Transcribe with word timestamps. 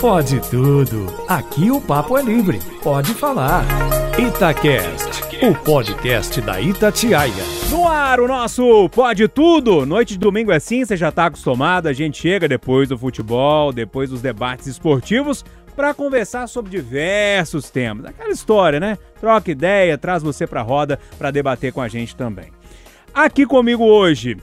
Pode 0.00 0.38
tudo. 0.50 1.06
Aqui 1.26 1.70
o 1.70 1.80
papo 1.80 2.18
é 2.18 2.22
livre. 2.22 2.58
Pode 2.82 3.14
falar. 3.14 3.64
Itacast, 4.18 5.22
o 5.42 5.54
podcast 5.54 6.40
da 6.42 6.60
Itatiaia. 6.60 7.32
No 7.70 7.88
ar, 7.88 8.20
o 8.20 8.28
nosso 8.28 8.88
Pode 8.90 9.26
Tudo. 9.28 9.86
Noite 9.86 10.10
de 10.10 10.18
domingo 10.18 10.52
é 10.52 10.56
assim, 10.56 10.84
você 10.84 10.96
já 10.96 11.10
tá 11.10 11.26
acostumado. 11.26 11.88
A 11.88 11.92
gente 11.92 12.20
chega 12.20 12.46
depois 12.46 12.88
do 12.88 12.98
futebol, 12.98 13.72
depois 13.72 14.10
dos 14.10 14.20
debates 14.20 14.66
esportivos, 14.66 15.44
para 15.74 15.94
conversar 15.94 16.46
sobre 16.46 16.70
diversos 16.70 17.70
temas. 17.70 18.06
Aquela 18.06 18.30
história, 18.30 18.78
né? 18.78 18.98
Troca 19.20 19.50
ideia, 19.50 19.98
traz 19.98 20.22
você 20.22 20.46
pra 20.46 20.62
roda 20.62 20.98
para 21.18 21.30
debater 21.30 21.72
com 21.72 21.80
a 21.80 21.88
gente 21.88 22.14
também. 22.14 22.52
Aqui 23.12 23.46
comigo 23.46 23.84
hoje, 23.84 24.36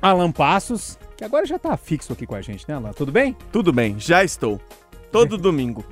Alan 0.00 0.30
Passos, 0.30 0.98
que 1.22 1.26
agora 1.26 1.46
já 1.46 1.56
tá 1.58 1.76
fixo 1.76 2.12
aqui 2.12 2.26
com 2.26 2.34
a 2.34 2.42
gente, 2.42 2.64
né, 2.68 2.74
Alan? 2.74 2.90
Tudo 2.90 3.12
bem? 3.12 3.36
Tudo 3.52 3.72
bem, 3.72 3.94
já 3.98 4.24
estou. 4.24 4.60
Todo 5.12 5.38
domingo. 5.38 5.84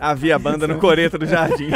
Havia 0.00 0.36
banda 0.36 0.66
no 0.66 0.80
Coreto 0.80 1.16
do 1.16 1.24
Jardim. 1.24 1.68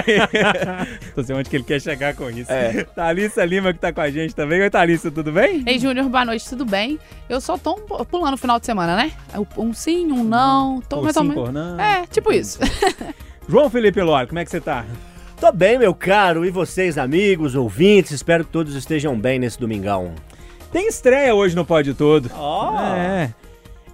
Não 1.17 1.23
sei 1.23 1.37
onde 1.37 1.48
que 1.48 1.55
ele 1.57 1.62
quer 1.62 1.81
chegar 1.81 2.17
com 2.17 2.29
isso. 2.29 2.51
É. 2.51 2.83
Thalissa 2.83 3.45
Lima 3.45 3.73
que 3.73 3.79
tá 3.79 3.93
com 3.93 4.01
a 4.01 4.11
gente 4.11 4.34
também. 4.34 4.61
Oi, 4.61 4.69
Thalissa, 4.71 5.09
tudo 5.12 5.31
bem? 5.31 5.62
Ei, 5.65 5.79
Júnior, 5.79 6.09
boa 6.09 6.25
noite, 6.25 6.48
tudo 6.48 6.65
bem? 6.65 6.98
Eu 7.29 7.41
só 7.41 7.57
tô 7.57 7.75
um- 7.75 8.05
pulando 8.05 8.34
o 8.34 8.39
final 8.39 8.59
de 8.59 8.67
semana, 8.67 8.97
né? 8.97 9.12
Um 9.56 9.73
sim, 9.73 10.11
um 10.11 10.25
não. 10.25 10.81
Tô 10.89 10.97
Ou 10.97 11.03
mais 11.05 11.17
ou 11.17 11.23
sim, 11.23 11.29
menos- 11.29 11.45
por 11.45 11.53
não. 11.53 11.79
É, 11.81 12.05
tipo 12.09 12.33
isso. 12.33 12.59
João 13.48 13.70
Felipe 13.70 14.03
Lora, 14.03 14.27
como 14.27 14.41
é 14.41 14.45
que 14.45 14.51
você 14.51 14.61
tá? 14.61 14.84
Tô 15.41 15.53
bem, 15.53 15.79
meu 15.79 15.95
caro. 15.95 16.45
E 16.45 16.51
vocês, 16.51 16.98
amigos, 16.98 17.55
ouvintes? 17.55 18.11
Espero 18.11 18.45
que 18.45 18.51
todos 18.51 18.75
estejam 18.75 19.17
bem 19.17 19.39
nesse 19.39 19.61
domingão. 19.61 20.12
Tem 20.74 20.88
estreia 20.88 21.33
hoje 21.33 21.55
no 21.55 21.64
Pode 21.64 21.95
Todo. 21.95 22.28
Ó! 22.37 22.77
É. 22.96 23.33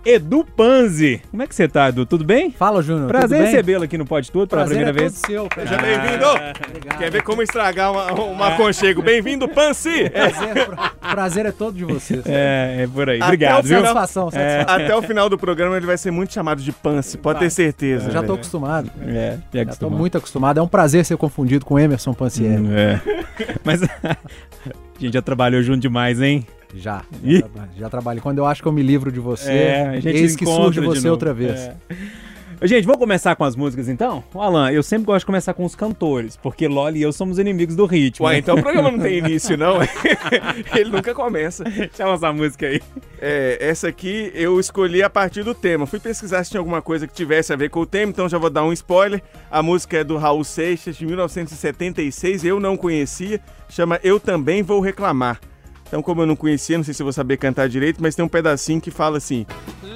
Edu 0.03 0.43
Panzi. 0.57 1.21
Como 1.31 1.43
é 1.43 1.47
que 1.47 1.55
você 1.55 1.69
tá, 1.69 1.91
Edu? 1.91 2.07
Tudo 2.07 2.25
bem? 2.25 2.51
Fala, 2.51 2.83
Júnior. 2.83 3.07
Prazer 3.07 3.39
recebê-lo 3.43 3.85
aqui 3.85 3.99
no 3.99 4.07
Pode 4.07 4.33
Tudo 4.33 4.49
pela 4.49 4.63
Prazer 4.65 4.79
primeira 4.87 4.99
é 4.99 5.03
vez. 5.03 5.21
todo 5.21 5.27
seu. 5.31 5.47
Seja 5.55 5.77
bem-vindo! 5.77 6.25
Obrigado. 6.71 6.99
Quer 6.99 7.11
ver 7.11 7.23
como 7.23 7.43
estragar 7.43 7.93
uma, 7.93 8.15
um 8.19 8.43
aconchego? 8.43 9.03
Bem-vindo, 9.03 9.47
Pansi! 9.47 10.09
Prazer, 10.09 10.67
pra- 10.69 10.91
prazer 11.11 11.45
é 11.45 11.53
todo 11.53 11.75
de 11.77 11.85
vocês. 11.85 12.25
É, 12.25 12.85
é 12.85 12.87
por 12.87 13.11
aí. 13.11 13.19
Até 13.19 13.27
Obrigado, 13.27 13.65
viu? 13.67 13.77
Satisfação, 13.81 14.31
satisfação. 14.31 14.75
Até 14.75 14.97
o 14.97 15.03
final 15.03 15.29
do 15.29 15.37
programa 15.37 15.77
ele 15.77 15.85
vai 15.85 15.99
ser 15.99 16.11
muito 16.11 16.33
chamado 16.33 16.63
de 16.63 16.73
Pansi, 16.73 17.19
pode 17.19 17.41
ter 17.41 17.51
certeza. 17.51 18.07
Eu 18.09 18.11
já 18.13 18.21
tô 18.21 18.29
velho. 18.29 18.35
acostumado. 18.37 18.91
É, 19.07 19.37
já 19.53 19.65
Já 19.65 19.73
tô 19.77 19.91
muito 19.91 20.17
acostumado. 20.17 20.59
É 20.59 20.63
um 20.63 20.69
prazer 20.69 21.05
ser 21.05 21.19
confundido 21.19 21.67
com 21.67 21.79
Emerson 21.79 22.15
Pancieri. 22.15 22.57
Hum, 22.57 22.73
É. 22.75 22.99
Mas 23.63 23.83
a 25.01 25.07
gente 25.07 25.15
já 25.15 25.23
trabalhou 25.23 25.63
junto 25.63 25.81
demais, 25.81 26.21
hein? 26.21 26.47
Já. 26.75 27.03
Já, 27.25 27.41
traba- 27.41 27.69
já 27.77 27.91
trabalhei. 27.91 28.21
Quando 28.23 28.39
eu 28.39 28.47
acho 28.47 28.63
que 28.63 28.69
eu 28.69 28.73
me 28.73 28.83
livro 28.83 29.11
de 29.11 29.19
você, 29.21 29.51
É, 29.51 29.87
a 29.89 29.95
gente 30.01 30.17
eis 30.17 30.37
que 30.37 30.45
surge 30.47 30.81
de 30.81 30.87
você 30.87 30.99
novo. 31.01 31.11
outra 31.11 31.35
vez. 31.35 31.59
É. 31.59 31.75
Gente, 32.63 32.85
vamos 32.85 33.01
começar 33.01 33.35
com 33.37 33.43
as 33.45 33.57
músicas 33.57 33.89
então? 33.89 34.23
Ô, 34.35 34.43
Alan, 34.43 34.71
eu 34.71 34.83
sempre 34.83 35.07
gosto 35.07 35.21
de 35.21 35.27
começar 35.27 35.55
com 35.55 35.65
os 35.65 35.75
cantores, 35.75 36.37
porque 36.37 36.69
Loli 36.69 36.99
e 36.99 37.03
eu 37.03 37.11
somos 37.11 37.39
inimigos 37.39 37.75
do 37.75 37.87
ritmo. 37.87 38.27
Ué, 38.27 38.35
né? 38.35 38.39
então 38.41 38.55
o 38.55 38.63
programa 38.63 38.91
não 38.91 38.99
tem 38.99 39.17
início, 39.25 39.57
não? 39.57 39.79
ele 40.77 40.91
nunca 40.91 41.15
começa. 41.15 41.65
Chama 41.97 42.13
essa 42.15 42.31
música 42.35 42.67
aí. 42.67 42.83
É, 43.19 43.57
essa 43.61 43.89
aqui 43.89 44.31
eu 44.35 44.61
escolhi 44.61 45.03
a 45.03 45.09
partir 45.09 45.43
do 45.43 45.55
tema. 45.55 45.87
Fui 45.87 45.99
pesquisar 45.99 46.45
se 46.45 46.51
tinha 46.51 46.61
alguma 46.61 46.83
coisa 46.83 47.07
que 47.07 47.15
tivesse 47.15 47.51
a 47.51 47.57
ver 47.57 47.71
com 47.71 47.81
o 47.81 47.87
tema, 47.87 48.13
então 48.13 48.29
já 48.29 48.37
vou 48.37 48.51
dar 48.51 48.63
um 48.63 48.75
spoiler. 48.75 49.23
A 49.51 49.63
música 49.63 49.97
é 49.97 50.05
do 50.05 50.19
Raul 50.19 50.45
Seixas, 50.45 50.97
de 50.97 51.07
1976, 51.07 52.45
eu 52.45 52.61
não 52.61 52.77
conhecia, 52.77 53.41
chama 53.71 53.99
Eu 54.03 54.21
Também 54.21 54.63
Vou 54.63 54.81
Reclamar. 54.81 55.41
Então, 55.87 56.03
como 56.03 56.23
eu 56.23 56.27
não 56.27 56.37
conhecia, 56.37 56.77
não 56.77 56.85
sei 56.85 56.95
se 56.95 57.03
eu 57.03 57.05
vou 57.07 57.13
saber 57.13 57.37
cantar 57.37 57.69
direito, 57.69 58.01
mas 58.01 58.15
tem 58.15 58.25
um 58.25 58.29
pedacinho 58.29 58.81
que 58.81 58.93
fala 58.93 59.17
assim: 59.19 59.45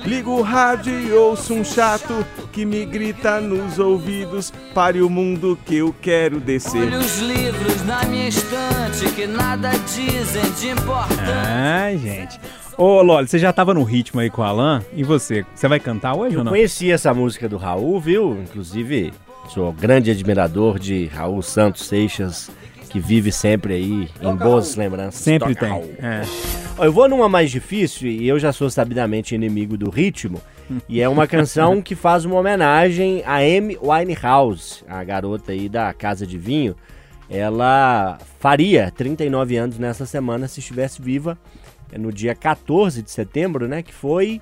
Ligo 0.04 0.32
o 0.32 0.42
rádio 0.42 0.92
e 0.98 1.12
ouço 1.12 1.54
um 1.54 1.62
chato 1.64 2.26
que 2.52 2.64
me 2.64 2.84
grita 2.84 3.40
nos 3.40 3.78
ouvidos, 3.78 4.52
pare 4.74 5.02
o 5.02 5.08
mundo 5.08 5.56
que 5.64 5.76
eu 5.76 5.94
quero 6.02 6.40
descer. 6.40 6.82
Olha 6.82 6.98
os 6.98 7.18
livros 7.20 7.84
na 7.84 8.02
minha 8.06 8.28
estante 8.28 9.08
que 9.14 9.24
nada 9.26 9.70
dizem 9.86 10.50
de 10.58 10.70
importante. 10.70 11.20
Ai, 11.46 11.96
gente. 11.96 12.40
Ô, 12.76 13.00
Loli, 13.02 13.28
você 13.28 13.38
já 13.38 13.52
tava 13.52 13.72
no 13.72 13.84
ritmo 13.84 14.18
aí 14.18 14.28
com 14.28 14.42
o 14.42 14.44
Alan? 14.44 14.82
E 14.94 15.04
você? 15.04 15.46
Você 15.54 15.68
vai 15.68 15.78
cantar 15.78 16.16
hoje 16.16 16.34
ou 16.34 16.40
Eu 16.40 16.44
não? 16.44 16.50
conheci 16.50 16.90
essa 16.90 17.14
música 17.14 17.48
do 17.48 17.56
Raul, 17.56 18.00
viu? 18.00 18.36
Inclusive, 18.42 19.12
sou 19.48 19.72
grande 19.72 20.10
admirador 20.10 20.76
de 20.80 21.06
Raul 21.06 21.40
Santos 21.40 21.86
Seixas, 21.86 22.50
que 22.94 23.00
vive 23.00 23.32
sempre 23.32 23.74
aí 23.74 24.08
em 24.22 24.36
boas 24.36 24.76
lembranças. 24.76 25.20
Sempre 25.20 25.52
tem. 25.56 25.72
É. 25.98 26.22
Ó, 26.78 26.84
Eu 26.84 26.92
vou 26.92 27.08
numa 27.08 27.28
mais 27.28 27.50
difícil 27.50 28.08
e 28.08 28.28
eu 28.28 28.38
já 28.38 28.52
sou 28.52 28.70
sabidamente 28.70 29.34
inimigo 29.34 29.76
do 29.76 29.90
ritmo. 29.90 30.40
E 30.88 31.00
é 31.00 31.08
uma 31.08 31.26
canção 31.26 31.82
que 31.82 31.96
faz 31.96 32.24
uma 32.24 32.36
homenagem 32.36 33.24
a 33.26 33.38
Amy 33.38 33.76
Winehouse, 33.82 34.84
a 34.86 35.02
garota 35.02 35.50
aí 35.50 35.68
da 35.68 35.92
Casa 35.92 36.24
de 36.24 36.38
Vinho. 36.38 36.76
Ela 37.28 38.16
faria 38.38 38.92
39 38.92 39.56
anos 39.56 39.76
nessa 39.76 40.06
semana 40.06 40.46
se 40.46 40.60
estivesse 40.60 41.02
viva. 41.02 41.36
É 41.90 41.98
no 41.98 42.12
dia 42.12 42.32
14 42.32 43.02
de 43.02 43.10
setembro, 43.10 43.66
né? 43.66 43.82
Que 43.82 43.92
foi 43.92 44.40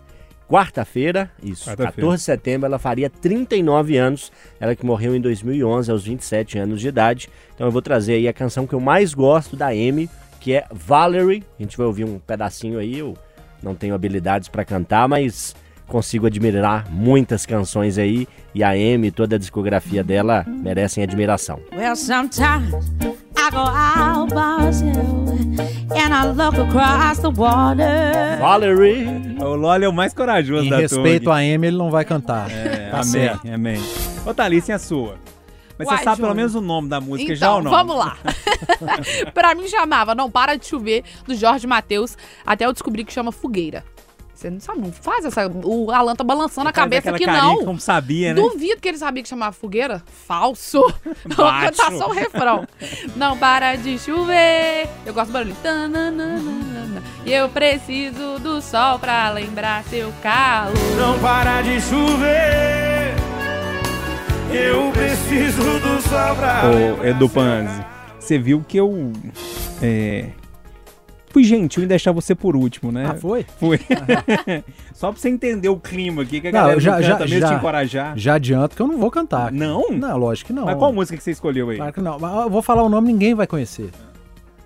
quarta-feira. 0.52 1.30
Isso, 1.42 1.64
Quarta-feira. 1.64 1.92
14 1.92 2.16
de 2.18 2.24
setembro. 2.24 2.66
Ela 2.66 2.78
faria 2.78 3.08
39 3.08 3.96
anos. 3.96 4.30
Ela 4.60 4.76
que 4.76 4.84
morreu 4.84 5.16
em 5.16 5.20
2011, 5.20 5.90
aos 5.90 6.04
27 6.04 6.58
anos 6.58 6.78
de 6.78 6.88
idade. 6.88 7.30
Então 7.54 7.66
eu 7.66 7.70
vou 7.70 7.80
trazer 7.80 8.14
aí 8.14 8.28
a 8.28 8.32
canção 8.34 8.66
que 8.66 8.74
eu 8.74 8.80
mais 8.80 9.14
gosto 9.14 9.56
da 9.56 9.68
Amy, 9.68 10.10
que 10.38 10.52
é 10.52 10.66
Valerie. 10.70 11.42
A 11.58 11.62
gente 11.62 11.78
vai 11.78 11.86
ouvir 11.86 12.04
um 12.04 12.18
pedacinho 12.18 12.78
aí. 12.78 12.98
Eu 12.98 13.16
não 13.62 13.74
tenho 13.74 13.94
habilidades 13.94 14.48
para 14.48 14.62
cantar, 14.62 15.08
mas 15.08 15.56
consigo 15.92 16.26
admirar 16.26 16.86
muitas 16.90 17.44
canções 17.44 17.98
aí. 17.98 18.26
E 18.54 18.64
a 18.64 18.70
Amy, 18.70 19.10
toda 19.10 19.36
a 19.36 19.38
discografia 19.38 20.02
dela, 20.02 20.44
merecem 20.48 21.04
admiração. 21.04 21.60
Well, 21.74 21.94
sometimes 21.94 22.72
I 23.36 23.50
go 23.50 23.58
out 23.58 24.32
myself 24.34 25.32
and 25.90 26.14
I 26.14 26.26
look 26.26 26.58
across 26.58 27.18
the 27.20 27.28
water. 27.28 28.38
Valerie! 28.40 29.36
O 29.40 29.54
Loli 29.54 29.84
é 29.84 29.88
o 29.88 29.92
mais 29.92 30.14
corajoso 30.14 30.64
Em 30.66 30.70
da 30.70 30.78
respeito 30.78 31.30
a 31.30 31.36
Amy, 31.36 31.66
ele 31.68 31.76
não 31.76 31.90
vai 31.90 32.04
cantar. 32.04 32.50
É, 32.50 32.88
Tá 32.90 32.96
amém, 33.00 33.04
certo. 33.10 33.48
amém. 33.52 33.82
Ô, 34.26 34.32
Thalissa, 34.34 34.72
e 34.72 34.74
a 34.74 34.78
sua? 34.78 35.16
Mas 35.78 35.88
Uai, 35.88 35.98
você 35.98 36.04
sabe 36.04 36.16
pelo 36.16 36.28
Júnior. 36.28 36.36
menos 36.36 36.54
o 36.54 36.60
nome 36.60 36.88
da 36.88 37.00
música 37.00 37.32
então, 37.32 37.36
já 37.36 37.54
ou 37.54 37.62
não? 37.62 37.70
vamos 37.70 37.96
lá. 37.96 38.16
pra 39.34 39.54
mim 39.54 39.66
chamava 39.66 40.14
Não 40.14 40.30
Para 40.30 40.54
de 40.56 40.66
Chover, 40.66 41.02
do 41.26 41.34
Jorge 41.34 41.66
Matheus, 41.66 42.16
até 42.46 42.66
eu 42.66 42.72
descobri 42.72 43.04
que 43.04 43.12
chama 43.12 43.32
Fogueira. 43.32 43.82
Você 44.42 44.50
não 44.50 44.58
sabe, 44.58 44.80
não 44.80 44.90
faz 44.90 45.24
essa... 45.24 45.46
O 45.46 45.92
Alan 45.92 46.16
tá 46.16 46.24
balançando 46.24 46.68
a 46.68 46.72
cabeça 46.72 47.12
que 47.12 47.24
carinha 47.24 47.44
não. 47.44 47.64
Como 47.64 47.78
sabia, 47.78 48.34
né? 48.34 48.42
Duvido 48.42 48.80
que 48.80 48.88
ele 48.88 48.98
sabia 48.98 49.22
que 49.22 49.28
chamava 49.28 49.52
fogueira. 49.52 50.02
Falso. 50.26 50.80
Vou 51.24 51.46
cantar 51.46 51.92
só 51.92 52.08
o 52.08 52.12
refrão. 52.12 52.66
Não 53.14 53.38
para 53.38 53.76
de 53.76 53.96
chover. 54.00 54.88
Eu 55.06 55.14
gosto 55.14 55.28
do 55.28 55.32
barulho. 55.34 55.56
Tananana. 55.62 57.00
E 57.24 57.32
eu 57.32 57.48
preciso 57.50 58.40
do 58.40 58.60
sol 58.60 58.98
pra 58.98 59.30
lembrar 59.30 59.84
seu 59.84 60.12
calor. 60.20 60.74
Não 60.98 61.16
para 61.20 61.62
de 61.62 61.80
chover. 61.80 63.14
Eu 64.52 64.90
preciso 64.90 65.78
do 65.78 66.02
sol 66.02 66.34
pra. 66.34 66.62
Ô, 66.68 67.06
Edu 67.06 67.28
Panzi, 67.28 67.84
você 68.18 68.40
viu 68.40 68.64
que 68.66 68.76
eu. 68.76 69.12
É. 69.80 70.30
Fui 71.32 71.42
gentil 71.44 71.82
em 71.82 71.86
deixar 71.86 72.12
você 72.12 72.34
por 72.34 72.54
último, 72.54 72.92
né? 72.92 73.06
Ah, 73.10 73.14
foi? 73.14 73.46
Fui. 73.58 73.80
Só 74.94 75.10
pra 75.10 75.20
você 75.20 75.28
entender 75.30 75.68
o 75.68 75.76
clima 75.76 76.22
aqui, 76.22 76.40
que 76.40 76.48
a 76.48 76.52
Não, 76.52 76.60
galera 76.60 76.80
já- 76.80 77.00
já- 77.00 77.18
mesmo 77.18 77.26
te 77.36 77.40
já- 77.40 77.54
encorajar. 77.54 78.12
Já 78.18 78.34
adianto 78.34 78.76
que 78.76 78.82
eu 78.82 78.86
não 78.86 78.98
vou 78.98 79.10
cantar. 79.10 79.50
Não? 79.50 79.90
Não, 79.90 80.16
lógico 80.18 80.48
que 80.48 80.52
não. 80.52 80.66
Mas 80.66 80.76
qual 80.76 80.92
música 80.92 81.16
que 81.16 81.22
você 81.22 81.30
escolheu 81.30 81.70
aí? 81.70 81.76
Claro 81.78 81.92
que 81.92 82.00
não. 82.00 82.18
Mas 82.18 82.34
eu 82.44 82.50
vou 82.50 82.60
falar 82.62 82.82
o 82.82 82.88
nome, 82.88 83.08
ninguém 83.12 83.34
vai 83.34 83.46
conhecer. 83.46 83.90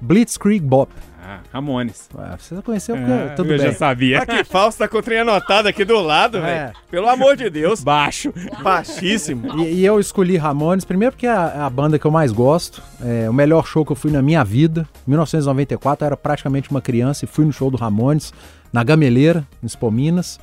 Blitzkrieg 0.00 0.60
Bop. 0.62 0.92
Ah, 1.28 1.40
Ramones. 1.52 2.08
Ah, 2.16 2.36
Você 2.38 2.54
conheceu 2.62 2.96
porque 2.96 3.10
Ah, 3.12 3.32
tudo 3.34 3.52
eu 3.52 3.58
bem. 3.58 3.66
já 3.66 3.72
sabia. 3.74 4.24
Que 4.24 4.44
falso, 4.44 4.78
tá 4.78 4.86
com 4.86 4.98
o 4.98 5.02
trem 5.02 5.18
anotado 5.18 5.66
aqui 5.66 5.84
do 5.84 6.00
lado, 6.00 6.38
É. 6.38 6.40
velho. 6.40 6.72
Pelo 6.88 7.08
amor 7.08 7.36
de 7.36 7.50
Deus. 7.50 7.82
Baixo. 7.82 8.32
Baixíssimo. 8.62 9.58
E, 9.62 9.80
e 9.80 9.84
eu 9.86 9.98
escolhi 9.98 10.36
Ramones, 10.36 10.84
primeiro 10.84 11.12
porque 11.12 11.26
é 11.26 11.30
a, 11.30 11.52
é 11.56 11.60
a 11.62 11.70
banda 11.70 11.98
que 11.98 12.04
eu 12.06 12.10
mais 12.10 12.30
gosto. 12.30 12.80
É 13.04 13.28
o 13.28 13.32
melhor 13.32 13.66
show 13.66 13.84
que 13.84 13.90
eu 13.92 13.96
fui 13.96 14.10
na 14.12 14.22
minha 14.22 14.44
vida. 14.44 14.86
Em 15.06 15.10
1994, 15.10 16.04
eu 16.04 16.06
era 16.06 16.16
praticamente 16.16 16.70
uma 16.70 16.80
criança 16.80 17.24
e 17.24 17.28
fui 17.28 17.44
no 17.44 17.52
show 17.52 17.70
do 17.70 17.76
Ramones, 17.76 18.32
na 18.72 18.84
Gameleira, 18.84 19.44
em 19.62 19.66
Expo 19.66 19.90
Minas. 19.90 20.38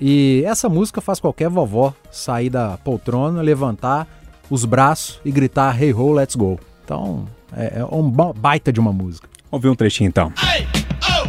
E 0.00 0.42
essa 0.46 0.68
música 0.68 1.00
faz 1.00 1.18
qualquer 1.18 1.48
vovó 1.48 1.92
sair 2.10 2.50
da 2.50 2.76
poltrona, 2.78 3.42
levantar 3.42 4.06
os 4.48 4.64
braços 4.64 5.20
e 5.24 5.30
gritar 5.30 5.80
Hey 5.82 5.92
ho, 5.92 6.12
let's 6.12 6.34
go. 6.36 6.58
Então, 6.84 7.24
é, 7.56 7.80
é 7.80 7.84
um 7.84 8.08
ba- 8.10 8.32
baita 8.32 8.72
de 8.72 8.80
uma 8.80 8.92
música. 8.92 9.28
Vamos 9.50 9.62
ver 9.62 9.68
um 9.68 9.74
trechinho 9.74 10.08
então. 10.08 10.32
Hey, 10.38 10.66
oh, 11.02 11.26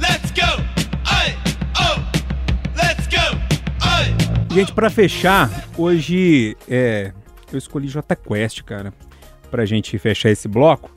let's 0.00 0.30
go. 0.32 0.62
Hey, 1.08 1.34
oh, 1.80 2.00
let's 2.76 3.06
go. 3.06 3.38
Hey. 3.82 4.14
Gente, 4.54 4.72
pra 4.72 4.90
fechar, 4.90 5.50
hoje 5.76 6.56
é, 6.68 7.12
eu 7.50 7.58
escolhi 7.58 7.88
J 7.88 8.14
Quest, 8.16 8.62
cara, 8.62 8.92
pra 9.50 9.64
gente 9.64 9.98
fechar 9.98 10.30
esse 10.30 10.46
bloco. 10.46 10.90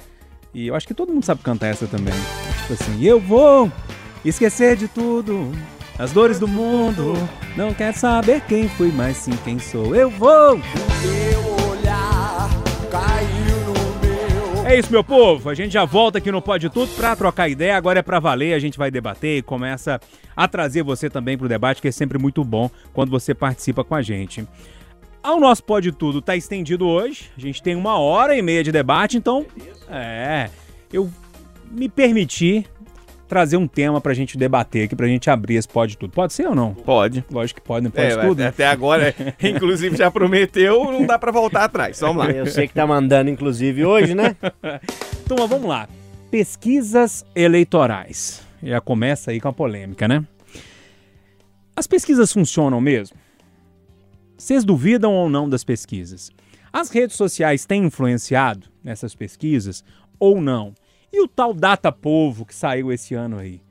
E 0.53 0.67
eu 0.67 0.75
acho 0.75 0.85
que 0.85 0.93
todo 0.93 1.13
mundo 1.13 1.23
sabe 1.23 1.41
cantar 1.41 1.67
essa 1.67 1.87
também. 1.87 2.13
Tipo 2.61 2.73
assim, 2.73 3.01
eu 3.01 3.19
vou 3.19 3.71
esquecer 4.25 4.75
de 4.75 4.89
tudo 4.89 5.53
as 5.97 6.11
dores 6.11 6.37
do 6.37 6.47
mundo. 6.47 7.13
Não 7.55 7.73
quer 7.73 7.93
saber 7.93 8.41
quem 8.41 8.67
fui, 8.67 8.91
mas 8.91 9.15
sim 9.15 9.31
quem 9.45 9.57
sou. 9.57 9.95
Eu 9.95 10.09
vou! 10.09 10.59
É 14.65 14.77
isso, 14.77 14.91
meu 14.91 15.03
povo. 15.03 15.49
A 15.49 15.53
gente 15.53 15.73
já 15.73 15.83
volta 15.85 16.19
aqui 16.19 16.31
no 16.31 16.41
Pode 16.41 16.69
Tudo 16.69 16.93
pra 16.95 17.15
trocar 17.15 17.49
ideia. 17.49 17.75
Agora 17.75 17.99
é 17.99 18.01
pra 18.01 18.19
valer, 18.19 18.53
a 18.53 18.59
gente 18.59 18.77
vai 18.77 18.89
debater 18.91 19.39
e 19.39 19.41
começa 19.41 19.99
a 20.35 20.47
trazer 20.47 20.83
você 20.83 21.09
também 21.09 21.37
pro 21.37 21.49
debate, 21.49 21.81
que 21.81 21.87
é 21.87 21.91
sempre 21.91 22.17
muito 22.17 22.43
bom 22.43 22.69
quando 22.93 23.09
você 23.09 23.33
participa 23.33 23.83
com 23.83 23.95
a 23.95 24.01
gente. 24.01 24.47
Ah, 25.23 25.33
O 25.33 25.39
nosso 25.39 25.63
Pode 25.63 25.91
Tudo 25.91 26.21
tá 26.21 26.35
estendido 26.35 26.87
hoje. 26.87 27.31
A 27.37 27.41
gente 27.41 27.61
tem 27.61 27.75
uma 27.75 27.97
hora 27.99 28.35
e 28.35 28.41
meia 28.41 28.63
de 28.63 28.71
debate, 28.71 29.17
então. 29.17 29.45
É. 29.89 30.49
Eu 30.93 31.09
me 31.69 31.89
permiti 31.89 32.65
trazer 33.31 33.55
um 33.55 33.65
tema 33.65 34.01
pra 34.01 34.13
gente 34.13 34.37
debater 34.37 34.83
aqui, 34.83 34.93
pra 34.93 35.07
gente 35.07 35.29
abrir 35.29 35.55
esse 35.55 35.65
Pode 35.65 35.97
Tudo. 35.97 36.11
Pode 36.11 36.33
ser 36.33 36.47
ou 36.49 36.53
não? 36.53 36.73
Pode. 36.73 37.23
Lógico 37.31 37.61
que 37.61 37.65
pode, 37.65 37.85
não 37.85 37.89
pode 37.89 38.05
É, 38.05 38.17
tudo. 38.17 38.39
né? 38.39 38.47
até 38.47 38.67
agora, 38.67 39.15
inclusive 39.41 39.95
já 39.95 40.11
prometeu, 40.11 40.83
não 40.91 41.05
dá 41.05 41.17
pra 41.17 41.31
voltar 41.31 41.63
atrás. 41.63 41.97
Vamos 42.01 42.17
lá. 42.25 42.29
Eu 42.29 42.45
sei 42.45 42.67
que 42.67 42.73
tá 42.73 42.85
mandando, 42.85 43.29
inclusive, 43.29 43.85
hoje, 43.85 44.13
né? 44.13 44.35
Então, 45.23 45.37
mas 45.39 45.49
vamos 45.49 45.69
lá. 45.69 45.87
Pesquisas 46.29 47.25
eleitorais. 47.33 48.41
Já 48.61 48.81
começa 48.81 49.31
aí 49.31 49.39
com 49.39 49.47
a 49.47 49.53
polêmica, 49.53 50.05
né? 50.05 50.25
As 51.73 51.87
pesquisas 51.87 52.33
funcionam 52.33 52.81
mesmo? 52.81 53.15
Vocês 54.37 54.65
duvidam 54.65 55.13
ou 55.13 55.29
não 55.29 55.47
das 55.47 55.63
pesquisas? 55.63 56.29
As 56.73 56.89
redes 56.89 57.15
sociais 57.15 57.63
têm 57.63 57.85
influenciado 57.85 58.67
nessas 58.83 59.15
pesquisas 59.15 59.85
ou 60.19 60.41
não? 60.41 60.73
E 61.11 61.21
o 61.21 61.27
tal 61.27 61.53
Data 61.53 61.91
Povo 61.91 62.45
que 62.45 62.55
saiu 62.55 62.91
esse 62.91 63.13
ano 63.13 63.37
aí? 63.37 63.61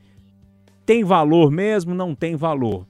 Tem 0.84 1.04
valor 1.04 1.50
mesmo? 1.50 1.94
Não 1.94 2.14
tem 2.14 2.36
valor? 2.36 2.86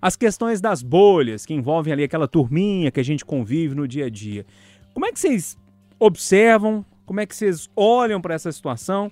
As 0.00 0.16
questões 0.16 0.60
das 0.60 0.82
bolhas, 0.82 1.46
que 1.46 1.54
envolvem 1.54 1.92
ali 1.92 2.04
aquela 2.04 2.28
turminha 2.28 2.90
que 2.90 3.00
a 3.00 3.04
gente 3.04 3.24
convive 3.24 3.74
no 3.74 3.88
dia 3.88 4.06
a 4.06 4.10
dia. 4.10 4.44
Como 4.92 5.06
é 5.06 5.12
que 5.12 5.18
vocês 5.18 5.56
observam? 5.98 6.84
Como 7.06 7.20
é 7.20 7.26
que 7.26 7.34
vocês 7.34 7.70
olham 7.74 8.20
para 8.20 8.34
essa 8.34 8.52
situação? 8.52 9.10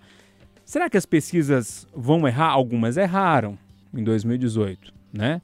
Será 0.64 0.90
que 0.90 0.96
as 0.96 1.06
pesquisas 1.06 1.86
vão 1.94 2.26
errar? 2.28 2.50
Algumas 2.50 2.96
erraram 2.96 3.58
em 3.94 4.04
2018, 4.04 4.92
né? 5.12 5.40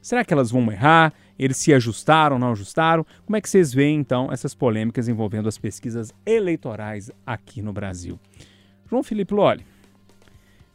Será 0.00 0.24
que 0.24 0.34
elas 0.34 0.50
vão 0.50 0.70
errar? 0.70 1.12
Eles 1.38 1.56
se 1.56 1.72
ajustaram, 1.72 2.38
não 2.38 2.50
ajustaram? 2.50 3.06
Como 3.24 3.36
é 3.36 3.40
que 3.40 3.48
vocês 3.48 3.72
veem, 3.72 4.00
então, 4.00 4.32
essas 4.32 4.52
polêmicas 4.52 5.06
envolvendo 5.06 5.48
as 5.48 5.58
pesquisas 5.58 6.12
eleitorais 6.26 7.10
aqui 7.24 7.62
no 7.62 7.72
Brasil? 7.72 8.18
João 8.92 9.02
Felipe 9.02 9.32
Loli, 9.32 9.64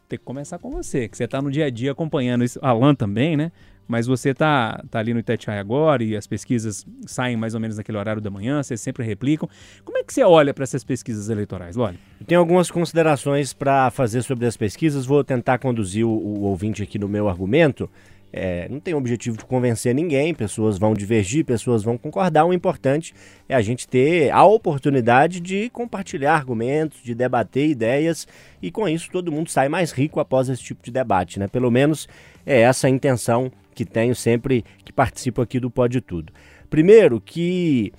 tem 0.08 0.18
que 0.18 0.24
começar 0.24 0.58
com 0.58 0.72
você, 0.72 1.08
que 1.08 1.16
você 1.16 1.22
está 1.22 1.40
no 1.40 1.52
dia 1.52 1.66
a 1.66 1.70
dia 1.70 1.92
acompanhando 1.92 2.42
isso. 2.42 2.58
Alan 2.60 2.92
também, 2.92 3.36
né? 3.36 3.52
Mas 3.86 4.08
você 4.08 4.34
tá, 4.34 4.82
tá 4.90 4.98
ali 4.98 5.14
no 5.14 5.20
Itatiaia 5.20 5.60
agora 5.60 6.02
e 6.02 6.16
as 6.16 6.26
pesquisas 6.26 6.84
saem 7.06 7.36
mais 7.36 7.54
ou 7.54 7.60
menos 7.60 7.76
naquele 7.76 7.96
horário 7.96 8.20
da 8.20 8.28
manhã, 8.28 8.60
vocês 8.60 8.80
sempre 8.80 9.04
replicam. 9.04 9.48
Como 9.84 9.96
é 9.96 10.02
que 10.02 10.12
você 10.12 10.24
olha 10.24 10.52
para 10.52 10.64
essas 10.64 10.82
pesquisas 10.82 11.30
eleitorais, 11.30 11.76
Loli? 11.76 11.96
Eu 12.20 12.26
tenho 12.26 12.40
algumas 12.40 12.72
considerações 12.72 13.52
para 13.52 13.88
fazer 13.92 14.22
sobre 14.22 14.46
as 14.46 14.56
pesquisas, 14.56 15.06
vou 15.06 15.22
tentar 15.22 15.58
conduzir 15.58 16.04
o, 16.04 16.10
o 16.10 16.40
ouvinte 16.40 16.82
aqui 16.82 16.98
no 16.98 17.08
meu 17.08 17.28
argumento. 17.28 17.88
É, 18.32 18.68
não 18.68 18.78
tem 18.78 18.92
o 18.92 18.98
objetivo 18.98 19.38
de 19.38 19.44
convencer 19.44 19.94
ninguém, 19.94 20.34
pessoas 20.34 20.78
vão 20.78 20.92
divergir, 20.92 21.44
pessoas 21.44 21.82
vão 21.82 21.96
concordar. 21.96 22.44
O 22.44 22.52
importante 22.52 23.14
é 23.48 23.54
a 23.54 23.62
gente 23.62 23.88
ter 23.88 24.30
a 24.30 24.44
oportunidade 24.44 25.40
de 25.40 25.70
compartilhar 25.70 26.34
argumentos, 26.34 27.02
de 27.02 27.14
debater 27.14 27.68
ideias 27.68 28.28
e 28.60 28.70
com 28.70 28.88
isso 28.88 29.10
todo 29.10 29.32
mundo 29.32 29.50
sai 29.50 29.68
mais 29.68 29.92
rico 29.92 30.20
após 30.20 30.48
esse 30.48 30.62
tipo 30.62 30.82
de 30.82 30.90
debate, 30.90 31.38
né? 31.38 31.48
Pelo 31.48 31.70
menos 31.70 32.06
é 32.44 32.60
essa 32.60 32.86
a 32.86 32.90
intenção 32.90 33.50
que 33.74 33.84
tenho 33.84 34.14
sempre 34.14 34.64
que 34.84 34.92
participo 34.92 35.40
aqui 35.40 35.58
do 35.58 35.70
Pode 35.70 36.00
Tudo. 36.00 36.32
Primeiro 36.68 37.20
que 37.20 37.92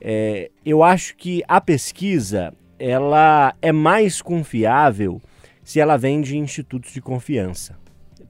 é, 0.00 0.50
eu 0.64 0.82
acho 0.82 1.16
que 1.16 1.42
a 1.48 1.60
pesquisa 1.60 2.52
ela 2.78 3.54
é 3.62 3.72
mais 3.72 4.20
confiável 4.20 5.20
se 5.62 5.78
ela 5.78 5.96
vem 5.96 6.20
de 6.20 6.36
institutos 6.36 6.92
de 6.92 7.00
confiança. 7.00 7.79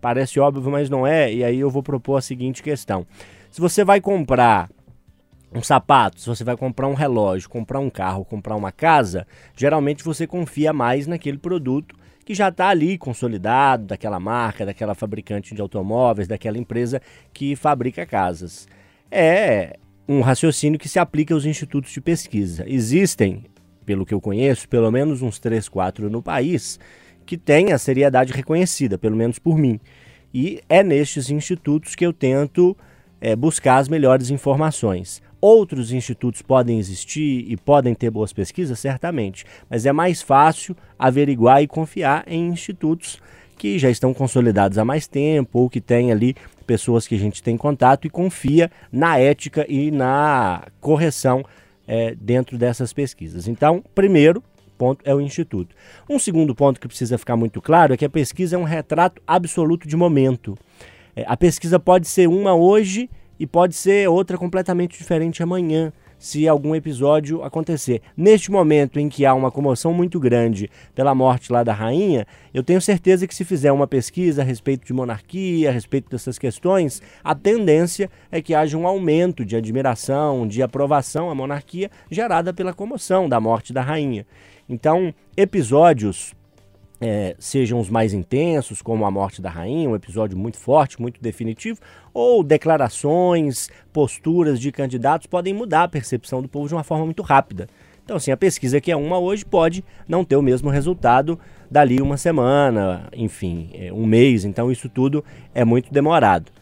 Parece 0.00 0.40
óbvio, 0.40 0.70
mas 0.70 0.88
não 0.88 1.06
é, 1.06 1.32
e 1.32 1.44
aí 1.44 1.60
eu 1.60 1.70
vou 1.70 1.82
propor 1.82 2.16
a 2.16 2.20
seguinte 2.22 2.62
questão. 2.62 3.06
Se 3.50 3.60
você 3.60 3.84
vai 3.84 4.00
comprar 4.00 4.70
um 5.52 5.62
sapato, 5.62 6.20
se 6.20 6.28
você 6.28 6.44
vai 6.44 6.56
comprar 6.56 6.86
um 6.86 6.94
relógio, 6.94 7.50
comprar 7.50 7.80
um 7.80 7.90
carro, 7.90 8.24
comprar 8.24 8.54
uma 8.56 8.70
casa, 8.70 9.26
geralmente 9.56 10.04
você 10.04 10.26
confia 10.26 10.72
mais 10.72 11.06
naquele 11.06 11.38
produto 11.38 11.96
que 12.24 12.34
já 12.34 12.48
está 12.48 12.68
ali 12.68 12.96
consolidado, 12.96 13.86
daquela 13.86 14.20
marca, 14.20 14.64
daquela 14.64 14.94
fabricante 14.94 15.54
de 15.54 15.60
automóveis, 15.60 16.28
daquela 16.28 16.56
empresa 16.56 17.02
que 17.32 17.56
fabrica 17.56 18.06
casas. 18.06 18.68
É 19.10 19.76
um 20.08 20.20
raciocínio 20.20 20.78
que 20.78 20.88
se 20.88 20.98
aplica 20.98 21.34
aos 21.34 21.44
institutos 21.44 21.90
de 21.90 22.00
pesquisa. 22.00 22.64
Existem, 22.68 23.44
pelo 23.84 24.06
que 24.06 24.14
eu 24.14 24.20
conheço, 24.20 24.68
pelo 24.68 24.90
menos 24.90 25.22
uns 25.22 25.40
3, 25.40 25.68
4 25.68 26.08
no 26.08 26.22
país 26.22 26.78
que 27.30 27.38
têm 27.38 27.72
a 27.72 27.78
seriedade 27.78 28.32
reconhecida, 28.32 28.98
pelo 28.98 29.14
menos 29.14 29.38
por 29.38 29.56
mim. 29.56 29.78
E 30.34 30.60
é 30.68 30.82
nestes 30.82 31.30
institutos 31.30 31.94
que 31.94 32.04
eu 32.04 32.12
tento 32.12 32.76
é, 33.20 33.36
buscar 33.36 33.76
as 33.76 33.88
melhores 33.88 34.30
informações. 34.30 35.22
Outros 35.40 35.92
institutos 35.92 36.42
podem 36.42 36.80
existir 36.80 37.44
e 37.48 37.56
podem 37.56 37.94
ter 37.94 38.10
boas 38.10 38.32
pesquisas, 38.32 38.80
certamente, 38.80 39.44
mas 39.70 39.86
é 39.86 39.92
mais 39.92 40.20
fácil 40.20 40.76
averiguar 40.98 41.62
e 41.62 41.68
confiar 41.68 42.24
em 42.26 42.48
institutos 42.48 43.20
que 43.56 43.78
já 43.78 43.88
estão 43.88 44.12
consolidados 44.12 44.76
há 44.76 44.84
mais 44.84 45.06
tempo 45.06 45.60
ou 45.60 45.70
que 45.70 45.80
têm 45.80 46.10
ali 46.10 46.34
pessoas 46.66 47.06
que 47.06 47.14
a 47.14 47.18
gente 47.18 47.44
tem 47.44 47.56
contato 47.56 48.08
e 48.08 48.10
confia 48.10 48.72
na 48.90 49.20
ética 49.20 49.64
e 49.68 49.92
na 49.92 50.66
correção 50.80 51.44
é, 51.86 52.12
dentro 52.12 52.58
dessas 52.58 52.92
pesquisas. 52.92 53.46
Então, 53.46 53.84
primeiro, 53.94 54.42
ponto 54.80 55.02
é 55.04 55.14
o 55.14 55.20
instituto. 55.20 55.76
Um 56.08 56.18
segundo 56.18 56.54
ponto 56.54 56.80
que 56.80 56.88
precisa 56.88 57.18
ficar 57.18 57.36
muito 57.36 57.60
claro 57.60 57.92
é 57.92 57.98
que 57.98 58.04
a 58.06 58.08
pesquisa 58.08 58.56
é 58.56 58.58
um 58.58 58.64
retrato 58.64 59.20
absoluto 59.26 59.86
de 59.86 59.94
momento. 59.94 60.56
É, 61.14 61.22
a 61.28 61.36
pesquisa 61.36 61.78
pode 61.78 62.08
ser 62.08 62.26
uma 62.26 62.54
hoje 62.54 63.10
e 63.38 63.46
pode 63.46 63.74
ser 63.74 64.08
outra 64.08 64.38
completamente 64.38 64.96
diferente 64.96 65.42
amanhã, 65.42 65.92
se 66.18 66.48
algum 66.48 66.74
episódio 66.74 67.42
acontecer. 67.42 68.00
Neste 68.16 68.50
momento 68.50 68.98
em 68.98 69.10
que 69.10 69.26
há 69.26 69.34
uma 69.34 69.50
comoção 69.50 69.92
muito 69.92 70.18
grande 70.18 70.70
pela 70.94 71.14
morte 71.14 71.52
lá 71.52 71.62
da 71.62 71.74
rainha, 71.74 72.26
eu 72.54 72.62
tenho 72.62 72.80
certeza 72.80 73.26
que 73.26 73.34
se 73.34 73.44
fizer 73.44 73.72
uma 73.72 73.86
pesquisa 73.86 74.40
a 74.40 74.44
respeito 74.44 74.86
de 74.86 74.94
monarquia, 74.94 75.68
a 75.68 75.72
respeito 75.72 76.10
dessas 76.10 76.38
questões, 76.38 77.02
a 77.22 77.34
tendência 77.34 78.10
é 78.32 78.40
que 78.40 78.54
haja 78.54 78.78
um 78.78 78.86
aumento 78.86 79.44
de 79.44 79.56
admiração, 79.56 80.48
de 80.48 80.62
aprovação 80.62 81.30
à 81.30 81.34
monarquia 81.34 81.90
gerada 82.10 82.52
pela 82.54 82.72
comoção 82.72 83.28
da 83.28 83.40
morte 83.40 83.74
da 83.74 83.82
rainha. 83.82 84.26
Então, 84.70 85.12
episódios 85.36 86.32
é, 87.00 87.34
sejam 87.40 87.80
os 87.80 87.90
mais 87.90 88.14
intensos, 88.14 88.80
como 88.80 89.04
a 89.04 89.10
morte 89.10 89.42
da 89.42 89.50
rainha, 89.50 89.90
um 89.90 89.96
episódio 89.96 90.38
muito 90.38 90.58
forte, 90.58 91.00
muito 91.02 91.20
definitivo, 91.20 91.80
ou 92.14 92.44
declarações, 92.44 93.68
posturas 93.92 94.60
de 94.60 94.70
candidatos 94.70 95.26
podem 95.26 95.52
mudar 95.52 95.82
a 95.82 95.88
percepção 95.88 96.40
do 96.40 96.48
povo 96.48 96.68
de 96.68 96.74
uma 96.74 96.84
forma 96.84 97.04
muito 97.04 97.20
rápida. 97.20 97.66
Então, 98.04 98.16
assim, 98.16 98.30
a 98.30 98.36
pesquisa 98.36 98.80
que 98.80 98.92
é 98.92 98.96
uma 98.96 99.18
hoje 99.18 99.44
pode 99.44 99.84
não 100.06 100.24
ter 100.24 100.36
o 100.36 100.42
mesmo 100.42 100.70
resultado 100.70 101.36
dali 101.68 102.00
uma 102.00 102.16
semana, 102.16 103.08
enfim, 103.12 103.70
é, 103.74 103.92
um 103.92 104.06
mês. 104.06 104.44
Então, 104.44 104.70
isso 104.70 104.88
tudo 104.88 105.24
é 105.52 105.64
muito 105.64 105.92
demorado. 105.92 106.52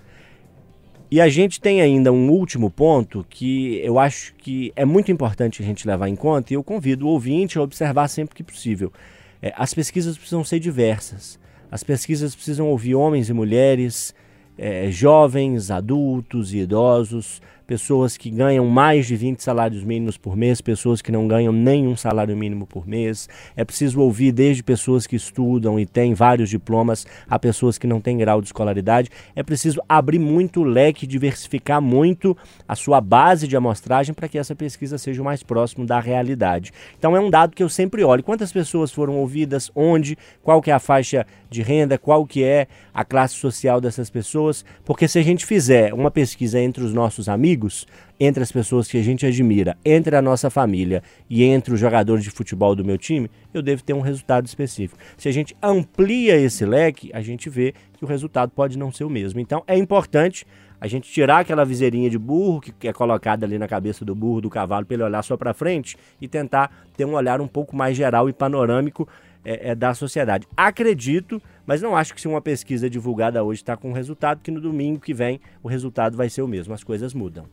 E 1.10 1.22
a 1.22 1.28
gente 1.28 1.58
tem 1.58 1.80
ainda 1.80 2.12
um 2.12 2.30
último 2.30 2.70
ponto 2.70 3.24
que 3.30 3.80
eu 3.82 3.98
acho 3.98 4.34
que 4.34 4.72
é 4.76 4.84
muito 4.84 5.10
importante 5.10 5.62
a 5.62 5.64
gente 5.64 5.86
levar 5.86 6.06
em 6.08 6.16
conta 6.16 6.52
e 6.52 6.56
eu 6.56 6.62
convido 6.62 7.06
o 7.06 7.10
ouvinte 7.10 7.56
a 7.56 7.62
observar 7.62 8.08
sempre 8.08 8.34
que 8.34 8.42
possível. 8.42 8.92
É, 9.40 9.52
as 9.56 9.72
pesquisas 9.72 10.18
precisam 10.18 10.44
ser 10.44 10.60
diversas. 10.60 11.38
As 11.70 11.82
pesquisas 11.82 12.34
precisam 12.34 12.68
ouvir 12.68 12.94
homens 12.94 13.30
e 13.30 13.32
mulheres, 13.32 14.14
é, 14.58 14.90
jovens, 14.90 15.70
adultos 15.70 16.52
e 16.52 16.58
idosos, 16.58 17.40
pessoas 17.68 18.16
que 18.16 18.30
ganham 18.30 18.64
mais 18.64 19.06
de 19.06 19.14
20 19.14 19.42
salários 19.42 19.84
mínimos 19.84 20.16
por 20.16 20.34
mês, 20.34 20.58
pessoas 20.58 21.02
que 21.02 21.12
não 21.12 21.28
ganham 21.28 21.52
nenhum 21.52 21.94
salário 21.94 22.34
mínimo 22.34 22.66
por 22.66 22.88
mês. 22.88 23.28
É 23.54 23.62
preciso 23.62 24.00
ouvir 24.00 24.32
desde 24.32 24.62
pessoas 24.62 25.06
que 25.06 25.14
estudam 25.14 25.78
e 25.78 25.84
têm 25.84 26.14
vários 26.14 26.48
diplomas 26.48 27.06
a 27.28 27.38
pessoas 27.38 27.76
que 27.76 27.86
não 27.86 28.00
têm 28.00 28.16
grau 28.16 28.40
de 28.40 28.46
escolaridade. 28.46 29.10
É 29.36 29.42
preciso 29.42 29.82
abrir 29.86 30.18
muito 30.18 30.62
o 30.62 30.64
leque, 30.64 31.06
diversificar 31.06 31.82
muito 31.82 32.34
a 32.66 32.74
sua 32.74 33.02
base 33.02 33.46
de 33.46 33.54
amostragem 33.54 34.14
para 34.14 34.28
que 34.28 34.38
essa 34.38 34.54
pesquisa 34.54 34.96
seja 34.96 35.20
o 35.20 35.24
mais 35.26 35.42
próximo 35.42 35.84
da 35.84 36.00
realidade. 36.00 36.72
Então 36.98 37.14
é 37.14 37.20
um 37.20 37.28
dado 37.28 37.54
que 37.54 37.62
eu 37.62 37.68
sempre 37.68 38.02
olho. 38.02 38.24
Quantas 38.24 38.50
pessoas 38.50 38.90
foram 38.90 39.18
ouvidas, 39.18 39.70
onde, 39.74 40.16
qual 40.42 40.62
que 40.62 40.70
é 40.70 40.74
a 40.74 40.78
faixa 40.78 41.26
de 41.50 41.60
renda, 41.60 41.98
qual 41.98 42.26
que 42.26 42.42
é 42.42 42.66
a 42.94 43.04
classe 43.04 43.34
social 43.34 43.78
dessas 43.78 44.08
pessoas, 44.08 44.64
porque 44.86 45.06
se 45.06 45.18
a 45.18 45.22
gente 45.22 45.44
fizer 45.44 45.92
uma 45.92 46.10
pesquisa 46.10 46.58
entre 46.58 46.82
os 46.82 46.94
nossos 46.94 47.28
amigos, 47.28 47.57
amigos, 47.58 47.86
entre 48.20 48.42
as 48.42 48.52
pessoas 48.52 48.88
que 48.88 48.96
a 48.96 49.02
gente 49.02 49.26
admira, 49.26 49.76
entre 49.84 50.14
a 50.14 50.22
nossa 50.22 50.48
família 50.48 51.02
e 51.28 51.42
entre 51.42 51.74
os 51.74 51.80
jogadores 51.80 52.22
de 52.22 52.30
futebol 52.30 52.74
do 52.74 52.84
meu 52.84 52.96
time, 52.96 53.28
eu 53.52 53.60
devo 53.60 53.82
ter 53.82 53.92
um 53.92 54.00
resultado 54.00 54.46
específico. 54.46 54.98
Se 55.16 55.28
a 55.28 55.32
gente 55.32 55.56
amplia 55.60 56.36
esse 56.36 56.64
leque, 56.64 57.10
a 57.12 57.20
gente 57.20 57.50
vê 57.50 57.74
que 57.94 58.04
o 58.04 58.08
resultado 58.08 58.50
pode 58.50 58.78
não 58.78 58.92
ser 58.92 59.04
o 59.04 59.10
mesmo. 59.10 59.40
Então 59.40 59.62
é 59.66 59.76
importante 59.76 60.46
a 60.80 60.86
gente 60.86 61.10
tirar 61.10 61.40
aquela 61.40 61.64
viseirinha 61.64 62.08
de 62.08 62.18
burro 62.18 62.60
que 62.60 62.86
é 62.86 62.92
colocada 62.92 63.44
ali 63.44 63.58
na 63.58 63.66
cabeça 63.66 64.04
do 64.04 64.14
burro, 64.14 64.40
do 64.40 64.50
cavalo, 64.50 64.86
para 64.86 64.94
ele 64.94 65.02
olhar 65.02 65.22
só 65.22 65.36
para 65.36 65.52
frente 65.52 65.96
e 66.20 66.28
tentar 66.28 66.70
ter 66.96 67.04
um 67.04 67.14
olhar 67.14 67.40
um 67.40 67.48
pouco 67.48 67.74
mais 67.74 67.96
geral 67.96 68.28
e 68.28 68.32
panorâmico 68.32 69.08
é, 69.44 69.70
é, 69.70 69.74
da 69.74 69.94
sociedade. 69.94 70.46
Acredito, 70.56 71.42
mas 71.68 71.82
não 71.82 71.94
acho 71.94 72.14
que 72.14 72.20
se 72.22 72.26
uma 72.26 72.40
pesquisa 72.40 72.88
divulgada 72.88 73.44
hoje 73.44 73.60
está 73.60 73.76
com 73.76 73.92
resultado, 73.92 74.40
que 74.42 74.50
no 74.50 74.58
domingo 74.58 74.98
que 74.98 75.12
vem 75.12 75.38
o 75.62 75.68
resultado 75.68 76.16
vai 76.16 76.30
ser 76.30 76.40
o 76.40 76.48
mesmo. 76.48 76.72
As 76.72 76.82
coisas 76.82 77.12
mudam. 77.12 77.44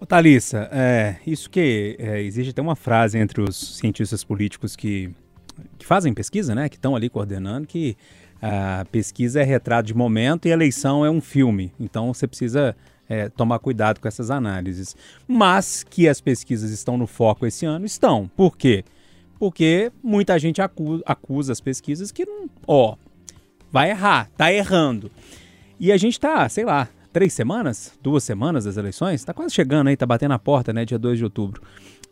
Ô, 0.00 0.06
Thalissa, 0.06 0.66
é, 0.72 1.16
isso 1.26 1.50
que 1.50 1.94
é, 1.98 2.22
existe 2.22 2.52
até 2.52 2.62
uma 2.62 2.74
frase 2.74 3.18
entre 3.18 3.42
os 3.42 3.76
cientistas 3.76 4.24
políticos 4.24 4.74
que, 4.74 5.10
que 5.78 5.84
fazem 5.84 6.14
pesquisa, 6.14 6.54
né? 6.54 6.70
Que 6.70 6.76
estão 6.76 6.96
ali 6.96 7.10
coordenando, 7.10 7.66
que 7.66 7.98
a 8.40 8.86
pesquisa 8.90 9.42
é 9.42 9.44
retrato 9.44 9.88
de 9.88 9.94
momento 9.94 10.48
e 10.48 10.50
a 10.50 10.54
eleição 10.54 11.04
é 11.04 11.10
um 11.10 11.20
filme. 11.20 11.70
Então 11.78 12.14
você 12.14 12.26
precisa 12.26 12.74
é, 13.06 13.28
tomar 13.28 13.58
cuidado 13.58 14.00
com 14.00 14.08
essas 14.08 14.30
análises. 14.30 14.96
Mas 15.28 15.84
que 15.84 16.08
as 16.08 16.18
pesquisas 16.18 16.70
estão 16.70 16.96
no 16.96 17.06
foco 17.06 17.44
esse 17.44 17.66
ano, 17.66 17.84
estão. 17.84 18.26
Por 18.34 18.56
quê? 18.56 18.86
Porque 19.38 19.92
muita 20.02 20.38
gente 20.38 20.62
acusa, 20.62 21.02
acusa 21.04 21.52
as 21.52 21.60
pesquisas 21.60 22.10
que, 22.10 22.26
ó, 22.66 22.96
vai 23.70 23.90
errar, 23.90 24.28
tá 24.36 24.52
errando. 24.52 25.10
E 25.78 25.90
a 25.90 25.96
gente 25.96 26.18
tá, 26.18 26.48
sei 26.48 26.64
lá, 26.64 26.88
três 27.12 27.32
semanas, 27.32 27.92
duas 28.02 28.22
semanas 28.22 28.64
das 28.64 28.76
eleições, 28.76 29.24
tá 29.24 29.32
quase 29.32 29.54
chegando 29.54 29.88
aí, 29.88 29.96
tá 29.96 30.06
batendo 30.06 30.34
a 30.34 30.38
porta, 30.38 30.72
né, 30.72 30.84
dia 30.84 30.98
2 30.98 31.18
de 31.18 31.24
outubro. 31.24 31.62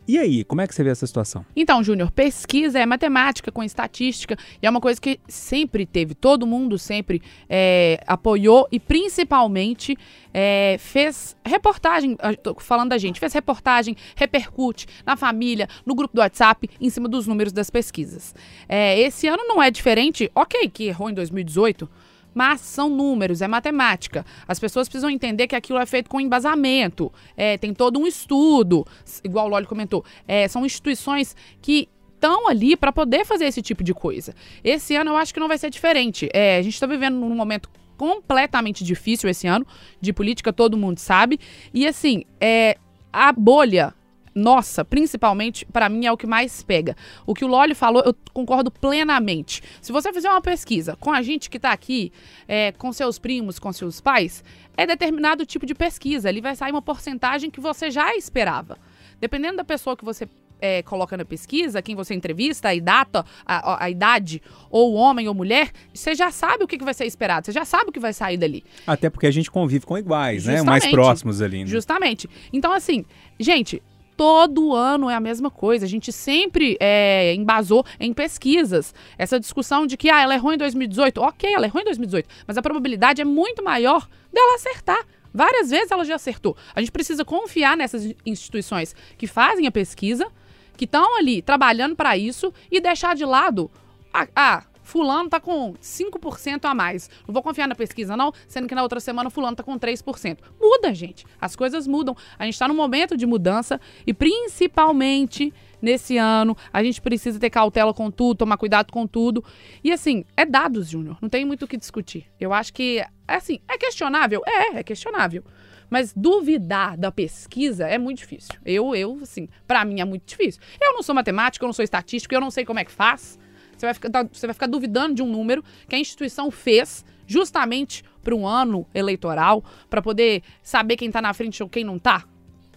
E 0.09 0.17
aí, 0.17 0.43
como 0.43 0.59
é 0.59 0.65
que 0.65 0.73
você 0.73 0.83
vê 0.83 0.89
essa 0.89 1.05
situação? 1.05 1.45
Então, 1.55 1.83
Júnior, 1.83 2.09
pesquisa 2.09 2.79
é 2.79 2.83
matemática 2.83 3.51
com 3.51 3.63
estatística 3.63 4.35
e 4.59 4.65
é 4.65 4.69
uma 4.69 4.81
coisa 4.81 4.99
que 4.99 5.19
sempre 5.27 5.85
teve, 5.85 6.15
todo 6.15 6.47
mundo 6.47 6.79
sempre 6.79 7.21
é, 7.47 8.03
apoiou 8.07 8.67
e 8.71 8.79
principalmente 8.79 9.95
é, 10.33 10.77
fez 10.79 11.37
reportagem, 11.45 12.17
falando 12.57 12.89
da 12.89 12.97
gente, 12.97 13.19
fez 13.19 13.33
reportagem, 13.33 13.95
repercute 14.15 14.87
na 15.05 15.15
família, 15.15 15.69
no 15.85 15.93
grupo 15.93 16.15
do 16.15 16.21
WhatsApp, 16.21 16.67
em 16.81 16.89
cima 16.89 17.07
dos 17.07 17.27
números 17.27 17.53
das 17.53 17.69
pesquisas. 17.69 18.33
É, 18.67 18.99
esse 18.99 19.27
ano 19.27 19.43
não 19.47 19.61
é 19.61 19.69
diferente, 19.69 20.31
ok, 20.33 20.69
que 20.69 20.85
errou 20.85 21.11
em 21.11 21.13
2018, 21.13 21.87
mas 22.33 22.61
são 22.61 22.89
números, 22.89 23.41
é 23.41 23.47
matemática. 23.47 24.25
As 24.47 24.59
pessoas 24.59 24.87
precisam 24.87 25.09
entender 25.09 25.47
que 25.47 25.55
aquilo 25.55 25.79
é 25.79 25.85
feito 25.85 26.09
com 26.09 26.19
embasamento, 26.19 27.11
é, 27.35 27.57
tem 27.57 27.73
todo 27.73 27.99
um 27.99 28.07
estudo, 28.07 28.85
igual 29.23 29.47
o 29.47 29.49
Loli 29.49 29.65
comentou. 29.65 30.03
É, 30.27 30.47
são 30.47 30.65
instituições 30.65 31.35
que 31.61 31.87
estão 32.15 32.49
ali 32.49 32.75
para 32.75 32.91
poder 32.91 33.25
fazer 33.25 33.45
esse 33.45 33.61
tipo 33.61 33.83
de 33.83 33.93
coisa. 33.93 34.35
Esse 34.63 34.95
ano 34.95 35.11
eu 35.11 35.17
acho 35.17 35.33
que 35.33 35.39
não 35.39 35.47
vai 35.47 35.57
ser 35.57 35.69
diferente. 35.69 36.29
É, 36.33 36.57
a 36.57 36.61
gente 36.61 36.73
está 36.73 36.85
vivendo 36.85 37.15
num 37.15 37.33
momento 37.35 37.69
completamente 37.97 38.83
difícil 38.83 39.29
esse 39.29 39.47
ano 39.47 39.65
de 39.99 40.13
política, 40.13 40.53
todo 40.53 40.77
mundo 40.77 40.99
sabe. 40.99 41.39
E 41.73 41.87
assim, 41.87 42.23
é, 42.39 42.77
a 43.11 43.31
bolha 43.31 43.93
nossa, 44.39 44.85
principalmente, 44.85 45.65
para 45.65 45.89
mim 45.89 46.05
é 46.05 46.11
o 46.11 46.17
que 46.17 46.25
mais 46.25 46.63
pega. 46.63 46.95
O 47.25 47.33
que 47.33 47.43
o 47.43 47.47
Loli 47.47 47.75
falou, 47.75 48.01
eu 48.05 48.15
concordo 48.33 48.71
plenamente. 48.71 49.61
Se 49.81 49.91
você 49.91 50.11
fizer 50.13 50.29
uma 50.29 50.41
pesquisa 50.41 50.95
com 50.99 51.11
a 51.11 51.21
gente 51.21 51.49
que 51.49 51.57
está 51.57 51.71
aqui, 51.71 52.11
é, 52.47 52.71
com 52.71 52.91
seus 52.93 53.19
primos, 53.19 53.59
com 53.59 53.71
seus 53.73 53.99
pais, 53.99 54.43
é 54.77 54.87
determinado 54.87 55.45
tipo 55.45 55.65
de 55.65 55.75
pesquisa. 55.75 56.29
Ali 56.29 56.41
vai 56.41 56.55
sair 56.55 56.71
uma 56.71 56.81
porcentagem 56.81 57.51
que 57.51 57.59
você 57.59 57.91
já 57.91 58.15
esperava. 58.15 58.77
Dependendo 59.19 59.57
da 59.57 59.63
pessoa 59.63 59.97
que 59.97 60.05
você 60.05 60.27
é, 60.61 60.81
coloca 60.83 61.15
na 61.15 61.25
pesquisa, 61.25 61.81
quem 61.81 61.95
você 61.95 62.13
entrevista, 62.13 62.69
a 62.69 62.79
data, 62.79 63.25
a, 63.45 63.73
a, 63.73 63.83
a, 63.85 63.89
idade, 63.89 64.41
ou 64.69 64.93
homem 64.93 65.27
ou 65.27 65.33
mulher, 65.33 65.71
você 65.93 66.13
já 66.13 66.31
sabe 66.31 66.63
o 66.63 66.67
que, 66.67 66.77
que 66.77 66.83
vai 66.85 66.93
ser 66.93 67.05
esperado, 67.05 67.45
você 67.45 67.51
já 67.51 67.65
sabe 67.65 67.89
o 67.89 67.91
que 67.91 67.99
vai 67.99 68.13
sair 68.13 68.37
dali. 68.37 68.63
Até 68.85 69.09
porque 69.09 69.27
a 69.27 69.31
gente 69.31 69.49
convive 69.49 69.85
com 69.85 69.97
iguais, 69.97 70.43
Justamente. 70.43 70.65
né? 70.65 70.69
Mais 70.69 70.87
próximos 70.87 71.41
ali. 71.41 71.59
Né? 71.59 71.65
Justamente. 71.65 72.29
Então, 72.51 72.71
assim, 72.71 73.05
gente, 73.39 73.81
todo 74.19 74.75
ano 74.75 75.09
é 75.09 75.15
a 75.15 75.19
mesma 75.21 75.49
coisa. 75.49 75.85
A 75.85 75.87
gente 75.87 76.11
sempre 76.11 76.75
é, 76.77 77.33
embasou 77.35 77.85
em 77.97 78.11
pesquisas. 78.11 78.93
Essa 79.17 79.39
discussão 79.39 79.87
de 79.87 79.95
que 79.95 80.09
ah, 80.09 80.19
ela 80.19 80.35
errou 80.35 80.51
em 80.51 80.57
2018. 80.57 81.21
Ok, 81.21 81.49
ela 81.53 81.65
errou 81.65 81.81
em 81.81 81.85
2018, 81.85 82.27
mas 82.45 82.57
a 82.57 82.61
probabilidade 82.61 83.21
é 83.21 83.23
muito 83.23 83.63
maior 83.63 84.09
dela 84.33 84.55
acertar. 84.55 85.07
Várias 85.33 85.69
vezes 85.69 85.89
ela 85.89 86.03
já 86.03 86.15
acertou. 86.15 86.57
A 86.75 86.81
gente 86.81 86.91
precisa 86.91 87.23
confiar 87.23 87.77
nessas 87.77 88.13
instituições 88.25 88.93
que 89.17 89.25
fazem 89.25 89.67
a 89.67 89.71
pesquisa, 89.71 90.27
que 90.75 90.83
estão 90.83 91.17
ali 91.17 91.41
trabalhando 91.41 91.95
para 91.95 92.17
isso 92.17 92.53
e 92.69 92.81
deixar 92.81 93.15
de 93.15 93.23
lado 93.23 93.71
a, 94.13 94.27
a 94.35 94.63
fulano 94.89 95.29
tá 95.29 95.39
com 95.39 95.73
5% 95.73 96.65
a 96.65 96.73
mais. 96.73 97.09
Não 97.27 97.33
vou 97.33 97.43
confiar 97.43 97.67
na 97.67 97.75
pesquisa, 97.75 98.17
não, 98.17 98.33
sendo 98.47 98.67
que 98.67 98.73
na 98.73 98.81
outra 98.81 98.99
semana 98.99 99.29
fulano 99.29 99.55
tá 99.55 99.63
com 99.63 99.77
3%. 99.77 100.37
Muda, 100.59 100.93
gente. 100.93 101.25
As 101.39 101.55
coisas 101.55 101.85
mudam. 101.85 102.15
A 102.37 102.45
gente 102.45 102.55
está 102.55 102.67
num 102.67 102.75
momento 102.75 103.15
de 103.15 103.25
mudança 103.25 103.79
e 104.05 104.13
principalmente 104.13 105.53
nesse 105.81 106.17
ano, 106.17 106.57
a 106.73 106.83
gente 106.83 106.99
precisa 107.01 107.39
ter 107.39 107.49
cautela 107.49 107.93
com 107.93 108.11
tudo, 108.11 108.39
tomar 108.39 108.57
cuidado 108.57 108.91
com 108.91 109.05
tudo. 109.07 109.43
E 109.83 109.91
assim, 109.91 110.25
é 110.35 110.45
dados, 110.45 110.89
Júnior. 110.89 111.17
Não 111.21 111.29
tem 111.29 111.45
muito 111.45 111.63
o 111.63 111.67
que 111.67 111.77
discutir. 111.77 112.25
Eu 112.39 112.51
acho 112.51 112.73
que, 112.73 113.01
assim, 113.27 113.59
é 113.67 113.77
questionável? 113.77 114.41
É, 114.45 114.79
é 114.79 114.83
questionável. 114.83 115.43
Mas 115.89 116.13
duvidar 116.15 116.97
da 116.97 117.11
pesquisa 117.11 117.87
é 117.87 117.97
muito 117.97 118.17
difícil. 118.17 118.53
Eu, 118.65 118.93
eu, 118.95 119.19
assim, 119.21 119.47
para 119.67 119.85
mim 119.85 120.01
é 120.01 120.05
muito 120.05 120.25
difícil. 120.25 120.61
Eu 120.81 120.93
não 120.93 121.01
sou 121.01 121.15
matemática, 121.15 121.63
eu 121.63 121.67
não 121.67 121.73
sou 121.73 121.83
estatístico, 121.83 122.33
eu 122.33 122.41
não 122.41 122.51
sei 122.51 122.65
como 122.65 122.79
é 122.79 122.85
que 122.85 122.91
faz. 122.91 123.39
Você 123.79 123.85
vai 123.85 123.93
ficar, 123.93 124.27
você 124.31 124.45
vai 124.45 124.53
ficar 124.53 124.67
duvidando 124.67 125.15
de 125.15 125.23
um 125.23 125.27
número 125.27 125.63
que 125.87 125.95
a 125.95 125.99
instituição 125.99 126.51
fez 126.51 127.05
justamente 127.25 128.03
para 128.21 128.35
um 128.35 128.45
ano 128.45 128.85
eleitoral, 128.93 129.63
para 129.89 130.01
poder 130.01 130.43
saber 130.61 130.97
quem 130.97 131.07
está 131.07 131.21
na 131.21 131.33
frente 131.33 131.63
ou 131.63 131.69
quem 131.69 131.85
não 131.85 131.95
está? 131.95 132.25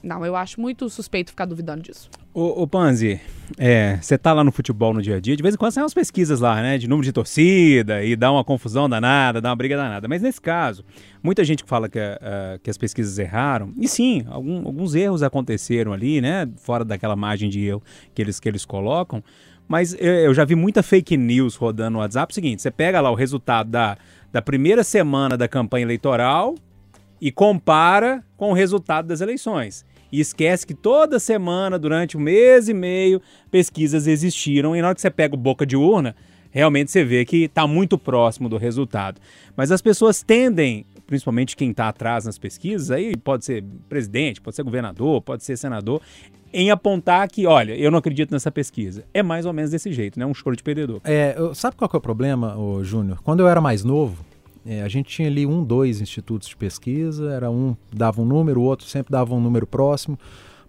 Não, 0.02 0.25
eu 0.26 0.35
acho 0.35 0.61
muito 0.61 0.88
suspeito 0.90 1.30
ficar 1.30 1.44
duvidando 1.44 1.82
disso. 1.82 2.11
Ô, 2.35 2.62
ô 2.62 2.66
Panzi, 2.66 3.21
é, 3.56 3.99
você 4.00 4.18
tá 4.18 4.32
lá 4.32 4.42
no 4.42 4.50
futebol 4.50 4.92
no 4.92 5.00
dia 5.00 5.16
a 5.16 5.21
dia, 5.21 5.37
de 5.37 5.42
vez 5.42 5.54
em 5.54 5.59
quando 5.59 5.73
saem 5.73 5.85
umas 5.85 5.94
pesquisas 5.94 6.40
lá, 6.40 6.61
né? 6.61 6.76
De 6.76 6.88
número 6.88 7.04
de 7.04 7.12
torcida 7.12 8.02
e 8.02 8.16
dá 8.16 8.32
uma 8.32 8.42
confusão 8.42 8.88
danada, 8.88 9.40
dá 9.40 9.50
uma 9.50 9.56
briga 9.56 9.76
danada. 9.76 10.09
Mas 10.09 10.23
nesse 10.23 10.40
caso, 10.40 10.85
muita 11.23 11.44
gente 11.44 11.62
fala 11.64 11.88
que, 11.88 11.99
uh, 11.99 12.59
que 12.62 12.68
as 12.68 12.76
pesquisas 12.76 13.16
erraram. 13.18 13.73
E 13.78 13.87
sim, 13.87 14.25
algum, 14.28 14.66
alguns 14.66 14.94
erros 14.94 15.23
aconteceram 15.23 15.92
ali, 15.92 16.21
né? 16.21 16.49
Fora 16.56 16.85
daquela 16.85 17.14
margem 17.14 17.49
de 17.49 17.64
erro 17.64 17.82
que 18.12 18.23
eles, 18.23 18.40
que 18.40 18.49
eles 18.49 18.64
colocam. 18.64 19.23
Mas 19.69 19.97
eu 19.99 20.35
já 20.35 20.45
vi 20.45 20.54
muita 20.54 20.83
fake 20.83 21.16
news 21.16 21.57
rodando 21.57 21.92
no 21.92 21.99
WhatsApp. 22.00 22.31
É 22.31 22.33
o 22.33 22.35
seguinte: 22.35 22.62
você 22.62 22.71
pega 22.71 23.00
lá 23.00 23.11
o 23.11 23.14
resultado 23.14 23.71
da, 23.71 23.97
da 24.31 24.42
primeira 24.42 24.85
semana 24.85 25.37
da 25.37 25.49
campanha 25.49 25.85
eleitoral 25.85 26.54
e 27.21 27.31
compara 27.31 28.25
com 28.37 28.50
o 28.50 28.54
resultado 28.54 29.07
das 29.07 29.21
eleições. 29.21 29.85
E 30.11 30.21
esquece 30.21 30.66
que 30.66 30.75
toda 30.75 31.19
semana, 31.19 31.78
durante 31.78 32.19
um 32.19 32.21
mês 32.21 32.69
e 32.69 32.75
meio, 32.75 33.23
pesquisas 33.50 34.07
existiram. 34.07 34.76
E 34.76 34.83
na 34.83 34.88
hora 34.88 34.95
que 34.95 35.00
você 35.00 35.11
pega 35.11 35.35
o 35.35 35.38
boca 35.38 35.64
de 35.64 35.75
urna, 35.75 36.14
realmente 36.50 36.90
você 36.90 37.02
vê 37.02 37.25
que 37.25 37.45
está 37.45 37.66
muito 37.66 37.97
próximo 37.97 38.49
do 38.49 38.59
resultado. 38.59 39.21
Mas 39.57 39.73
as 39.73 39.81
pessoas 39.81 40.23
tendem, 40.23 40.85
principalmente 41.07 41.57
quem 41.57 41.71
está 41.71 41.88
atrás 41.88 42.26
nas 42.26 42.38
pesquisas, 42.38 42.90
aí 42.90 43.16
pode 43.16 43.47
ser 43.47 43.64
presidente, 43.88 44.40
pode 44.40 44.54
ser 44.54 44.62
governador, 44.62 45.23
pode 45.23 45.45
ser 45.45 45.57
senador, 45.57 46.02
em 46.52 46.71
apontar 46.71 47.28
que, 47.28 47.47
olha, 47.47 47.75
eu 47.75 47.90
não 47.90 47.99
acredito 47.99 48.30
nessa 48.30 48.50
pesquisa. 48.50 49.04
É 49.14 49.23
mais 49.23 49.47
ou 49.47 49.52
menos 49.52 49.71
desse 49.71 49.92
jeito, 49.92 50.18
né? 50.18 50.26
Um 50.26 50.35
choro 50.35 50.56
de 50.56 50.62
perdedor. 50.62 51.00
É, 51.04 51.35
sabe 51.54 51.76
qual 51.76 51.88
que 51.88 51.97
é 51.97 51.99
o 51.99 52.02
problema, 52.02 52.56
Júnior? 52.82 53.21
Quando 53.23 53.40
eu 53.40 53.49
era 53.49 53.61
mais 53.61 53.82
novo, 53.82 54.25
é, 54.64 54.82
a 54.82 54.88
gente 54.88 55.09
tinha 55.09 55.28
ali 55.28 55.47
um, 55.47 55.64
dois 55.64 56.00
institutos 56.00 56.49
de 56.49 56.56
pesquisa, 56.56 57.32
era 57.32 57.50
um 57.50 57.76
dava 57.92 58.21
um 58.23 58.25
número, 58.25 58.61
o 58.61 58.64
outro 58.64 58.87
sempre 58.87 59.11
dava 59.11 59.35
um 59.35 59.40
número 59.40 59.66
próximo. 59.66 60.18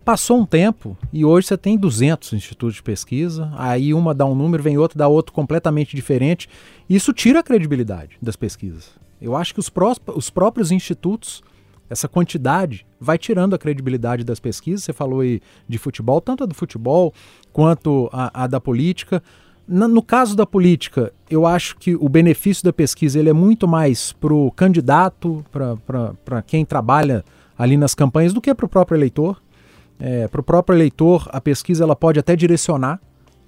Passou 0.04 0.40
um 0.40 0.46
tempo 0.46 0.98
e 1.14 1.24
hoje 1.24 1.48
você 1.48 1.58
tem 1.58 1.78
200 1.78 2.34
institutos 2.34 2.76
de 2.76 2.84
pesquisa, 2.84 3.50
aí 3.56 3.94
uma 3.94 4.14
dá 4.14 4.26
um 4.26 4.36
número, 4.36 4.62
vem 4.62 4.78
outro, 4.78 4.98
dá 4.98 5.08
outro 5.08 5.32
completamente 5.32 5.96
diferente. 5.96 6.50
Isso 6.90 7.14
tira 7.14 7.40
a 7.40 7.44
credibilidade 7.44 8.18
das 8.22 8.36
pesquisas. 8.36 8.92
Eu 9.22 9.36
acho 9.36 9.54
que 9.54 9.62
os, 9.62 9.70
pró 9.70 9.96
os 10.14 10.30
próprios 10.30 10.72
institutos 10.72 11.42
essa 11.90 12.08
quantidade 12.08 12.86
vai 13.00 13.18
tirando 13.18 13.54
a 13.54 13.58
credibilidade 13.58 14.24
das 14.24 14.40
pesquisas. 14.40 14.84
Você 14.84 14.94
falou 14.94 15.22
aí 15.22 15.42
de 15.68 15.78
futebol, 15.78 16.20
tanto 16.22 16.44
a 16.44 16.48
do 16.48 16.56
futebol 16.56 17.14
quanto 17.52 18.10
a, 18.12 18.44
a 18.44 18.48
da 18.48 18.60
política. 18.60 19.22
No, 19.68 19.88
no 19.88 20.02
caso 20.02 20.36
da 20.36 20.46
política, 20.46 21.14
eu 21.30 21.46
acho 21.46 21.78
que 21.78 21.96
o 21.96 22.10
benefício 22.10 22.64
da 22.64 22.74
pesquisa 22.74 23.20
ele 23.20 23.30
é 23.30 23.34
muito 23.34 23.68
mais 23.68 24.12
para 24.14 24.34
o 24.34 24.52
candidato, 24.52 25.44
para 26.26 26.42
quem 26.42 26.66
trabalha 26.66 27.24
ali 27.58 27.78
nas 27.78 27.94
campanhas, 27.94 28.34
do 28.34 28.42
que 28.42 28.54
para 28.54 28.66
o 28.66 28.70
próprio 28.70 28.98
eleitor. 28.98 29.42
É, 30.00 30.28
para 30.28 30.42
o 30.42 30.44
próprio 30.44 30.76
eleitor, 30.76 31.30
a 31.32 31.40
pesquisa 31.40 31.84
ela 31.84 31.96
pode 31.96 32.20
até 32.20 32.36
direcionar 32.36 33.00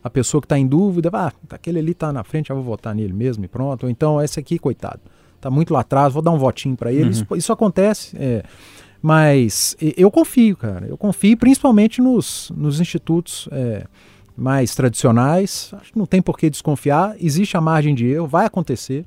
a 0.06 0.10
pessoa 0.10 0.40
que 0.40 0.46
está 0.46 0.58
em 0.58 0.68
dúvida, 0.68 1.10
ah, 1.12 1.32
aquele 1.50 1.80
ali 1.80 1.92
está 1.92 2.14
na 2.14 2.24
frente, 2.24 2.52
eu 2.52 2.56
vou 2.56 2.64
votar 2.64 2.94
nele 2.94 3.12
mesmo 3.12 3.44
e 3.44 3.48
pronto. 3.48 3.86
Ou 3.86 3.90
então, 3.90 4.22
esse 4.22 4.40
aqui, 4.40 4.60
coitado, 4.60 5.00
está 5.46 5.52
muito 5.52 5.72
lá 5.74 5.82
atrás, 5.82 6.12
vou 6.12 6.24
dar 6.24 6.32
um 6.32 6.38
votinho 6.38 6.76
para 6.76 6.92
ele. 6.92 7.06
Uhum. 7.06 7.10
Isso, 7.12 7.26
isso, 7.36 7.54
acontece. 7.54 8.18
É, 8.20 8.44
Mas 9.02 9.76
eu 9.80 10.10
confio, 10.10 10.58
cara. 10.58 10.88
Eu 10.88 10.98
confio 10.98 11.38
principalmente 11.38 12.02
nos, 12.02 12.52
nos 12.56 12.80
institutos 12.80 13.48
é, 13.52 13.86
mais 14.36 14.74
tradicionais. 14.74 15.72
Acho 15.80 15.94
que 15.94 16.00
não 16.00 16.08
tem 16.08 16.22
por 16.22 16.38
que 16.38 16.50
desconfiar. 16.50 17.16
Existe 17.20 17.56
a 17.56 17.62
margem 17.62 17.94
de 17.94 18.08
erro, 18.08 18.28
vai 18.28 18.46
acontecer. 18.46 19.06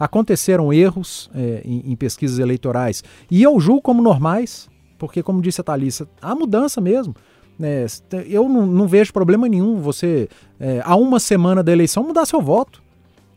Aconteceram 0.00 0.72
erros 0.72 1.30
é, 1.34 1.60
em, 1.64 1.92
em 1.92 1.96
pesquisas 1.96 2.38
eleitorais. 2.38 3.04
E 3.30 3.42
eu 3.42 3.60
julgo 3.60 3.82
como 3.82 4.02
normais, 4.02 4.68
porque, 4.98 5.22
como 5.22 5.42
disse 5.42 5.60
a 5.60 5.64
Thalissa, 5.64 6.08
há 6.20 6.34
mudança 6.34 6.80
mesmo. 6.80 7.14
né? 7.58 7.84
eu 8.26 8.48
não, 8.48 8.66
não 8.66 8.88
vejo 8.88 9.12
problema 9.12 9.46
nenhum 9.46 9.78
você, 9.80 10.28
é, 10.58 10.80
a 10.84 10.96
uma 10.96 11.20
semana 11.20 11.62
da 11.62 11.70
eleição, 11.70 12.02
mudar 12.02 12.24
seu 12.24 12.40
voto. 12.40 12.82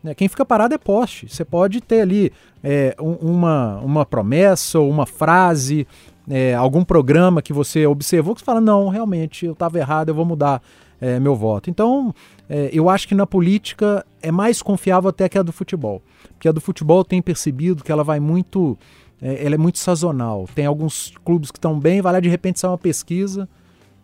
Né? 0.02 0.14
Quem 0.14 0.28
fica 0.28 0.44
parado 0.44 0.74
é 0.74 0.78
poste. 0.78 1.28
Você 1.28 1.44
pode 1.44 1.80
ter 1.80 2.00
ali 2.02 2.32
é, 2.62 2.94
um- 3.00 3.14
uma, 3.32 3.78
uma 3.78 4.06
promessa 4.06 4.78
ou 4.78 4.90
uma 4.90 5.06
frase, 5.06 5.86
é, 6.28 6.54
algum 6.54 6.84
programa 6.84 7.40
que 7.40 7.52
você 7.52 7.86
observou 7.86 8.34
que 8.34 8.40
você 8.40 8.44
fala, 8.44 8.60
não, 8.60 8.88
realmente, 8.88 9.46
eu 9.46 9.52
estava 9.52 9.78
errado, 9.78 10.08
eu 10.10 10.14
vou 10.14 10.24
mudar 10.24 10.62
é, 11.00 11.20
meu 11.20 11.34
voto. 11.36 11.70
Então, 11.70 12.12
é, 12.48 12.68
eu 12.72 12.88
acho 12.90 13.06
que 13.06 13.14
na 13.14 13.26
política 13.26 14.04
é 14.20 14.32
mais 14.32 14.60
confiável 14.60 15.10
até 15.10 15.28
que 15.28 15.38
a 15.38 15.42
do 15.42 15.52
futebol. 15.52 16.02
Porque 16.34 16.48
a 16.48 16.52
do 16.52 16.60
futebol 16.60 17.04
tenho 17.04 17.22
percebido 17.22 17.84
que 17.84 17.92
ela 17.92 18.02
vai 18.04 18.18
muito. 18.20 18.76
é, 19.22 19.44
ela 19.44 19.54
é 19.54 19.58
muito 19.58 19.78
sazonal. 19.78 20.48
Tem 20.54 20.66
alguns 20.66 21.12
clubes 21.24 21.50
que 21.50 21.58
estão 21.58 21.78
bem, 21.78 22.00
vai 22.02 22.12
lá 22.12 22.20
de 22.20 22.28
repente 22.28 22.58
sair 22.60 22.70
uma 22.70 22.78
pesquisa 22.78 23.48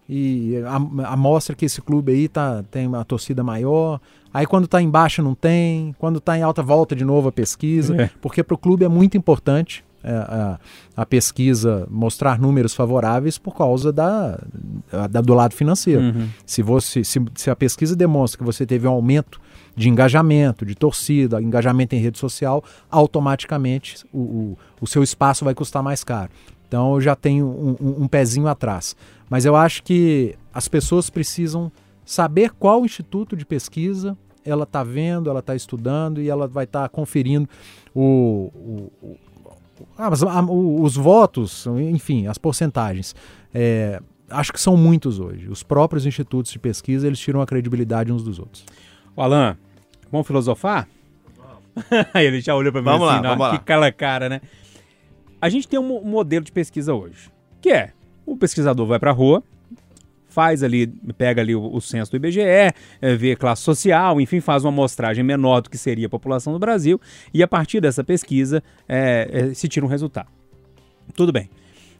e 0.08 0.56
a, 0.66 0.76
a 1.12 1.16
mostra 1.16 1.54
que 1.56 1.64
esse 1.64 1.80
clube 1.80 2.12
aí 2.12 2.28
tá, 2.28 2.62
tem 2.70 2.86
uma 2.86 3.04
torcida 3.04 3.42
maior. 3.42 4.00
Aí 4.34 4.44
quando 4.46 4.66
tá 4.66 4.82
em 4.82 4.90
baixa 4.90 5.22
não 5.22 5.34
tem, 5.34 5.94
quando 5.98 6.20
tá 6.20 6.36
em 6.36 6.42
alta 6.42 6.60
volta 6.62 6.94
de 6.96 7.04
novo 7.04 7.28
a 7.28 7.32
pesquisa, 7.32 7.94
É. 8.02 8.10
porque 8.20 8.42
para 8.42 8.54
o 8.54 8.58
clube 8.58 8.84
é 8.84 8.88
muito 8.88 9.16
importante 9.16 9.84
é, 10.02 10.10
a, 10.12 10.58
a 10.96 11.06
pesquisa 11.06 11.86
mostrar 11.90 12.38
números 12.38 12.74
favoráveis 12.74 13.38
por 13.38 13.54
causa 13.54 13.90
da, 13.90 14.38
da- 15.08 15.20
do 15.22 15.32
lado 15.32 15.54
financeiro. 15.54 16.02
Uhum. 16.02 16.28
Se, 16.44 16.60
você, 16.62 17.02
se, 17.04 17.18
se 17.34 17.48
a 17.48 17.56
pesquisa 17.56 17.96
demonstra 17.96 18.36
que 18.38 18.44
você 18.44 18.66
teve 18.66 18.86
um 18.86 18.90
aumento 18.90 19.40
de 19.76 19.88
engajamento, 19.88 20.66
de 20.66 20.74
torcida, 20.74 21.40
engajamento 21.40 21.94
em 21.94 21.98
rede 22.00 22.18
social, 22.18 22.62
automaticamente 23.18 24.04
o, 24.12 24.18
o, 24.18 24.58
o 24.80 24.86
seu 24.86 25.02
espaço 25.02 25.44
vai 25.44 25.54
custar 25.54 25.82
mais 25.82 26.02
caro. 26.04 26.30
Então 26.68 26.94
eu 26.94 27.00
já 27.00 27.14
tenho 27.14 27.46
um, 27.46 27.76
um- 27.80 28.02
um 28.04 28.08
pezinho 28.08 28.46
atrás. 28.48 28.96
Mas 29.30 29.44
eu 29.44 29.54
acho 29.56 29.82
que 29.82 30.34
as 30.52 30.68
pessoas 30.68 31.08
precisam 31.08 31.70
saber 32.04 32.50
qual 32.58 32.84
instituto 32.84 33.34
de 33.36 33.46
pesquisa 33.46 34.16
ela 34.44 34.64
está 34.64 34.82
vendo, 34.84 35.28
ela 35.30 35.40
está 35.40 35.54
estudando 35.54 36.20
e 36.20 36.28
ela 36.28 36.46
vai 36.46 36.64
estar 36.64 36.88
conferindo 36.88 37.48
o, 37.94 38.50
o- 38.54 38.92
o- 39.06 39.18
ah, 39.98 40.10
mas, 40.10 40.22
ah, 40.22 40.42
o- 40.42 40.82
os 40.82 40.96
votos, 40.96 41.66
enfim, 41.92 42.26
as 42.26 42.38
porcentagens. 42.38 43.14
É, 43.52 44.00
acho 44.30 44.52
que 44.52 44.60
são 44.60 44.76
muitos 44.76 45.18
hoje. 45.18 45.48
Os 45.48 45.62
próprios 45.62 46.06
institutos 46.06 46.52
de 46.52 46.58
pesquisa 46.58 47.06
eles 47.06 47.18
tiram 47.18 47.40
a 47.40 47.46
credibilidade 47.46 48.12
uns 48.12 48.22
dos 48.22 48.38
outros. 48.38 48.64
Ô, 49.16 49.22
Alan, 49.22 49.56
vamos 50.10 50.26
filosofar? 50.26 50.88
Ele 52.14 52.40
já 52.40 52.54
olhou 52.54 52.70
pra 52.72 52.80
mim 52.80 52.84
Vamos 52.84 53.08
assim, 53.08 53.16
lá, 53.16 53.22
"Não, 53.22 53.30
vamos 53.30 53.46
lá." 53.46 53.58
que 53.58 53.64
cala 53.64 53.90
cara, 53.90 54.28
né? 54.28 54.40
A 55.40 55.48
gente 55.48 55.66
tem 55.68 55.78
um 55.78 55.82
mo- 55.86 56.02
modelo 56.02 56.44
de 56.44 56.52
pesquisa 56.52 56.94
hoje, 56.94 57.30
que 57.60 57.70
é, 57.70 57.90
o 58.24 58.36
pesquisador 58.36 58.86
vai 58.86 58.98
pra 58.98 59.10
rua, 59.10 59.42
faz 60.34 60.64
ali, 60.64 60.88
pega 61.16 61.40
ali 61.40 61.54
o, 61.54 61.72
o 61.72 61.80
censo 61.80 62.10
do 62.10 62.16
IBGE, 62.16 62.40
é, 62.40 62.72
vê 63.16 63.36
classe 63.36 63.62
social, 63.62 64.20
enfim, 64.20 64.40
faz 64.40 64.64
uma 64.64 64.70
amostragem 64.70 65.22
menor 65.22 65.60
do 65.60 65.70
que 65.70 65.78
seria 65.78 66.06
a 66.06 66.10
população 66.10 66.52
do 66.52 66.58
Brasil, 66.58 67.00
e 67.32 67.42
a 67.42 67.46
partir 67.46 67.80
dessa 67.80 68.02
pesquisa 68.02 68.62
é, 68.88 69.28
é, 69.32 69.54
se 69.54 69.68
tira 69.68 69.86
um 69.86 69.88
resultado. 69.88 70.28
Tudo 71.14 71.32
bem. 71.32 71.48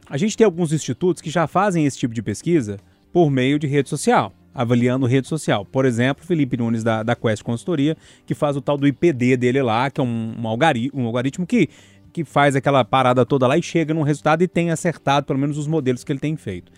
A 0.09 0.17
gente 0.17 0.35
tem 0.35 0.43
alguns 0.43 0.73
institutos 0.73 1.21
que 1.21 1.29
já 1.29 1.47
fazem 1.47 1.85
esse 1.85 1.97
tipo 1.97 2.13
de 2.13 2.21
pesquisa 2.21 2.77
por 3.13 3.31
meio 3.31 3.57
de 3.57 3.65
rede 3.67 3.87
social, 3.87 4.33
avaliando 4.53 5.05
rede 5.05 5.27
social. 5.27 5.65
Por 5.65 5.85
exemplo, 5.85 6.25
Felipe 6.25 6.57
Nunes 6.57 6.83
da, 6.83 7.01
da 7.01 7.15
Quest 7.15 7.41
Consultoria, 7.41 7.95
que 8.25 8.35
faz 8.35 8.57
o 8.57 8.61
tal 8.61 8.77
do 8.77 8.85
IPD 8.85 9.37
dele 9.37 9.61
lá, 9.61 9.89
que 9.89 10.01
é 10.01 10.03
um, 10.03 10.35
um, 10.37 10.47
algari- 10.47 10.91
um 10.93 11.05
algoritmo 11.05 11.47
que, 11.47 11.69
que 12.11 12.23
faz 12.25 12.55
aquela 12.55 12.83
parada 12.83 13.25
toda 13.25 13.47
lá 13.47 13.57
e 13.57 13.63
chega 13.63 13.93
num 13.93 14.03
resultado 14.03 14.43
e 14.43 14.47
tem 14.47 14.69
acertado 14.71 15.25
pelo 15.25 15.39
menos 15.39 15.57
os 15.57 15.67
modelos 15.67 16.03
que 16.03 16.11
ele 16.11 16.19
tem 16.19 16.35
feito. 16.35 16.71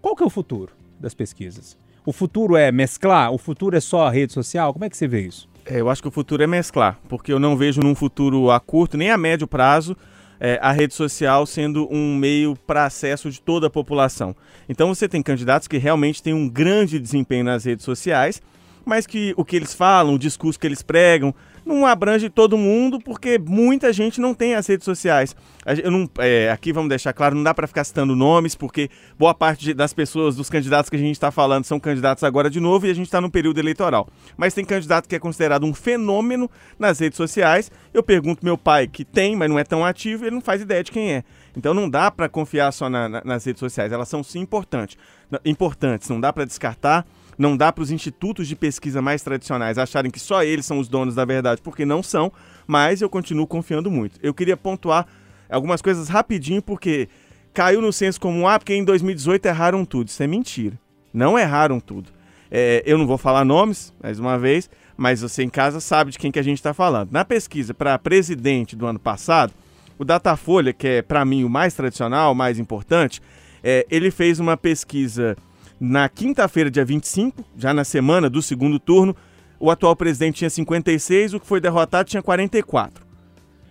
Qual 0.00 0.16
que 0.16 0.22
é 0.22 0.26
o 0.26 0.30
futuro 0.30 0.72
das 1.02 1.14
pesquisas? 1.14 1.76
O 2.06 2.12
futuro 2.12 2.56
é 2.56 2.72
mesclar? 2.72 3.30
O 3.30 3.38
futuro 3.38 3.76
é 3.76 3.80
só 3.80 4.06
a 4.06 4.10
rede 4.10 4.32
social? 4.32 4.72
Como 4.72 4.84
é 4.84 4.90
que 4.90 4.96
você 4.96 5.06
vê 5.06 5.22
isso? 5.22 5.48
É, 5.66 5.80
eu 5.80 5.90
acho 5.90 6.02
que 6.02 6.08
o 6.08 6.10
futuro 6.10 6.42
é 6.42 6.46
mesclar, 6.46 6.98
porque 7.08 7.32
eu 7.32 7.38
não 7.38 7.56
vejo 7.56 7.80
num 7.80 7.94
futuro 7.94 8.50
a 8.50 8.58
curto 8.58 8.96
nem 8.96 9.10
a 9.10 9.18
médio 9.18 9.46
prazo 9.46 9.96
é, 10.44 10.58
a 10.60 10.72
rede 10.72 10.92
social 10.92 11.46
sendo 11.46 11.86
um 11.88 12.16
meio 12.16 12.56
para 12.66 12.84
acesso 12.84 13.30
de 13.30 13.40
toda 13.40 13.68
a 13.68 13.70
população. 13.70 14.34
Então 14.68 14.92
você 14.92 15.08
tem 15.08 15.22
candidatos 15.22 15.68
que 15.68 15.78
realmente 15.78 16.20
têm 16.20 16.34
um 16.34 16.48
grande 16.48 16.98
desempenho 16.98 17.44
nas 17.44 17.64
redes 17.64 17.84
sociais, 17.84 18.42
mas 18.84 19.06
que 19.06 19.32
o 19.36 19.44
que 19.44 19.54
eles 19.54 19.72
falam, 19.72 20.14
o 20.14 20.18
discurso 20.18 20.58
que 20.58 20.66
eles 20.66 20.82
pregam, 20.82 21.32
não 21.64 21.86
abrange 21.86 22.28
todo 22.28 22.58
mundo, 22.58 22.98
porque 23.00 23.38
muita 23.38 23.92
gente 23.92 24.20
não 24.20 24.34
tem 24.34 24.54
as 24.54 24.66
redes 24.66 24.84
sociais. 24.84 25.34
Eu 25.82 25.90
não, 25.90 26.10
é, 26.18 26.50
aqui 26.50 26.72
vamos 26.72 26.88
deixar 26.88 27.12
claro, 27.12 27.36
não 27.36 27.42
dá 27.42 27.54
para 27.54 27.66
ficar 27.68 27.84
citando 27.84 28.16
nomes, 28.16 28.54
porque 28.56 28.90
boa 29.18 29.32
parte 29.32 29.72
das 29.72 29.92
pessoas, 29.92 30.34
dos 30.36 30.50
candidatos 30.50 30.90
que 30.90 30.96
a 30.96 30.98
gente 30.98 31.12
está 31.12 31.30
falando, 31.30 31.64
são 31.64 31.78
candidatos 31.78 32.24
agora 32.24 32.50
de 32.50 32.58
novo 32.58 32.86
e 32.86 32.90
a 32.90 32.94
gente 32.94 33.06
está 33.06 33.20
no 33.20 33.30
período 33.30 33.58
eleitoral. 33.58 34.08
Mas 34.36 34.54
tem 34.54 34.64
candidato 34.64 35.08
que 35.08 35.14
é 35.14 35.18
considerado 35.20 35.64
um 35.64 35.72
fenômeno 35.72 36.50
nas 36.78 36.98
redes 36.98 37.16
sociais. 37.16 37.70
Eu 37.94 38.02
pergunto 38.02 38.44
meu 38.44 38.58
pai, 38.58 38.88
que 38.88 39.04
tem, 39.04 39.36
mas 39.36 39.48
não 39.48 39.58
é 39.58 39.64
tão 39.64 39.84
ativo, 39.84 40.24
ele 40.24 40.34
não 40.34 40.40
faz 40.40 40.60
ideia 40.62 40.82
de 40.82 40.90
quem 40.90 41.12
é. 41.12 41.24
Então 41.56 41.72
não 41.72 41.88
dá 41.88 42.10
para 42.10 42.28
confiar 42.28 42.72
só 42.72 42.88
na- 42.90 43.08
na- 43.08 43.22
nas 43.24 43.44
redes 43.44 43.60
sociais, 43.60 43.92
elas 43.92 44.08
são 44.08 44.22
sim 44.24 44.40
importantes, 44.40 44.96
importantes, 45.44 46.08
não 46.08 46.20
dá 46.20 46.32
para 46.32 46.44
descartar. 46.44 47.06
Não 47.38 47.56
dá 47.56 47.72
para 47.72 47.82
os 47.82 47.90
institutos 47.90 48.46
de 48.46 48.54
pesquisa 48.54 49.00
mais 49.00 49.22
tradicionais 49.22 49.78
acharem 49.78 50.10
que 50.10 50.20
só 50.20 50.42
eles 50.42 50.66
são 50.66 50.78
os 50.78 50.88
donos 50.88 51.14
da 51.14 51.24
verdade, 51.24 51.62
porque 51.62 51.84
não 51.84 52.02
são, 52.02 52.32
mas 52.66 53.00
eu 53.00 53.08
continuo 53.08 53.46
confiando 53.46 53.90
muito. 53.90 54.18
Eu 54.22 54.34
queria 54.34 54.56
pontuar 54.56 55.06
algumas 55.48 55.80
coisas 55.80 56.08
rapidinho, 56.08 56.62
porque 56.62 57.08
caiu 57.52 57.80
no 57.80 57.92
senso 57.92 58.20
comum, 58.20 58.46
ah, 58.46 58.58
porque 58.58 58.74
em 58.74 58.84
2018 58.84 59.46
erraram 59.46 59.84
tudo. 59.84 60.08
Isso 60.08 60.22
é 60.22 60.26
mentira. 60.26 60.78
Não 61.12 61.38
erraram 61.38 61.80
tudo. 61.80 62.10
É, 62.50 62.82
eu 62.84 62.98
não 62.98 63.06
vou 63.06 63.18
falar 63.18 63.44
nomes, 63.44 63.94
mais 64.02 64.18
uma 64.18 64.38
vez, 64.38 64.68
mas 64.96 65.22
você 65.22 65.42
em 65.42 65.48
casa 65.48 65.80
sabe 65.80 66.10
de 66.10 66.18
quem 66.18 66.30
que 66.30 66.38
a 66.38 66.42
gente 66.42 66.58
está 66.58 66.74
falando. 66.74 67.10
Na 67.10 67.24
pesquisa 67.24 67.72
para 67.72 67.98
presidente 67.98 68.76
do 68.76 68.86
ano 68.86 68.98
passado, 68.98 69.52
o 69.98 70.04
Datafolha, 70.04 70.72
que 70.72 70.86
é 70.86 71.02
para 71.02 71.24
mim 71.24 71.44
o 71.44 71.48
mais 71.48 71.74
tradicional, 71.74 72.32
o 72.32 72.34
mais 72.34 72.58
importante, 72.58 73.22
é, 73.62 73.86
ele 73.90 74.10
fez 74.10 74.38
uma 74.38 74.56
pesquisa 74.56 75.36
na 75.84 76.08
quinta-feira, 76.08 76.70
dia 76.70 76.84
25, 76.84 77.44
já 77.58 77.74
na 77.74 77.82
semana 77.82 78.30
do 78.30 78.40
segundo 78.40 78.78
turno. 78.78 79.16
O 79.58 79.68
atual 79.68 79.96
presidente 79.96 80.36
tinha 80.36 80.48
56, 80.50 81.34
o 81.34 81.40
que 81.40 81.46
foi 81.46 81.60
derrotado 81.60 82.08
tinha 82.08 82.22
44. 82.22 83.04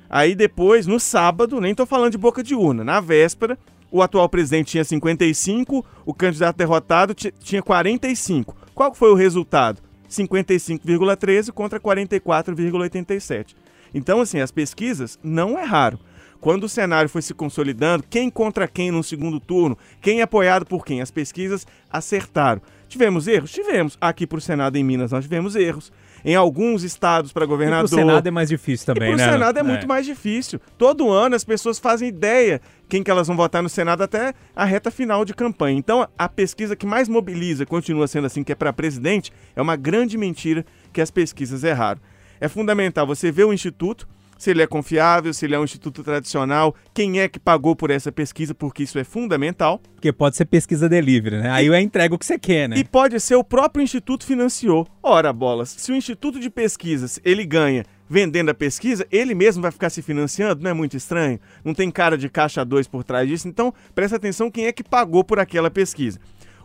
Aí 0.10 0.36
depois, 0.36 0.86
no 0.86 1.00
sábado, 1.00 1.62
nem 1.62 1.74
tô 1.74 1.86
falando 1.86 2.12
de 2.12 2.18
boca 2.18 2.44
de 2.44 2.54
urna, 2.54 2.84
na 2.84 3.00
véspera, 3.00 3.58
o 3.90 4.02
atual 4.02 4.28
presidente 4.28 4.72
tinha 4.72 4.84
55, 4.84 5.86
o 6.06 6.14
candidato 6.14 6.58
derrotado 6.58 7.14
ti- 7.14 7.34
tinha 7.40 7.62
45. 7.62 8.56
Qual 8.76 8.94
foi 8.94 9.10
o 9.12 9.16
resultado? 9.16 9.82
55,13 10.10 11.50
contra 11.54 11.80
44,87. 11.80 13.56
Então, 13.94 14.20
assim, 14.22 14.40
as 14.40 14.52
pesquisas 14.52 15.18
não 15.24 15.58
erraram. 15.58 15.98
Quando 16.42 16.64
o 16.64 16.70
cenário 16.70 17.08
foi 17.08 17.22
se 17.22 17.36
consolidando, 17.36 18.04
quem 18.10 18.28
contra 18.28 18.68
quem 18.68 18.90
no 18.90 19.04
segundo 19.04 19.40
turno, 19.40 19.78
quem 20.02 20.20
é 20.20 20.24
apoiado 20.24 20.66
por 20.66 20.84
quem, 20.84 21.00
as 21.00 21.12
pesquisas 21.12 21.68
acertaram. 21.88 22.60
Tivemos 22.90 23.28
erros? 23.28 23.52
Tivemos. 23.52 23.98
Aqui 24.02 24.26
para 24.26 24.40
o 24.40 24.42
Senado 24.42 24.76
em 24.76 24.84
Minas 24.84 25.12
nós 25.12 25.24
tivemos 25.24 25.56
erros. 25.56 25.94
Em 26.26 26.36
alguns 26.36 26.84
estados 26.84 27.32
para 27.32 27.46
E 27.46 27.48
governador. 27.48 27.88
pro 27.88 27.98
Senado 27.98 28.28
é 28.28 28.32
mais 28.32 28.50
difícil 28.50 28.86
também, 28.88 29.14
e 29.14 29.16
né? 29.16 29.32
Senado 29.32 29.58
é 29.58 29.64
muito 29.64 29.88
mais 29.88 30.06
difícil. 30.06 30.60
Todo 30.78 31.10
ano 31.10 31.36
as 31.36 31.44
pessoas 31.44 31.80
fazem 31.80 32.10
ideia 32.10 32.60
quem 32.90 33.04
que 33.04 33.10
elas 33.10 33.28
vão 33.28 33.38
votar 33.38 33.62
no 33.64 33.70
Senado 33.70 34.02
até 34.02 34.34
a 34.56 34.66
reta 34.66 34.92
final 34.92 35.24
de 35.24 35.34
campanha. 35.34 35.78
Então 35.78 36.08
a 36.18 36.28
pesquisa 36.28 36.76
que 36.76 36.86
mais 36.86 37.08
mobiliza, 37.08 37.66
continua 37.68 38.08
sendo 38.08 38.26
assim, 38.26 38.44
que 38.44 38.52
é 38.52 38.56
para 38.56 38.74
presidente, 38.74 39.32
é 39.56 39.62
uma 39.62 39.76
grande 39.76 40.18
mentira 40.18 40.66
que 40.92 41.02
as 41.02 41.12
pesquisas 41.12 41.64
erraram. 41.64 42.02
É 42.40 42.48
fundamental 42.48 43.06
você 43.06 43.32
ver 43.32 43.46
o 43.46 43.54
instituto, 43.54 44.08
se 44.42 44.50
ele 44.50 44.64
é 44.64 44.66
confiável, 44.66 45.32
se 45.36 45.46
ele 45.46 45.54
é 45.54 45.60
um 45.60 45.64
instituto 45.64 46.04
tradicional, 46.04 46.74
quem 46.96 47.20
é 47.20 47.30
que 47.30 47.40
pagou 47.40 47.76
por 47.76 47.92
essa 47.92 48.12
pesquisa, 48.12 48.56
porque 48.56 48.82
isso 48.82 48.98
é 48.98 49.04
fundamental. 49.04 49.80
Porque 49.94 50.12
pode 50.12 50.36
ser 50.36 50.46
pesquisa 50.46 50.90
delivery, 50.90 51.38
né? 51.38 51.52
Aí 51.52 51.68
eu 51.68 51.76
entrego 51.76 52.16
o 52.16 52.18
que 52.18 52.26
você 52.26 52.40
quer, 52.40 52.68
né? 52.68 52.76
E 52.76 52.84
pode 52.84 53.20
ser 53.20 53.36
o 53.36 53.44
próprio 53.44 53.84
instituto 53.84 54.26
financiou. 54.26 54.88
Ora, 55.04 55.32
bolas, 55.32 55.70
se 55.70 55.92
o 55.92 55.96
instituto 55.96 56.40
de 56.40 56.50
pesquisas 56.50 57.20
ele 57.24 57.46
ganha 57.46 57.86
vendendo 58.10 58.50
a 58.50 58.56
pesquisa, 58.56 59.06
ele 59.12 59.36
mesmo 59.36 59.62
vai 59.62 59.72
ficar 59.72 59.92
se 59.92 60.02
financiando, 60.02 60.64
não 60.64 60.72
é 60.72 60.74
muito 60.74 60.98
estranho? 60.98 61.40
Não 61.64 61.76
tem 61.76 61.92
cara 61.92 62.18
de 62.18 62.28
caixa 62.28 62.66
2 62.66 62.88
por 62.88 63.04
trás 63.04 63.30
disso, 63.30 63.48
então 63.48 63.72
presta 63.94 64.16
atenção 64.16 64.50
quem 64.50 64.66
é 64.66 64.72
que 64.72 64.84
pagou 64.84 65.24
por 65.24 65.38
aquela 65.38 65.70
pesquisa. 65.70 66.20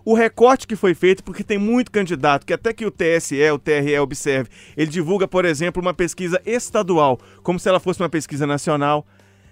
O 0.06 0.14
recorte 0.14 0.68
que 0.68 0.76
foi 0.76 0.94
feito, 0.94 1.24
porque 1.24 1.42
tem 1.42 1.58
muito 1.58 1.90
candidato, 1.90 2.46
que 2.46 2.52
até 2.52 2.72
que 2.72 2.86
o 2.86 2.92
TSE, 2.92 3.50
o 3.50 3.58
TRE 3.58 3.98
observe, 3.98 4.48
ele 4.76 4.88
divulga, 4.88 5.26
por 5.26 5.44
exemplo, 5.44 5.82
uma 5.82 5.92
pesquisa 5.92 6.40
estadual, 6.46 7.18
como 7.42 7.58
se 7.58 7.68
ela 7.68 7.80
fosse 7.80 8.00
uma 8.00 8.08
pesquisa 8.08 8.46
nacional. 8.46 9.04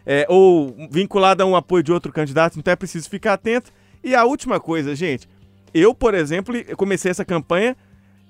é, 0.06 0.26
ou 0.28 0.76
vinculada 0.90 1.42
a 1.42 1.46
um 1.46 1.56
apoio 1.56 1.82
de 1.82 1.90
outro 1.90 2.12
candidato, 2.12 2.56
então 2.56 2.72
é 2.72 2.76
preciso 2.76 3.10
ficar 3.10 3.32
atento. 3.32 3.72
E 4.02 4.14
a 4.14 4.24
última 4.24 4.60
coisa, 4.60 4.94
gente, 4.94 5.28
eu, 5.72 5.92
por 5.92 6.14
exemplo, 6.14 6.54
comecei 6.76 7.10
essa 7.10 7.24
campanha 7.24 7.76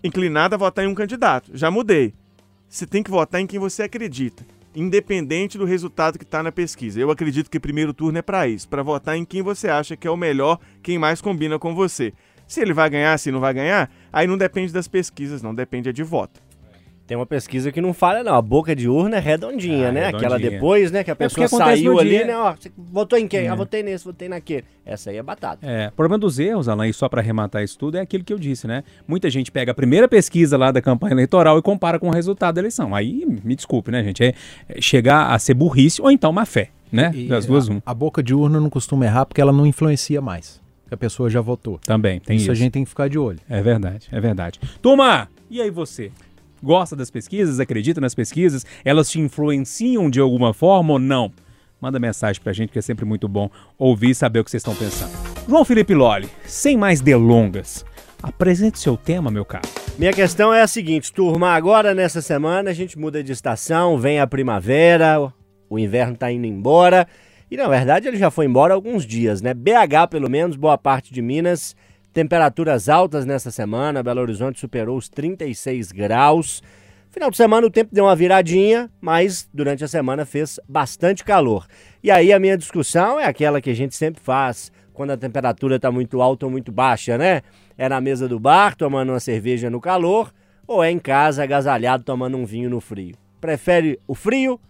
inclinado 0.03 0.55
a 0.55 0.59
votar 0.59 0.83
em 0.85 0.89
um 0.89 0.95
candidato. 0.95 1.51
Já 1.53 1.71
mudei. 1.71 2.15
Você 2.69 2.87
tem 2.87 3.03
que 3.03 3.11
votar 3.11 3.41
em 3.41 3.47
quem 3.47 3.59
você 3.59 3.83
acredita, 3.83 4.47
independente 4.75 5.57
do 5.57 5.65
resultado 5.65 6.19
que 6.19 6.25
está 6.25 6.43
na 6.43 6.51
pesquisa. 6.51 7.01
Eu 7.01 7.11
acredito 7.11 7.51
que 7.51 7.61
primeiro 7.61 7.95
turno 7.95 8.19
é 8.19 8.23
para 8.23 8.49
isso, 8.49 8.69
para 8.69 8.83
votar 8.83 9.17
em 9.17 9.25
quem 9.25 9.43
você 9.43 9.69
acha 9.69 9.97
que 9.97 10.07
é 10.07 10.11
o 10.11 10.17
melhor, 10.17 10.59
quem 10.83 10.99
mais 10.99 11.21
combina 11.21 11.59
com 11.59 11.75
você. 11.75 12.13
Se 12.47 12.61
ele 12.61 12.75
vai 12.75 12.91
ganhar, 12.91 13.19
se 13.19 13.31
não 13.31 13.41
vai 13.41 13.55
ganhar, 13.55 13.91
aí 14.13 14.27
não 14.27 14.37
depende 14.37 14.73
das 14.73 14.89
pesquisas, 14.89 15.43
não 15.43 15.55
depende 15.55 15.89
é 15.89 15.93
de 15.93 16.03
voto. 16.03 16.43
Tem 17.07 17.19
uma 17.19 17.27
pesquisa 17.27 17.71
que 17.71 17.83
não 17.83 17.93
falha, 17.93 18.25
não. 18.25 18.35
A 18.35 18.40
boca 18.40 18.75
de 18.75 18.88
urna 18.88 19.19
é 19.19 19.21
redondinha, 19.21 19.88
Ah, 19.88 19.93
né? 19.93 20.07
redondinha. 20.07 20.29
Aquela 20.29 20.38
depois, 20.38 20.90
né? 20.90 21.05
Que 21.05 21.11
a 21.11 21.14
porque 21.14 21.38
pessoa 21.38 21.47
acontece 21.62 21.83
saiu 21.83 21.99
ali, 22.01 22.09
dia. 22.09 22.27
né? 22.27 22.35
Ó, 22.37 22.55
você 22.59 22.73
votou 22.79 23.19
em 23.19 23.29
quem? 23.29 23.40
É. 23.40 23.49
Ah, 23.49 23.55
votei 23.55 23.83
nesse, 23.83 24.05
votei 24.07 24.27
naquele. 24.27 24.64
Essa 24.87 25.11
aí 25.11 25.19
é 25.19 25.23
batata. 25.23 25.67
É, 25.67 25.88
o 25.88 25.93
problema 25.93 26.19
dos 26.19 26.38
erros, 26.38 26.67
Alain, 26.67 26.88
e 26.88 26.95
só 26.95 27.07
para 27.07 27.21
arrematar 27.21 27.62
isso 27.62 27.79
tudo, 27.79 27.99
é 27.99 28.01
aquilo 28.01 28.25
que 28.25 28.33
eu 28.33 28.38
disse, 28.38 28.67
né? 28.67 28.85
Muita 29.07 29.29
gente 29.29 29.53
pega 29.53 29.73
a 29.73 29.75
primeira 29.75 30.09
pesquisa 30.09 30.57
lá 30.57 30.71
da 30.73 30.81
campanha 30.81 31.12
eleitoral 31.12 31.59
e 31.59 31.62
compara 31.62 31.99
com 31.99 32.09
o 32.09 32.11
resultado 32.11 32.55
da 32.55 32.62
eleição. 32.62 32.95
Aí, 32.95 33.27
me 33.45 33.55
desculpe, 33.55 33.90
né, 33.90 34.03
gente? 34.03 34.25
É, 34.25 34.35
é 34.69 34.81
chegar 34.81 35.31
a 35.31 35.38
ser 35.38 35.53
burrice 35.53 36.01
ou 36.01 36.11
então 36.11 36.33
má 36.33 36.47
fé, 36.47 36.71
né? 36.90 37.12
E 37.14 37.27
Das 37.29 37.45
duas, 37.45 37.69
um. 37.69 37.83
a, 37.85 37.90
a 37.90 37.95
boca 37.95 38.23
de 38.23 38.33
urna 38.35 38.59
não 38.59 38.71
costuma 38.71 39.05
errar 39.05 39.27
porque 39.27 39.43
ela 39.43 39.53
não 39.53 39.67
influencia 39.67 40.23
mais. 40.23 40.59
A 40.90 40.97
pessoa 40.97 41.29
já 41.29 41.43
votou. 41.43 41.79
Também, 41.85 42.19
tem 42.21 42.37
isso. 42.37 42.45
isso 42.45 42.53
a 42.53 42.55
gente 42.55 42.73
tem 42.73 42.83
que 42.85 42.88
ficar 42.88 43.09
de 43.09 43.19
olho. 43.19 43.40
É 43.47 43.61
verdade, 43.61 44.09
é 44.11 44.21
verdade. 44.21 44.59
Turma, 44.81 45.29
e 45.51 45.61
aí 45.61 45.71
você? 45.71 46.11
Gosta 46.64 46.96
das 46.96 47.11
pesquisas? 47.11 47.61
Acredita 47.61 48.00
nas 48.00 48.14
pesquisas? 48.14 48.64
Elas 48.87 49.11
te 49.11 49.20
influenciam 49.20 50.09
de 50.09 50.18
alguma 50.18 50.55
forma 50.55 50.94
ou 50.94 50.98
não? 50.98 51.31
Manda 51.79 51.98
mensagem 51.98 52.40
pra 52.42 52.55
gente 52.55 52.72
que 52.72 52.79
é 52.79 52.83
sempre 52.83 53.05
muito 53.05 53.29
bom 53.29 53.50
ouvir 53.79 54.11
e 54.11 54.14
saber 54.14 54.40
o 54.40 54.44
que 54.44 54.50
vocês 54.50 54.62
estão 54.62 54.74
pensando. 54.74 55.12
João 55.46 55.62
Felipe 55.62 55.94
Lolli, 55.94 56.27
sem 56.46 56.74
mais 56.79 57.03
delongas, 57.03 57.85
apresente 58.22 58.79
seu 58.79 58.96
tema, 58.96 59.31
meu 59.31 59.44
caro. 59.44 59.68
Minha 59.98 60.14
questão 60.14 60.55
é 60.55 60.62
a 60.62 60.66
seguinte, 60.66 61.12
turma, 61.12 61.50
agora 61.50 61.92
nessa 61.94 62.22
semana 62.22 62.70
a 62.70 62.74
gente 62.74 62.98
muda 62.98 63.22
de 63.22 63.31
estação, 63.33 63.98
vem 63.98 64.18
a 64.18 64.27
primavera, 64.27 65.20
o- 65.20 65.33
o 65.68 65.79
inverno 65.79 66.16
tá 66.16 66.33
indo 66.33 66.46
embora, 66.46 67.07
e 67.50 67.59
na 67.59 67.68
verdade 67.68 68.09
ele 68.09 68.16
já 68.16 68.31
foi 68.31 68.46
embora 68.46 68.72
há 68.72 68.74
alguns 68.77 69.05
dias, 69.05 69.42
né? 69.42 69.53
BH, 69.53 70.09
pelo 70.09 70.31
menos, 70.31 70.57
boa 70.57 70.79
parte 70.79 71.12
de 71.12 71.20
Minas, 71.20 71.77
temperaturas 72.14 72.88
altas 72.88 73.27
nessa 73.27 73.50
semana, 73.50 74.00
Belo 74.00 74.20
Horizonte 74.20 74.61
superou 74.61 74.96
os 74.96 75.09
36 75.09 75.90
graus. 75.90 76.62
Final 77.11 77.29
de 77.29 77.37
semana 77.37 77.66
o 77.66 77.70
tempo 77.70 77.92
deu 77.92 78.05
uma 78.05 78.14
viradinha, 78.14 78.88
mas 79.00 79.48
durante 79.53 79.85
a 79.85 79.88
semana 79.88 80.24
fez 80.24 80.61
bastante 80.68 81.24
calor. 81.24 81.66
E 82.03 82.12
aí 82.12 82.33
a 82.33 82.38
minha 82.38 82.57
discussão 82.57 83.18
é 83.18 83.27
aquela 83.27 83.61
que 83.61 83.68
a 83.68 83.74
gente 83.74 83.96
sempre 83.96 84.22
faz 84.22 84.70
quando 84.92 85.11
a 85.11 85.16
temperatura 85.16 85.74
está 85.74 85.90
muito 85.90 86.22
alta 86.22 86.46
ou 86.46 86.53
muito 86.53 86.70
baixa, 86.70 87.18
né? 87.18 87.42
É 87.77 87.88
na 87.88 88.00
mesa 88.00 88.29
do 88.29 88.38
bar, 88.38 88.77
tomando 88.77 89.11
uma 89.11 89.18
cerveja 89.18 89.68
no 89.68 89.81
calor, 89.81 90.33
ou 90.68 90.85
é 90.85 90.92
em 90.92 91.00
casa, 91.00 91.42
agasalhado, 91.42 92.05
tomando 92.05 92.37
um 92.37 92.46
vinho 92.46 92.70
no 92.70 92.81
frio. 92.81 93.16
Prefere 93.40 93.98
o 94.07 94.14
frio 94.14 94.61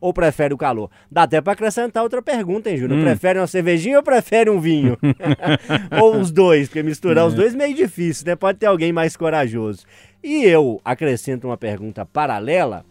ou 0.00 0.12
prefere 0.12 0.54
o 0.54 0.58
calor? 0.58 0.90
Dá 1.10 1.24
até 1.24 1.40
para 1.40 1.52
acrescentar 1.54 2.02
outra 2.02 2.22
pergunta, 2.22 2.70
hein, 2.70 2.76
Júnior? 2.76 3.00
Hum. 3.00 3.02
Prefere 3.04 3.38
uma 3.38 3.46
cervejinha 3.46 3.96
ou 3.98 4.02
prefere 4.02 4.48
um 4.50 4.60
vinho? 4.60 4.96
ou 6.00 6.16
os 6.18 6.30
dois, 6.30 6.68
porque 6.68 6.82
misturar 6.82 7.26
os 7.26 7.34
É. 7.34 7.36
dois 7.36 7.54
é 7.54 7.56
meio 7.56 7.74
difícil, 7.74 8.26
né? 8.26 8.36
Pode 8.36 8.58
ter 8.58 8.66
alguém 8.66 8.92
mais 8.92 9.16
corajoso. 9.16 9.84
E 10.22 10.44
eu 10.44 10.80
acrescento 10.84 11.46
uma 11.46 11.56
pergunta 11.56 12.04
paralela, 12.04 12.84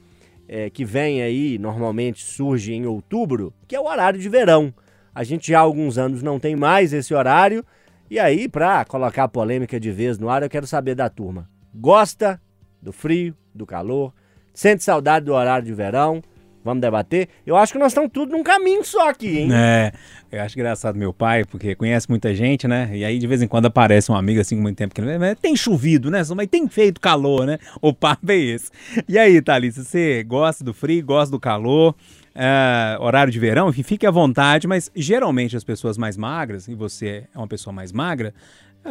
é, 0.48 0.70
que 0.70 0.86
vem 0.86 1.22
aí, 1.22 1.58
normalmente 1.58 2.24
surge 2.24 2.74
em 2.74 2.86
outubro, 2.86 3.54
que 3.68 3.76
é 3.76 3.80
o 3.80 3.86
horário 3.86 4.20
de 4.20 4.30
verão. 4.30 4.74
A 5.14 5.24
gente 5.24 5.52
já 5.52 5.60
há 5.60 5.62
alguns 5.62 5.98
anos 5.98 6.24
não 6.24 6.40
tem 6.40 6.56
mais 6.56 6.94
esse 6.94 7.14
horário. 7.14 7.66
E 8.10 8.18
aí, 8.20 8.48
para 8.48 8.86
colocar 8.86 9.26
a 9.26 9.28
polêmica 9.28 9.78
de 9.78 9.92
vez 9.92 10.18
no 10.18 10.30
ar, 10.30 10.42
eu 10.44 10.50
quero 10.50 10.66
saber 10.66 10.96
da 10.96 11.10
turma. 11.10 11.50
Gosta 11.76 12.40
do 12.82 12.94
frio, 12.94 13.36
do 13.54 13.66
calor? 13.66 14.14
Sente 14.54 14.84
saudade 14.84 15.26
do 15.26 15.34
horário 15.34 15.66
de 15.66 15.74
verão? 15.74 16.22
Vamos 16.68 16.82
debater? 16.82 17.30
Eu 17.46 17.56
acho 17.56 17.72
que 17.72 17.80
nós 17.80 17.92
estamos 17.94 18.12
tudo 18.12 18.34
num 18.34 18.44
caminho 18.44 18.84
só 18.84 19.10
aqui, 19.10 19.40
hein? 19.40 19.50
É, 19.54 19.94
eu 20.30 20.42
acho 20.42 20.60
engraçado 20.60 20.98
meu 20.98 21.14
pai, 21.14 21.46
porque 21.46 21.74
conhece 21.76 22.10
muita 22.10 22.36
gente, 22.36 22.68
né? 22.68 22.90
E 22.94 23.06
aí 23.06 23.18
de 23.18 23.26
vez 23.26 23.42
em 23.42 23.48
quando 23.48 23.68
aparece 23.68 24.12
um 24.12 24.16
amigo 24.16 24.42
assim 24.42 24.58
muito 24.58 24.76
tempo 24.78 24.94
que 24.94 25.00
ele 25.00 25.18
"Mas 25.18 25.40
tem 25.40 25.56
chovido, 25.56 26.12
né? 26.12 26.22
Mas 26.36 26.48
tem 26.48 26.68
feito 26.68 27.00
calor, 27.00 27.46
né? 27.46 27.58
O 27.82 27.94
papo 27.94 28.30
é 28.32 28.36
esse. 28.36 28.70
E 29.08 29.18
aí, 29.18 29.42
Thalissa, 29.42 29.84
você 29.84 30.24
gosta 30.24 30.62
do 30.64 30.74
frio, 30.74 31.06
gosta 31.06 31.32
do 31.32 31.40
calor? 31.40 31.96
é, 32.40 32.96
horário 33.00 33.34
de 33.34 33.40
verão, 33.40 33.70
enfim, 33.70 33.82
fique 33.82 34.06
à 34.06 34.12
vontade, 34.12 34.68
mas 34.68 34.92
geralmente 34.96 35.58
as 35.58 35.64
pessoas 35.64 35.98
mais 35.98 36.16
magras, 36.16 36.68
e 36.68 36.76
você 36.76 37.24
é 37.34 37.38
uma 37.38 37.48
pessoa 37.48 37.74
mais 37.74 37.92
magra, 37.92 38.32
eh, 38.32 38.32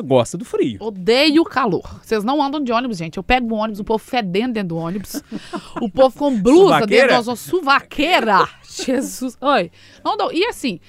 gosta 0.04 0.36
do 0.36 0.44
frio. 0.44 0.78
Odeio 0.80 1.44
calor. 1.44 2.00
Vocês 2.02 2.22
não 2.24 2.42
andam 2.42 2.62
de 2.62 2.72
ônibus, 2.72 2.98
gente. 2.98 3.16
Eu 3.16 3.22
pego 3.22 3.54
o 3.54 3.56
ônibus, 3.56 3.80
o 3.80 3.84
povo 3.84 4.02
fedendo 4.02 4.54
dentro 4.54 4.68
do 4.70 4.76
ônibus. 4.76 5.22
o 5.80 5.90
povo 5.90 6.18
com 6.18 6.38
blusa 6.40 6.74
Suvaqueira? 6.74 7.08
dentro 7.08 7.24
da 7.24 7.36
suvaqueira. 7.36 8.48
Jesus. 8.62 9.36
Oi. 9.40 9.70
Não. 10.04 10.32
E 10.32 10.44
assim, 10.46 10.80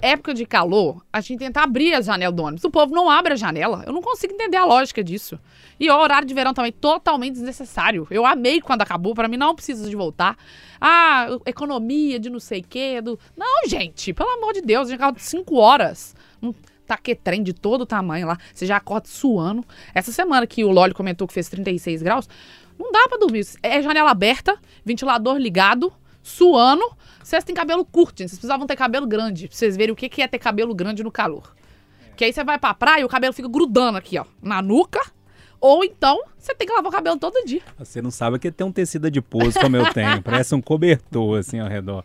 época 0.00 0.34
de 0.34 0.46
calor, 0.46 1.04
a 1.12 1.20
gente 1.20 1.38
tenta 1.38 1.60
abrir 1.60 1.94
a 1.94 2.00
janela 2.00 2.32
do 2.32 2.42
ônibus. 2.42 2.64
O 2.64 2.70
povo 2.70 2.94
não 2.94 3.10
abre 3.10 3.34
a 3.34 3.36
janela. 3.36 3.84
Eu 3.86 3.92
não 3.92 4.02
consigo 4.02 4.32
entender 4.32 4.56
a 4.56 4.64
lógica 4.64 5.02
disso. 5.02 5.38
E 5.78 5.90
o 5.90 5.96
horário 5.96 6.26
de 6.26 6.34
verão 6.34 6.54
também 6.54 6.72
totalmente 6.72 7.34
desnecessário. 7.34 8.06
Eu 8.10 8.24
amei 8.24 8.60
quando 8.60 8.82
acabou, 8.82 9.14
pra 9.14 9.28
mim 9.28 9.36
não 9.36 9.54
precisa 9.54 9.88
de 9.88 9.96
voltar. 9.96 10.36
Ah, 10.80 11.28
economia 11.46 12.18
de 12.18 12.30
não 12.30 12.40
sei 12.40 12.60
o 12.60 12.64
quê. 12.68 13.00
Do... 13.00 13.18
Não, 13.36 13.68
gente, 13.68 14.12
pelo 14.12 14.30
amor 14.30 14.52
de 14.52 14.62
Deus, 14.62 14.86
a 14.86 14.90
gente 14.90 15.00
acaba 15.00 15.16
de 15.16 15.24
5 15.24 15.56
horas. 15.56 16.14
Um 16.42 16.52
taquetrem 16.86 17.42
de 17.42 17.52
todo 17.52 17.86
tamanho 17.86 18.26
lá. 18.26 18.38
Você 18.52 18.66
já 18.66 18.76
acorda 18.76 19.08
suando. 19.08 19.64
Essa 19.94 20.12
semana 20.12 20.46
que 20.46 20.64
o 20.64 20.70
Lólio 20.70 20.94
comentou 20.94 21.26
que 21.26 21.34
fez 21.34 21.48
36 21.48 22.02
graus, 22.02 22.28
não 22.78 22.92
dá 22.92 23.08
pra 23.08 23.18
dormir. 23.18 23.46
É 23.62 23.80
janela 23.82 24.10
aberta, 24.10 24.58
ventilador 24.84 25.36
ligado, 25.36 25.92
suando. 26.22 26.84
Vocês 27.22 27.44
têm 27.44 27.54
cabelo 27.54 27.84
curto, 27.84 28.18
gente. 28.18 28.30
Vocês 28.30 28.38
precisavam 28.38 28.66
ter 28.66 28.76
cabelo 28.76 29.06
grande. 29.06 29.48
Pra 29.48 29.56
vocês 29.56 29.76
verem 29.76 29.92
o 29.92 29.96
que 29.96 30.08
que 30.08 30.22
é 30.22 30.28
ter 30.28 30.38
cabelo 30.38 30.74
grande 30.74 31.02
no 31.02 31.10
calor. 31.10 31.54
Que 32.16 32.24
aí 32.24 32.32
você 32.32 32.44
vai 32.44 32.58
pra 32.58 32.74
praia 32.74 33.02
e 33.02 33.04
o 33.04 33.08
cabelo 33.08 33.32
fica 33.32 33.48
grudando 33.48 33.98
aqui, 33.98 34.18
ó, 34.18 34.24
na 34.42 34.62
nuca. 34.62 35.00
Ou 35.60 35.82
então, 35.82 36.20
você 36.38 36.54
tem 36.54 36.66
que 36.66 36.74
lavar 36.74 36.90
o 36.90 36.94
cabelo 36.94 37.18
todo 37.18 37.42
dia. 37.46 37.62
Você 37.78 38.02
não 38.02 38.10
sabe 38.10 38.38
que 38.38 38.52
tem 38.52 38.66
um 38.66 38.70
tecido 38.70 39.06
adiposo 39.06 39.58
como 39.58 39.76
eu 39.76 39.90
tenho. 39.94 40.20
Parece 40.22 40.54
um 40.54 40.60
cobertor 40.60 41.38
assim 41.38 41.58
ao 41.58 41.68
redor. 41.68 42.04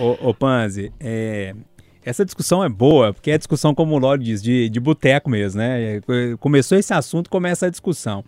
Ô, 0.00 0.30
ô 0.30 0.34
Panzi, 0.34 0.90
é, 0.98 1.54
essa 2.04 2.24
discussão 2.24 2.62
é 2.62 2.68
boa, 2.68 3.12
porque 3.12 3.30
é 3.30 3.38
discussão, 3.38 3.74
como 3.74 3.94
o 3.94 3.98
Lólio 3.98 4.24
diz, 4.24 4.42
de, 4.42 4.68
de 4.68 4.80
boteco 4.80 5.30
mesmo, 5.30 5.58
né? 5.60 5.96
É, 5.96 6.00
Começou 6.38 6.76
esse 6.76 6.92
assunto, 6.92 7.30
começa 7.30 7.66
a 7.66 7.70
discussão. 7.70 8.24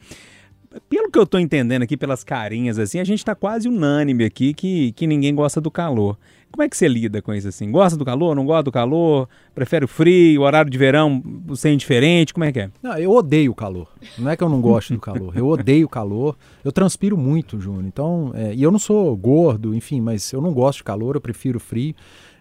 Pelo 0.89 1.11
que 1.11 1.19
eu 1.19 1.27
tô 1.27 1.39
entendendo 1.39 1.83
aqui, 1.83 1.97
pelas 1.97 2.23
carinhas, 2.23 2.79
assim, 2.79 2.99
a 2.99 3.05
gente 3.05 3.25
tá 3.25 3.35
quase 3.35 3.69
unânime 3.69 4.25
aqui 4.25 4.53
que, 4.53 4.93
que 4.93 5.07
ninguém 5.07 5.35
gosta 5.35 5.61
do 5.61 5.71
calor. 5.71 6.19
Como 6.53 6.63
é 6.63 6.69
que 6.69 6.77
você 6.77 6.89
lida 6.89 7.21
com 7.21 7.35
isso 7.35 7.49
assim? 7.49 7.71
Gosta 7.71 7.99
do 7.99 8.05
calor, 8.05 8.35
não 8.35 8.47
gosta 8.47 8.63
do 8.63 8.73
calor? 8.73 9.29
Prefere 9.55 9.85
o 9.85 9.89
frio, 9.89 10.43
horário 10.43 10.71
de 10.71 10.79
verão, 10.79 11.23
você 11.45 11.69
é 11.69 11.73
indiferente? 11.73 12.33
Como 12.33 12.45
é 12.45 12.53
que 12.53 12.61
é? 12.61 12.71
Não, 12.83 12.97
eu 12.97 13.11
odeio 13.11 13.53
o 13.53 13.55
calor. 13.55 13.89
Não 14.17 14.31
é 14.31 14.37
que 14.37 14.43
eu 14.43 14.49
não 14.49 14.61
gosto 14.61 14.95
do 14.95 15.01
calor. 15.01 15.37
Eu 15.37 15.47
odeio 15.49 15.87
o 15.87 15.89
calor. 15.89 16.37
Eu 16.65 16.73
transpiro 16.73 17.17
muito, 17.17 17.61
Júnior. 17.61 17.85
Então, 17.87 18.33
é, 18.35 18.55
e 18.55 18.63
eu 18.63 18.71
não 18.71 18.79
sou 18.79 19.15
gordo, 19.17 19.75
enfim, 19.75 20.01
mas 20.01 20.33
eu 20.33 20.41
não 20.41 20.53
gosto 20.53 20.79
de 20.79 20.85
calor, 20.85 21.15
eu 21.15 21.21
prefiro 21.21 21.61
frio. 21.61 21.95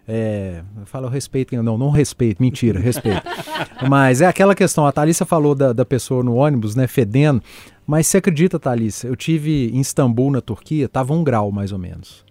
É, 0.08 0.62
eu 0.78 0.86
falo, 0.86 1.06
eu 1.06 1.10
respeito, 1.10 1.60
não, 1.62 1.76
não 1.76 1.90
respeito, 1.90 2.40
mentira, 2.40 2.78
respeito. 2.78 3.22
mas 3.90 4.20
é 4.20 4.26
aquela 4.26 4.54
questão, 4.54 4.86
a 4.86 4.92
Thalissa 4.92 5.24
falou 5.24 5.54
da, 5.54 5.72
da 5.72 5.84
pessoa 5.84 6.22
no 6.22 6.36
ônibus, 6.36 6.76
né, 6.76 6.86
fedendo, 6.86 7.42
mas 7.86 8.06
você 8.06 8.18
acredita, 8.18 8.58
Thalissa, 8.58 9.08
eu 9.08 9.16
tive 9.16 9.70
em 9.72 9.80
Istambul, 9.80 10.30
na 10.30 10.40
Turquia, 10.40 10.88
tava 10.88 11.12
um 11.12 11.24
grau 11.24 11.50
mais 11.50 11.72
ou 11.72 11.78
menos. 11.78 12.24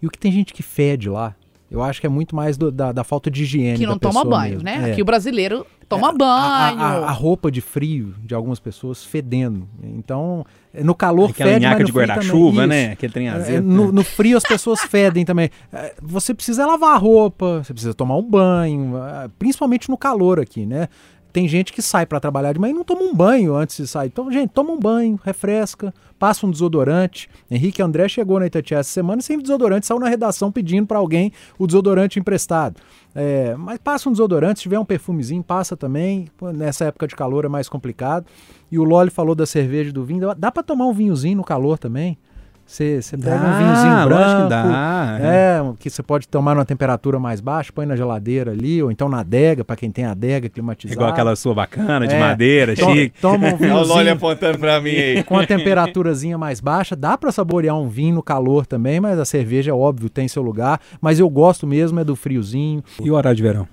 E 0.00 0.06
o 0.06 0.10
que 0.10 0.18
tem 0.18 0.30
gente 0.30 0.52
que 0.52 0.62
fede 0.62 1.08
lá, 1.08 1.34
eu 1.70 1.82
acho 1.82 2.00
que 2.00 2.06
é 2.06 2.10
muito 2.10 2.34
mais 2.36 2.56
do- 2.56 2.70
da, 2.70 2.92
da 2.92 3.02
falta 3.04 3.30
de 3.30 3.42
higiene 3.42 3.78
Que 3.78 3.86
não 3.86 3.94
da 3.94 3.98
toma 4.00 4.20
pessoa 4.22 4.36
banho, 4.40 4.50
mesmo. 4.52 4.64
né? 4.64 4.88
É. 4.88 4.92
Aqui 4.92 5.02
o 5.02 5.04
brasileiro 5.04 5.66
toma 5.88 6.10
A- 6.10 6.12
banho. 6.12 6.80
A, 6.80 6.88
a- 6.88 7.08
a 7.08 7.10
roupa 7.10 7.50
de 7.50 7.60
frio 7.60 8.14
de 8.24 8.34
algumas 8.34 8.60
pessoas 8.60 9.04
fedendo. 9.04 9.68
Então, 9.82 10.44
no 10.82 10.94
calor 10.94 11.30
Aquela 11.30 11.50
fede, 11.50 11.62
mas 11.64 11.70
nhaca 11.72 11.80
no 11.82 11.86
de 11.86 11.92
guarda-chuva, 11.92 12.66
né? 12.66 12.92
Aquele 12.92 13.12
trem 13.12 13.28
É, 13.28 13.30
azedo. 13.30 13.66
no, 13.66 13.90
no 13.92 14.04
frio 14.04 14.36
as 14.36 14.44
pessoas 14.44 14.80
fedem 14.82 15.24
também. 15.24 15.50
É, 15.72 15.94
Você 16.02 16.32
precisa 16.34 16.64
lavar 16.66 16.94
a 16.94 16.98
roupa, 16.98 17.62
você 17.64 17.72
precisa 17.72 17.94
tomar 17.94 18.16
um 18.16 18.22
banho, 18.28 18.92
principalmente 19.38 19.88
no 19.88 19.96
calor 19.96 20.38
aqui, 20.40 20.64
né? 20.66 20.88
Tem 21.32 21.46
gente 21.46 21.70
que 21.72 21.82
sai 21.82 22.06
para 22.06 22.18
trabalhar 22.18 22.52
de 22.54 22.58
manhã 22.58 22.70
e 22.72 22.74
não 22.74 22.84
toma 22.84 23.02
um 23.02 23.14
banho 23.14 23.54
antes 23.54 23.76
de 23.76 23.86
sair. 23.86 24.06
Então, 24.06 24.32
gente, 24.32 24.50
toma 24.50 24.70
um 24.72 24.78
banho, 24.78 25.20
refresca, 25.22 25.92
passa 26.18 26.46
um 26.46 26.50
desodorante. 26.50 27.28
Henrique 27.50 27.82
André 27.82 28.08
chegou 28.08 28.38
na 28.40 28.46
Itatiaia 28.46 28.80
essa 28.80 28.90
semana 28.90 29.22
sem 29.22 29.38
desodorante, 29.38 29.86
saiu 29.86 30.00
na 30.00 30.08
redação 30.08 30.50
pedindo 30.50 30.86
para 30.86 30.98
alguém 30.98 31.32
o 31.58 31.66
desodorante 31.66 32.18
emprestado. 32.18 32.80
É, 33.14 33.54
mas 33.56 33.78
passa 33.78 34.08
um 34.08 34.12
desodorante, 34.12 34.58
se 34.58 34.64
tiver 34.64 34.78
um 34.78 34.84
perfumezinho, 34.84 35.42
passa 35.42 35.76
também. 35.76 36.28
Nessa 36.54 36.86
época 36.86 37.06
de 37.06 37.16
calor 37.16 37.44
é 37.44 37.48
mais 37.48 37.68
complicado. 37.68 38.26
E 38.70 38.78
o 38.78 38.84
Loli 38.84 39.10
falou 39.10 39.34
da 39.34 39.46
cerveja 39.46 39.92
do 39.92 40.04
vinho. 40.04 40.34
Dá 40.34 40.52
para 40.52 40.62
tomar 40.62 40.86
um 40.86 40.92
vinhozinho 40.92 41.36
no 41.36 41.44
calor 41.44 41.78
também. 41.78 42.18
Você 42.66 43.00
você 43.00 43.16
pega 43.16 43.38
Dá, 43.38 43.46
um 43.46 43.58
vinhozinho 43.58 44.08
branco. 44.08 44.42
que 44.42 44.48
dá, 44.50 45.18
É, 45.22 45.62
um 45.62 45.74
que 45.76 45.88
você 45.88 46.02
pode 46.02 46.26
tomar 46.26 46.52
numa 46.56 46.64
temperatura 46.64 47.16
mais 47.16 47.40
baixa, 47.40 47.70
põe 47.72 47.86
na 47.86 47.94
geladeira 47.94 48.50
ali, 48.50 48.82
ou 48.82 48.90
então 48.90 49.08
na 49.08 49.20
adega, 49.20 49.64
pra 49.64 49.76
quem 49.76 49.88
tem 49.88 50.04
adega 50.04 50.48
climatizada. 50.48 50.94
Igual 50.98 51.10
aquela 51.10 51.36
sua 51.36 51.54
bacana, 51.54 52.08
de 52.08 52.14
É. 52.14 52.18
madeira, 52.18 52.74
To- 52.74 52.84
chique. 52.92 53.20
Toma 53.20 53.46
um 53.46 53.54
Olha 53.54 53.74
o 53.74 53.76
Loli 53.76 53.84
vinhozinho 53.86 54.12
apontando 54.14 54.58
pra 54.58 54.80
mim 54.80 54.90
aí. 54.90 55.22
com 55.22 55.38
a 55.38 55.46
temperaturazinha 55.46 56.36
mais 56.36 56.58
baixa. 56.60 56.96
Dá 56.96 57.16
pra 57.16 57.30
saborear 57.30 57.76
um 57.78 57.88
vinho 57.88 58.16
no 58.16 58.22
calor 58.22 58.66
também, 58.66 58.98
mas 58.98 59.16
a 59.16 59.24
cerveja, 59.24 59.70
é 59.70 59.74
óbvio, 59.74 60.10
tem 60.10 60.26
seu 60.26 60.42
lugar. 60.42 60.80
Mas 61.00 61.20
eu 61.20 61.30
gosto 61.30 61.68
mesmo 61.68 62.00
é 62.00 62.04
do 62.04 62.16
friozinho. 62.16 62.82
E 63.00 63.08
o 63.08 63.14
horário 63.14 63.36
de 63.36 63.42
verão? 63.44 63.68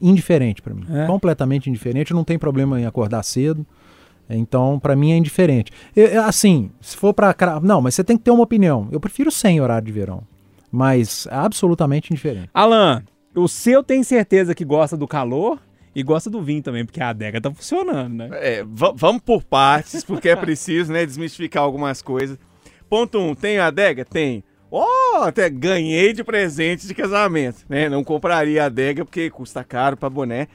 Indiferente 0.00 0.62
pra 0.62 0.74
mim. 0.74 0.84
É? 0.92 1.06
Completamente 1.06 1.68
indiferente. 1.68 2.12
Não 2.14 2.22
tem 2.24 2.38
problema 2.38 2.80
em 2.80 2.86
acordar 2.86 3.22
cedo. 3.24 3.64
Então, 4.30 4.78
pra 4.78 4.94
mim 4.96 5.12
é 5.12 5.16
indiferente. 5.16 5.72
Eu- 5.96 6.06
eu, 6.08 6.22
assim, 6.24 6.70
se 6.80 6.96
for 6.96 7.14
pra. 7.14 7.32
cra- 7.32 7.60
Não, 7.60 7.80
mas 7.80 7.94
você 7.94 8.04
tem 8.04 8.16
que 8.16 8.24
ter 8.24 8.30
uma 8.30 8.42
opinião. 8.44 8.88
Eu 8.92 9.00
prefiro 9.00 9.30
sem 9.30 9.60
horário 9.60 9.86
de 9.86 9.92
verão. 9.92 10.22
Mas 10.70 11.26
é 11.30 11.34
absolutamente 11.34 12.12
indiferente. 12.12 12.50
Alan, 12.52 13.02
o 13.34 13.48
seu 13.48 13.82
tem 13.82 14.02
certeza 14.02 14.54
que 14.54 14.64
gosta 14.64 14.96
do 14.96 15.08
calor 15.08 15.58
e 15.94 16.02
gosta 16.02 16.28
do 16.28 16.42
vinho 16.42 16.62
também, 16.62 16.84
porque 16.84 17.00
a 17.00 17.08
adega 17.08 17.40
tá 17.40 17.50
funcionando, 17.50 18.14
né? 18.14 18.28
É, 18.32 18.64
va- 18.64 18.92
vamos 18.94 19.22
por 19.22 19.42
partes, 19.42 20.04
porque 20.04 20.28
é 20.28 20.36
preciso, 20.36 20.92
né, 20.92 21.06
desmistificar 21.06 21.62
algumas 21.62 22.02
coisas. 22.02 22.38
Ponto 22.88 23.18
1, 23.18 23.30
um, 23.30 23.34
tem 23.34 23.58
adega? 23.58 24.04
Tem. 24.04 24.44
Ó, 24.70 25.22
até 25.22 25.48
ganhei 25.48 26.12
de 26.12 26.22
presente 26.22 26.86
de 26.86 26.94
casamento, 26.94 27.64
né? 27.68 27.88
Não 27.88 28.04
compraria 28.04 28.64
adega 28.66 29.04
porque 29.04 29.30
custa 29.30 29.64
caro 29.64 29.96
pra 29.96 30.10
boné. 30.10 30.46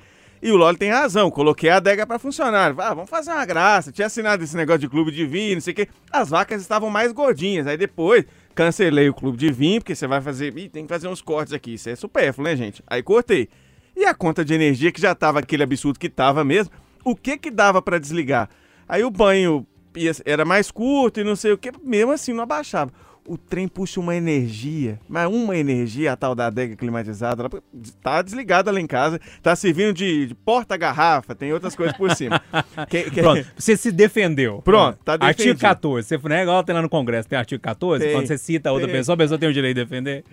E 0.45 0.51
o 0.51 0.57
Loli 0.57 0.77
tem 0.77 0.91
razão, 0.91 1.31
coloquei 1.31 1.69
a 1.69 1.77
adega 1.77 2.05
pra 2.05 2.19
funcionar. 2.19 2.75
Ah, 2.77 2.93
vamos 2.93 3.09
fazer 3.09 3.31
uma 3.31 3.45
graça. 3.45 3.93
Tinha 3.93 4.07
assinado 4.07 4.43
esse 4.43 4.57
negócio 4.57 4.81
de 4.81 4.89
clube 4.89 5.09
de 5.09 5.25
vinho, 5.25 5.53
não 5.53 5.61
sei 5.61 5.71
o 5.71 5.75
quê. 5.75 5.87
As 6.11 6.29
vacas 6.29 6.61
estavam 6.61 6.89
mais 6.89 7.13
gordinhas. 7.13 7.65
Aí 7.65 7.77
depois 7.77 8.25
cancelei 8.53 9.07
o 9.07 9.13
clube 9.13 9.37
de 9.37 9.49
vinho, 9.53 9.79
porque 9.79 9.95
você 9.95 10.05
vai 10.05 10.19
fazer. 10.19 10.55
Ih, 10.57 10.67
tem 10.67 10.83
que 10.85 10.89
fazer 10.93 11.07
uns 11.07 11.21
cortes 11.21 11.53
aqui. 11.53 11.75
Isso 11.75 11.89
é 11.89 11.95
supérfluo, 11.95 12.43
né, 12.45 12.57
gente? 12.57 12.83
Aí 12.85 13.01
cortei. 13.01 13.47
E 13.95 14.03
a 14.03 14.13
conta 14.13 14.43
de 14.43 14.53
energia, 14.53 14.91
que 14.91 14.99
já 14.99 15.15
tava 15.15 15.39
aquele 15.39 15.63
absurdo 15.63 15.97
que 15.97 16.09
tava 16.09 16.43
mesmo, 16.43 16.73
o 17.05 17.15
que 17.15 17.37
que 17.37 17.49
dava 17.49 17.81
pra 17.81 17.97
desligar? 17.97 18.49
Aí 18.85 19.01
o 19.05 19.09
banho 19.09 19.65
ia- 19.95 20.11
era 20.25 20.43
mais 20.43 20.69
curto 20.69 21.21
e 21.21 21.23
não 21.23 21.37
sei 21.37 21.53
o 21.53 21.57
que, 21.57 21.71
mesmo 21.81 22.11
assim 22.11 22.33
não 22.33 22.43
abaixava. 22.43 22.91
O 23.25 23.37
trem 23.37 23.69
puxa 23.69 24.01
uma 24.01 24.13
energia, 24.15 24.99
mas 25.07 25.29
uma 25.31 25.55
energia, 25.55 26.11
a 26.11 26.15
tal 26.17 26.35
da 26.35 26.47
adega 26.47 26.75
climatizada, 26.75 27.41
ela 27.43 27.63
tá 28.01 28.21
desligada 28.21 28.69
lá 28.69 28.81
em 28.81 28.85
casa, 28.85 29.17
tá 29.41 29.55
servindo 29.55 29.93
de, 29.93 30.27
de 30.27 30.35
porta-garrafa, 30.35 31.33
tem 31.33 31.53
outras 31.53 31.73
coisas 31.73 31.95
por 31.95 32.13
cima. 32.15 32.41
Que- 32.89 33.09
que- 33.09 33.21
Pronto, 33.21 33.47
você 33.57 33.77
se 33.77 33.91
defendeu. 33.93 34.61
Pronto, 34.61 34.97
tá 35.05 35.13
Artigo 35.13 35.27
defendido. 35.37 35.59
14. 35.61 36.07
Você 36.07 36.17
não 36.21 36.35
é 36.35 36.41
igual 36.43 36.63
tem 36.65 36.75
lá 36.75 36.81
no 36.81 36.89
Congresso, 36.89 37.29
tem 37.29 37.39
artigo 37.39 37.61
14, 37.63 38.03
Tem, 38.03 38.13
quando 38.13 38.27
você 38.27 38.37
cita 38.37 38.69
a 38.69 38.71
outra 38.73 38.87
tem. 38.87 38.95
pessoa, 38.97 39.13
a 39.13 39.17
pessoa 39.17 39.37
tem 39.39 39.47
o 39.47 39.53
direito 39.53 39.77
de 39.77 39.83
defender. 39.85 40.25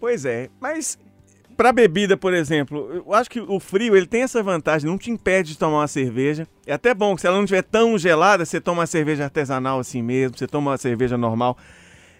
Pois 0.00 0.24
é, 0.24 0.48
mas 0.58 0.98
pra 1.54 1.72
bebida, 1.72 2.16
por 2.16 2.32
exemplo, 2.32 2.90
eu 3.06 3.12
acho 3.14 3.28
que 3.30 3.40
o 3.40 3.60
frio 3.60 3.94
ele 3.96 4.06
tem 4.06 4.22
essa 4.22 4.42
vantagem, 4.42 4.88
não 4.88 4.96
te 4.98 5.10
impede 5.10 5.52
de 5.52 5.58
tomar 5.58 5.78
uma 5.80 5.88
cerveja. 5.88 6.46
É 6.66 6.72
até 6.72 6.94
bom 6.94 7.14
que 7.14 7.20
se 7.20 7.26
ela 7.26 7.36
não 7.36 7.44
estiver 7.44 7.62
tão 7.62 7.98
gelada, 7.98 8.44
você 8.46 8.58
toma 8.60 8.80
uma 8.80 8.86
cerveja 8.86 9.24
artesanal 9.24 9.78
assim 9.78 10.00
mesmo, 10.02 10.36
você 10.38 10.46
toma 10.46 10.70
uma 10.72 10.78
cerveja 10.78 11.16
normal. 11.18 11.56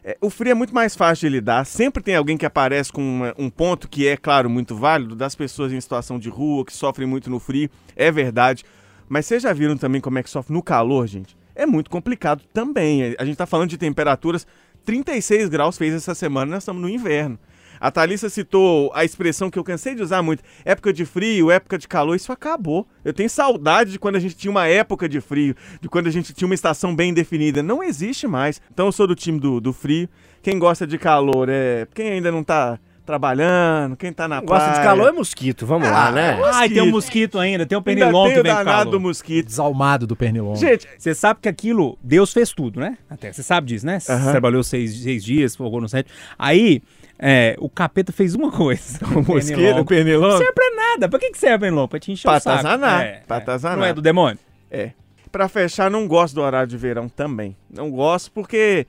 É, 0.09 0.17
o 0.21 0.31
frio 0.31 0.53
é 0.53 0.55
muito 0.55 0.73
mais 0.73 0.95
fácil 0.95 1.29
de 1.29 1.35
lidar. 1.35 1.65
Sempre 1.67 2.01
tem 2.01 2.15
alguém 2.15 2.37
que 2.37 2.47
aparece 2.47 2.93
com 2.93 3.03
uma- 3.03 3.35
um 3.37 3.51
ponto 3.51 3.89
que 3.89 4.07
é, 4.07 4.17
claro, 4.17 4.49
muito 4.49 4.77
válido, 4.77 5.17
das 5.17 5.35
pessoas 5.35 5.73
em 5.73 5.81
situação 5.81 6.17
de 6.17 6.29
rua, 6.29 6.65
que 6.65 6.73
sofrem 6.73 7.09
muito 7.09 7.29
no 7.29 7.41
frio. 7.41 7.69
É 7.97 8.09
verdade. 8.13 8.65
Mas 9.09 9.27
vocês 9.27 9.43
já 9.43 9.53
viram 9.53 9.77
também 9.77 10.01
como 10.01 10.17
é 10.19 10.23
que 10.23 10.31
sofre 10.31 10.53
no 10.55 10.63
calor, 10.63 11.09
gente? 11.09 11.37
É 11.57 11.67
muito 11.67 11.91
complicado 11.91 12.43
também. 12.53 13.17
A 13.19 13.25
gente 13.25 13.37
tá 13.37 13.47
falando 13.47 13.71
de 13.71 13.77
temperaturas 13.79 14.47
36 14.85 15.49
graus 15.49 15.77
fez 15.77 15.93
essa 15.93 16.15
semana, 16.15 16.53
nós 16.53 16.63
estamos 16.63 16.81
no 16.81 16.89
inverno. 16.89 17.37
A 17.81 17.91
Thalissa 17.91 18.29
citou 18.29 18.91
a 18.95 19.05
expressão 19.05 19.51
que 19.51 19.59
eu 19.59 19.65
cansei 19.65 19.95
de 19.95 20.03
usar 20.03 20.23
muito: 20.23 20.43
época 20.65 20.93
de 20.93 21.05
frio, 21.05 21.51
época 21.51 21.79
de 21.79 21.87
calor, 21.89 22.15
isso 22.15 22.33
acabou. 22.33 22.87
Eu 23.05 23.13
tenho 23.13 23.29
saudade 23.31 23.93
de 23.93 23.99
quando 23.99 24.17
a 24.17 24.21
gente 24.21 24.35
tinha 24.37 24.51
uma 24.51 24.67
época 24.67 25.09
de 25.09 25.21
frio, 25.21 25.55
de 25.81 25.89
quando 25.89 26.07
a 26.07 26.11
gente 26.11 26.33
tinha 26.33 26.47
uma 26.47 26.55
estação 26.55 26.95
bem 26.95 27.13
definida. 27.15 27.63
Não 27.63 27.83
existe 27.83 28.27
mais. 28.27 28.61
Então 28.73 28.87
eu 28.87 28.93
sou 28.93 29.07
do 29.07 29.15
time 29.15 29.39
do, 29.41 29.61
do 29.61 29.73
frio. 29.73 30.09
Quem 30.43 30.59
gosta 30.59 30.87
de 30.87 30.97
calor 30.99 31.49
é 31.49 31.87
quem 31.95 32.09
ainda 32.09 32.31
não 32.31 32.45
tá 32.45 32.79
trabalhando, 33.05 33.97
quem 33.97 34.13
tá 34.13 34.29
na 34.29 34.41
Gosta 34.41 34.67
de 34.67 34.75
praia. 34.75 34.85
calor 34.89 35.09
é 35.09 35.13
mosquito, 35.13 35.65
vamos 35.65 35.89
lá, 35.89 36.09
Ah, 36.09 36.13
né? 36.13 36.41
Ah, 36.53 36.67
e 36.67 36.71
tem 36.71 36.83
um 36.83 36.91
mosquito 36.91 37.39
ainda, 37.39 37.65
tem 37.65 37.77
um 37.77 37.81
Ainda 37.87 38.01
pernilongo 38.01 38.25
tem 38.27 38.35
que 38.35 38.41
o 38.41 38.43
vem 38.43 38.53
com 38.53 38.59
danado 38.59 38.79
calor. 38.79 38.91
do 38.91 39.01
mosquito. 39.01 39.47
Desalmado 39.47 40.07
do 40.07 40.17
pernilongo. 40.17 40.57
Gente, 40.57 40.87
Você 40.99 41.15
sabe 41.15 41.41
que 41.41 41.49
aquilo, 41.49 41.97
Deus 42.03 42.33
fez 42.33 42.51
tudo, 42.53 42.81
né? 42.81 42.99
Até, 43.09 43.33
você 43.33 43.43
sabe 43.43 43.69
disso, 43.69 43.87
né? 43.87 44.01
Você 44.01 44.11
Aham. 44.13 44.31
trabalhou 44.33 44.63
seis, 44.63 44.93
seis 45.03 45.25
dias, 45.25 45.55
fogou 45.57 45.81
no 45.81 45.89
sete. 45.89 46.11
Aí, 46.39 46.83
é, 47.19 47.57
o 47.59 47.69
capeta 47.69 48.13
fez 48.13 48.35
uma 48.35 48.51
coisa. 48.53 48.99
o 49.17 49.23
mosquito, 49.23 49.79
o 49.81 49.85
pernilongo. 49.85 50.29
Não 50.33 50.39
serve 50.39 50.53
pra 50.53 50.71
nada. 50.77 51.09
Pra 51.09 51.19
que, 51.19 51.31
que 51.31 51.39
serve, 51.39 51.59
pernilongo? 51.61 51.89
Pra 51.89 51.99
te 52.01 52.13
encher 52.13 52.29
Pra 52.29 52.37
o 52.37 52.41
saco. 52.41 52.59
atazanar, 52.59 53.03
É, 53.03 53.23
pra 53.27 53.37
é. 53.37 53.39
atazanar. 53.41 53.79
Não 53.79 53.85
é 53.85 53.93
do 53.93 54.03
demônio? 54.03 54.39
É. 54.71 54.91
Pra 55.33 55.49
fechar, 55.49 55.91
não 55.91 56.07
gosto 56.07 56.35
do 56.35 56.41
horário 56.41 56.69
de 56.69 56.77
verão 56.77 57.09
também. 57.09 57.57
Não 57.71 57.91
gosto 57.91 58.31
porque, 58.33 58.87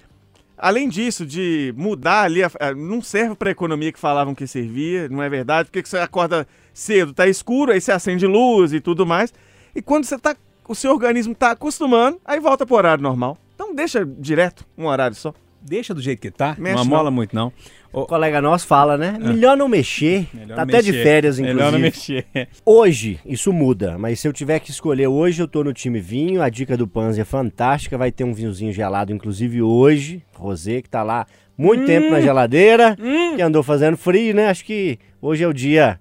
além 0.58 0.88
disso, 0.88 1.26
de 1.26 1.74
mudar 1.76 2.24
ali, 2.24 2.44
a- 2.44 2.52
a- 2.60 2.74
não 2.74 3.02
serve 3.02 3.36
pra 3.36 3.52
economia 3.52 3.92
que 3.92 4.00
falavam 4.00 4.34
que 4.36 4.48
servia, 4.48 5.10
não 5.10 5.22
é 5.22 5.30
verdade? 5.30 5.66
Porque 5.68 5.82
que 5.84 5.90
você 5.90 5.98
acorda 5.98 6.48
cedo, 6.74 7.14
tá 7.14 7.28
escuro, 7.28 7.72
aí 7.72 7.82
você 7.82 7.92
acende 7.92 8.26
luz 8.28 8.72
e 8.72 8.80
tudo 8.80 9.06
mais. 9.06 9.34
E 9.76 9.82
quando 9.82 10.06
você 10.06 10.18
tá, 10.18 10.36
o 10.68 10.76
seu 10.76 10.92
organismo 10.92 11.34
tá 11.36 11.52
acostumando, 11.52 12.20
aí 12.24 12.40
volta 12.40 12.66
pro 12.66 12.76
horário 12.76 13.04
normal. 13.04 13.38
Então 13.56 13.74
deixa 13.76 14.06
direto 14.06 14.66
um 14.78 14.86
horário 14.86 15.16
só. 15.16 15.34
Deixa 15.68 15.94
do 15.94 16.02
jeito 16.02 16.22
que 16.22 16.32
tá. 16.32 16.56
Mexe 16.58 16.76
não 16.76 16.86
não. 16.86 16.94
amola 16.94 17.12
muito, 17.12 17.36
não. 17.36 17.52
O 17.92 18.06
colega 18.06 18.42
nosso 18.42 18.66
fala, 18.66 18.98
né? 18.98 19.18
Melhor 19.20 19.58
não 19.58 19.68
mexer. 19.68 20.28
Melhor 20.34 20.56
tá 20.56 20.66
não 20.66 20.74
até 20.76 20.82
de 20.82 20.94
férias, 20.94 21.40
inclusive. 21.40 21.58
Melhor 21.58 21.72
não 21.72 21.80
mexer. 21.80 22.26
Hoje, 22.66 23.20
isso 23.26 23.52
muda, 23.52 23.98
mas 23.98 24.20
se 24.20 24.28
eu 24.28 24.34
tiver 24.34 24.60
que 24.60 24.72
escolher 24.72 25.08
hoje, 25.08 25.42
eu 25.42 25.48
tô 25.48 25.64
no 25.64 25.74
time 25.74 26.00
vinho. 26.00 26.42
A 26.42 26.50
dica 26.50 26.78
do 26.78 26.88
Panzer 26.88 27.24
é 27.24 27.26
fantástica. 27.26 27.98
Vai 27.98 28.12
ter 28.12 28.24
um 28.24 28.34
vinhozinho 28.34 28.72
gelado, 28.72 29.12
inclusive 29.12 29.62
hoje. 29.62 30.24
Rosé, 30.34 30.82
que 30.82 30.90
tá 30.90 31.04
lá 31.04 31.26
muito 31.58 31.86
tempo 31.86 32.12
na 32.12 32.22
geladeira, 32.22 32.96
que 33.36 33.42
andou 33.42 33.64
fazendo 33.64 33.98
frio, 33.98 34.34
né? 34.34 34.48
Acho 34.48 34.64
que 34.64 35.00
hoje 35.22 35.44
é 35.44 35.48
o 35.48 35.54
dia 35.54 36.00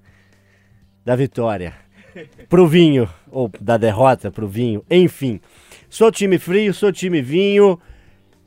da 1.05 1.17
vitória. 1.17 1.73
Pro 2.49 2.67
vinho, 2.67 3.09
ou 3.31 3.51
da 3.61 3.77
derrota 3.77 4.31
pro 4.31 4.47
vinho, 4.47 4.83
enfim. 4.91 5.41
Sou 5.91 6.11
time 6.11 6.39
frio, 6.39 6.73
sou 6.73 6.91
time 6.91 7.21
vinho. 7.21 7.79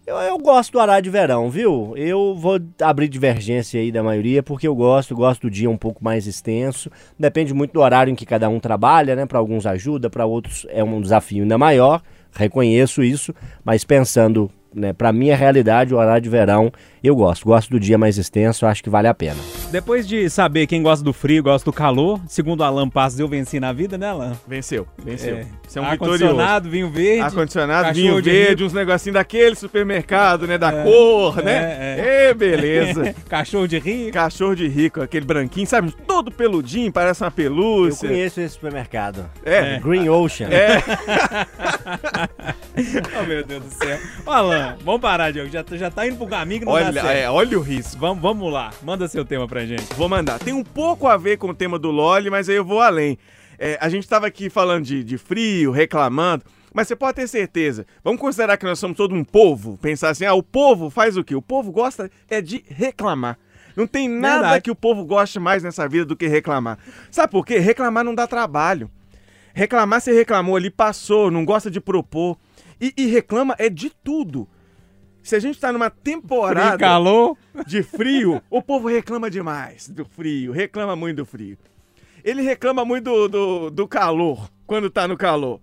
Eu, 0.09 0.15
eu 0.17 0.37
gosto 0.39 0.71
do 0.71 0.79
horário 0.79 1.03
de 1.03 1.09
verão, 1.11 1.51
viu? 1.51 1.93
Eu 1.95 2.33
vou 2.35 2.59
abrir 2.81 3.07
divergência 3.07 3.79
aí 3.79 3.91
da 3.91 4.01
maioria, 4.01 4.41
porque 4.41 4.67
eu 4.67 4.73
gosto, 4.73 5.15
gosto 5.15 5.41
do 5.41 5.51
dia 5.51 5.69
um 5.69 5.77
pouco 5.77 6.03
mais 6.03 6.25
extenso. 6.25 6.89
Depende 7.17 7.53
muito 7.53 7.73
do 7.73 7.79
horário 7.79 8.09
em 8.09 8.15
que 8.15 8.25
cada 8.25 8.49
um 8.49 8.59
trabalha, 8.59 9.15
né? 9.15 9.27
Para 9.27 9.37
alguns 9.37 9.67
ajuda, 9.67 10.09
para 10.09 10.25
outros 10.25 10.65
é 10.69 10.83
um 10.83 10.99
desafio 10.99 11.43
ainda 11.43 11.59
maior. 11.59 12.01
Reconheço 12.31 13.03
isso, 13.03 13.35
mas 13.63 13.83
pensando, 13.83 14.49
né, 14.73 14.93
para 14.93 15.11
minha 15.11 15.35
realidade, 15.35 15.93
o 15.93 15.97
horário 15.97 16.21
de 16.21 16.29
verão, 16.29 16.71
eu 17.03 17.15
gosto. 17.15 17.45
Gosto 17.45 17.69
do 17.71 17.79
dia 17.79 17.97
mais 17.97 18.17
extenso, 18.17 18.65
acho 18.65 18.83
que 18.83 18.89
vale 18.89 19.07
a 19.07 19.13
pena. 19.13 19.37
Depois 19.71 20.07
de 20.07 20.29
saber 20.29 20.67
quem 20.67 20.81
gosta 20.83 21.03
do 21.03 21.13
frio, 21.13 21.41
gosta 21.43 21.65
do 21.65 21.73
calor, 21.73 22.19
segundo 22.27 22.63
Alan 22.63 22.89
Passos, 22.89 23.19
eu 23.19 23.27
venci 23.27 23.59
na 23.59 23.71
vida, 23.71 23.97
né, 23.97 24.07
Alan? 24.07 24.33
Venceu, 24.47 24.87
venceu. 25.03 25.37
É. 25.37 25.45
Você 25.67 25.79
é 25.79 25.81
um. 25.81 25.85
Ar-condicionado, 25.85 26.69
vinho 26.69 26.89
verde. 26.89 27.21
Ar-condicionado, 27.21 27.93
vinho 27.93 28.21
de 28.21 28.29
verde, 28.31 28.49
rico. 28.55 28.63
uns 28.65 28.73
negocinhos 28.73 29.13
daquele 29.13 29.55
supermercado, 29.55 30.47
né? 30.47 30.57
Da 30.57 30.71
cor, 30.83 31.37
né? 31.43 31.97
é, 31.99 32.29
Ê, 32.29 32.33
beleza. 32.33 33.13
Cachorro 33.29 33.67
de 33.67 33.77
rico. 33.79 34.11
Cachorro 34.13 34.55
de 34.55 34.67
rico, 34.67 35.01
aquele 35.01 35.25
branquinho, 35.25 35.67
sabe? 35.67 35.91
Todo 36.07 36.31
peludinho, 36.31 36.91
parece 36.91 37.21
uma 37.23 37.27
Eu 37.27 37.31
pelúcia. 37.31 38.09
conheço 38.09 38.41
esse 38.41 38.55
supermercado. 38.55 39.25
É. 39.45 39.79
Green 39.79 40.09
Ocean. 40.09 40.49
É, 40.49 40.81
Oh, 43.19 43.25
meu 43.25 43.43
Deus 43.43 43.63
do 43.63 43.71
céu. 43.71 43.99
Alan, 44.25 44.77
vamos 44.83 45.01
parar, 45.01 45.31
Diogo. 45.31 45.49
Já, 45.49 45.63
já 45.71 45.91
tá 45.91 46.07
indo 46.07 46.17
pro 46.17 46.27
caminho 46.27 46.61
que 46.61 46.65
não 46.65 46.73
dá 46.73 46.79
olha, 46.79 46.93
certo. 46.93 47.07
é, 47.07 47.29
olha 47.29 47.57
o 47.57 47.61
risco. 47.61 47.99
Vamos, 47.99 48.21
vamos 48.21 48.51
lá. 48.51 48.71
Manda 48.83 49.07
seu 49.07 49.25
tema 49.25 49.47
pra 49.47 49.65
gente. 49.65 49.93
Vou 49.95 50.07
mandar. 50.07 50.39
Tem 50.39 50.53
um 50.53 50.63
pouco 50.63 51.07
a 51.07 51.17
ver 51.17 51.37
com 51.37 51.49
o 51.49 51.53
tema 51.53 51.77
do 51.77 51.91
Loli, 51.91 52.29
mas 52.29 52.49
aí 52.49 52.55
eu 52.55 52.65
vou 52.65 52.81
além. 52.81 53.17
É, 53.57 53.77
a 53.81 53.89
gente 53.89 54.07
tava 54.07 54.27
aqui 54.27 54.49
falando 54.49 54.85
de, 54.85 55.03
de 55.03 55.17
frio, 55.17 55.71
reclamando, 55.71 56.45
mas 56.73 56.87
você 56.87 56.95
pode 56.95 57.15
ter 57.15 57.27
certeza. 57.27 57.85
Vamos 58.03 58.21
considerar 58.21 58.55
que 58.57 58.65
nós 58.65 58.79
somos 58.79 58.95
todo 58.95 59.13
um 59.13 59.23
povo. 59.23 59.77
Pensar 59.81 60.09
assim, 60.09 60.25
ah, 60.25 60.33
o 60.33 60.43
povo 60.43 60.89
faz 60.89 61.17
o 61.17 61.23
quê? 61.23 61.35
O 61.35 61.41
povo 61.41 61.71
gosta 61.71 62.09
é 62.29 62.41
de 62.41 62.63
reclamar. 62.69 63.37
Não 63.75 63.85
tem 63.87 64.07
nada 64.09 64.41
Verdade. 64.41 64.63
que 64.63 64.71
o 64.71 64.75
povo 64.75 65.05
goste 65.05 65.39
mais 65.39 65.63
nessa 65.63 65.87
vida 65.87 66.05
do 66.05 66.15
que 66.15 66.27
reclamar. 66.27 66.77
Sabe 67.11 67.31
por 67.31 67.45
quê? 67.45 67.59
Reclamar 67.59 68.03
não 68.03 68.15
dá 68.15 68.27
trabalho. 68.27 68.89
Reclamar, 69.53 69.99
você 69.99 70.13
reclamou 70.13 70.55
ali, 70.55 70.69
passou, 70.69 71.29
não 71.29 71.43
gosta 71.43 71.69
de 71.69 71.81
propor. 71.81 72.37
E, 72.79 72.93
e 72.95 73.05
reclama 73.07 73.55
é 73.57 73.69
de 73.69 73.89
tudo. 73.89 74.47
Se 75.21 75.35
a 75.35 75.39
gente 75.39 75.59
tá 75.59 75.71
numa 75.71 75.89
temporada 75.89 76.69
Frio, 76.69 76.79
calor. 76.79 77.37
de 77.67 77.83
frio, 77.83 78.41
o 78.49 78.61
povo 78.61 78.87
reclama 78.87 79.29
demais 79.29 79.89
do 79.89 80.05
frio, 80.05 80.51
reclama 80.51 80.95
muito 80.95 81.17
do 81.17 81.25
frio. 81.25 81.57
Ele 82.23 82.41
reclama 82.41 82.83
muito 82.85 83.05
do, 83.05 83.27
do, 83.27 83.69
do 83.69 83.87
calor, 83.87 84.49
quando 84.65 84.89
tá 84.89 85.07
no 85.07 85.17
calor. 85.17 85.61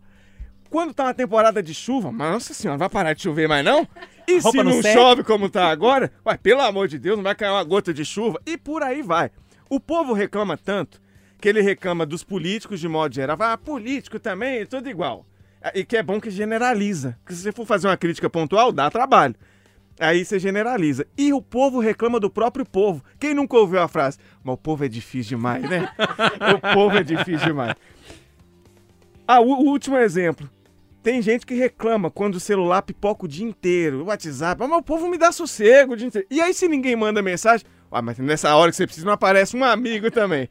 Quando 0.68 0.92
tá 0.92 1.04
uma 1.04 1.14
temporada 1.14 1.62
de 1.62 1.72
chuva, 1.72 2.10
nossa 2.10 2.52
senhora, 2.52 2.78
vai 2.78 2.88
parar 2.88 3.12
de 3.14 3.22
chover 3.22 3.48
mais 3.48 3.64
não? 3.64 3.88
E 4.26 4.40
se 4.40 4.62
não 4.62 4.82
chove 4.82 5.22
como 5.22 5.48
tá 5.48 5.70
agora, 5.70 6.12
ué, 6.26 6.36
pelo 6.36 6.60
amor 6.60 6.88
de 6.88 6.98
Deus, 6.98 7.16
não 7.16 7.22
vai 7.22 7.34
cair 7.34 7.50
uma 7.50 7.62
gota 7.62 7.94
de 7.94 8.04
chuva. 8.04 8.40
E 8.44 8.58
por 8.58 8.82
aí 8.82 9.00
vai. 9.00 9.30
O 9.70 9.78
povo 9.78 10.12
reclama 10.12 10.56
tanto 10.56 11.00
que 11.40 11.48
ele 11.48 11.60
reclama 11.60 12.04
dos 12.04 12.24
políticos 12.24 12.80
de 12.80 12.88
modo 12.88 13.14
geral. 13.14 13.36
Ah, 13.40 13.56
político 13.56 14.18
também, 14.18 14.66
tudo 14.66 14.88
igual. 14.88 15.24
E 15.74 15.84
que 15.84 15.96
é 15.96 16.02
bom 16.02 16.20
que 16.20 16.30
generaliza. 16.30 17.16
Porque 17.20 17.34
se 17.34 17.42
você 17.42 17.52
for 17.52 17.66
fazer 17.66 17.88
uma 17.88 17.96
crítica 17.96 18.30
pontual, 18.30 18.70
dá 18.72 18.88
trabalho. 18.90 19.34
Aí 19.98 20.24
você 20.24 20.38
generaliza. 20.38 21.06
E 21.16 21.32
o 21.32 21.40
povo 21.40 21.80
reclama 21.80 22.20
do 22.20 22.28
próprio 22.30 22.64
povo. 22.66 23.02
Quem 23.18 23.32
nunca 23.34 23.56
ouviu 23.56 23.80
a 23.80 23.88
frase? 23.88 24.18
Mas 24.44 24.54
o 24.54 24.58
povo 24.58 24.84
é 24.84 24.88
difícil 24.88 25.36
demais, 25.38 25.62
né? 25.68 25.88
o 26.54 26.74
povo 26.74 26.96
é 26.98 27.02
difícil 27.02 27.46
demais. 27.48 27.74
Ah, 29.26 29.40
o, 29.40 29.46
último 29.66 29.96
exemplo. 29.96 30.48
Tem 31.02 31.22
gente 31.22 31.46
que 31.46 31.54
reclama 31.54 32.10
quando 32.10 32.34
o 32.34 32.40
celular 32.40 32.82
pipoca 32.82 33.24
o 33.24 33.28
dia 33.28 33.46
inteiro, 33.46 34.02
o 34.02 34.04
WhatsApp. 34.06 34.62
"Ah, 34.62 34.68
Mas 34.68 34.78
o 34.78 34.82
povo 34.82 35.08
me 35.08 35.16
dá 35.16 35.30
sossego 35.32 35.92
o 35.92 35.96
dia 35.96 36.08
inteiro. 36.08 36.26
E 36.30 36.40
aí, 36.40 36.52
se 36.52 36.66
ninguém 36.68 36.96
manda 36.96 37.22
mensagem, 37.22 37.64
ah, 37.90 38.02
mas 38.02 38.18
nessa 38.18 38.54
hora 38.56 38.70
que 38.70 38.76
você 38.76 38.86
precisa, 38.86 39.06
não 39.06 39.12
aparece 39.12 39.56
um 39.56 39.64
amigo 39.64 40.10
também. 40.10 40.48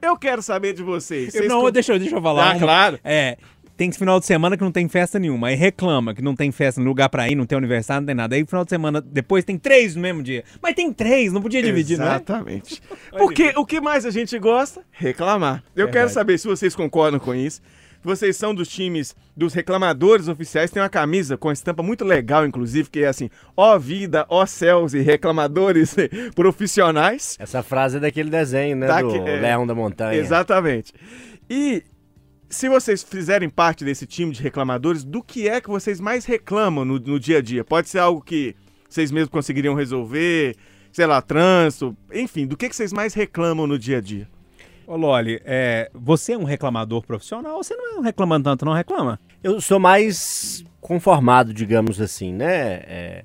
Eu 0.00 0.16
quero 0.16 0.40
saber 0.42 0.72
de 0.72 0.82
vocês. 0.82 1.26
Eu- 1.34 1.40
Vocês 1.40 1.48
não, 1.52 1.60
co- 1.60 1.70
deixa, 1.70 1.92
eu- 1.92 1.98
deixa 1.98 2.16
eu 2.16 2.22
falar. 2.22 2.42
Ah, 2.44 2.50
uma- 2.52 2.58
claro. 2.58 2.98
É, 3.04 3.36
tem 3.78 3.92
final 3.92 4.18
de 4.18 4.26
semana 4.26 4.56
que 4.56 4.64
não 4.64 4.72
tem 4.72 4.88
festa 4.88 5.20
nenhuma. 5.20 5.46
Aí 5.48 5.54
reclama 5.54 6.12
que 6.12 6.20
não 6.20 6.34
tem 6.34 6.50
festa 6.50 6.80
no 6.80 6.88
lugar 6.88 7.08
pra 7.08 7.28
ir, 7.28 7.36
não 7.36 7.46
tem 7.46 7.56
aniversário, 7.56 8.00
não 8.00 8.06
tem 8.06 8.14
nada. 8.16 8.34
Aí 8.34 8.44
final 8.44 8.64
de 8.64 8.70
semana 8.70 9.00
depois 9.00 9.44
tem 9.44 9.56
três 9.56 9.94
no 9.94 10.02
mesmo 10.02 10.20
dia. 10.20 10.42
Mas 10.60 10.74
tem 10.74 10.92
três, 10.92 11.32
não 11.32 11.40
podia 11.40 11.62
dividir, 11.62 11.96
não 11.96 12.04
é? 12.06 12.08
Exatamente. 12.08 12.82
Porque 13.16 13.52
o 13.56 13.64
que 13.64 13.80
mais 13.80 14.04
a 14.04 14.10
gente 14.10 14.36
gosta? 14.38 14.82
Reclamar. 14.90 15.62
Eu 15.76 15.86
quero 15.86 15.92
Verdade. 15.92 16.12
saber 16.12 16.38
se 16.38 16.48
vocês 16.48 16.74
concordam 16.74 17.20
com 17.20 17.32
isso. 17.32 17.62
Vocês 18.02 18.36
são 18.36 18.54
dos 18.54 18.68
times 18.68 19.14
dos 19.36 19.54
reclamadores 19.54 20.26
oficiais. 20.28 20.70
Tem 20.70 20.82
uma 20.82 20.88
camisa 20.88 21.36
com 21.36 21.50
estampa 21.52 21.82
muito 21.82 22.04
legal, 22.04 22.44
inclusive, 22.46 22.90
que 22.90 23.04
é 23.04 23.08
assim: 23.08 23.30
ó 23.56 23.78
vida, 23.78 24.26
ó 24.28 24.44
céus 24.44 24.92
e 24.92 25.00
reclamadores 25.00 25.94
profissionais. 26.34 27.36
Essa 27.38 27.62
frase 27.62 27.98
é 27.98 28.00
daquele 28.00 28.30
desenho, 28.30 28.76
né? 28.76 28.86
Daqui- 28.88 29.18
do 29.18 29.28
é. 29.28 29.40
Leão 29.40 29.64
da 29.66 29.74
Montanha. 29.74 30.18
Exatamente. 30.18 30.92
E 31.48 31.82
se 32.48 32.68
vocês 32.68 33.02
fizerem 33.02 33.48
parte 33.48 33.84
desse 33.84 34.06
time 34.06 34.32
de 34.32 34.42
reclamadores, 34.42 35.04
do 35.04 35.22
que 35.22 35.48
é 35.48 35.60
que 35.60 35.68
vocês 35.68 36.00
mais 36.00 36.24
reclamam 36.24 36.84
no, 36.84 36.98
no 36.98 37.20
dia 37.20 37.38
a 37.38 37.42
dia? 37.42 37.64
Pode 37.64 37.88
ser 37.88 37.98
algo 37.98 38.22
que 38.22 38.56
vocês 38.88 39.10
mesmos 39.10 39.30
conseguiriam 39.30 39.74
resolver, 39.74 40.56
sei 40.90 41.06
lá, 41.06 41.20
trânsito, 41.20 41.96
enfim, 42.12 42.46
do 42.46 42.56
que, 42.56 42.68
que 42.68 42.76
vocês 42.76 42.92
mais 42.92 43.12
reclamam 43.12 43.66
no 43.66 43.78
dia 43.78 43.98
a 43.98 44.00
dia? 44.00 44.28
Ô, 44.86 44.96
Loli, 44.96 45.40
é, 45.44 45.90
você 45.92 46.32
é 46.32 46.38
um 46.38 46.44
reclamador 46.44 47.04
profissional 47.04 47.56
ou 47.56 47.62
você 47.62 47.76
não 47.76 47.96
é 47.96 47.98
um 47.98 48.02
reclamando 48.02 48.44
tanto, 48.44 48.64
não 48.64 48.72
reclama? 48.72 49.20
Eu 49.44 49.60
sou 49.60 49.78
mais 49.78 50.64
conformado, 50.80 51.52
digamos 51.52 52.00
assim, 52.00 52.32
né? 52.32 52.80
É, 52.86 53.24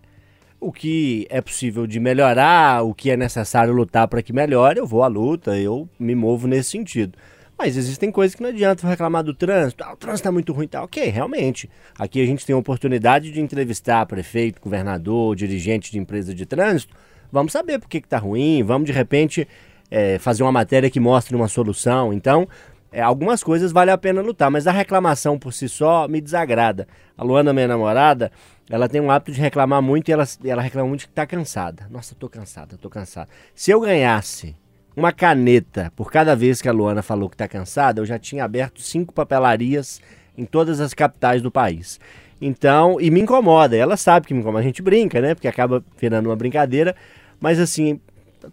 o 0.60 0.72
que 0.72 1.26
é 1.30 1.40
possível 1.40 1.88
de 1.88 2.00
melhorar, 2.02 2.84
o 2.84 2.94
que 2.94 3.10
é 3.10 3.16
necessário 3.16 3.74
lutar 3.74 4.10
para 4.10 4.22
que 4.22 4.34
melhore, 4.34 4.80
eu 4.80 4.86
vou 4.86 5.04
à 5.04 5.08
luta, 5.08 5.58
eu 5.58 5.88
me 5.98 6.14
movo 6.14 6.48
nesse 6.48 6.72
sentido. 6.72 7.18
Mas 7.64 7.78
existem 7.78 8.12
coisas 8.12 8.36
que 8.36 8.44
não 8.44 8.50
adianta 8.50 8.86
reclamar 8.86 9.24
do 9.24 9.34
trânsito. 9.34 9.86
Ah, 9.86 9.94
o 9.94 9.96
trânsito 9.96 10.20
está 10.20 10.32
muito 10.34 10.52
ruim, 10.52 10.68
tá? 10.68 10.84
Ok, 10.84 11.02
realmente. 11.06 11.70
Aqui 11.98 12.22
a 12.22 12.26
gente 12.26 12.46
tem 12.46 12.54
a 12.54 12.58
oportunidade 12.60 13.32
de 13.32 13.40
entrevistar 13.40 14.06
prefeito, 14.06 14.60
governador, 14.60 15.34
dirigente 15.34 15.90
de 15.90 15.98
empresa 15.98 16.36
de 16.36 16.46
trânsito. 16.46 16.94
Vamos 17.32 17.54
saber 17.54 17.80
por 17.80 17.88
que 17.88 18.00
está 18.00 18.18
ruim, 18.18 18.62
vamos 18.64 18.86
de 18.86 18.92
repente 18.92 19.48
é, 19.90 20.20
fazer 20.20 20.44
uma 20.44 20.52
matéria 20.52 20.90
que 20.90 21.00
mostre 21.00 21.38
uma 21.38 21.48
solução. 21.48 22.12
Então, 22.12 22.50
é, 22.92 23.02
algumas 23.02 23.42
coisas 23.42 23.72
vale 23.72 23.92
a 23.92 23.98
pena 23.98 24.20
lutar, 24.20 24.52
mas 24.52 24.68
a 24.68 24.72
reclamação 24.74 25.40
por 25.40 25.54
si 25.54 25.70
só 25.70 26.06
me 26.06 26.20
desagrada. 26.20 26.86
A 27.18 27.24
Luana, 27.24 27.54
minha 27.54 27.70
namorada, 27.70 28.30
ela 28.70 28.90
tem 28.90 29.00
um 29.00 29.10
hábito 29.10 29.32
de 29.32 29.40
reclamar 29.40 29.82
muito 29.82 30.10
e 30.10 30.12
ela, 30.12 30.26
ela 30.44 30.62
reclama 30.62 30.90
muito 30.90 31.06
que 31.06 31.12
está 31.12 31.26
cansada. 31.26 31.88
Nossa, 31.90 32.14
tô 32.14 32.28
cansada, 32.28 32.78
tô 32.78 32.90
cansada. 32.90 33.30
Se 33.56 33.72
eu 33.72 33.80
ganhasse 33.80 34.54
uma 34.96 35.12
caneta 35.12 35.92
por 35.96 36.12
cada 36.12 36.36
vez 36.36 36.62
que 36.62 36.70
a 36.70 36.72
Luana 36.72 37.02
falou 37.02 37.30
que 37.30 37.36
está 37.36 37.48
cansada, 37.48 38.02
eu 38.02 38.06
já 38.06 38.20
tinha 38.20 38.44
aberto 38.44 38.82
cinco 38.82 39.14
papelarias 39.14 40.02
em 40.38 40.46
todas 40.46 40.80
as 40.80 40.94
capitais 40.94 41.42
do 41.42 41.52
país. 41.52 42.00
Então, 42.42 43.00
e 43.00 43.10
me 43.10 43.22
incomoda. 43.22 43.76
Ela 43.76 43.96
sabe 43.96 44.28
que 44.28 44.34
me 44.34 44.42
incomoda. 44.42 44.60
A 44.60 44.66
gente 44.66 44.82
brinca, 44.82 45.22
né? 45.22 45.34
Porque 45.34 45.48
acaba 45.48 45.84
virando 45.98 46.30
uma 46.30 46.36
brincadeira. 46.36 46.96
Mas 47.40 47.60
assim, 47.60 48.00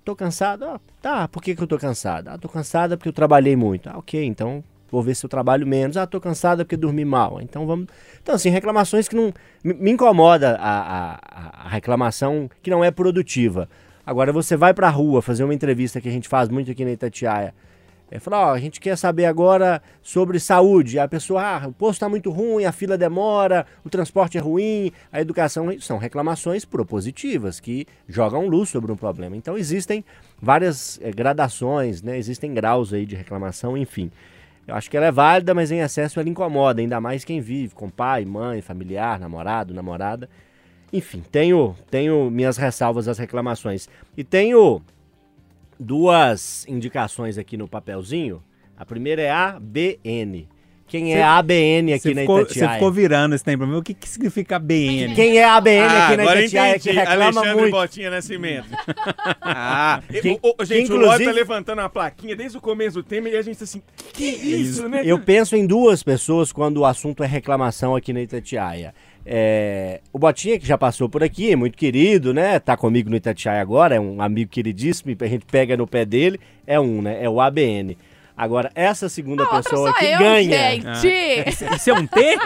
tô 0.04 0.14
cansado. 0.14 0.64
Ah, 0.64 0.80
tá, 1.02 1.28
por 1.28 1.42
que, 1.42 1.54
que 1.54 1.62
eu 1.62 1.66
tô 1.66 1.76
cansada? 1.78 2.32
Ah, 2.32 2.38
tô 2.38 2.48
cansada 2.48 2.96
porque 2.96 3.08
eu 3.08 3.12
trabalhei 3.12 3.56
muito. 3.56 3.88
Ah, 3.88 3.98
ok, 3.98 4.24
então 4.24 4.62
vou 4.90 5.02
ver 5.02 5.14
se 5.14 5.24
eu 5.26 5.30
trabalho 5.30 5.66
menos. 5.66 5.96
Ah, 5.96 6.06
tô 6.06 6.20
cansada 6.20 6.64
porque 6.64 6.76
dormi 6.76 7.04
mal. 7.04 7.40
Então 7.40 7.66
vamos. 7.66 7.86
Então, 8.22 8.34
assim, 8.34 8.50
reclamações 8.50 9.08
que 9.08 9.16
não. 9.16 9.32
Me, 9.62 9.74
me 9.74 9.90
incomoda 9.90 10.56
a, 10.60 10.80
a, 11.12 11.66
a 11.66 11.68
reclamação 11.68 12.48
que 12.62 12.70
não 12.70 12.84
é 12.84 12.90
produtiva. 12.90 13.68
Agora, 14.10 14.32
você 14.32 14.56
vai 14.56 14.74
pra 14.74 14.88
rua 14.88 15.22
fazer 15.22 15.44
uma 15.44 15.54
entrevista 15.54 16.00
que 16.00 16.08
a 16.08 16.10
gente 16.10 16.28
faz 16.28 16.48
muito 16.48 16.68
aqui 16.68 16.84
na 16.84 16.90
Itatiaia. 16.90 17.54
É, 18.10 18.18
fala, 18.18 18.48
ó, 18.48 18.52
a 18.52 18.58
gente 18.58 18.80
quer 18.80 18.98
saber 18.98 19.24
agora 19.24 19.80
sobre 20.02 20.40
saúde. 20.40 20.98
A 20.98 21.06
pessoa, 21.06 21.40
ah, 21.40 21.68
o 21.68 21.72
posto 21.72 21.92
está 21.92 22.08
muito 22.08 22.28
ruim, 22.28 22.64
a 22.64 22.72
fila 22.72 22.98
demora, 22.98 23.64
o 23.84 23.88
transporte 23.88 24.36
é 24.36 24.40
ruim, 24.40 24.90
a 25.12 25.20
educação. 25.20 25.68
São 25.78 25.96
reclamações 25.96 26.64
propositivas 26.64 27.60
que 27.60 27.86
jogam 28.08 28.48
luz 28.48 28.68
sobre 28.68 28.90
um 28.90 28.96
problema. 28.96 29.36
Então 29.36 29.56
existem 29.56 30.04
várias 30.42 30.98
eh, 31.00 31.12
gradações, 31.12 32.02
né? 32.02 32.18
Existem 32.18 32.52
graus 32.52 32.92
aí 32.92 33.06
de 33.06 33.14
reclamação, 33.14 33.78
enfim. 33.78 34.10
Eu 34.66 34.74
acho 34.74 34.90
que 34.90 34.96
ela 34.96 35.06
é 35.06 35.12
válida, 35.12 35.54
mas 35.54 35.70
em 35.70 35.78
excesso 35.78 36.18
ela 36.18 36.28
incomoda, 36.28 36.80
ainda 36.80 37.00
mais 37.00 37.24
quem 37.24 37.40
vive 37.40 37.76
com 37.76 37.88
pai, 37.88 38.24
mãe, 38.24 38.60
familiar, 38.60 39.20
namorado, 39.20 39.72
namorada. 39.72 40.28
Enfim, 40.92 41.22
tenho, 41.30 41.76
tenho 41.90 42.30
minhas 42.30 42.56
ressalvas 42.56 43.06
às 43.08 43.18
reclamações. 43.18 43.88
E 44.16 44.24
tenho 44.24 44.82
duas 45.78 46.66
indicações 46.68 47.38
aqui 47.38 47.56
no 47.56 47.68
papelzinho. 47.68 48.42
A 48.76 48.84
primeira 48.84 49.22
é 49.22 49.30
ABN. 49.30 50.48
Quem 50.88 51.12
é 51.12 51.18
Cê- 51.18 51.22
ABN 51.22 51.92
aqui 51.92 52.02
Você 52.02 52.14
na 52.14 52.20
ficou, 52.22 52.36
você 52.38 52.42
Itatiaia? 52.42 52.72
ficou 52.74 52.90
virando 52.90 53.34
esse 53.36 53.44
tempo. 53.44 53.62
O 53.64 53.80
que, 53.82 53.94
que 53.94 54.08
significa 54.08 54.58
BN? 54.58 55.14
Quem 55.14 55.38
é 55.38 55.44
ABN 55.44 55.84
Ah, 55.86 56.06
aqui 56.08 56.16
na 56.16 56.22
agora 56.24 56.40
Itatiaia 56.40 56.70
entendi. 56.70 56.88
que 56.88 56.94
reclama 56.96 57.24
Alexandre 57.26 57.54
muito? 57.54 57.70
Botinha 57.70 58.10
Nascimento. 58.10 58.68
ah, 59.40 60.02
Que- 60.08 60.40
o- 60.42 60.54
o- 60.60 60.64
gente, 60.64 60.88
que 60.88 60.92
o 60.92 60.96
Ló 60.96 61.16
tá 61.16 61.30
levantando 61.30 61.80
a 61.82 61.88
plaquinha 61.88 62.34
desde 62.34 62.58
o 62.58 62.60
começo 62.60 62.96
do 62.96 63.04
tema 63.04 63.28
e 63.28 63.36
a 63.36 63.42
gente 63.42 63.58
tá 63.58 63.64
assim, 63.64 63.80
que 64.12 64.24
isso, 64.24 64.88
né? 64.88 65.02
Eu 65.04 65.20
penso 65.20 65.54
em 65.54 65.64
duas 65.64 66.02
pessoas 66.02 66.50
quando 66.50 66.78
o 66.78 66.84
assunto 66.84 67.22
é 67.22 67.26
reclamação 67.28 67.94
aqui 67.94 68.12
na 68.12 68.22
Itatiaia. 68.22 68.92
É, 69.24 70.00
o 70.12 70.18
Botinha, 70.18 70.58
que 70.58 70.66
já 70.66 70.78
passou 70.78 71.08
por 71.08 71.22
aqui, 71.22 71.52
é 71.52 71.56
muito 71.56 71.76
querido, 71.76 72.32
né? 72.32 72.58
Tá 72.58 72.76
comigo 72.76 73.10
no 73.10 73.16
Itatiaia 73.16 73.60
agora, 73.60 73.94
é 73.94 74.00
um 74.00 74.20
amigo 74.22 74.50
queridíssimo, 74.50 75.14
a 75.20 75.26
gente 75.26 75.44
pega 75.46 75.76
no 75.76 75.86
pé 75.86 76.04
dele, 76.04 76.40
é 76.66 76.80
um, 76.80 77.02
né? 77.02 77.22
É 77.22 77.28
o 77.28 77.40
ABN. 77.40 77.96
Agora, 78.36 78.70
essa 78.74 79.08
segunda 79.08 79.42
A 79.42 79.46
outra 79.46 79.62
pessoa 79.62 79.90
sou 79.90 79.98
que 79.98 80.06
eu, 80.06 80.18
ganha. 80.18 80.80
gente. 80.96 81.74
Isso 81.76 81.90
é 81.90 81.92
um 81.92 82.06
T? 82.06 82.38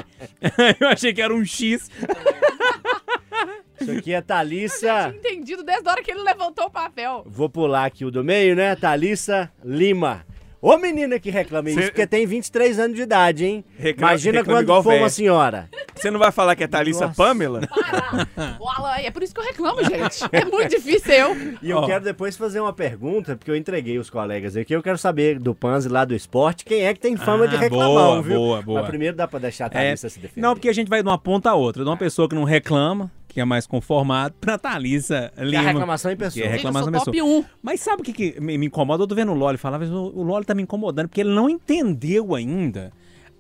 Eu 0.80 0.88
achei 0.88 1.14
que 1.14 1.22
era 1.22 1.32
um 1.32 1.44
X. 1.44 1.88
Isso 3.80 3.90
aqui 3.90 4.12
é 4.12 4.16
Eu 4.16 4.18
já 4.18 4.22
Thalissa. 4.22 4.86
tinha 4.86 5.08
entendido 5.16 5.62
desde 5.62 5.88
a 5.88 5.92
hora 5.92 6.02
que 6.02 6.10
ele 6.10 6.22
levantou 6.22 6.66
o 6.66 6.70
papel. 6.70 7.22
Vou 7.26 7.48
pular 7.48 7.84
aqui 7.84 8.04
o 8.04 8.10
do 8.10 8.24
meio, 8.24 8.56
né? 8.56 8.74
Thalissa 8.74 9.50
Lima. 9.64 10.24
Ô 10.66 10.78
menina 10.78 11.18
que 11.20 11.28
reclama 11.30 11.68
isso, 11.68 11.78
Cê- 11.78 11.86
porque 11.88 12.06
tem 12.06 12.24
23 12.26 12.78
anos 12.78 12.96
de 12.96 13.02
idade, 13.02 13.44
hein? 13.44 13.62
Reclama- 13.78 14.12
Imagina 14.12 14.38
reclama 14.38 14.64
quando 14.64 14.82
for 14.82 14.94
uma 14.94 15.10
senhora. 15.10 15.68
Você 15.94 16.10
não 16.10 16.18
vai 16.18 16.32
falar 16.32 16.56
que 16.56 16.64
é 16.64 16.66
Thalissa 16.66 17.08
Nossa. 17.08 17.22
Pamela? 17.22 17.60
Para! 17.66 19.02
É 19.02 19.10
por 19.10 19.22
isso 19.22 19.34
que 19.34 19.40
eu 19.40 19.44
reclamo, 19.44 19.84
gente. 19.84 20.24
É 20.32 20.44
muito 20.44 20.70
difícil 20.70 21.12
eu. 21.12 21.36
E 21.62 21.70
eu 21.70 21.76
Ó. 21.78 21.86
quero 21.86 22.02
depois 22.02 22.36
fazer 22.36 22.60
uma 22.60 22.72
pergunta, 22.72 23.36
porque 23.36 23.50
eu 23.50 23.56
entreguei 23.56 23.98
os 23.98 24.08
colegas 24.08 24.56
aqui. 24.56 24.74
Eu 24.74 24.82
quero 24.82 24.96
saber 24.96 25.38
do 25.38 25.54
Panzi 25.54 25.88
lá 25.88 26.04
do 26.04 26.14
esporte, 26.14 26.64
quem 26.64 26.86
é 26.86 26.94
que 26.94 27.00
tem 27.00 27.16
fama 27.16 27.44
Ah, 27.44 27.48
de 27.48 27.56
reclamar, 27.56 27.88
boa, 27.88 28.22
viu? 28.22 28.36
boa, 28.36 28.62
boa. 28.62 28.80
Mas 28.80 28.88
primeiro 28.88 29.14
dá 29.16 29.28
pra 29.28 29.38
deixar 29.38 29.64
a 29.64 29.66
É, 29.66 29.70
Thalissa 29.70 30.08
se 30.08 30.18
defender. 30.18 30.40
não, 30.40 30.54
porque 30.54 30.68
a 30.68 30.72
gente 30.72 30.88
vai 30.88 31.02
de 31.02 31.08
uma 31.08 31.18
ponta 31.18 31.50
a 31.50 31.54
outra. 31.54 31.82
De 31.84 31.88
uma 31.90 31.96
pessoa 31.96 32.26
que 32.28 32.34
não 32.34 32.44
reclama, 32.44 33.10
que 33.34 33.40
é 33.40 33.44
mais 33.44 33.66
conformado, 33.66 34.32
pra 34.40 34.56
Thalissa 34.56 35.32
Que 35.34 35.40
é 35.40 35.42
a 35.42 35.44
Lima. 35.44 35.62
reclamação 35.62 36.12
em 36.12 36.16
pessoa. 36.16 36.40
Que 36.40 36.48
é 36.48 36.52
reclamação 36.52 36.92
top 36.92 37.20
1. 37.20 37.44
Mas 37.60 37.80
sabe 37.80 38.00
o 38.00 38.04
que, 38.04 38.12
que 38.12 38.40
me, 38.40 38.54
incomoda? 38.64 39.02
Eu 39.02 39.08
tô 39.08 39.14
vendo 39.16 39.32
o 39.32 39.34
Loli 39.34 39.58
falar, 39.58 39.80
mas 39.80 39.90
o, 39.90 40.22
Loli 40.22 40.44
tá 40.44 40.54
me 40.54 40.62
incomodando, 40.62 41.08
porque 41.08 41.20
ele 41.20 41.34
não 41.34 41.50
entendeu 41.50 42.36
ainda 42.36 42.92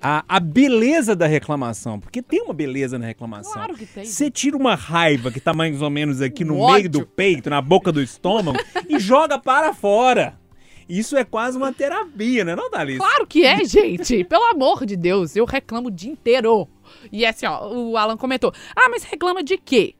a, 0.02 0.24
a 0.28 0.40
beleza 0.40 1.14
da 1.14 1.28
reclamação. 1.28 2.00
Porque 2.00 2.20
tem 2.20 2.42
uma 2.42 2.52
beleza 2.52 2.98
na 2.98 3.06
reclamação. 3.06 3.52
Claro 3.52 3.74
que 3.74 3.86
tem. 3.86 4.04
Você 4.04 4.28
tira 4.32 4.56
uma 4.56 4.74
raiva 4.74 5.30
que 5.30 5.38
tá 5.38 5.54
mais 5.54 5.80
ou 5.80 5.88
menos 5.88 6.20
aqui 6.20 6.44
no 6.44 6.54
Um 6.54 6.66
meio 6.66 6.86
ódio. 6.86 6.90
do 6.90 7.06
peito, 7.06 7.48
na 7.48 7.62
boca 7.62 7.92
do 7.92 8.02
estômago, 8.02 8.58
e 8.90 8.98
joga 8.98 9.38
para 9.38 9.72
fora. 9.72 10.34
Isso 10.88 11.16
é 11.16 11.24
quase 11.24 11.56
uma 11.56 11.72
terapia, 11.72 12.44
né, 12.44 12.56
não, 12.56 12.68
Thalissa? 12.68 12.98
Claro 12.98 13.26
que 13.28 13.44
é, 13.44 13.64
gente. 13.64 14.24
Pelo 14.24 14.44
amor 14.50 14.84
de 14.84 14.96
Deus, 14.96 15.36
eu 15.36 15.44
reclamo 15.44 15.86
o 15.86 15.90
dia 15.90 16.10
inteiro. 16.10 16.68
E 17.12 17.24
é 17.24 17.28
assim, 17.28 17.46
ó, 17.46 17.68
o 17.72 17.96
Alan 17.96 18.16
comentou. 18.16 18.52
Ah, 18.74 18.88
mas 18.88 19.04
reclama 19.04 19.42
de 19.42 19.56
quê? 19.56 19.94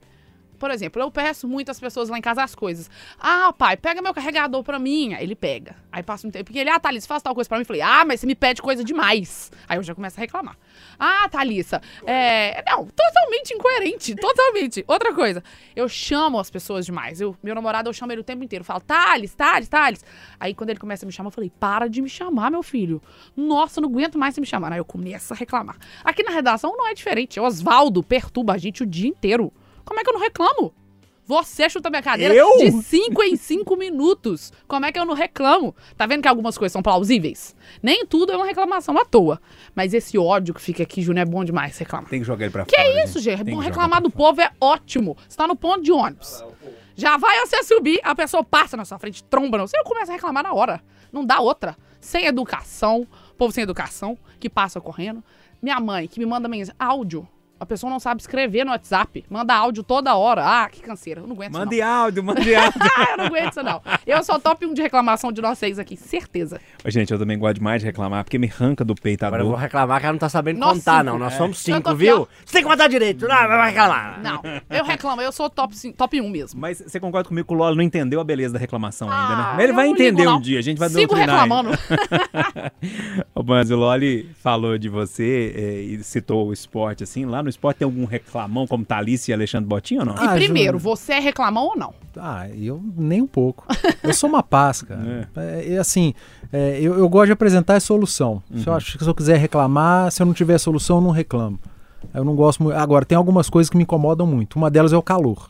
Por 0.55 0.71
exemplo, 0.71 1.01
eu 1.01 1.11
peço 1.11 1.47
muitas 1.47 1.79
pessoas 1.79 2.09
lá 2.09 2.17
em 2.17 2.21
casa 2.21 2.43
as 2.43 2.55
coisas. 2.55 2.89
Ah, 3.19 3.53
pai, 3.57 3.77
pega 3.77 4.01
meu 4.01 4.13
carregador 4.13 4.63
pra 4.63 4.79
mim. 4.79 5.13
Aí 5.13 5.23
ele 5.23 5.35
pega. 5.35 5.75
Aí 5.91 6.03
passa 6.03 6.27
um 6.27 6.31
tempo. 6.31 6.45
Porque 6.45 6.59
ele, 6.59 6.69
ah, 6.69 6.79
Thalissa, 6.79 7.07
faz 7.07 7.21
tal 7.21 7.33
coisa 7.33 7.47
pra 7.47 7.57
mim. 7.57 7.61
Eu 7.63 7.65
falei, 7.65 7.81
ah, 7.81 8.03
mas 8.05 8.19
você 8.19 8.27
me 8.27 8.35
pede 8.35 8.61
coisa 8.61 8.83
demais. 8.83 9.51
Aí 9.67 9.77
eu 9.77 9.83
já 9.83 9.93
começo 9.93 10.19
a 10.19 10.21
reclamar. 10.21 10.57
Ah, 10.99 11.27
Thalissa, 11.29 11.81
é. 12.05 12.63
Não, 12.69 12.85
totalmente 12.87 13.53
incoerente. 13.53 14.15
Totalmente. 14.15 14.83
Outra 14.87 15.13
coisa, 15.13 15.43
eu 15.75 15.87
chamo 15.87 16.39
as 16.39 16.49
pessoas 16.49 16.85
demais. 16.85 17.21
Eu, 17.21 17.35
meu 17.43 17.55
namorado, 17.55 17.89
eu 17.89 17.93
chamo 17.93 18.11
ele 18.11 18.21
o 18.21 18.23
tempo 18.23 18.43
inteiro. 18.43 18.61
Eu 18.61 18.65
falo, 18.65 18.81
Thales, 18.81 19.33
Thales, 19.33 19.67
Thales. 19.67 20.05
Aí 20.39 20.53
quando 20.53 20.69
ele 20.69 20.79
começa 20.79 21.05
a 21.05 21.07
me 21.07 21.11
chamar, 21.11 21.27
eu 21.27 21.31
falei, 21.31 21.51
para 21.59 21.87
de 21.87 22.01
me 22.01 22.09
chamar, 22.09 22.51
meu 22.51 22.63
filho. 22.63 23.01
Nossa, 23.35 23.79
eu 23.79 23.83
não 23.83 23.89
aguento 23.89 24.17
mais 24.17 24.35
você 24.35 24.41
me 24.41 24.47
chamar. 24.47 24.71
Aí 24.71 24.79
eu 24.79 24.85
começo 24.85 25.33
a 25.33 25.35
reclamar. 25.35 25.77
Aqui 26.03 26.23
na 26.23 26.31
redação 26.31 26.75
não 26.77 26.87
é 26.87 26.93
diferente. 26.93 27.39
Oswaldo 27.39 28.03
perturba 28.03 28.53
a 28.53 28.57
gente 28.57 28.83
o 28.83 28.85
dia 28.85 29.09
inteiro. 29.09 29.51
Como 29.85 29.99
é 29.99 30.03
que 30.03 30.09
eu 30.09 30.13
não 30.13 30.19
reclamo? 30.21 30.73
Você 31.27 31.67
chuta 31.69 31.89
minha 31.89 32.03
cadeira 32.03 32.35
Eu? 32.35 32.47
de 32.59 32.71
5 32.83 33.23
em 33.23 33.35
5 33.35 33.75
minutos. 33.75 34.53
Como 34.67 34.85
é 34.85 34.91
que 34.91 34.99
eu 34.99 35.05
não 35.05 35.15
reclamo? 35.15 35.75
Tá 35.97 36.05
vendo 36.05 36.21
que 36.21 36.27
algumas 36.27 36.55
coisas 36.55 36.71
são 36.71 36.83
plausíveis? 36.83 37.55
Nem 37.81 38.05
tudo 38.05 38.31
é 38.31 38.35
uma 38.35 38.45
reclamação 38.45 38.95
à 38.99 39.03
toa. 39.03 39.41
Mas 39.73 39.93
esse 39.95 40.19
ódio 40.19 40.53
que 40.53 40.61
fica 40.61 40.83
aqui, 40.83 41.01
Júnior, 41.01 41.23
é 41.25 41.29
bom 41.29 41.43
demais 41.43 41.75
reclamar. 41.79 42.09
Tem 42.09 42.19
que 42.19 42.27
jogar 42.27 42.45
ele 42.45 42.51
pra 42.51 42.63
Que 42.65 42.75
fora. 42.75 42.87
é 42.87 43.03
isso, 43.03 43.19
gente? 43.19 43.43
Tem 43.43 43.55
Bom, 43.55 43.59
que 43.61 43.65
reclamar 43.65 44.01
do 44.03 44.11
povo 44.11 44.39
é 44.39 44.51
ótimo. 44.61 45.17
Você 45.27 45.35
tá 45.35 45.47
no 45.47 45.55
ponto 45.55 45.81
de 45.81 45.91
ônibus. 45.91 46.43
Já 46.95 47.17
vai 47.17 47.39
você 47.45 47.63
subir, 47.63 47.99
a 48.03 48.13
pessoa 48.13 48.43
passa 48.43 48.77
na 48.77 48.85
sua 48.85 48.99
frente, 48.99 49.23
tromba 49.23 49.57
não. 49.57 49.65
Você 49.67 49.81
começa 49.83 50.11
a 50.11 50.15
reclamar 50.15 50.43
na 50.43 50.53
hora. 50.53 50.79
Não 51.11 51.25
dá 51.25 51.39
outra. 51.39 51.75
Sem 51.99 52.25
educação, 52.27 53.07
povo 53.35 53.51
sem 53.51 53.63
educação, 53.63 54.15
que 54.39 54.47
passa 54.47 54.79
correndo. 54.79 55.23
Minha 55.59 55.79
mãe, 55.79 56.07
que 56.07 56.19
me 56.19 56.25
manda 56.27 56.47
mensagem, 56.47 56.75
áudio. 56.77 57.27
A 57.57 57.65
pessoa 57.65 57.89
não 57.89 57.99
sabe 58.01 58.19
escrever 58.19 58.65
no 58.65 58.71
WhatsApp. 58.71 59.23
Manda 59.29 59.53
áudio 59.55 59.81
toda 59.81 60.13
hora. 60.15 60.43
Ah, 60.45 60.69
que 60.69 60.81
canseira. 60.81 61.21
Eu 61.21 61.27
não 61.27 61.35
aguento 61.35 61.51
isso, 61.51 61.59
Mande 61.59 61.81
áudio, 61.81 62.23
mande 62.23 62.53
áudio. 62.55 62.81
Ah, 62.81 63.07
eu 63.11 63.17
não 63.17 63.25
aguento 63.27 63.51
isso, 63.51 63.63
não. 63.63 63.81
Eu 64.05 64.23
sou 64.23 64.37
top 64.39 64.65
1 64.65 64.73
de 64.73 64.81
reclamação 64.81 65.31
de 65.31 65.41
nós 65.41 65.57
seis 65.57 65.79
aqui, 65.79 65.95
certeza. 65.95 66.59
Ô, 66.85 66.89
Gente, 66.91 67.13
eu 67.13 67.17
também 67.17 67.39
gosto 67.39 67.55
demais 67.55 67.81
de 67.81 67.85
reclamar, 67.85 68.25
porque 68.25 68.37
me 68.37 68.51
arranca 68.53 68.83
do 68.83 68.93
peito 68.93 69.23
a 69.23 69.27
Agora 69.27 69.41
eu 69.43 69.47
vou 69.47 69.55
reclamar 69.55 69.99
que 70.01 70.05
ela 70.05 70.13
não 70.13 70.19
tá 70.19 70.27
sabendo 70.27 70.59
Nós 70.59 70.77
contar, 70.79 70.97
cinco. 70.99 71.05
não. 71.05 71.17
Nós 71.19 71.33
É. 71.33 71.37
somos 71.37 71.57
cinco, 71.59 71.95
viu? 71.95 72.27
Você 72.45 72.53
tem 72.53 72.63
que 72.63 72.69
contar 72.69 72.87
direito. 72.89 73.25
Não, 73.25 73.35
vai 73.47 73.69
reclamar. 73.69 74.19
Não, 74.21 74.41
eu 74.69 74.83
reclamo. 74.83 75.21
Eu 75.21 75.31
sou 75.31 75.49
top, 75.49 75.73
top 75.93 76.19
1 76.21 76.29
mesmo. 76.29 76.59
Mas 76.59 76.79
você 76.85 76.99
concorda 76.99 77.29
comigo 77.29 77.47
que 77.47 77.53
o 77.53 77.57
Lolo 77.57 77.75
não 77.75 77.83
entendeu 77.83 78.19
a 78.19 78.23
beleza 78.25 78.53
da 78.53 78.59
reclamação 78.59 79.09
ainda, 79.09 79.33
Ah, 79.33 79.37
né? 79.37 79.53
Mas 79.55 79.63
ele 79.63 79.73
vai 79.73 79.87
entender 79.87 80.23
ligo, 80.23 80.35
um 80.35 80.41
dia, 80.41 80.59
a 80.59 80.61
gente 80.61 80.77
vai 80.77 80.89
Sigo 80.89 81.15
reclamando. 81.15 81.69
Mas 83.45 83.71
o 83.71 83.75
Loli 83.75 84.29
falou 84.41 84.77
de 84.77 84.89
você 84.89 85.53
é, 85.55 85.81
e 85.81 86.03
citou 86.03 86.47
o 86.47 86.53
esporte, 86.53 87.03
assim. 87.03 87.25
Lá 87.25 87.44
no 87.45 87.49
esporte 87.49 87.77
tem 87.77 87.85
algum 87.85 88.03
reclamão 88.05 88.67
como 88.67 88.83
Thalissa 88.83 89.31
e 89.31 89.33
Alexandre 89.33 89.67
Botinho 89.69 90.01
ou 90.01 90.05
não? 90.07 90.15
Ah, 90.17 90.35
e 90.37 90.43
primeiro, 90.43 90.77
você 90.77 91.13
é 91.13 91.19
reclamão 91.19 91.67
ou 91.67 91.77
não? 91.77 91.93
Ah, 92.17 92.47
eu 92.49 92.81
nem 92.97 93.21
um 93.21 93.27
pouco. 93.27 93.65
Eu 94.03 94.13
sou 94.13 94.29
uma 94.29 94.43
paz, 94.43 94.81
cara. 94.81 95.29
É, 95.35 95.67
e 95.73 95.77
assim, 95.77 96.13
é, 96.51 96.79
eu, 96.81 96.97
eu 96.97 97.07
gosto 97.07 97.27
de 97.27 97.31
apresentar 97.31 97.75
a 97.75 97.79
solução. 97.79 98.41
Se, 98.55 98.67
eu 98.67 98.73
acho 98.73 98.97
que 98.97 99.03
se 99.03 99.09
eu 99.09 99.15
quiser 99.15 99.37
reclamar, 99.37 100.11
se 100.11 100.21
eu 100.21 100.25
não 100.25 100.33
tiver 100.33 100.57
solução, 100.57 100.97
eu 100.97 101.01
não 101.01 101.11
reclamo. 101.11 101.57
Eu 102.13 102.23
não 102.23 102.35
gosto 102.35 102.61
muito. 102.63 102.75
Agora, 102.77 103.03
tem 103.05 103.17
algumas 103.17 103.49
coisas 103.49 103.69
que 103.69 103.77
me 103.77 103.83
incomodam 103.83 104.27
muito. 104.27 104.55
Uma 104.57 104.69
delas 104.69 104.91
é 104.93 104.97
o 104.97 105.01
calor. 105.01 105.49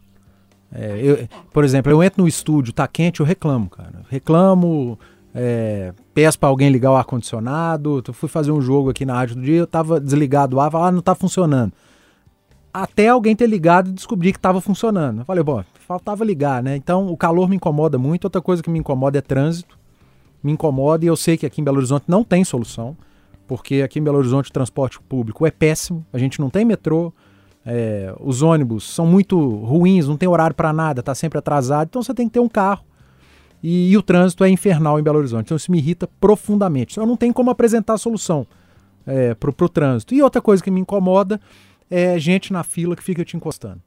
É, 0.74 1.00
eu- 1.02 1.28
por 1.54 1.64
exemplo, 1.64 1.92
eu 1.92 2.02
entro 2.04 2.22
no 2.22 2.28
estúdio, 2.28 2.74
tá 2.74 2.88
quente, 2.88 3.20
eu 3.20 3.26
reclamo, 3.26 3.70
cara. 3.70 4.02
Reclamo, 4.10 4.98
é, 5.34 5.94
peço 6.14 6.40
pra 6.40 6.50
alguém 6.50 6.70
ligar 6.70 6.92
o 6.92 6.96
ar-condicionado. 6.96 8.04
Eu 8.06 8.14
fui 8.14 8.28
fazer 8.28 8.52
um 8.52 8.62
jogo 8.62 8.90
aqui 8.90 9.06
na 9.06 9.14
rádio 9.14 9.36
do 9.36 9.42
dia, 9.42 9.58
eu 9.58 9.68
tava 9.68 10.00
desligado 10.00 10.58
o 10.58 10.60
ar, 10.60 10.72
falava, 10.72 10.90
ah, 10.90 10.92
não 10.92 11.02
tá 11.02 11.14
funcionando. 11.16 11.72
Até 12.78 13.08
alguém 13.08 13.34
ter 13.34 13.48
ligado 13.48 13.90
e 13.90 13.94
descobrir 13.94 14.34
que 14.34 14.40
tava 14.40 14.60
funcionando. 14.60 15.20
Eu 15.20 15.26
falei, 15.26 15.42
bom, 15.42 15.64
faltava 15.88 16.26
ligar, 16.26 16.62
né? 16.62 16.76
Então 16.76 17.08
o 17.08 17.16
calor 17.16 17.48
me 17.48 17.56
incomoda 17.56 17.98
muito. 17.98 18.26
Outra 18.26 18.42
coisa 18.42 18.62
que 18.62 18.70
me 18.70 18.78
incomoda 18.78 19.18
é 19.18 19.22
trânsito. 19.22 19.80
Me 20.44 20.52
incomoda 20.52 21.06
e 21.06 21.08
eu 21.08 21.16
sei 21.16 21.38
que 21.38 21.46
aqui 21.46 21.62
em 21.62 21.64
Belo 21.64 21.78
Horizonte 21.78 22.04
não 22.06 22.22
tem 22.22 22.44
solução, 22.44 22.98
porque 23.48 23.82
aqui 23.82 24.00
em 24.00 24.04
Belo 24.04 24.18
Horizonte 24.18 24.50
o 24.50 24.54
transporte 24.54 25.00
público 25.00 25.46
é 25.46 25.52
péssimo. 25.52 26.06
A 26.12 26.18
gente 26.18 26.38
não 26.42 26.50
tem 26.50 26.66
metrô, 26.66 27.14
é, 27.66 28.14
os 28.20 28.42
ônibus 28.42 28.84
são 28.94 29.08
muito 29.08 29.40
ruins, 29.40 30.06
não 30.06 30.18
tem 30.18 30.28
horário 30.28 30.54
para 30.54 30.74
nada, 30.74 31.02
tá 31.02 31.16
sempre 31.16 31.40
atrasado. 31.40 31.88
Então 31.88 32.04
você 32.04 32.14
tem 32.14 32.28
que 32.28 32.34
ter 32.34 32.42
um 32.42 32.50
carro. 32.50 32.84
E, 33.64 33.90
e 33.90 33.98
o 33.98 34.02
trânsito 34.02 34.44
é 34.44 34.50
infernal 34.50 35.00
em 35.00 35.04
Belo 35.04 35.20
Horizonte. 35.20 35.46
Então 35.46 35.56
isso 35.56 35.72
me 35.72 35.78
irrita 35.78 36.10
profundamente. 36.20 36.98
Eu 36.98 37.06
não 37.06 37.16
tenho 37.16 37.34
como 37.34 37.50
apresentar 37.50 37.94
a 37.94 37.98
solução 37.98 38.46
é, 39.08 39.34
pro, 39.34 39.54
pro 39.54 39.70
trânsito. 39.70 40.14
E 40.14 40.22
outra 40.22 40.42
coisa 40.42 40.62
que 40.62 40.70
me 40.70 40.82
incomoda 40.82 41.40
é 41.90 42.18
gente 42.20 42.52
na 42.52 42.64
fila 42.64 42.96
que 42.96 43.04
fica 43.04 43.24
te 43.26 43.36
encostando. 43.38 43.82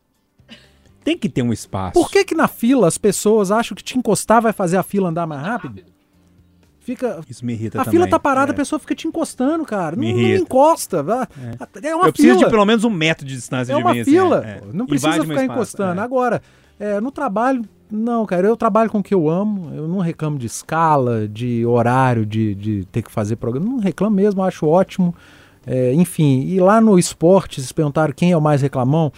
Tem 1.05 1.17
que 1.17 1.29
ter 1.29 1.43
um 1.43 1.53
espaço. 1.53 1.95
Por 1.95 2.11
que 2.11 2.25
que 2.25 2.35
na 2.35 2.49
fila 2.49 2.87
as 2.87 2.99
pessoas 2.99 3.51
acham 3.51 3.75
que 3.75 3.83
te 3.83 3.97
encostar 3.99 4.43
vai 4.43 4.53
fazer 4.53 4.77
a 4.77 4.83
fila 4.83 5.09
andar 5.09 5.27
mais 5.27 5.41
rápido? 5.43 5.83
Fica... 6.81 7.21
Isso 7.29 7.45
me 7.45 7.53
irrita 7.53 7.81
A 7.81 7.85
também. 7.85 7.99
fila 8.01 8.11
tá 8.11 8.19
parada, 8.19 8.51
É. 8.51 8.55
a 8.55 8.57
pessoa 8.57 8.79
fica 8.79 8.95
te 8.95 9.07
encostando, 9.07 9.65
cara. 9.65 9.95
Me 9.97 10.13
não, 10.13 10.21
não 10.21 10.29
encosta. 10.37 11.03
vá. 11.03 11.29
É, 11.83 11.95
uma 11.95 12.07
Eu 12.07 12.13
preciso 12.13 12.35
fila. 12.37 12.47
de 12.47 12.51
pelo 12.51 12.65
menos 12.65 12.85
um 12.85 12.91
metro 12.91 13.27
de 13.27 13.35
distância 13.35 13.73
É 13.73 13.77
de 13.77 13.83
uma 13.83 13.93
mim. 13.93 14.01
assim, 14.01 14.11
fila. 14.11 14.43
é, 14.47 14.51
é. 14.51 14.55
pô. 14.61 14.67
Não 14.67 14.85
Invade 14.85 14.87
precisa 14.89 15.17
meu 15.25 15.39
ficar 15.39 15.45
encostando. 15.45 16.01
é. 16.01 16.05
Agora, 16.05 16.43
é, 16.81 16.99
no 17.01 17.11
trabalho, 17.11 17.63
não, 17.91 18.25
cara. 18.25 18.47
Eu 18.47 18.57
trabalho 18.57 18.89
com 18.91 18.99
o 19.01 19.03
que 19.03 19.13
eu 19.15 19.29
amo. 19.29 19.71
Eu 19.75 19.87
não 19.87 19.99
reclamo 19.99 20.39
de 20.39 20.47
escala, 20.47 21.29
de 21.29 21.65
horário, 21.67 22.25
de, 22.25 22.55
de 22.55 22.85
ter 22.91 23.03
que 23.03 23.11
fazer 23.11 23.37
programa. 23.37 23.67
Não 23.69 23.79
reclamo 23.79 24.17
mesmo, 24.17 24.43
acho 24.43 24.67
ótimo. 24.67 25.15
É, 25.69 25.93
enfim, 25.93 26.41
e 26.47 26.59
lá 26.59 26.81
no 26.81 26.99
esporte, 26.99 27.61
vocês 27.61 27.73
perguntaram 27.73 28.13
quem 28.15 28.33
é 28.33 28.37
o 28.37 28.41
mais 28.41 28.63
reclamão. 28.63 29.13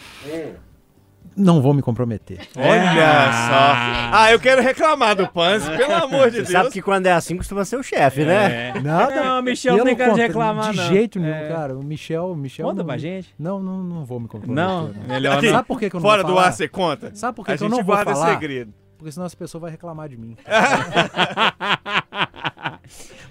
Não 1.36 1.62
vou 1.62 1.72
me 1.72 1.80
comprometer. 1.80 2.40
Olha 2.57 3.32
só. 3.32 3.72
Ah, 4.12 4.28
eu 4.32 4.38
quero 4.40 4.61
reclamar 4.61 5.14
do 5.14 5.26
Panzi, 5.28 5.70
pelo 5.76 5.94
amor 5.94 6.26
de 6.28 6.38
Você 6.38 6.42
Deus. 6.42 6.51
sabe 6.51 6.70
que 6.70 6.82
quando 6.82 7.07
é 7.07 7.12
assim 7.12 7.36
costuma 7.36 7.64
ser 7.64 7.76
o 7.76 7.82
chefe, 7.82 8.24
né? 8.24 8.72
É. 8.76 8.80
Nada. 8.80 9.22
Não, 9.24 9.40
Michel 9.42 9.76
não 9.78 9.84
tem 9.84 9.96
cara 9.96 10.12
de 10.12 10.20
reclamar, 10.20 10.72
De 10.72 10.76
não. 10.76 10.88
jeito 10.88 11.18
nenhum, 11.20 11.32
É. 11.34 11.48
cara. 11.48 11.78
O 11.78 11.82
Michel, 11.84 12.32
o 12.32 12.36
Michel. 12.36 12.66
Conta 12.66 12.78
não, 12.80 12.84
pra 12.86 12.98
gente. 12.98 13.32
Não, 13.38 13.62
não, 13.62 13.78
não 13.82 14.05
vou 14.05 14.18
me 14.20 14.26
comprometer. 14.28 14.55
Não, 14.64 14.90
melhor 15.07 15.40
não. 15.40 15.51
Sabe 15.51 15.68
por 15.68 15.78
que, 15.78 15.88
que 15.88 15.96
eu 15.96 16.01
não 16.01 16.09
Fora 16.09 16.22
vou 16.22 16.32
do 16.32 16.34
falar? 16.36 16.48
ar, 16.48 16.53
você 16.53 16.68
conta? 16.68 17.11
Sabe 17.14 17.36
por 17.36 17.46
que, 17.46 17.53
A 17.53 17.57
que 17.57 17.64
eu 17.64 17.68
não 17.70 17.76
vou 17.78 17.86
guarda 17.86 18.12
falar? 18.12 18.32
segredo. 18.32 18.74
Porque 18.98 19.12
senão 19.12 19.24
as 19.24 19.34
pessoas 19.34 19.62
vão 19.62 19.70
reclamar 19.70 20.09
de 20.11 20.18
mim. 20.18 20.36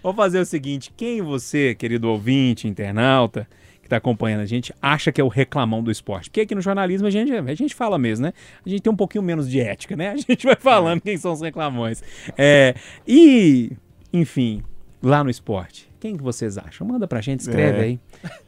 Vou 0.01 0.13
fazer 0.13 0.39
o 0.39 0.45
seguinte: 0.45 0.91
quem 0.95 1.21
você, 1.21 1.75
querido 1.75 2.09
ouvinte, 2.09 2.67
internauta, 2.67 3.47
que 3.81 3.85
está 3.87 3.97
acompanhando 3.97 4.41
a 4.41 4.45
gente, 4.45 4.73
acha 4.81 5.11
que 5.11 5.19
é 5.19 5.23
o 5.23 5.27
reclamão 5.27 5.81
do 5.83 5.89
esporte? 5.91 6.29
Porque 6.29 6.41
aqui 6.41 6.55
no 6.55 6.61
jornalismo 6.61 7.07
a 7.07 7.09
gente, 7.09 7.31
a 7.33 7.53
gente 7.55 7.73
fala 7.75 7.97
mesmo, 7.97 8.25
né? 8.25 8.33
A 8.65 8.69
gente 8.69 8.81
tem 8.81 8.91
um 8.91 8.95
pouquinho 8.95 9.23
menos 9.23 9.49
de 9.49 9.59
ética, 9.59 9.95
né? 9.95 10.09
A 10.11 10.17
gente 10.17 10.45
vai 10.45 10.55
falando 10.55 11.01
quem 11.01 11.17
são 11.17 11.31
os 11.33 11.41
reclamões. 11.41 12.01
É, 12.37 12.75
e, 13.07 13.71
enfim, 14.13 14.63
lá 15.01 15.23
no 15.23 15.29
esporte. 15.29 15.89
Quem 15.99 16.15
que 16.15 16.23
vocês 16.23 16.57
acham? 16.57 16.87
Manda 16.87 17.05
pra 17.09 17.19
gente, 17.19 17.41
escreve 17.41 17.77
É. 17.77 17.81
aí. 17.81 17.99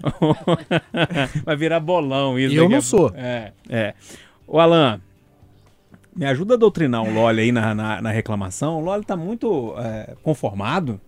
Vai 1.43 1.55
virar 1.57 1.80
bolão 1.82 2.39
isso. 2.39 2.55
Eu 2.55 2.70
não 2.70 2.78
a- 2.78 2.82
sou. 2.82 3.12
É, 3.14 3.51
é. 3.70 3.93
Ô, 4.47 4.57
Alan, 4.59 5.01
me 6.16 6.26
ajuda 6.26 6.53
a 6.55 6.57
doutrinar 6.57 7.03
o 7.03 7.14
Loli 7.14 7.41
aí 7.41 7.51
na, 7.51 7.74
na, 7.74 8.01
na 8.01 8.12
reclamação. 8.12 8.78
O 8.78 8.82
Loli 8.82 9.03
tá 9.05 9.16
muito 9.16 9.74
é, 9.78 10.16
conformado. 10.22 10.99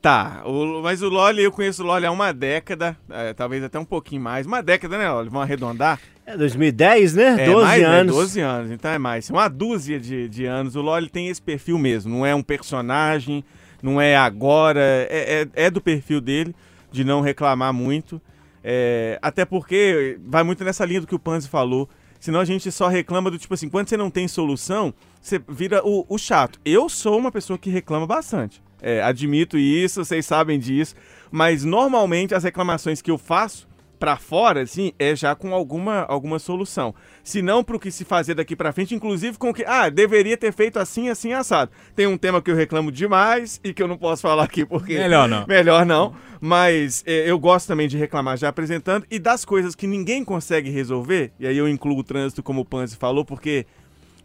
Tá, 0.00 0.42
o- 0.44 0.82
mas 0.82 1.00
o 1.02 1.08
Loli, 1.08 1.42
eu 1.42 1.50
conheço 1.50 1.82
o 1.82 1.86
Loli 1.86 2.04
há 2.04 2.10
uma 2.10 2.32
década, 2.32 2.94
é, 3.08 3.32
talvez 3.32 3.62
até 3.64 3.78
um 3.78 3.84
pouquinho 3.86 4.20
mais. 4.20 4.46
Uma 4.46 4.62
década, 4.62 4.98
né, 4.98 5.10
Loli? 5.10 5.28
Vamos 5.30 5.44
arredondar? 5.44 5.98
É 6.26 6.36
2010, 6.36 7.14
né? 7.14 7.36
É 7.42 7.46
12 7.46 7.64
mais, 7.66 7.82
né? 7.82 7.88
anos. 7.88 8.14
12 8.16 8.40
anos, 8.40 8.70
então 8.70 8.90
é 8.90 8.98
mais. 8.98 9.30
Uma 9.30 9.48
dúzia 9.48 9.98
de, 9.98 10.28
de 10.28 10.44
anos. 10.44 10.76
O 10.76 10.82
Loli 10.82 11.08
tem 11.08 11.28
esse 11.28 11.40
perfil 11.40 11.78
mesmo. 11.78 12.14
Não 12.18 12.26
é 12.26 12.34
um 12.34 12.42
personagem, 12.42 13.42
não 13.82 13.98
é 14.00 14.14
agora. 14.16 14.80
É, 14.80 15.48
é, 15.56 15.64
é 15.66 15.70
do 15.70 15.80
perfil 15.80 16.20
dele, 16.20 16.54
de 16.92 17.02
não 17.04 17.20
reclamar 17.22 17.72
muito. 17.72 18.20
É, 18.62 19.18
até 19.22 19.44
porque 19.44 20.18
vai 20.26 20.42
muito 20.42 20.64
nessa 20.64 20.84
linha 20.84 21.00
do 21.00 21.06
que 21.06 21.14
o 21.14 21.18
Panzi 21.18 21.48
falou. 21.48 21.88
Senão 22.24 22.40
a 22.40 22.44
gente 22.46 22.72
só 22.72 22.88
reclama 22.88 23.30
do 23.30 23.36
tipo 23.36 23.52
assim, 23.52 23.68
quando 23.68 23.86
você 23.86 23.98
não 23.98 24.08
tem 24.08 24.26
solução, 24.26 24.94
você 25.20 25.38
vira 25.46 25.86
o, 25.86 26.06
o 26.08 26.16
chato. 26.16 26.58
Eu 26.64 26.88
sou 26.88 27.18
uma 27.18 27.30
pessoa 27.30 27.58
que 27.58 27.68
reclama 27.68 28.06
bastante. 28.06 28.62
É, 28.80 29.02
admito 29.02 29.58
isso, 29.58 30.02
vocês 30.02 30.24
sabem 30.24 30.58
disso. 30.58 30.94
Mas 31.30 31.64
normalmente 31.64 32.34
as 32.34 32.42
reclamações 32.42 33.02
que 33.02 33.10
eu 33.10 33.18
faço 33.18 33.68
pra 33.98 34.16
fora, 34.16 34.62
assim, 34.62 34.92
é 34.98 35.14
já 35.14 35.34
com 35.34 35.54
alguma, 35.54 36.02
alguma 36.02 36.38
solução. 36.38 36.94
Se 37.22 37.40
não 37.40 37.64
pro 37.64 37.78
que 37.78 37.90
se 37.90 38.04
fazer 38.04 38.34
daqui 38.34 38.54
pra 38.54 38.72
frente, 38.72 38.94
inclusive 38.94 39.38
com 39.38 39.52
que, 39.52 39.64
ah, 39.64 39.88
deveria 39.88 40.36
ter 40.36 40.52
feito 40.52 40.78
assim, 40.78 41.08
assim, 41.08 41.32
assado. 41.32 41.70
Tem 41.94 42.06
um 42.06 42.18
tema 42.18 42.42
que 42.42 42.50
eu 42.50 42.56
reclamo 42.56 42.92
demais 42.92 43.60
e 43.64 43.72
que 43.72 43.82
eu 43.82 43.88
não 43.88 43.96
posso 43.96 44.22
falar 44.22 44.44
aqui 44.44 44.64
porque... 44.64 44.98
Melhor 44.98 45.28
não. 45.28 45.46
Melhor 45.46 45.86
não. 45.86 46.14
Mas 46.40 47.02
é, 47.06 47.30
eu 47.30 47.38
gosto 47.38 47.66
também 47.66 47.88
de 47.88 47.96
reclamar 47.96 48.36
já 48.36 48.48
apresentando 48.48 49.06
e 49.10 49.18
das 49.18 49.44
coisas 49.44 49.74
que 49.74 49.86
ninguém 49.86 50.24
consegue 50.24 50.68
resolver, 50.68 51.32
e 51.40 51.46
aí 51.46 51.56
eu 51.56 51.68
incluo 51.68 51.98
o 51.98 52.04
trânsito 52.04 52.42
como 52.42 52.60
o 52.60 52.64
Panzi 52.64 52.96
falou, 52.96 53.24
porque 53.24 53.66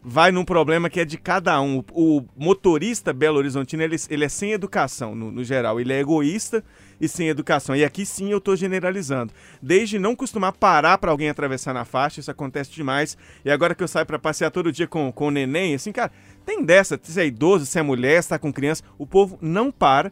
vai 0.04 0.32
num 0.32 0.46
problema 0.46 0.90
que 0.90 1.00
é 1.00 1.06
de 1.06 1.18
cada 1.18 1.60
um. 1.62 1.84
O, 1.92 2.24
motorista 2.38 3.14
Belo 3.14 3.38
Horizontino, 3.38 3.84
ele, 3.84 3.96
ele 4.10 4.26
é 4.26 4.30
sem 4.30 4.52
educação, 4.52 5.14
no, 5.16 5.32
no 5.32 5.44
geral. 5.44 5.80
Ele 5.80 5.94
é 5.94 6.00
egoísta 6.00 6.64
e 7.00 7.08
sem 7.08 7.28
educação. 7.28 7.76
E 7.76 7.84
aqui 7.84 8.06
sim 8.06 8.32
eu 8.32 8.38
estou 8.38 8.56
generalizando. 8.56 9.34
Desde 9.62 10.00
não 10.00 10.16
costumar 10.16 10.54
parar 10.54 10.98
para 10.98 11.12
alguém 11.12 11.30
atravessar 11.30 11.74
na 11.74 11.86
faixa, 11.86 12.20
isso 12.20 12.32
acontece 12.32 12.72
demais. 12.72 13.18
E 13.44 13.52
agora 13.52 13.76
que 13.76 13.84
eu 13.84 13.88
saio 13.88 14.06
para 14.06 14.20
passear 14.20 14.52
todo 14.52 14.72
dia 14.72 14.88
com, 14.88 15.12
com 15.12 15.28
o 15.28 15.32
neném, 15.32 15.76
assim, 15.76 15.92
cara, 15.92 16.12
tem 16.46 16.64
dessa. 16.64 17.00
Se 17.02 17.20
é 17.20 17.26
idoso, 17.26 17.66
se 17.66 17.78
é 17.78 17.82
mulher, 17.82 18.22
se 18.24 18.30
tá 18.30 18.40
com 18.40 18.54
criança, 18.54 18.84
o 18.98 19.06
povo 19.06 19.38
não 19.42 19.72
para. 19.72 20.12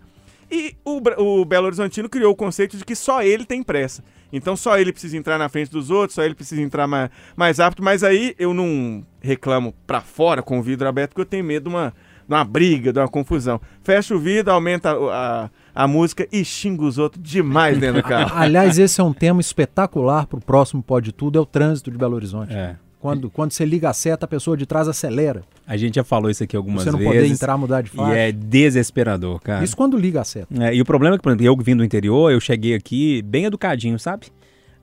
E 0.50 0.76
o, 0.86 1.02
o 1.22 1.46
Belo 1.46 1.66
Horizontino 1.66 2.10
criou 2.10 2.32
o 2.32 2.36
conceito 2.36 2.78
de 2.78 2.86
que 2.86 2.96
só 2.96 3.22
ele 3.22 3.46
tem 3.46 3.62
pressa. 3.62 4.04
Então 4.32 4.56
só 4.56 4.78
ele 4.78 4.92
precisa 4.92 5.18
entrar 5.18 5.38
na 5.38 5.50
frente 5.50 5.72
dos 5.72 5.90
outros, 5.90 6.16
só 6.16 6.24
ele 6.24 6.36
precisa 6.36 6.62
entrar 6.62 6.88
mais, 6.88 7.10
mais 7.36 7.58
rápido. 7.60 7.84
Mas 7.84 8.04
aí 8.04 8.36
eu 8.38 8.54
não 8.54 9.06
reclamo 9.22 9.74
pra 9.86 10.02
fora 10.02 10.42
com 10.42 10.60
o 10.60 10.62
vidro 10.62 10.88
aberto, 10.88 11.12
porque 11.12 11.22
eu 11.22 11.26
tenho 11.26 11.44
medo 11.44 11.70
de 11.70 11.76
uma, 11.76 11.94
de 12.28 12.34
uma 12.34 12.44
briga, 12.44 12.92
de 12.92 13.00
uma 13.00 13.08
confusão. 13.08 13.60
Fecha 13.84 14.16
o 14.16 14.20
vidro, 14.20 14.54
aumenta 14.54 14.92
a, 14.92 15.46
a, 15.76 15.84
a 15.84 15.88
música 15.88 16.28
e 16.32 16.44
xinga 16.44 16.84
os 16.84 16.98
outros 16.98 17.24
demais 17.24 17.78
dentro 17.78 18.02
do 18.02 18.08
carro. 18.08 18.32
Aliás, 18.36 18.78
esse 18.78 19.00
é 19.00 19.04
um 19.04 19.14
tema 19.14 19.42
espetacular 19.42 20.28
pro 20.28 20.40
próximo 20.40 20.84
Pode 20.84 21.12
Tudo, 21.12 21.40
é 21.40 21.42
o 21.42 21.46
trânsito 21.46 21.92
de 21.92 21.98
Belo 21.98 22.16
Horizonte. 22.16 22.54
É. 22.54 22.76
Quando, 23.00 23.30
quando 23.30 23.52
você 23.52 23.64
liga 23.64 23.90
a 23.90 23.94
seta, 23.94 24.26
a 24.26 24.28
pessoa 24.28 24.58
de 24.58 24.66
trás 24.66 24.88
acelera. 24.88 25.44
A 25.68 25.78
gente 25.78 25.96
já 25.96 26.04
falou 26.04 26.32
isso 26.32 26.44
aqui 26.44 26.56
algumas 26.58 26.84
você 26.84 26.92
não 26.92 26.98
vezes. 26.98 27.14
poder 27.14 27.28
entrar, 27.32 27.58
mudar 27.58 27.82
de 27.82 27.90
E 27.90 27.96
faixa. 27.96 28.18
é 28.18 28.32
desesperador, 28.32 29.40
cara. 29.40 29.64
Isso 29.64 29.78
quando 29.78 29.98
liga 29.98 30.22
a 30.22 30.24
seta. 30.24 30.48
É, 30.64 30.74
e 30.74 30.82
o 30.82 30.86
problema 30.86 31.16
é 31.16 31.18
que, 31.18 31.24
por 31.24 31.30
exemplo, 31.30 31.46
eu 31.46 31.56
que 31.56 31.64
vim 31.64 31.76
do 31.76 31.84
interior, 31.86 32.32
eu 32.32 32.40
cheguei 32.40 32.74
aqui 32.74 33.22
bem 33.22 33.46
educadinho, 33.46 34.00
sabe? 34.00 34.28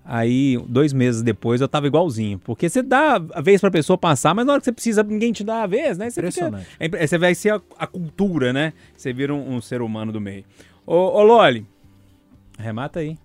Aí, 0.04 0.62
dois 0.68 0.92
meses 0.92 1.22
depois, 1.22 1.60
eu 1.60 1.66
tava 1.68 1.86
igualzinho. 1.86 2.38
Porque 2.38 2.68
você 2.68 2.82
dá 2.82 3.16
a 3.32 3.40
vez 3.40 3.60
pra 3.60 3.70
pessoa 3.70 3.96
passar, 3.98 4.34
mas 4.34 4.44
na 4.46 4.52
hora 4.52 4.60
que 4.60 4.66
você 4.66 4.72
precisa, 4.72 5.02
ninguém 5.02 5.32
te 5.32 5.42
dá 5.42 5.62
a 5.62 5.66
vez, 5.66 5.96
né? 5.98 6.08
Você 6.10 6.20
fica- 6.22 6.28
Impressionante. 6.46 6.66
é 6.78 6.86
impre- 6.86 7.06
você 7.08 7.18
vai 7.18 7.34
ser 7.34 7.54
a, 7.54 7.60
a 7.78 7.86
cultura, 7.86 8.52
né? 8.52 8.74
Você 8.96 9.12
vira 9.12 9.34
um, 9.34 9.56
um 9.56 9.60
ser 9.62 9.80
humano 9.82 10.12
do 10.12 10.20
meio. 10.20 10.44
Ô, 10.86 10.94
ô 10.94 11.22
Loli, 11.22 11.66
remata 12.58 13.00
aí. 13.00 13.16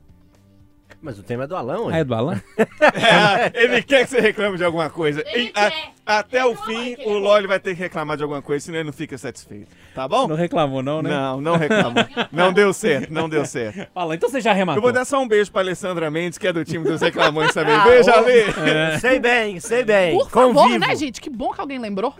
Mas 1.01 1.17
o 1.17 1.23
tema 1.23 1.45
é 1.45 1.47
do 1.47 1.55
Alão, 1.55 1.87
Ah, 1.89 1.97
é 1.97 2.03
do 2.03 2.13
Alan? 2.13 2.41
É, 2.81 3.51
ele 3.63 3.81
quer 3.81 4.03
que 4.03 4.09
você 4.11 4.19
reclame 4.19 4.57
de 4.57 4.63
alguma 4.65 4.89
coisa. 4.89 5.23
E 5.35 5.51
a- 5.55 5.71
até 6.19 6.43
o 6.45 6.55
fim, 6.55 6.95
o 7.05 7.13
Loli 7.13 7.47
vai 7.47 7.59
ter 7.59 7.73
que 7.75 7.81
reclamar 7.81 8.17
de 8.17 8.23
alguma 8.23 8.41
coisa, 8.41 8.65
senão 8.65 8.79
ele 8.79 8.87
não 8.87 8.93
fica 8.93 9.17
satisfeito. 9.17 9.67
Tá 9.95 10.07
bom? 10.07 10.27
Não 10.27 10.35
reclamou 10.35 10.81
não, 10.83 11.01
né? 11.01 11.09
Não, 11.09 11.39
não 11.39 11.55
reclamou. 11.55 12.03
Não 12.31 12.51
deu 12.51 12.73
certo, 12.73 13.13
não 13.13 13.29
deu 13.29 13.45
certo. 13.45 13.87
Alan, 13.95 14.15
então 14.15 14.29
você 14.29 14.41
já 14.41 14.51
rematou. 14.51 14.77
Eu 14.79 14.81
vou 14.81 14.91
dar 14.91 15.05
só 15.05 15.21
um 15.21 15.27
beijo 15.27 15.51
pra 15.51 15.61
Alessandra 15.61 16.09
Mendes, 16.11 16.37
que 16.37 16.47
é 16.47 16.51
do 16.53 16.65
time 16.65 16.83
dos 16.83 16.99
reclamões 17.01 17.53
também. 17.53 17.79
Beijo, 17.83 18.09
Ale! 18.11 18.99
Sei 18.99 19.19
bem, 19.19 19.59
sei 19.59 19.83
bem. 19.83 20.17
Por 20.17 20.29
favor, 20.29 20.53
Convivo. 20.63 20.79
né, 20.79 20.95
gente? 20.95 21.21
Que 21.21 21.29
bom 21.29 21.51
que 21.53 21.61
alguém 21.61 21.79
lembrou. 21.79 22.13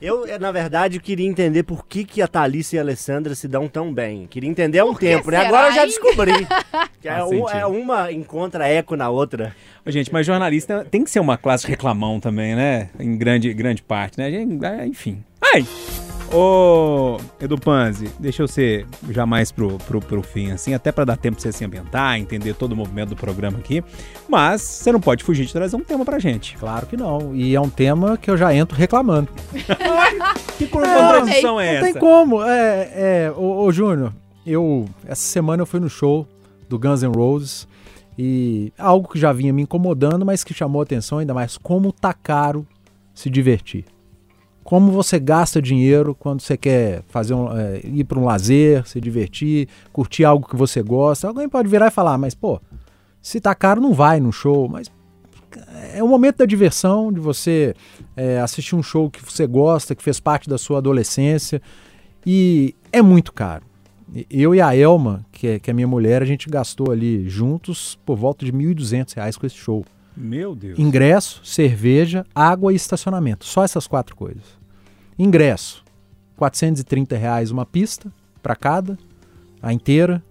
Eu, 0.00 0.26
eh, 0.26 0.38
na 0.38 0.52
verdade, 0.52 1.00
queria 1.00 1.26
entender 1.26 1.62
por 1.62 1.86
que, 1.86 2.04
que 2.04 2.20
a 2.20 2.28
Thalissa 2.28 2.76
e 2.76 2.78
a 2.78 2.82
Alessandra 2.82 3.34
se 3.34 3.48
dão 3.48 3.66
tão 3.66 3.92
bem. 3.92 4.26
Queria 4.26 4.48
entender 4.50 4.78
há 4.78 4.84
um 4.84 4.94
tempo, 4.94 5.30
né? 5.30 5.38
será, 5.38 5.48
Agora 5.48 5.68
eu 5.68 5.72
já 5.74 5.86
descobri. 5.86 6.32
Que 7.00 7.08
é, 7.08 7.22
um- 7.24 7.48
é 7.48 7.64
uma 7.66 8.10
encontra 8.10 8.66
eco 8.66 8.96
na 8.96 9.08
outra. 9.08 9.54
Gente, 9.86 10.12
mas 10.12 10.26
jornalista 10.26 10.84
tem 10.90 11.04
que 11.04 11.10
ser 11.10 11.20
uma 11.20 11.36
classe 11.38 11.66
reclamão 11.66 12.18
também, 12.18 12.56
né? 12.56 12.88
Em 12.98 13.16
grande, 13.16 13.52
grande 13.54 13.80
parte, 13.82 14.18
né? 14.18 14.28
Gente, 14.30 14.64
é, 14.64 14.84
Enfim. 14.86 15.22
Ai! 15.40 15.64
Ô, 16.32 17.18
Edu 17.40 17.56
Panzi, 17.56 18.10
deixa 18.18 18.42
eu 18.42 18.48
ser 18.48 18.86
jamais 19.10 19.52
pro, 19.52 19.78
pro, 19.78 20.00
pro 20.00 20.22
fim, 20.22 20.50
assim, 20.50 20.74
até 20.74 20.90
pra 20.90 21.04
dar 21.04 21.16
tempo 21.16 21.36
pra 21.36 21.42
você 21.42 21.52
se 21.52 21.64
ambientar, 21.64 22.18
entender 22.18 22.54
todo 22.54 22.72
o 22.72 22.76
movimento 22.76 23.10
do 23.10 23.16
programa 23.16 23.58
aqui. 23.58 23.82
Mas 24.28 24.60
você 24.60 24.90
não 24.90 25.00
pode 25.00 25.22
fugir 25.22 25.46
de 25.46 25.52
trazer 25.52 25.76
um 25.76 25.80
tema 25.80 26.04
pra 26.04 26.18
gente. 26.18 26.56
Claro 26.56 26.86
que 26.86 26.96
não. 26.96 27.34
E 27.34 27.54
é 27.54 27.60
um 27.60 27.70
tema 27.70 28.16
que 28.16 28.30
eu 28.30 28.36
já 28.36 28.54
entro 28.54 28.76
reclamando. 28.76 29.28
Que 30.56 30.66
contradição 30.66 31.60
é 31.60 31.80
não 31.80 31.86
essa? 31.86 31.92
tem 31.92 31.94
como. 32.00 32.42
É, 32.42 32.90
é, 32.94 33.32
ô, 33.36 33.64
ô 33.64 33.70
Júnior, 33.70 34.10
eu 34.46 34.86
essa 35.06 35.20
semana 35.20 35.60
eu 35.60 35.66
fui 35.66 35.78
no 35.78 35.88
show 35.90 36.26
do 36.66 36.78
Guns 36.78 37.02
N' 37.02 37.12
Roses 37.14 37.68
e 38.18 38.72
algo 38.78 39.06
que 39.06 39.18
já 39.18 39.34
vinha 39.34 39.52
me 39.52 39.60
incomodando, 39.62 40.24
mas 40.24 40.42
que 40.42 40.54
chamou 40.54 40.80
atenção 40.80 41.18
ainda 41.18 41.34
mais 41.34 41.58
como 41.58 41.92
tá 41.92 42.14
caro 42.14 42.66
se 43.14 43.28
divertir. 43.28 43.84
Como 44.66 44.90
você 44.90 45.20
gasta 45.20 45.62
dinheiro 45.62 46.12
quando 46.12 46.40
você 46.40 46.56
quer 46.56 47.04
fazer 47.06 47.34
um, 47.34 47.56
é, 47.56 47.80
ir 47.84 48.02
para 48.02 48.18
um 48.18 48.24
lazer, 48.24 48.84
se 48.84 49.00
divertir, 49.00 49.68
curtir 49.92 50.24
algo 50.24 50.44
que 50.48 50.56
você 50.56 50.82
gosta. 50.82 51.28
Alguém 51.28 51.48
pode 51.48 51.68
virar 51.68 51.86
e 51.86 51.90
falar, 51.92 52.18
mas 52.18 52.34
pô, 52.34 52.60
se 53.22 53.40
tá 53.40 53.54
caro 53.54 53.80
não 53.80 53.94
vai 53.94 54.18
no 54.18 54.32
show, 54.32 54.68
mas 54.68 54.90
é 55.94 56.02
o 56.02 56.08
momento 56.08 56.38
da 56.38 56.46
diversão, 56.46 57.12
de 57.12 57.20
você 57.20 57.76
é, 58.16 58.40
assistir 58.40 58.74
um 58.74 58.82
show 58.82 59.08
que 59.08 59.24
você 59.24 59.46
gosta, 59.46 59.94
que 59.94 60.02
fez 60.02 60.18
parte 60.18 60.50
da 60.50 60.58
sua 60.58 60.78
adolescência. 60.78 61.62
E 62.26 62.74
é 62.92 63.00
muito 63.00 63.32
caro. 63.32 63.62
Eu 64.28 64.52
e 64.52 64.60
a 64.60 64.76
Elma, 64.76 65.24
que 65.30 65.46
é, 65.46 65.58
que 65.60 65.70
é 65.70 65.72
minha 65.72 65.86
mulher, 65.86 66.22
a 66.22 66.26
gente 66.26 66.50
gastou 66.50 66.90
ali 66.90 67.28
juntos 67.28 67.96
por 68.04 68.16
volta 68.16 68.44
de 68.44 68.52
1.200 68.52 69.14
reais 69.14 69.36
com 69.36 69.46
esse 69.46 69.54
show. 69.54 69.84
Meu 70.16 70.54
Deus. 70.54 70.78
Ingresso, 70.78 71.40
cerveja, 71.44 72.24
água 72.34 72.72
e 72.72 72.76
estacionamento. 72.76 73.44
Só 73.44 73.62
essas 73.62 73.86
quatro 73.86 74.16
coisas. 74.16 74.42
Ingresso, 75.18 75.84
430 76.36 77.16
reais 77.16 77.50
uma 77.50 77.66
pista 77.66 78.10
para 78.42 78.54
cada, 78.56 78.96
a 79.62 79.72
inteira. 79.72 80.22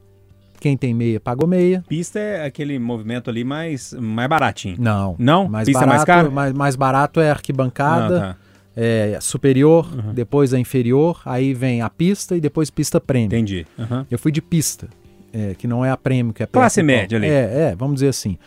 Quem 0.59 0.75
tem 0.77 0.93
meia 0.93 1.19
pagou 1.19 1.47
meia. 1.47 1.83
Pista 1.87 2.17
é 2.17 2.45
aquele 2.45 2.79
movimento 2.79 3.29
ali 3.29 3.43
mais, 3.43 3.93
mais 3.93 4.27
baratinho. 4.29 4.77
Não. 4.79 5.15
Não? 5.19 5.47
Mais 5.47 5.65
Pista 5.67 5.83
é 5.83 5.85
barato, 5.85 5.95
mais 5.97 6.03
caro? 6.05 6.31
Mais, 6.31 6.53
mais 6.53 6.75
barato 6.75 7.19
é 7.19 7.29
a 7.29 7.33
arquibancada. 7.33 8.17
Ah, 8.17 8.33
tá. 8.33 8.37
é, 8.75 9.17
superior, 9.21 9.85
Uhum. 9.93 10.13
depois 10.13 10.53
a 10.53 10.59
inferior, 10.59 11.21
aí 11.25 11.53
vem 11.53 11.81
a 11.81 11.89
pista 11.89 12.35
e 12.35 12.41
depois 12.41 12.69
pista 12.71 12.99
prêmio. 12.99 13.27
Entendi. 13.27 13.65
Aham. 13.77 14.07
Eu 14.09 14.17
fui 14.17 14.31
de 14.31 14.41
pista, 14.41 14.87
é, 15.31 15.53
que 15.55 15.67
não 15.67 15.83
é 15.85 15.91
a 15.91 15.97
prêmio, 15.97 16.33
que 16.33 16.41
é 16.41 16.45
Classe 16.47 16.81
perto 16.83 16.85
do 16.85 16.87
média 16.87 17.17
ali. 17.17 17.27
É, 17.27 17.69
é, 17.71 17.75
vamos 17.75 17.95
dizer 17.95 18.07
assim. 18.07 18.37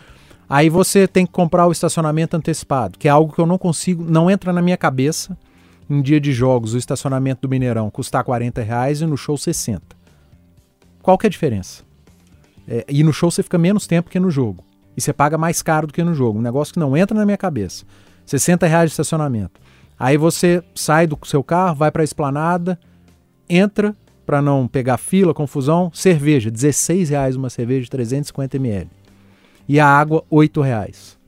Aí 0.49 0.71
você 0.71 1.07
tem 1.07 1.27
que 1.27 1.33
comprar 1.33 1.67
o 1.67 1.73
estacionamento 1.73 2.37
antecipado, 2.37 2.99
que 2.99 3.07
é 3.07 3.11
algo 3.11 3.33
que 3.33 3.41
eu 3.41 3.47
não 3.47 3.59
consigo, 3.59 4.03
não 4.03 4.31
entra 4.31 4.53
na 4.53 4.63
minha 4.63 4.77
cabeça. 4.77 5.37
Em 5.91 6.03
dia 6.03 6.21
de 6.21 6.33
jogos, 6.33 6.75
o 6.75 6.79
estacionamento 6.79 7.43
do 7.43 7.49
Mineirão 7.49 7.91
custar 7.91 8.23
40 8.23 8.63
reais 8.63 9.01
e 9.01 9.07
no 9.07 9.17
show 9.17 9.37
60. 9.37 9.83
Qual 11.03 11.17
que 11.17 11.27
é 11.27 11.29
a 11.29 11.31
diferença? 11.31 11.83
É, 12.67 12.85
e 12.89 13.03
no 13.03 13.13
show 13.13 13.31
você 13.31 13.43
fica 13.43 13.57
menos 13.57 13.87
tempo 13.87 14.11
que 14.11 14.21
no 14.21 14.31
jogo. 14.31 14.65
E 14.97 15.01
você 15.01 15.13
paga 15.13 15.39
mais 15.39 15.63
caro 15.63 15.87
do 15.87 15.93
que 15.93 16.03
no 16.03 16.15
jogo. 16.15 16.39
Um 16.39 16.43
negócio 16.43 16.75
que 16.75 16.81
não 16.81 16.97
entra 16.97 17.17
na 17.17 17.25
minha 17.25 17.39
cabeça. 17.39 17.85
60 18.27 18.67
reais 18.67 18.91
de 18.91 18.93
estacionamento. 18.93 19.61
Aí 19.99 20.17
você 20.17 20.63
sai 20.75 21.07
do 21.07 21.19
seu 21.25 21.43
carro, 21.43 21.77
vai 21.77 21.91
para 21.91 22.03
a 22.03 22.05
esplanada, 22.05 22.79
entra 23.49 23.97
para 24.27 24.43
não 24.43 24.69
pegar 24.69 24.99
fila, 24.99 25.33
confusão, 25.33 25.91
cerveja, 25.95 26.51
16 26.51 27.09
reais 27.09 27.35
uma 27.35 27.49
cerveja 27.49 27.85
de 27.85 27.91
350 27.91 28.57
ml. 28.59 28.98
E 29.69 29.79
a 29.79 29.87
água, 29.87 30.25
8 30.31 30.61
reais. 30.61 31.19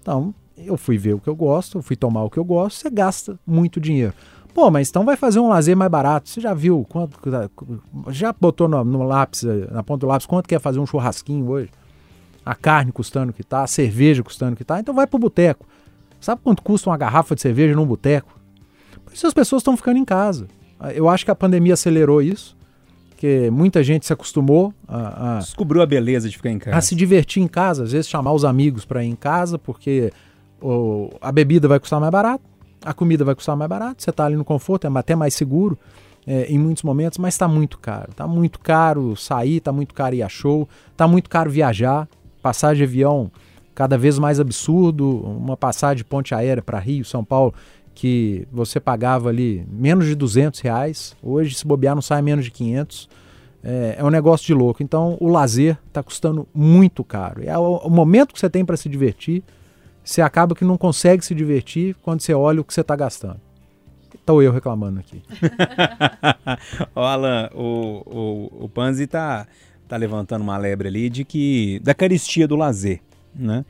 Então, 0.00 0.34
eu 0.56 0.76
fui 0.76 0.98
ver 0.98 1.14
o 1.14 1.18
que 1.18 1.28
eu 1.28 1.34
gosto, 1.34 1.78
eu 1.78 1.82
fui 1.82 1.96
tomar 1.96 2.24
o 2.24 2.30
que 2.30 2.38
eu 2.38 2.44
gosto, 2.44 2.78
você 2.78 2.90
gasta 2.90 3.38
muito 3.46 3.80
dinheiro. 3.80 4.12
Pô, 4.54 4.70
mas 4.70 4.90
então 4.90 5.04
vai 5.04 5.16
fazer 5.16 5.40
um 5.40 5.48
lazer 5.48 5.76
mais 5.76 5.90
barato. 5.90 6.28
Você 6.28 6.40
já 6.40 6.52
viu 6.52 6.84
quanto. 6.88 7.18
Já 8.10 8.34
botou 8.38 8.68
no, 8.68 8.84
no 8.84 9.02
lápis, 9.02 9.44
eh, 9.44 9.68
na 9.70 9.82
ponta 9.82 10.00
do 10.00 10.06
lápis, 10.06 10.26
quanto 10.26 10.46
que 10.46 10.54
é 10.54 10.58
fazer 10.58 10.78
um 10.78 10.86
churrasquinho 10.86 11.48
hoje? 11.48 11.70
A 12.44 12.54
carne 12.54 12.92
custando 12.92 13.32
que 13.32 13.42
tá, 13.42 13.62
a 13.62 13.66
cerveja 13.66 14.22
custando 14.22 14.54
que 14.54 14.64
tá, 14.64 14.78
então 14.78 14.94
vai 14.94 15.06
pro 15.06 15.18
boteco. 15.18 15.66
Sabe 16.20 16.40
quanto 16.42 16.62
custa 16.62 16.90
uma 16.90 16.96
garrafa 16.96 17.34
de 17.34 17.40
cerveja 17.40 17.74
num 17.74 17.86
boteco? 17.86 18.38
Por 19.04 19.14
isso 19.14 19.26
as 19.26 19.32
pessoas 19.32 19.60
estão 19.60 19.76
ficando 19.76 19.98
em 19.98 20.04
casa. 20.04 20.46
Eu 20.94 21.08
acho 21.08 21.24
que 21.24 21.30
a 21.30 21.34
pandemia 21.34 21.74
acelerou 21.74 22.20
isso, 22.20 22.56
porque 23.22 23.50
muita 23.52 23.84
gente 23.84 24.04
se 24.04 24.12
acostumou 24.12 24.74
a, 24.88 25.36
a, 25.36 25.38
Descobriu 25.38 25.80
a 25.80 25.86
beleza 25.86 26.28
de 26.28 26.36
ficar 26.36 26.50
em 26.50 26.58
casa. 26.58 26.76
a 26.76 26.80
se 26.80 26.96
divertir 26.96 27.40
em 27.40 27.46
casa, 27.46 27.84
às 27.84 27.92
vezes 27.92 28.08
chamar 28.08 28.32
os 28.32 28.44
amigos 28.44 28.84
para 28.84 29.04
ir 29.04 29.10
em 29.10 29.14
casa, 29.14 29.56
porque 29.56 30.12
a 31.20 31.30
bebida 31.30 31.68
vai 31.68 31.78
custar 31.78 32.00
mais 32.00 32.10
barato, 32.10 32.42
a 32.84 32.92
comida 32.92 33.24
vai 33.24 33.36
custar 33.36 33.56
mais 33.56 33.68
barato, 33.68 34.02
você 34.02 34.10
está 34.10 34.24
ali 34.26 34.34
no 34.34 34.44
conforto, 34.44 34.88
é 34.88 34.98
até 34.98 35.14
mais 35.14 35.34
seguro 35.34 35.78
é, 36.26 36.46
em 36.46 36.58
muitos 36.58 36.82
momentos, 36.82 37.16
mas 37.16 37.34
está 37.34 37.46
muito 37.46 37.78
caro. 37.78 38.10
Está 38.10 38.26
muito 38.26 38.58
caro 38.58 39.14
sair, 39.14 39.58
está 39.58 39.70
muito 39.70 39.94
caro 39.94 40.16
ir 40.16 40.24
a 40.24 40.28
show, 40.28 40.68
está 40.90 41.06
muito 41.06 41.30
caro 41.30 41.48
viajar, 41.48 42.08
passagem 42.42 42.78
de 42.78 42.90
avião 42.90 43.30
cada 43.72 43.96
vez 43.96 44.18
mais 44.18 44.40
absurdo, 44.40 45.08
uma 45.08 45.56
passagem 45.56 45.98
de 45.98 46.04
ponte 46.04 46.34
aérea 46.34 46.62
para 46.62 46.80
Rio, 46.80 47.04
São 47.04 47.24
Paulo, 47.24 47.54
que 47.94 48.46
você 48.50 48.80
pagava 48.80 49.28
ali 49.28 49.66
menos 49.70 50.06
de 50.06 50.14
200 50.14 50.60
reais, 50.60 51.16
hoje 51.22 51.54
se 51.54 51.66
bobear 51.66 51.94
não 51.94 52.02
sai 52.02 52.22
menos 52.22 52.44
de 52.44 52.50
500, 52.50 53.08
é, 53.62 53.96
é 53.98 54.04
um 54.04 54.10
negócio 54.10 54.46
de 54.46 54.54
louco. 54.54 54.82
Então 54.82 55.16
o 55.20 55.28
lazer 55.28 55.78
está 55.86 56.02
custando 56.02 56.48
muito 56.54 57.04
caro. 57.04 57.42
É 57.44 57.56
o, 57.56 57.76
o 57.78 57.90
momento 57.90 58.32
que 58.32 58.40
você 58.40 58.50
tem 58.50 58.64
para 58.64 58.76
se 58.76 58.88
divertir, 58.88 59.42
você 60.04 60.20
acaba 60.20 60.54
que 60.54 60.64
não 60.64 60.76
consegue 60.76 61.24
se 61.24 61.34
divertir 61.34 61.94
quando 62.02 62.20
você 62.20 62.34
olha 62.34 62.60
o 62.60 62.64
que 62.64 62.74
você 62.74 62.80
está 62.80 62.96
gastando. 62.96 63.40
Estou 64.14 64.42
eu 64.42 64.52
reclamando 64.52 65.00
aqui. 65.00 65.22
Ó, 66.94 67.04
Alan, 67.04 67.50
o, 67.54 68.02
o, 68.06 68.64
o 68.64 68.68
Panzi 68.68 69.06
tá, 69.06 69.46
tá 69.88 69.96
levantando 69.96 70.42
uma 70.42 70.56
lebre 70.56 70.88
ali 70.88 71.10
de 71.10 71.24
que. 71.24 71.80
da 71.82 71.92
caristia 71.92 72.46
do 72.46 72.54
lazer, 72.54 73.00
né? 73.34 73.64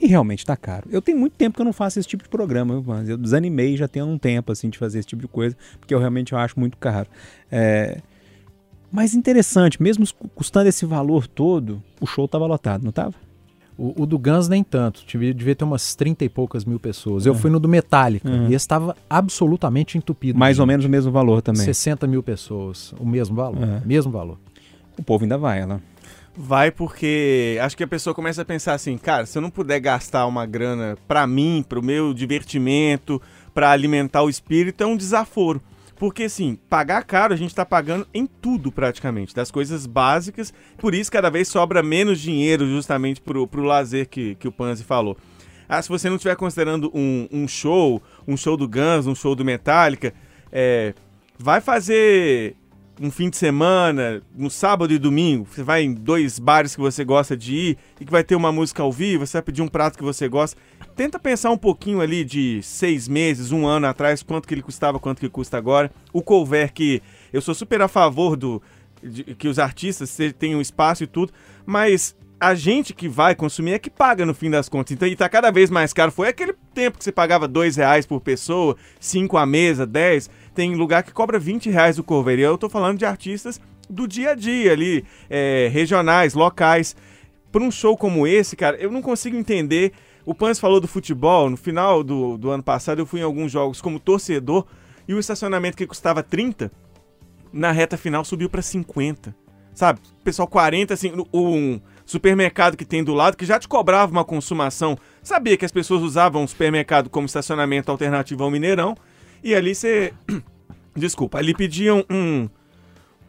E 0.00 0.06
realmente 0.06 0.46
tá 0.46 0.56
caro. 0.56 0.86
Eu 0.90 1.02
tenho 1.02 1.18
muito 1.18 1.32
tempo 1.32 1.56
que 1.56 1.60
eu 1.60 1.64
não 1.64 1.72
faço 1.72 1.98
esse 1.98 2.08
tipo 2.08 2.22
de 2.22 2.28
programa, 2.28 2.80
Vans? 2.80 3.08
Eu 3.08 3.16
desanimei 3.18 3.76
já 3.76 3.88
tem 3.88 4.02
um 4.02 4.16
tempo, 4.16 4.52
assim, 4.52 4.70
de 4.70 4.78
fazer 4.78 5.00
esse 5.00 5.08
tipo 5.08 5.22
de 5.22 5.28
coisa, 5.28 5.56
porque 5.80 5.92
eu 5.94 5.98
realmente 5.98 6.32
eu 6.32 6.38
acho 6.38 6.58
muito 6.58 6.76
caro. 6.76 7.08
É... 7.50 8.00
Mas 8.90 9.12
interessante, 9.14 9.82
mesmo 9.82 10.06
custando 10.34 10.68
esse 10.68 10.86
valor 10.86 11.26
todo, 11.26 11.82
o 12.00 12.06
show 12.06 12.26
tava 12.26 12.46
lotado, 12.46 12.84
não 12.84 12.92
tava? 12.92 13.14
O, 13.76 14.02
o 14.02 14.06
do 14.06 14.18
Guns 14.18 14.48
nem 14.48 14.64
tanto, 14.64 15.04
devia, 15.06 15.32
devia 15.34 15.54
ter 15.54 15.64
umas 15.64 15.94
30 15.94 16.24
e 16.24 16.28
poucas 16.28 16.64
mil 16.64 16.80
pessoas. 16.80 17.26
Eu 17.26 17.34
fui 17.34 17.50
no 17.50 17.60
do 17.60 17.68
Metallica 17.68 18.28
Uhum. 18.28 18.48
e 18.50 18.54
estava 18.54 18.96
absolutamente 19.10 19.98
entupido. 19.98 20.38
Mais 20.38 20.58
ou 20.58 20.66
menos 20.66 20.84
o 20.84 20.88
mesmo 20.88 21.12
valor 21.12 21.42
também. 21.42 21.62
60 21.62 22.06
mil 22.06 22.22
pessoas, 22.22 22.92
o 22.98 23.06
mesmo 23.06 23.36
valor, 23.36 23.62
É. 23.62 23.82
mesmo 23.84 24.10
valor. 24.10 24.38
O 24.98 25.02
povo 25.02 25.24
ainda 25.24 25.38
vai, 25.38 25.60
ela. 25.60 25.80
Vai 26.40 26.70
porque 26.70 27.58
acho 27.60 27.76
que 27.76 27.82
a 27.82 27.88
pessoa 27.88 28.14
começa 28.14 28.42
a 28.42 28.44
pensar 28.44 28.74
assim, 28.74 28.96
cara, 28.96 29.26
se 29.26 29.36
eu 29.36 29.42
não 29.42 29.50
puder 29.50 29.80
gastar 29.80 30.24
uma 30.24 30.46
grana 30.46 30.96
pra 31.08 31.26
mim, 31.26 31.64
pro 31.68 31.82
meu 31.82 32.14
divertimento, 32.14 33.20
pra 33.52 33.72
alimentar 33.72 34.22
o 34.22 34.30
espírito, 34.30 34.84
é 34.84 34.86
um 34.86 34.96
desaforo. 34.96 35.60
Porque 35.96 36.22
assim, 36.22 36.56
pagar 36.70 37.02
caro 37.02 37.34
a 37.34 37.36
gente 37.36 37.52
tá 37.52 37.66
pagando 37.66 38.06
em 38.14 38.24
tudo 38.24 38.70
praticamente, 38.70 39.34
das 39.34 39.50
coisas 39.50 39.84
básicas, 39.84 40.54
por 40.76 40.94
isso 40.94 41.10
cada 41.10 41.28
vez 41.28 41.48
sobra 41.48 41.82
menos 41.82 42.20
dinheiro 42.20 42.68
justamente 42.68 43.20
pro, 43.20 43.44
pro 43.48 43.64
lazer 43.64 44.08
que, 44.08 44.36
que 44.36 44.46
o 44.46 44.52
Panzi 44.52 44.84
falou. 44.84 45.16
Ah, 45.68 45.82
se 45.82 45.88
você 45.88 46.08
não 46.08 46.14
estiver 46.14 46.36
considerando 46.36 46.88
um, 46.94 47.26
um 47.32 47.48
show, 47.48 48.00
um 48.28 48.36
show 48.36 48.56
do 48.56 48.68
Guns, 48.68 49.08
um 49.08 49.14
show 49.14 49.34
do 49.34 49.44
Metallica, 49.44 50.14
é, 50.52 50.94
vai 51.36 51.60
fazer 51.60 52.54
um 53.00 53.10
fim 53.10 53.30
de 53.30 53.36
semana, 53.36 54.20
no 54.36 54.50
sábado 54.50 54.92
e 54.92 54.98
domingo, 54.98 55.46
você 55.50 55.62
vai 55.62 55.82
em 55.82 55.92
dois 55.94 56.38
bares 56.38 56.74
que 56.74 56.80
você 56.80 57.04
gosta 57.04 57.36
de 57.36 57.54
ir 57.54 57.78
e 58.00 58.04
que 58.04 58.10
vai 58.10 58.24
ter 58.24 58.34
uma 58.34 58.50
música 58.50 58.82
ao 58.82 58.92
vivo, 58.92 59.26
você 59.26 59.34
vai 59.34 59.42
pedir 59.42 59.62
um 59.62 59.68
prato 59.68 59.96
que 59.96 60.02
você 60.04 60.28
gosta. 60.28 60.60
Tenta 60.96 61.18
pensar 61.18 61.50
um 61.50 61.56
pouquinho 61.58 62.00
ali 62.00 62.24
de 62.24 62.60
seis 62.62 63.06
meses, 63.06 63.52
um 63.52 63.66
ano 63.66 63.86
atrás, 63.86 64.22
quanto 64.22 64.48
que 64.48 64.54
ele 64.54 64.62
custava, 64.62 64.98
quanto 64.98 65.20
que 65.20 65.28
custa 65.28 65.56
agora. 65.56 65.90
O 66.12 66.22
cover 66.22 66.72
que 66.72 67.00
eu 67.32 67.40
sou 67.40 67.54
super 67.54 67.80
a 67.82 67.88
favor 67.88 68.36
do 68.36 68.60
de- 69.02 69.22
que 69.36 69.46
os 69.46 69.60
artistas 69.60 70.16
tenham 70.38 70.60
espaço 70.60 71.04
e 71.04 71.06
tudo, 71.06 71.32
mas 71.64 72.16
a 72.40 72.54
gente 72.54 72.94
que 72.94 73.08
vai 73.08 73.34
consumir 73.34 73.72
é 73.72 73.78
que 73.78 73.90
paga 73.90 74.24
no 74.24 74.34
fim 74.34 74.50
das 74.50 74.68
contas. 74.68 74.92
Então, 74.92 75.08
e 75.08 75.16
tá 75.16 75.28
cada 75.28 75.50
vez 75.50 75.70
mais 75.70 75.92
caro. 75.92 76.12
Foi 76.12 76.28
aquele 76.28 76.54
tempo 76.72 76.98
que 76.98 77.04
você 77.04 77.10
pagava 77.10 77.48
dois 77.48 77.76
reais 77.76 78.06
por 78.06 78.20
pessoa, 78.20 78.76
cinco 79.00 79.36
a 79.36 79.44
mesa, 79.44 79.86
10. 79.86 80.30
Tem 80.54 80.74
lugar 80.74 81.02
que 81.02 81.12
cobra 81.12 81.38
20 81.38 81.68
reais 81.70 81.98
o 81.98 82.04
cover. 82.04 82.38
E 82.38 82.42
eu 82.42 82.56
tô 82.56 82.68
falando 82.68 82.98
de 82.98 83.04
artistas 83.04 83.60
do 83.90 84.06
dia 84.06 84.30
a 84.30 84.34
dia 84.34 84.72
ali, 84.72 85.04
é, 85.28 85.68
regionais, 85.72 86.34
locais. 86.34 86.94
Para 87.50 87.62
um 87.62 87.70
show 87.70 87.96
como 87.96 88.26
esse, 88.26 88.54
cara, 88.54 88.76
eu 88.76 88.90
não 88.90 89.02
consigo 89.02 89.36
entender. 89.36 89.92
O 90.24 90.34
Pans 90.34 90.60
falou 90.60 90.80
do 90.80 90.86
futebol. 90.86 91.50
No 91.50 91.56
final 91.56 92.04
do, 92.04 92.38
do 92.38 92.50
ano 92.50 92.62
passado, 92.62 93.00
eu 93.00 93.06
fui 93.06 93.20
em 93.20 93.24
alguns 93.24 93.50
jogos 93.50 93.80
como 93.80 93.98
torcedor. 93.98 94.64
E 95.08 95.14
o 95.14 95.18
estacionamento 95.18 95.76
que 95.76 95.86
custava 95.86 96.22
30, 96.22 96.70
na 97.52 97.72
reta 97.72 97.96
final 97.96 98.24
subiu 98.24 98.48
para 98.48 98.62
50. 98.62 99.34
Sabe? 99.74 100.00
Pessoal, 100.22 100.46
40, 100.46 100.92
assim, 100.92 101.12
um 101.32 101.80
supermercado 102.10 102.76
que 102.76 102.84
tem 102.86 103.04
do 103.04 103.12
lado 103.12 103.36
que 103.36 103.44
já 103.44 103.58
te 103.58 103.68
cobrava 103.68 104.10
uma 104.10 104.24
consumação. 104.24 104.96
Sabia 105.22 105.56
que 105.56 105.64
as 105.64 105.70
pessoas 105.70 106.02
usavam 106.02 106.42
o 106.42 106.48
supermercado 106.48 107.10
como 107.10 107.26
estacionamento 107.26 107.90
alternativo 107.90 108.42
ao 108.42 108.50
Mineirão. 108.50 108.96
E 109.44 109.54
ali 109.54 109.74
você. 109.74 110.12
Desculpa, 110.96 111.38
ali 111.38 111.54
pediam 111.54 112.04
um. 112.10 112.48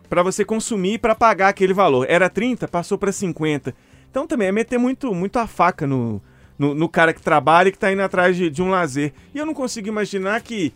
Pra 0.10 0.24
você 0.24 0.44
consumir 0.44 0.98
para 0.98 1.14
pagar 1.14 1.50
aquele 1.50 1.74
valor. 1.74 2.06
Era 2.10 2.30
30, 2.30 2.68
passou 2.68 2.98
para 2.98 3.12
50. 3.12 3.76
Então 4.10 4.26
também 4.26 4.48
é 4.48 4.52
meter 4.52 4.80
muito, 4.80 5.14
muito 5.14 5.38
a 5.38 5.46
faca 5.46 5.86
no, 5.86 6.20
no, 6.58 6.74
no 6.74 6.90
cara 6.90 7.14
que 7.14 7.22
trabalha 7.22 7.70
e 7.70 7.72
que 7.72 7.78
tá 7.78 7.92
indo 7.92 8.02
atrás 8.02 8.36
de, 8.36 8.50
de 8.50 8.62
um 8.64 8.70
lazer. 8.70 9.14
E 9.36 9.38
eu 9.38 9.46
não 9.46 9.54
consigo 9.54 9.88
imaginar 9.88 10.42
que 10.42 10.74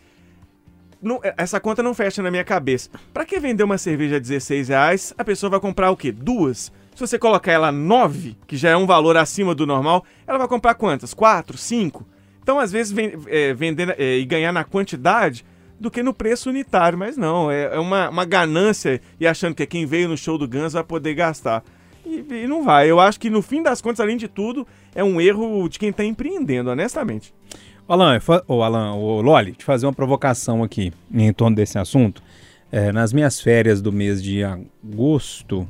não- 1.02 1.20
essa 1.36 1.58
conta 1.58 1.82
não 1.82 1.94
fecha 1.94 2.22
na 2.22 2.30
minha 2.30 2.44
cabeça. 2.44 2.90
Pra 3.12 3.24
que 3.24 3.40
vender 3.40 3.64
uma 3.64 3.78
cerveja 3.78 4.16
a 4.16 4.20
16 4.20 4.68
reais, 4.68 5.14
a 5.18 5.24
pessoa 5.24 5.50
vai 5.50 5.58
comprar 5.58 5.90
o 5.90 5.96
quê? 5.96 6.12
Duas? 6.12 6.70
Se 6.94 7.00
você 7.00 7.18
colocar 7.18 7.50
ela 7.50 7.72
9, 7.72 8.36
que 8.46 8.56
já 8.56 8.70
é 8.70 8.76
um 8.76 8.86
valor 8.86 9.16
acima 9.16 9.54
do 9.54 9.66
normal, 9.66 10.04
ela 10.26 10.38
vai 10.38 10.46
comprar 10.48 10.74
quantas? 10.74 11.12
Quatro? 11.12 11.58
Cinco? 11.58 12.06
Então, 12.42 12.58
às 12.60 12.70
vezes, 12.70 12.92
ven- 12.92 13.14
é, 13.26 13.52
vender 13.52 13.96
é, 13.98 14.18
e 14.18 14.24
ganhar 14.24 14.52
na 14.52 14.62
quantidade 14.64 15.44
do 15.80 15.90
que 15.90 16.02
no 16.02 16.14
preço 16.14 16.50
unitário. 16.50 16.96
Mas 16.96 17.16
não, 17.16 17.50
é, 17.50 17.74
é 17.74 17.78
uma, 17.80 18.08
uma 18.10 18.24
ganância 18.24 19.00
e 19.18 19.26
achando 19.26 19.54
que 19.54 19.66
quem 19.66 19.86
veio 19.86 20.08
no 20.08 20.16
show 20.16 20.38
do 20.38 20.46
Guns 20.46 20.72
vai 20.74 20.84
poder 20.84 21.14
gastar. 21.14 21.64
E, 22.06 22.24
e 22.30 22.46
não 22.46 22.62
vai. 22.62 22.88
Eu 22.88 23.00
acho 23.00 23.18
que, 23.18 23.28
no 23.30 23.42
fim 23.42 23.62
das 23.62 23.80
contas, 23.80 23.98
além 24.00 24.16
de 24.16 24.28
tudo, 24.28 24.66
é 24.94 25.02
um 25.02 25.20
erro 25.20 25.68
de 25.68 25.78
quem 25.78 25.92
tá 25.92 26.04
empreendendo, 26.04 26.70
honestamente. 26.70 27.34
Alan, 27.88 28.18
ô 28.46 28.62
Alan, 28.62 28.94
ô 28.94 29.20
Loli, 29.20 29.52
te 29.52 29.64
fazer 29.64 29.84
uma 29.86 29.92
provocação 29.92 30.62
aqui 30.62 30.92
em 31.12 31.32
torno 31.32 31.56
desse 31.56 31.78
assunto. 31.78 32.22
É, 32.76 32.90
nas 32.90 33.12
minhas 33.12 33.40
férias 33.40 33.80
do 33.80 33.92
mês 33.92 34.20
de 34.20 34.42
agosto, 34.42 35.64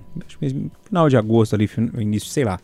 final 0.84 1.06
de 1.06 1.18
agosto 1.18 1.54
ali, 1.54 1.68
início, 1.98 2.30
sei 2.30 2.44
lá. 2.44 2.58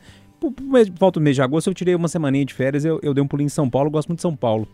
Volta 0.98 1.20
do 1.20 1.22
mês 1.22 1.36
de 1.36 1.42
agosto, 1.42 1.68
eu 1.68 1.74
tirei 1.74 1.94
uma 1.94 2.08
semaninha 2.08 2.46
de 2.46 2.54
férias, 2.54 2.82
eu, 2.82 2.98
eu 3.02 3.12
dei 3.12 3.22
um 3.22 3.28
pulinho 3.28 3.48
em 3.48 3.50
São 3.50 3.68
Paulo, 3.68 3.88
eu 3.88 3.90
gosto 3.90 4.08
muito 4.08 4.20
de 4.20 4.22
São 4.22 4.34
Paulo. 4.34 4.66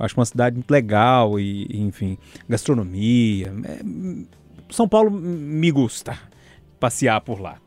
Eu 0.00 0.04
acho 0.04 0.18
uma 0.18 0.26
cidade 0.26 0.56
muito 0.56 0.68
legal 0.68 1.38
e, 1.38 1.68
enfim, 1.74 2.18
gastronomia. 2.48 3.54
é, 3.64 3.78
São 4.70 4.88
Paulo 4.88 5.12
me 5.12 5.70
gusta 5.70 6.18
passear 6.80 7.20
por 7.20 7.40
lá. 7.40 7.58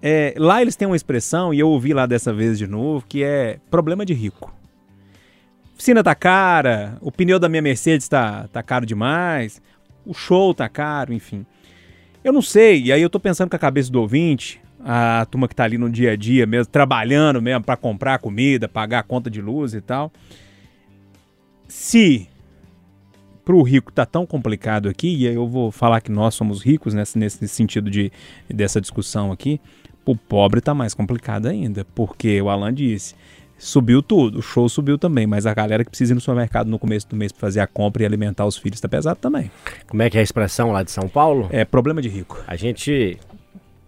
É, 0.00 0.32
lá 0.38 0.62
eles 0.62 0.76
têm 0.76 0.88
uma 0.88 0.96
expressão, 0.96 1.52
e 1.52 1.60
eu 1.60 1.68
ouvi 1.68 1.92
lá 1.92 2.06
dessa 2.06 2.32
vez 2.32 2.56
de 2.56 2.66
novo, 2.66 3.04
que 3.06 3.22
é 3.22 3.58
problema 3.70 4.06
de 4.06 4.14
rico. 4.14 4.50
Oficina 5.74 6.02
tá 6.02 6.14
cara, 6.14 6.96
o 7.02 7.12
pneu 7.12 7.38
da 7.38 7.50
minha 7.50 7.60
Mercedes 7.60 8.08
tá, 8.08 8.48
tá 8.48 8.62
caro 8.62 8.86
demais, 8.86 9.60
o 10.06 10.14
show 10.14 10.54
tá 10.54 10.68
caro, 10.68 11.12
enfim. 11.12 11.44
Eu 12.24 12.32
não 12.32 12.42
sei, 12.42 12.84
e 12.84 12.92
aí 12.92 13.02
eu 13.02 13.10
tô 13.10 13.20
pensando 13.20 13.50
com 13.50 13.56
a 13.56 13.58
cabeça 13.58 13.90
do 13.90 14.00
ouvinte, 14.00 14.60
a 14.84 15.26
turma 15.30 15.48
que 15.48 15.54
tá 15.54 15.64
ali 15.64 15.76
no 15.76 15.90
dia 15.90 16.12
a 16.12 16.16
dia 16.16 16.46
mesmo, 16.46 16.70
trabalhando 16.70 17.42
mesmo 17.42 17.64
para 17.64 17.76
comprar 17.76 18.18
comida, 18.18 18.68
pagar 18.68 19.00
a 19.00 19.02
conta 19.02 19.28
de 19.28 19.40
luz 19.40 19.74
e 19.74 19.80
tal. 19.80 20.12
Se 21.66 22.28
pro 23.44 23.62
rico 23.62 23.92
tá 23.92 24.04
tão 24.04 24.26
complicado 24.26 24.88
aqui, 24.88 25.16
e 25.16 25.28
aí 25.28 25.34
eu 25.34 25.46
vou 25.46 25.70
falar 25.70 26.00
que 26.00 26.10
nós 26.10 26.34
somos 26.34 26.62
ricos 26.62 26.94
nesse, 26.94 27.18
nesse 27.18 27.48
sentido 27.48 27.90
de, 27.90 28.10
dessa 28.48 28.80
discussão 28.80 29.30
aqui, 29.30 29.60
o 30.04 30.16
pobre 30.16 30.60
tá 30.60 30.72
mais 30.72 30.94
complicado 30.94 31.46
ainda, 31.46 31.84
porque 31.94 32.40
o 32.40 32.48
Alan 32.48 32.72
disse, 32.72 33.14
subiu 33.58 34.02
tudo, 34.02 34.38
o 34.38 34.42
show 34.42 34.68
subiu 34.68 34.98
também, 34.98 35.26
mas 35.26 35.46
a 35.46 35.54
galera 35.54 35.84
que 35.84 35.90
precisa 35.90 36.12
ir 36.12 36.14
no 36.14 36.20
supermercado 36.20 36.68
no 36.68 36.78
começo 36.78 37.08
do 37.08 37.16
mês 37.16 37.32
para 37.32 37.40
fazer 37.40 37.60
a 37.60 37.66
compra 37.66 38.02
e 38.02 38.06
alimentar 38.06 38.44
os 38.44 38.56
filhos 38.56 38.80
tá 38.80 38.88
pesado 38.88 39.18
também. 39.20 39.50
Como 39.88 40.02
é 40.02 40.10
que 40.10 40.16
é 40.16 40.20
a 40.20 40.22
expressão 40.22 40.72
lá 40.72 40.82
de 40.82 40.90
São 40.90 41.08
Paulo? 41.08 41.48
É 41.50 41.64
problema 41.64 42.02
de 42.02 42.08
rico. 42.08 42.42
A 42.46 42.56
gente, 42.56 43.18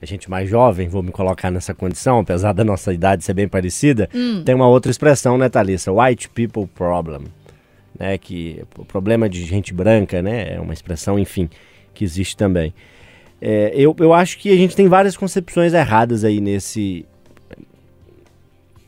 a 0.00 0.06
gente 0.06 0.30
mais 0.30 0.48
jovem, 0.48 0.88
vou 0.88 1.02
me 1.02 1.10
colocar 1.10 1.50
nessa 1.50 1.74
condição, 1.74 2.20
apesar 2.20 2.52
da 2.52 2.64
nossa 2.64 2.92
idade 2.92 3.24
ser 3.24 3.34
bem 3.34 3.48
parecida, 3.48 4.08
tem 4.44 4.54
uma 4.54 4.68
outra 4.68 4.90
expressão, 4.90 5.36
né, 5.36 5.48
Thalissa? 5.48 5.92
White 5.92 6.30
people 6.30 6.66
problem. 6.66 7.24
Né, 7.98 8.16
que 8.16 8.62
o 8.78 8.84
problema 8.84 9.28
de 9.28 9.44
gente 9.44 9.74
branca, 9.74 10.22
né? 10.22 10.54
É 10.54 10.60
uma 10.60 10.72
expressão, 10.72 11.18
enfim, 11.18 11.50
que 11.92 12.04
existe 12.04 12.36
também. 12.36 12.72
É, 13.40 13.72
eu, 13.74 13.94
eu 13.98 14.12
acho 14.12 14.38
que 14.38 14.52
a 14.52 14.56
gente 14.56 14.76
tem 14.76 14.86
várias 14.86 15.16
concepções 15.16 15.74
erradas 15.74 16.22
aí 16.22 16.40
nesse, 16.40 17.04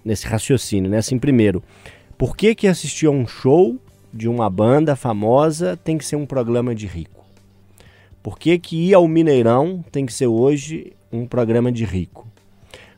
nesse 0.05 0.27
raciocínio, 0.27 0.91
né? 0.91 0.99
Assim, 0.99 1.19
primeiro, 1.19 1.63
por 2.19 2.37
que 2.37 2.55
que 2.55 2.67
assistir 2.67 3.07
a 3.07 3.11
um 3.11 3.27
show 3.27 3.77
de 4.13 4.29
uma 4.29 4.49
banda 4.51 4.97
famosa 4.97 5.77
tem 5.77 5.97
que 5.99 6.05
ser 6.05 6.17
um 6.17 6.27
programa 6.27 6.75
de 6.75 6.87
rico? 6.87 7.25
Por 8.23 8.39
que 8.39 8.59
que 8.59 8.89
ir 8.89 8.95
ao 8.95 9.09
Mineirão 9.09 9.83
tem 9.91 10.05
que 10.05 10.13
ser 10.13 10.27
hoje 10.27 10.93
um 11.13 11.27
programa 11.27 11.73
de 11.73 11.85
rico? 11.85 12.27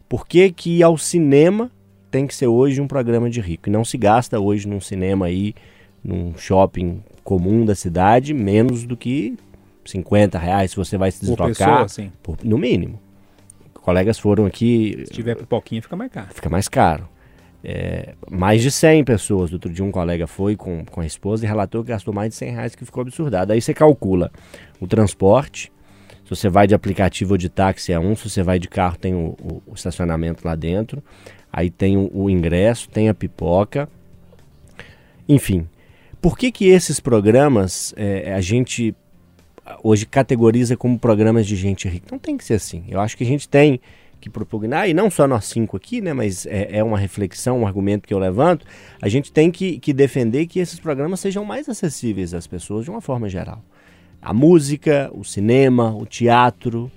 Por 0.09 0.27
que 0.27 0.51
que 0.51 0.79
ir 0.79 0.83
ao 0.83 0.99
cinema 0.99 1.71
tem 2.11 2.27
que 2.27 2.35
ser 2.35 2.47
hoje 2.49 2.81
um 2.81 2.89
programa 2.89 3.31
de 3.31 3.41
rico? 3.41 3.69
E 3.69 3.73
não 3.73 3.85
se 3.85 3.97
gasta 3.97 4.39
hoje 4.41 4.67
num 4.69 4.81
cinema 4.81 5.27
aí, 5.27 5.55
num 6.03 6.37
shopping 6.37 7.03
comum 7.23 7.65
da 7.65 7.75
cidade, 7.75 8.35
menos 8.35 8.85
do 8.85 8.97
que 8.97 9.37
50 9.85 10.39
reais 10.39 10.73
se 10.73 10.77
você 10.77 10.99
vai 10.99 11.11
se 11.13 11.21
deslocar. 11.21 11.47
pessoa, 11.55 11.83
por- 12.23 12.39
no 12.43 12.59
mínimo. 12.59 12.99
Colegas 13.83 14.19
foram 14.19 14.47
aqui, 14.47 15.05
Se 15.07 15.13
tiver 15.13 15.37
pipoquinha, 15.37 15.83
fica 15.83 15.97
mais 15.97 16.11
caro. 16.11 16.29
fica 16.33 16.49
mais 16.49 16.69
caro. 16.69 17.09
É, 17.65 18.15
mais 18.31 18.63
de 18.63 18.71
100 18.71 19.05
pessoas. 19.05 19.53
Outro 19.53 19.71
dia 19.73 19.85
um 19.85 19.91
colega 19.93 20.27
foi 20.27 20.57
com, 20.57 20.85
com 20.85 21.01
a 21.01 21.07
esposa 21.07 21.45
e 21.45 21.49
relatou 21.49 21.83
que 21.85 21.91
gastou 21.91 22.13
mais 22.15 22.31
de 22.31 22.35
100 22.37 22.51
reais, 22.53 22.75
que 22.75 22.85
ficou 22.85 23.03
absurdado. 23.03 23.53
Aí 23.53 23.61
você 23.61 23.73
calcula 23.75 24.31
o 24.81 24.87
transporte, 24.87 25.71
se 26.25 26.31
você 26.31 26.49
vai 26.49 26.67
de 26.67 26.75
aplicativo 26.75 27.35
ou 27.35 27.39
de 27.39 27.49
táxi 27.49 27.93
é 27.93 27.99
um, 28.01 28.17
se 28.17 28.29
você 28.31 28.43
vai 28.43 28.59
de 28.59 28.67
carro 28.69 28.97
tem 28.97 29.15
o, 29.15 29.37
o- 29.41 29.63
o 29.67 29.75
estacionamento 29.75 30.47
lá 30.47 30.55
dentro, 30.57 31.03
aí 31.53 31.71
tem 31.71 31.97
o, 31.97 32.11
o 32.13 32.31
ingresso, 32.31 32.89
tem 32.89 33.09
a 33.09 33.15
pipoca, 33.15 33.89
enfim. 35.29 35.69
Por 36.21 36.37
que 36.39 36.53
que 36.53 36.67
esses 36.69 37.01
programas 37.01 37.93
é, 37.97 38.33
a 38.35 38.41
gente 38.41 38.95
hoje 39.83 40.07
categoriza 40.07 40.77
como 40.77 40.99
programas 40.99 41.47
de 41.47 41.57
gente 41.57 41.89
rica? 41.89 42.09
Não 42.11 42.19
tem 42.19 42.37
que 42.37 42.45
ser 42.45 42.55
assim. 42.55 42.85
Eu 42.89 43.01
acho 43.01 43.17
que 43.17 43.25
a 43.25 43.27
gente 43.27 43.49
tem 43.49 43.81
que 44.21 44.31
propugnar, 44.31 44.89
e 44.89 44.95
não 44.95 45.11
só 45.11 45.27
nós 45.27 45.47
cinco 45.47 45.77
aqui, 45.77 46.01
né, 46.01 46.13
mas 46.13 46.47
é, 46.47 46.79
é 46.79 46.85
uma 46.85 46.97
reflexão, 46.97 47.61
um 47.61 47.67
argumento 47.67 48.07
que 48.07 48.15
eu 48.15 48.21
levanto, 48.21 48.65
a 49.01 49.09
gente 49.09 49.33
tem 49.33 49.51
que, 49.51 49.81
que 49.81 49.93
defender 49.93 50.47
que 50.47 50.61
esses 50.61 50.79
programas 50.79 51.19
sejam 51.19 51.45
mais 51.45 51.69
acessíveis 51.69 52.33
às 52.33 52.47
pessoas 52.47 52.85
de 52.85 52.91
uma 52.91 53.01
forma 53.01 53.29
geral. 53.29 53.65
A 54.21 54.33
música, 54.33 55.11
o 55.13 55.25
cinema, 55.25 55.93
o 55.93 56.07
teatro, 56.07 56.89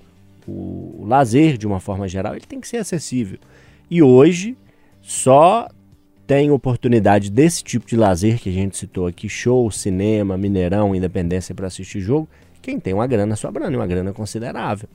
o, 0.46 1.00
o 1.00 1.04
lazer 1.04 1.58
de 1.58 1.66
uma 1.66 1.80
forma 1.80 2.06
geral, 2.06 2.36
ele 2.36 2.46
tem 2.46 2.60
que 2.60 2.68
ser 2.68 2.76
acessível. 2.76 3.38
E 3.90 4.00
hoje 4.00 4.56
só 5.02 5.68
tem 6.26 6.50
oportunidade 6.52 7.30
desse 7.30 7.62
tipo 7.62 7.86
de 7.86 7.96
lazer 7.96 8.38
que 8.38 8.48
a 8.48 8.52
gente 8.52 8.76
citou 8.76 9.06
aqui, 9.06 9.28
show, 9.28 9.68
cinema, 9.70 10.36
Mineirão, 10.36 10.94
Independência 10.94 11.54
para 11.54 11.66
assistir 11.66 12.00
jogo, 12.00 12.28
quem 12.66 12.80
tem 12.80 12.92
uma 12.92 13.06
grana 13.06 13.36
sobrando, 13.36 13.78
uma 13.78 13.86
grana 13.86 14.12
considerável. 14.12 14.88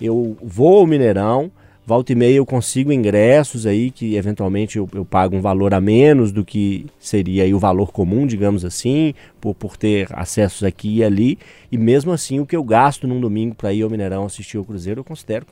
Eu 0.00 0.34
vou 0.42 0.78
ao 0.78 0.86
Mineirão, 0.86 1.52
volta 1.86 2.10
e 2.10 2.14
meia 2.14 2.36
eu 2.36 2.46
consigo 2.46 2.90
ingressos 2.90 3.66
aí 3.66 3.90
que 3.90 4.16
eventualmente 4.16 4.78
eu, 4.78 4.88
eu 4.94 5.04
pago 5.04 5.36
um 5.36 5.40
valor 5.42 5.74
a 5.74 5.80
menos 5.80 6.32
do 6.32 6.42
que 6.42 6.86
seria 6.98 7.54
o 7.54 7.58
valor 7.58 7.92
comum, 7.92 8.26
digamos 8.26 8.64
assim, 8.64 9.12
por, 9.38 9.54
por 9.54 9.76
ter 9.76 10.08
acessos 10.12 10.64
aqui 10.64 10.96
e 10.96 11.04
ali, 11.04 11.38
e 11.70 11.76
mesmo 11.76 12.12
assim 12.12 12.40
o 12.40 12.46
que 12.46 12.56
eu 12.56 12.64
gasto 12.64 13.06
num 13.06 13.20
domingo 13.20 13.54
para 13.54 13.74
ir 13.74 13.82
ao 13.82 13.90
Mineirão 13.90 14.24
assistir 14.24 14.56
o 14.56 14.64
Cruzeiro, 14.64 15.00
eu 15.00 15.04
considero 15.04 15.44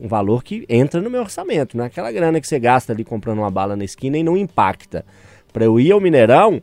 um 0.00 0.08
valor 0.08 0.42
que 0.42 0.64
entra 0.70 1.02
no 1.02 1.10
meu 1.10 1.20
orçamento, 1.20 1.76
não 1.76 1.84
é 1.84 1.88
aquela 1.88 2.10
grana 2.10 2.40
que 2.40 2.48
você 2.48 2.58
gasta 2.58 2.94
ali 2.94 3.04
comprando 3.04 3.40
uma 3.40 3.50
bala 3.50 3.76
na 3.76 3.84
esquina 3.84 4.16
e 4.16 4.22
não 4.22 4.38
impacta. 4.38 5.04
Para 5.52 5.66
eu 5.66 5.78
ir 5.78 5.92
ao 5.92 6.00
Mineirão, 6.00 6.62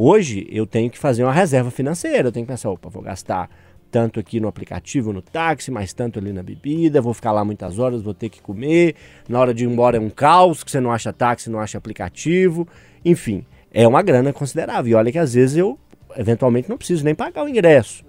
hoje 0.00 0.46
eu 0.50 0.66
tenho 0.66 0.90
que 0.90 0.98
fazer 0.98 1.22
uma 1.22 1.32
reserva 1.32 1.70
financeira, 1.70 2.28
eu 2.28 2.32
tenho 2.32 2.46
que 2.46 2.52
pensar, 2.52 2.70
opa, 2.70 2.88
vou 2.88 3.02
gastar 3.02 3.50
tanto 3.90 4.20
aqui 4.20 4.40
no 4.40 4.48
aplicativo, 4.48 5.12
no 5.12 5.20
táxi, 5.20 5.70
mais 5.70 5.92
tanto 5.92 6.18
ali 6.18 6.32
na 6.32 6.42
bebida, 6.42 7.02
vou 7.02 7.12
ficar 7.12 7.32
lá 7.32 7.44
muitas 7.44 7.78
horas, 7.78 8.00
vou 8.00 8.14
ter 8.14 8.28
que 8.28 8.40
comer, 8.40 8.94
na 9.28 9.38
hora 9.38 9.52
de 9.52 9.64
ir 9.64 9.68
embora 9.68 9.96
é 9.96 10.00
um 10.00 10.08
caos, 10.08 10.62
que 10.62 10.70
você 10.70 10.80
não 10.80 10.92
acha 10.92 11.12
táxi, 11.12 11.50
não 11.50 11.60
acha 11.60 11.76
aplicativo, 11.76 12.66
enfim, 13.04 13.44
é 13.72 13.86
uma 13.86 14.00
grana 14.00 14.32
considerável. 14.32 14.92
E 14.92 14.94
olha 14.94 15.12
que 15.12 15.18
às 15.18 15.34
vezes 15.34 15.56
eu, 15.56 15.78
eventualmente, 16.16 16.68
não 16.68 16.78
preciso 16.78 17.04
nem 17.04 17.14
pagar 17.14 17.44
o 17.44 17.48
ingresso. 17.48 18.04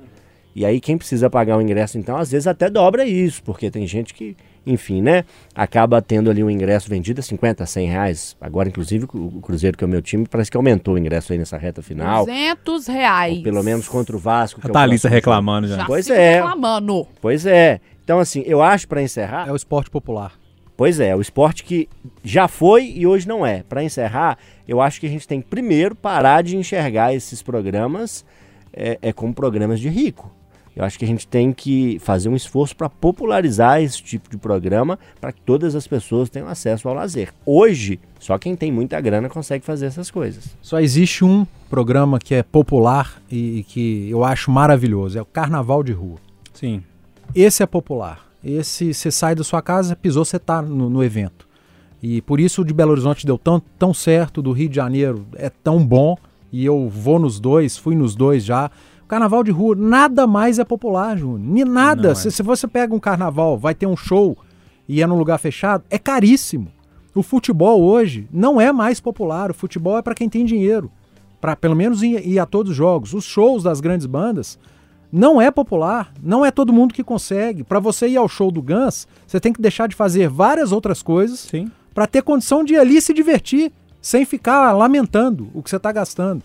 E 0.56 0.66
aí 0.66 0.80
quem 0.80 0.98
precisa 0.98 1.30
pagar 1.30 1.58
o 1.58 1.62
ingresso, 1.62 1.98
então, 1.98 2.16
às 2.16 2.32
vezes 2.32 2.46
até 2.46 2.70
dobra 2.70 3.06
isso, 3.06 3.42
porque 3.44 3.72
tem 3.72 3.88
gente 3.88 4.14
que, 4.14 4.38
enfim, 4.66 5.02
né, 5.02 5.24
acaba 5.56 6.02
tendo 6.02 6.30
ali 6.30 6.44
um 6.44 6.50
ingresso 6.50 6.90
vendido 6.90 7.20
a 7.20 7.24
50, 7.24 7.66
100 7.66 7.88
reais. 7.88 8.38
Agora, 8.40 8.70
inclusive, 8.70 9.06
o 9.14 9.42
Cruzeiro, 9.42 9.78
que 9.78 9.84
é 9.84 9.88
o 9.88 9.90
meu 9.90 10.02
time, 10.02 10.28
parece 10.28 10.52
que 10.52 10.58
aumentou 10.58 10.96
o 10.96 10.98
ingresso 10.98 11.34
aí 11.34 11.40
nessa 11.40 11.58
reta 11.58 11.82
final. 11.82 12.26
200 12.26 12.88
reais. 12.88 13.38
Ou 13.38 13.44
pelo 13.44 13.64
menos 13.64 13.88
contra 13.88 14.16
o 14.16 14.20
Vasco. 14.20 14.62
que 14.62 14.68
A 14.68 14.70
é 14.70 14.72
o 14.72 14.74
Thalissa 14.74 15.08
próximo 15.08 15.16
reclamando 15.16 15.68
já. 15.68 15.78
Já 15.78 15.86
Pois 15.86 16.10
é. 16.10 16.36
reclamando. 16.36 17.08
Pois 17.20 17.46
é. 17.46 17.80
Então, 18.04 18.20
assim, 18.20 18.44
eu 18.46 18.62
acho 18.62 18.88
para 18.88 19.02
encerrar. 19.02 19.48
É 19.48 19.52
o 19.52 19.56
esporte 19.56 19.90
popular. 19.90 20.34
Pois 20.76 21.00
é, 21.00 21.16
o 21.16 21.22
esporte 21.22 21.64
que 21.64 21.88
já 22.24 22.48
foi 22.48 22.86
e 22.96 23.06
hoje 23.06 23.28
não 23.28 23.46
é. 23.46 23.62
Para 23.62 23.84
encerrar, 23.84 24.38
eu 24.68 24.82
acho 24.82 25.00
que 25.00 25.06
a 25.06 25.10
gente 25.10 25.28
tem 25.28 25.40
que 25.40 25.48
primeiro 25.48 25.96
parar 25.96 26.42
de 26.42 26.58
enxergar 26.58 27.14
esses 27.14 27.44
programas 27.44 28.26
é, 28.74 28.98
é 29.02 29.14
como 29.14 29.34
programas 29.34 29.80
de 29.80 29.90
rico. 29.90 30.32
Eu 30.76 30.86
acho 30.86 30.98
que 30.98 31.04
a 31.04 31.08
gente 31.08 31.28
tem 31.28 31.52
que 31.52 32.00
fazer 32.00 32.30
um 32.30 32.36
esforço 32.36 32.76
para 32.76 32.90
popularizar 32.90 33.82
esse 33.82 34.02
tipo 34.02 34.30
de 34.30 34.38
programa 34.38 34.98
para 35.20 35.32
que 35.32 35.42
todas 35.42 35.76
as 35.76 35.86
pessoas 35.86 36.30
tenham 36.30 36.48
acesso 36.48 36.88
ao 36.88 36.96
lazer. 36.96 37.34
Hoje, 37.46 38.00
só 38.20 38.38
quem 38.38 38.56
tem 38.56 38.72
muita 38.72 39.00
grana 39.02 39.28
consegue 39.28 39.66
fazer 39.66 39.88
essas 39.88 40.10
coisas. 40.10 40.56
Só 40.62 40.80
existe 40.80 41.26
um 41.26 41.46
programa 41.70 42.20
que 42.20 42.34
é 42.34 42.44
popular 42.44 43.22
e 43.30 43.66
que 43.68 44.10
eu 44.10 44.24
acho 44.24 44.50
maravilhoso, 44.50 45.18
é 45.18 45.22
o 45.22 45.26
Carnaval 45.26 45.84
de 45.84 45.92
Rua. 45.92 46.18
Sim. 46.54 46.84
Esse 47.36 47.64
é 47.64 47.66
popular. 47.66 48.26
Esse 48.44 48.94
você 48.94 49.12
sai 49.12 49.36
da 49.36 49.44
sua 49.44 49.62
casa, 49.62 49.96
pisou, 49.96 50.26
você 50.26 50.40
tá 50.40 50.62
no, 50.62 50.90
no 50.90 51.04
evento. 51.04 51.48
E 52.02 52.22
por 52.22 52.40
isso 52.40 52.62
o 52.62 52.66
de 52.66 52.74
Belo 52.74 52.92
Horizonte 52.92 53.26
deu 53.26 53.38
tão, 53.38 53.62
tão 53.78 53.94
certo, 53.94 54.42
do 54.42 54.52
Rio 54.52 54.70
de 54.70 54.76
Janeiro 54.76 55.28
é 55.36 55.50
tão 55.50 55.86
bom, 55.86 56.18
e 56.52 56.66
eu 56.66 56.90
vou 56.90 57.20
nos 57.20 57.40
dois, 57.40 57.78
fui 57.78 57.96
nos 57.96 58.16
dois 58.16 58.44
já. 58.44 58.70
Carnaval 59.12 59.44
de 59.44 59.52
rua, 59.52 59.76
nada 59.76 60.26
mais 60.26 60.58
é 60.58 60.64
popular, 60.64 61.18
Júnior. 61.18 61.42
Ni 61.42 61.66
nada. 61.66 62.02
Não 62.02 62.12
é. 62.12 62.16
Se, 62.16 62.32
se 62.32 62.42
você 62.42 62.66
pega 62.66 62.96
um 62.96 63.00
carnaval, 63.00 63.58
vai 63.58 63.76
ter 63.76 63.86
um 63.86 63.98
show 63.98 64.38
e 64.88 65.02
é 65.02 65.06
num 65.06 65.18
lugar 65.18 65.38
fechado, 65.38 65.84
é 65.90 66.00
caríssimo. 66.00 66.72
O 67.14 67.22
futebol 67.22 67.84
hoje 67.84 68.26
não 68.32 68.62
é 68.62 68.72
mais 68.72 69.02
popular. 69.02 69.52
O 69.52 69.54
futebol 69.54 69.98
é 69.98 70.02
para 70.02 70.16
quem 70.16 70.30
tem 70.30 70.46
dinheiro. 70.46 70.90
Para 71.42 71.58
pelo 71.58 71.76
menos 71.76 72.02
ir, 72.02 72.26
ir 72.26 72.40
a 72.40 72.46
todos 72.46 72.72
os 72.72 72.78
jogos. 72.78 73.14
Os 73.14 73.26
shows 73.26 73.64
das 73.64 73.82
grandes 73.82 74.06
bandas 74.06 74.58
não 75.12 75.42
é 75.42 75.52
popular, 75.52 76.14
não 76.24 76.46
é 76.46 76.50
todo 76.50 76.72
mundo 76.72 76.94
que 76.94 77.04
consegue. 77.04 77.66
Para 77.66 77.82
você 77.82 78.08
ir 78.08 78.16
ao 78.16 78.30
show 78.30 78.50
do 78.50 78.62
Guns, 78.62 79.10
você 79.28 79.42
tem 79.42 79.52
que 79.52 79.62
deixar 79.62 79.90
de 79.90 79.96
fazer 79.98 80.30
várias 80.30 80.72
outras 80.72 81.04
coisas 81.04 81.52
para 81.94 82.08
ter 82.08 82.22
condição 82.22 82.64
de 82.64 82.76
ir 82.76 82.78
ali 82.78 83.02
se 83.02 83.14
divertir, 83.14 83.74
sem 84.02 84.24
ficar 84.24 84.72
lamentando 84.72 85.50
o 85.54 85.62
que 85.62 85.70
você 85.70 85.76
está 85.76 85.92
gastando. 85.92 86.42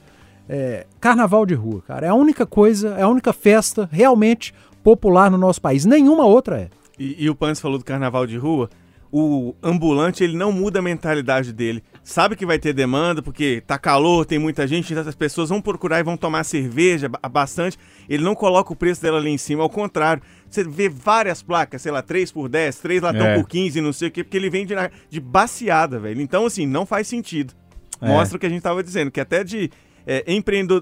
É, 0.49 0.87
carnaval 1.01 1.45
de 1.45 1.55
rua, 1.55 1.83
cara, 1.87 2.07
é 2.07 2.09
a 2.09 2.15
única 2.15 2.47
coisa, 2.47 2.95
é 2.99 3.03
a 3.03 3.09
única 3.09 3.33
festa 3.33 3.89
realmente 3.91 4.55
popular 4.83 5.31
no 5.31 5.37
nosso 5.39 5.61
país. 5.61 5.85
Nenhuma 5.85 6.25
outra 6.25 6.61
é. 6.61 6.69
E, 6.99 7.25
e 7.25 7.29
o 7.31 7.35
Pans 7.35 7.59
falou 7.61 7.79
do 7.79 7.85
carnaval 7.85 8.27
de 8.27 8.37
rua. 8.37 8.71
O 9.13 9.55
ambulante, 9.63 10.23
ele 10.25 10.37
não 10.37 10.51
muda 10.53 10.81
a 10.81 10.83
mentalidade 10.83 11.53
dele. 11.53 11.83
Sabe 12.03 12.37
que 12.37 12.45
vai 12.45 12.59
ter 12.59 12.73
demanda, 12.73 13.23
porque 13.23 13.63
tá 13.67 13.79
calor, 13.79 14.27
tem 14.27 14.39
muita 14.39 14.67
gente, 14.67 14.93
então 14.93 15.09
as 15.09 15.15
pessoas 15.15 15.49
vão 15.49 15.61
procurar 15.61 16.01
e 16.01 16.03
vão 16.03 16.17
tomar 16.17 16.45
cerveja 16.45 17.09
ba- 17.09 17.21
bastante. 17.29 17.79
Ele 18.09 18.23
não 18.23 18.35
coloca 18.35 18.73
o 18.73 18.77
preço 18.77 19.01
dela 19.01 19.19
ali 19.19 19.31
em 19.31 19.39
cima, 19.39 19.63
ao 19.63 19.71
contrário. 19.71 20.23
Você 20.51 20.65
vê 20.65 20.89
várias 20.89 21.41
placas, 21.43 21.83
sei 21.83 21.93
lá, 21.93 22.03
3 22.03 22.31
por 22.33 22.49
10, 22.49 22.79
3 22.81 23.01
latão 23.01 23.27
É. 23.27 23.37
por 23.39 23.49
15, 23.49 23.81
não 23.81 23.93
sei 23.93 24.09
o 24.09 24.11
quê, 24.11 24.23
porque 24.25 24.37
ele 24.37 24.51
vende 24.51 24.75
na- 24.75 24.91
de 25.09 25.21
baseada, 25.21 25.99
velho. 25.99 26.21
Então, 26.21 26.45
assim, 26.45 26.67
não 26.67 26.85
faz 26.85 27.07
sentido. 27.07 27.55
É. 28.01 28.09
Mostra 28.09 28.37
o 28.37 28.41
que 28.41 28.47
a 28.47 28.51
gente 28.51 28.63
tava 28.63 28.83
dizendo, 28.83 29.11
que 29.11 29.21
até 29.21 29.43
de 29.43 29.71
é, 30.07 30.25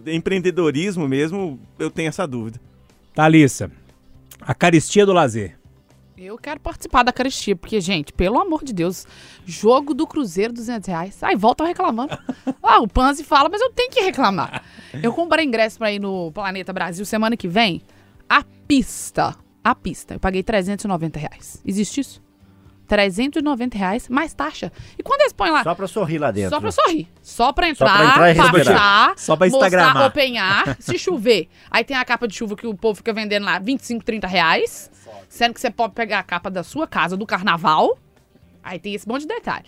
empreendedorismo 0.06 1.08
mesmo, 1.08 1.58
eu 1.78 1.90
tenho 1.90 2.08
essa 2.08 2.26
dúvida. 2.26 2.60
Thalissa, 3.14 3.70
a 4.40 4.54
caristia 4.54 5.06
do 5.06 5.12
lazer. 5.12 5.58
Eu 6.16 6.38
quero 6.38 6.60
participar 6.60 7.02
da 7.02 7.12
caristia, 7.12 7.56
porque, 7.56 7.80
gente, 7.80 8.12
pelo 8.12 8.38
amor 8.38 8.62
de 8.62 8.72
Deus, 8.72 9.06
jogo 9.44 9.92
do 9.92 10.06
Cruzeiro, 10.06 10.52
200 10.52 10.88
reais. 10.88 11.22
Ai, 11.22 11.34
voltam 11.34 11.66
reclamando. 11.66 12.16
ah, 12.62 12.80
o 12.80 12.86
Panzi 12.86 13.24
fala, 13.24 13.48
mas 13.48 13.60
eu 13.60 13.70
tenho 13.70 13.90
que 13.90 14.00
reclamar. 14.00 14.62
Eu 15.02 15.12
comprei 15.12 15.44
ingresso 15.44 15.76
pra 15.76 15.90
ir 15.90 15.98
no 15.98 16.30
Planeta 16.30 16.72
Brasil 16.72 17.04
semana 17.04 17.36
que 17.36 17.48
vem. 17.48 17.82
A 18.28 18.44
pista, 18.66 19.36
a 19.62 19.74
pista, 19.74 20.14
eu 20.14 20.20
paguei 20.20 20.42
390 20.42 21.18
reais. 21.18 21.60
Existe 21.64 22.00
isso? 22.00 22.23
390 22.86 23.76
reais 23.76 24.08
mais 24.08 24.34
taxa. 24.34 24.72
E 24.98 25.02
quando 25.02 25.20
eles 25.22 25.32
põem 25.32 25.50
lá... 25.50 25.62
Só 25.62 25.74
para 25.74 25.86
sorrir 25.86 26.18
lá 26.18 26.30
dentro. 26.30 26.50
Só 26.50 26.60
pra 26.60 26.70
sorrir. 26.70 27.08
Só 27.22 27.52
pra 27.52 27.68
entrar, 27.68 28.14
pra 28.16 28.30
entrar 28.30 28.30
e 28.30 28.32
respirar. 28.32 28.52
baixar, 28.52 29.18
Só 29.18 29.36
pra 29.36 29.46
mostrar, 29.48 29.66
instagramar. 29.68 30.06
openhar, 30.06 30.76
se 30.80 30.98
chover. 30.98 31.48
Aí 31.70 31.84
tem 31.84 31.96
a 31.96 32.04
capa 32.04 32.28
de 32.28 32.34
chuva 32.34 32.56
que 32.56 32.66
o 32.66 32.74
povo 32.74 32.96
fica 32.96 33.12
vendendo 33.12 33.44
lá, 33.44 33.58
25, 33.58 34.04
30 34.04 34.26
reais. 34.26 34.90
Sendo 35.28 35.54
que 35.54 35.60
você 35.60 35.70
pode 35.70 35.94
pegar 35.94 36.20
a 36.20 36.22
capa 36.22 36.50
da 36.50 36.62
sua 36.62 36.86
casa, 36.86 37.16
do 37.16 37.26
carnaval. 37.26 37.98
Aí 38.62 38.78
tem 38.78 38.94
esse 38.94 39.06
monte 39.08 39.22
de 39.22 39.28
detalhe. 39.28 39.64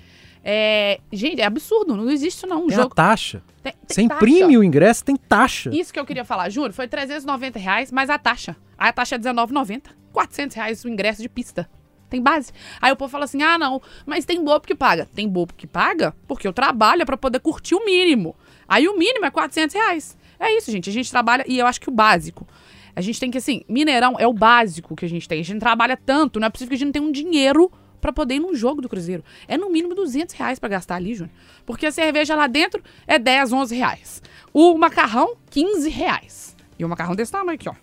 É, 0.48 1.00
gente, 1.12 1.40
é 1.40 1.44
absurdo, 1.44 1.96
não 1.96 2.08
existe 2.08 2.36
isso 2.38 2.46
não. 2.46 2.64
Um 2.64 2.66
Tem 2.68 2.78
a 2.78 2.82
jogo... 2.82 2.94
taxa. 2.94 3.42
Tem, 3.64 3.72
tem 3.72 3.80
Você 3.88 4.08
taxa. 4.08 4.14
imprime 4.14 4.56
o 4.56 4.62
ingresso, 4.62 5.04
tem 5.04 5.16
taxa. 5.16 5.70
Isso 5.74 5.92
que 5.92 5.98
eu 5.98 6.06
queria 6.06 6.24
falar, 6.24 6.48
Júlio, 6.50 6.72
foi 6.72 6.86
390 6.86 7.58
reais, 7.58 7.90
mais 7.90 8.08
a 8.08 8.16
taxa. 8.16 8.54
Aí 8.78 8.88
a 8.90 8.92
taxa 8.92 9.16
é 9.16 9.18
R$19,90. 9.18 9.82
400 10.12 10.54
reais 10.56 10.84
o 10.84 10.88
ingresso 10.88 11.20
de 11.20 11.28
pista. 11.28 11.68
Tem 12.16 12.22
base. 12.22 12.50
Aí 12.80 12.90
o 12.90 12.96
povo 12.96 13.10
fala 13.10 13.24
assim, 13.24 13.42
ah, 13.42 13.58
não, 13.58 13.82
mas 14.06 14.24
tem 14.24 14.42
bobo 14.42 14.66
que 14.66 14.74
paga. 14.74 15.06
Tem 15.14 15.28
bobo 15.28 15.52
que 15.54 15.66
paga 15.66 16.14
porque 16.26 16.48
eu 16.48 16.52
trabalho 16.52 17.04
pra 17.04 17.16
poder 17.16 17.40
curtir 17.40 17.74
o 17.74 17.84
mínimo. 17.84 18.34
Aí 18.66 18.88
o 18.88 18.96
mínimo 18.96 19.26
é 19.26 19.30
400 19.30 19.74
reais. 19.74 20.16
É 20.40 20.56
isso, 20.56 20.70
gente. 20.70 20.88
A 20.88 20.92
gente 20.92 21.10
trabalha 21.10 21.44
e 21.46 21.58
eu 21.58 21.66
acho 21.66 21.78
que 21.78 21.90
o 21.90 21.92
básico. 21.92 22.46
A 22.94 23.02
gente 23.02 23.20
tem 23.20 23.30
que, 23.30 23.36
assim, 23.36 23.62
Mineirão 23.68 24.16
é 24.18 24.26
o 24.26 24.32
básico 24.32 24.96
que 24.96 25.04
a 25.04 25.08
gente 25.08 25.28
tem. 25.28 25.40
A 25.40 25.44
gente 25.44 25.60
trabalha 25.60 25.94
tanto, 25.94 26.40
não 26.40 26.46
é 26.46 26.50
possível 26.50 26.70
que 26.70 26.76
a 26.76 26.78
gente 26.78 26.86
não 26.86 26.92
tenha 26.92 27.04
um 27.04 27.12
dinheiro 27.12 27.70
pra 28.00 28.12
poder 28.12 28.36
ir 28.36 28.40
num 28.40 28.54
jogo 28.54 28.80
do 28.80 28.88
Cruzeiro. 28.88 29.22
É 29.46 29.58
no 29.58 29.68
mínimo 29.68 29.94
200 29.94 30.34
reais 30.34 30.58
pra 30.58 30.70
gastar 30.70 30.94
ali, 30.94 31.14
Júnior. 31.14 31.34
Porque 31.66 31.84
a 31.84 31.92
cerveja 31.92 32.34
lá 32.34 32.46
dentro 32.46 32.82
é 33.06 33.18
10, 33.18 33.52
11 33.52 33.76
reais. 33.76 34.22
O 34.54 34.78
macarrão, 34.78 35.36
15 35.50 35.90
reais. 35.90 36.56
E 36.78 36.84
o 36.84 36.88
macarrão 36.88 37.14
desse 37.14 37.32
tamanho 37.32 37.56
aqui, 37.56 37.68
ó. 37.68 37.74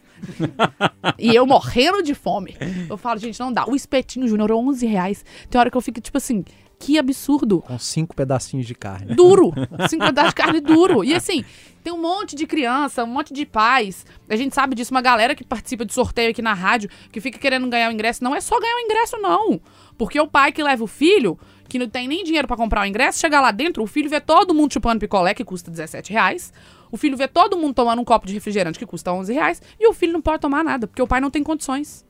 E 1.17 1.34
eu 1.34 1.45
morrendo 1.45 2.01
de 2.01 2.13
fome. 2.13 2.55
Eu 2.89 2.97
falo, 2.97 3.19
gente, 3.19 3.39
não 3.39 3.51
dá. 3.51 3.65
O 3.67 3.76
espetinho, 3.76 4.28
Júnior, 4.28 4.51
é 4.51 4.53
11 4.53 4.86
reais. 4.86 5.26
Tem 5.49 5.59
hora 5.59 5.69
que 5.69 5.78
eu 5.78 5.82
fico, 5.82 5.99
tipo 6.01 6.17
assim, 6.17 6.43
que 6.80 6.97
absurdo. 6.99 7.61
Com 7.61 7.80
cinco 7.80 8.15
pedacinhos 8.15 8.65
de 8.65 8.76
carne. 8.76 9.15
Duro. 9.15 9.53
Cinco 9.89 10.05
pedaços 10.05 10.32
de 10.32 10.36
carne 10.36 10.59
duro. 10.59 11.03
E 11.03 11.13
assim, 11.13 11.45
tem 11.84 11.93
um 11.93 12.01
monte 12.01 12.36
de 12.36 12.45
criança, 12.45 13.03
um 13.03 13.07
monte 13.07 13.34
de 13.34 13.45
pais. 13.45 14.05
A 14.30 14.36
gente 14.36 14.53
sabe 14.53 14.76
disso, 14.76 14.91
uma 14.93 15.01
galera 15.01 15.34
que 15.34 15.43
participa 15.43 15.86
de 15.86 15.93
sorteio 15.93 16.32
aqui 16.32 16.41
na 16.41 16.53
rádio, 16.53 16.89
que 17.11 17.21
fica 17.21 17.39
querendo 17.39 17.69
ganhar 17.69 17.89
o 17.89 17.93
ingresso. 17.93 18.24
Não 18.24 18.36
é 18.36 18.41
só 18.41 18.59
ganhar 18.59 18.76
o 18.76 18.80
ingresso, 18.80 19.17
não. 19.17 19.61
Porque 19.97 20.19
o 20.19 20.28
pai 20.28 20.51
que 20.51 20.61
leva 20.61 20.84
o 20.84 20.88
filho, 20.88 21.39
que 21.69 21.80
não 21.80 21.88
tem 21.88 22.07
nem 22.07 22.24
dinheiro 22.24 22.47
pra 22.47 22.57
comprar 22.57 22.82
o 22.82 22.86
ingresso, 22.86 23.19
chega 23.19 23.39
lá 23.39 23.51
dentro, 23.51 23.82
o 23.82 23.88
filho 23.88 24.09
vê 24.09 24.19
todo 24.19 24.53
mundo 24.53 24.74
chupando 24.74 24.99
picolé, 24.99 25.34
que 25.34 25.45
custa 25.45 25.71
17 25.71 26.11
reais. 26.11 26.51
O 26.94 26.98
filho 26.98 27.18
vê 27.18 27.28
todo 27.28 27.58
mundo 27.58 27.74
tomando 27.74 28.00
um 28.00 28.06
copo 28.06 28.28
de 28.28 28.34
refrigerante, 28.36 28.78
que 28.78 28.86
custa 28.86 29.12
11 29.12 29.34
reais. 29.34 29.60
E 29.80 29.88
o 29.89 29.94
filho 29.94 30.14
não 30.14 30.22
pode 30.22 30.39
tomar 30.39 30.64
nada, 30.64 30.86
porque 30.86 31.02
o 31.02 31.08
pai 31.08 31.20
não 31.20 31.32
tem 31.32 31.41
condições. 31.41 32.06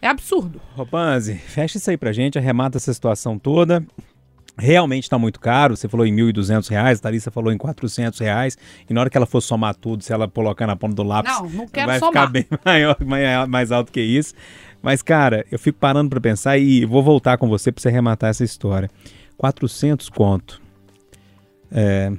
É 0.00 0.08
absurdo. 0.08 0.58
Ô, 0.74 0.86
Panzi, 0.86 1.34
fecha 1.34 1.76
isso 1.76 1.90
aí 1.90 1.98
pra 1.98 2.12
gente, 2.12 2.38
arremata 2.38 2.78
essa 2.78 2.94
situação 2.94 3.38
toda. 3.38 3.84
Realmente 4.58 5.10
tá 5.10 5.18
muito 5.18 5.38
caro, 5.38 5.76
você 5.76 5.86
falou 5.86 6.06
em 6.06 6.16
1.200 6.16 6.66
reais, 6.70 6.98
a 6.98 7.02
Thalissa 7.02 7.30
falou 7.30 7.52
em 7.52 7.58
400 7.58 8.18
reais, 8.20 8.56
e 8.88 8.94
na 8.94 9.02
hora 9.02 9.10
que 9.10 9.16
ela 9.18 9.26
for 9.26 9.42
somar 9.42 9.74
tudo, 9.74 10.02
se 10.02 10.14
ela 10.14 10.26
colocar 10.26 10.66
na 10.66 10.74
ponta 10.74 10.94
do 10.94 11.02
lápis, 11.02 11.30
Não, 11.34 11.42
não 11.50 11.66
vai 11.86 11.98
somar. 11.98 12.12
ficar 12.12 12.26
bem 12.28 12.46
maior, 12.64 12.96
mai- 13.04 13.46
mais 13.46 13.70
alto 13.70 13.92
que 13.92 14.00
isso. 14.00 14.32
Mas, 14.80 15.02
cara, 15.02 15.44
eu 15.52 15.58
fico 15.58 15.78
parando 15.78 16.08
pra 16.08 16.20
pensar 16.22 16.56
e 16.56 16.86
vou 16.86 17.02
voltar 17.02 17.36
com 17.36 17.46
você 17.50 17.70
pra 17.70 17.82
você 17.82 17.88
arrematar 17.88 18.30
essa 18.30 18.44
história. 18.44 18.90
400 19.36 20.08
conto. 20.08 20.62
É 21.70 22.10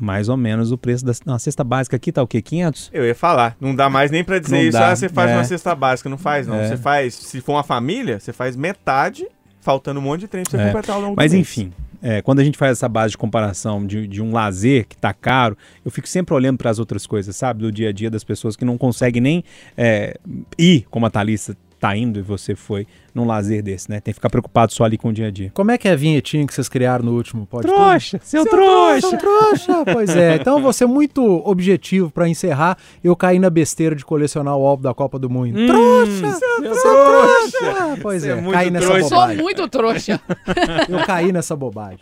mais 0.00 0.28
ou 0.28 0.36
menos 0.36 0.72
o 0.72 0.78
preço 0.78 1.04
da 1.04 1.12
não, 1.26 1.34
a 1.34 1.38
cesta 1.38 1.62
básica 1.62 1.96
aqui 1.96 2.10
tá 2.10 2.22
o 2.22 2.26
quê? 2.26 2.40
500? 2.40 2.90
Eu 2.92 3.04
ia 3.04 3.14
falar, 3.14 3.56
não 3.60 3.74
dá 3.74 3.90
mais 3.90 4.10
nem 4.10 4.24
pra 4.24 4.38
dizer 4.38 4.56
Não 4.56 4.62
isso, 4.62 4.72
dá, 4.78 4.90
ah, 4.90 4.96
você 4.96 5.08
faz 5.08 5.30
é. 5.30 5.34
uma 5.36 5.44
cesta 5.44 5.74
básica, 5.74 6.08
não 6.08 6.18
faz 6.18 6.46
não. 6.46 6.56
É. 6.56 6.68
Você 6.68 6.76
faz, 6.76 7.14
se 7.14 7.40
for 7.40 7.52
uma 7.52 7.62
família, 7.62 8.18
você 8.18 8.32
faz 8.32 8.56
metade, 8.56 9.26
faltando 9.60 10.00
um 10.00 10.02
monte 10.02 10.20
de 10.20 10.28
trem 10.28 10.42
pra 10.42 10.50
você 10.52 10.56
É. 10.56 10.66
completar 10.66 10.96
ao 10.96 11.02
longo 11.02 11.14
Mas 11.16 11.32
do 11.32 11.34
mês. 11.36 11.46
enfim, 11.48 11.72
é, 12.02 12.22
quando 12.22 12.38
a 12.40 12.44
gente 12.44 12.56
faz 12.56 12.72
essa 12.72 12.88
base 12.88 13.10
de 13.12 13.18
comparação 13.18 13.86
de, 13.86 14.06
de 14.06 14.22
um 14.22 14.32
lazer 14.32 14.86
que 14.88 14.96
tá 14.96 15.12
caro, 15.12 15.56
eu 15.84 15.90
fico 15.90 16.08
sempre 16.08 16.34
olhando 16.34 16.56
para 16.56 16.70
as 16.70 16.78
outras 16.78 17.06
coisas, 17.06 17.36
sabe? 17.36 17.60
Do 17.60 17.70
dia 17.70 17.90
a 17.90 17.92
dia 17.92 18.10
das 18.10 18.24
pessoas 18.24 18.56
que 18.56 18.64
não 18.64 18.78
conseguem 18.78 19.20
nem 19.20 19.44
é, 19.76 20.16
ir, 20.58 20.86
como 20.90 21.04
a 21.04 21.10
Thalissa 21.10 21.54
tá 21.80 21.96
indo 21.96 22.18
e 22.18 22.22
você 22.22 22.54
foi, 22.54 22.86
num 23.14 23.24
lazer 23.24 23.62
desse, 23.62 23.90
né? 23.90 24.00
Tem 24.00 24.12
que 24.12 24.16
ficar 24.16 24.28
preocupado 24.28 24.70
só 24.72 24.84
ali 24.84 24.98
com 24.98 25.08
o 25.08 25.12
dia 25.12 25.28
a 25.28 25.30
dia. 25.30 25.50
Como 25.54 25.70
é 25.70 25.78
que 25.78 25.88
é 25.88 25.92
a 25.92 25.96
vinhetinha 25.96 26.46
que 26.46 26.52
vocês 26.52 26.68
criaram 26.68 27.06
no 27.06 27.16
último 27.16 27.46
podcast? 27.46 28.10
Trouxa, 28.10 28.20
seu, 28.22 28.44
trouxa! 28.44 29.08
Seu 29.08 29.18
trouxa! 29.18 29.84
Pois 29.90 30.10
é, 30.14 30.36
então 30.36 30.58
eu 30.58 30.62
vou 30.62 30.72
ser 30.72 30.86
muito 30.86 31.22
objetivo 31.48 32.10
pra 32.10 32.28
encerrar. 32.28 32.76
Eu 33.02 33.16
caí 33.16 33.38
na 33.38 33.48
besteira 33.48 33.96
de 33.96 34.04
colecionar 34.04 34.56
o 34.56 34.66
álbum 34.66 34.82
da 34.82 34.92
Copa 34.92 35.18
do 35.18 35.30
Mundo. 35.30 35.66
trouxa! 35.66 36.38
seu 36.60 36.74
Seu 36.74 36.92
trouxa! 36.92 37.98
Pois 38.02 38.22
Você 38.22 38.30
é, 38.30 38.38
é 38.38 38.52
caí 38.52 38.70
nessa 38.70 38.86
trouxa. 38.86 39.08
Sou 39.08 39.18
bobagem. 39.18 39.42
muito 39.42 39.68
trouxa. 39.68 40.20
Eu 40.88 41.06
caí 41.06 41.32
nessa 41.32 41.56
bobagem. 41.56 41.98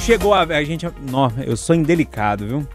Chegou 0.00 0.34
a, 0.34 0.42
a 0.42 0.64
gente. 0.64 0.86
Nó, 1.08 1.30
eu 1.46 1.56
sou 1.56 1.76
indelicado, 1.76 2.46
viu? 2.46 2.66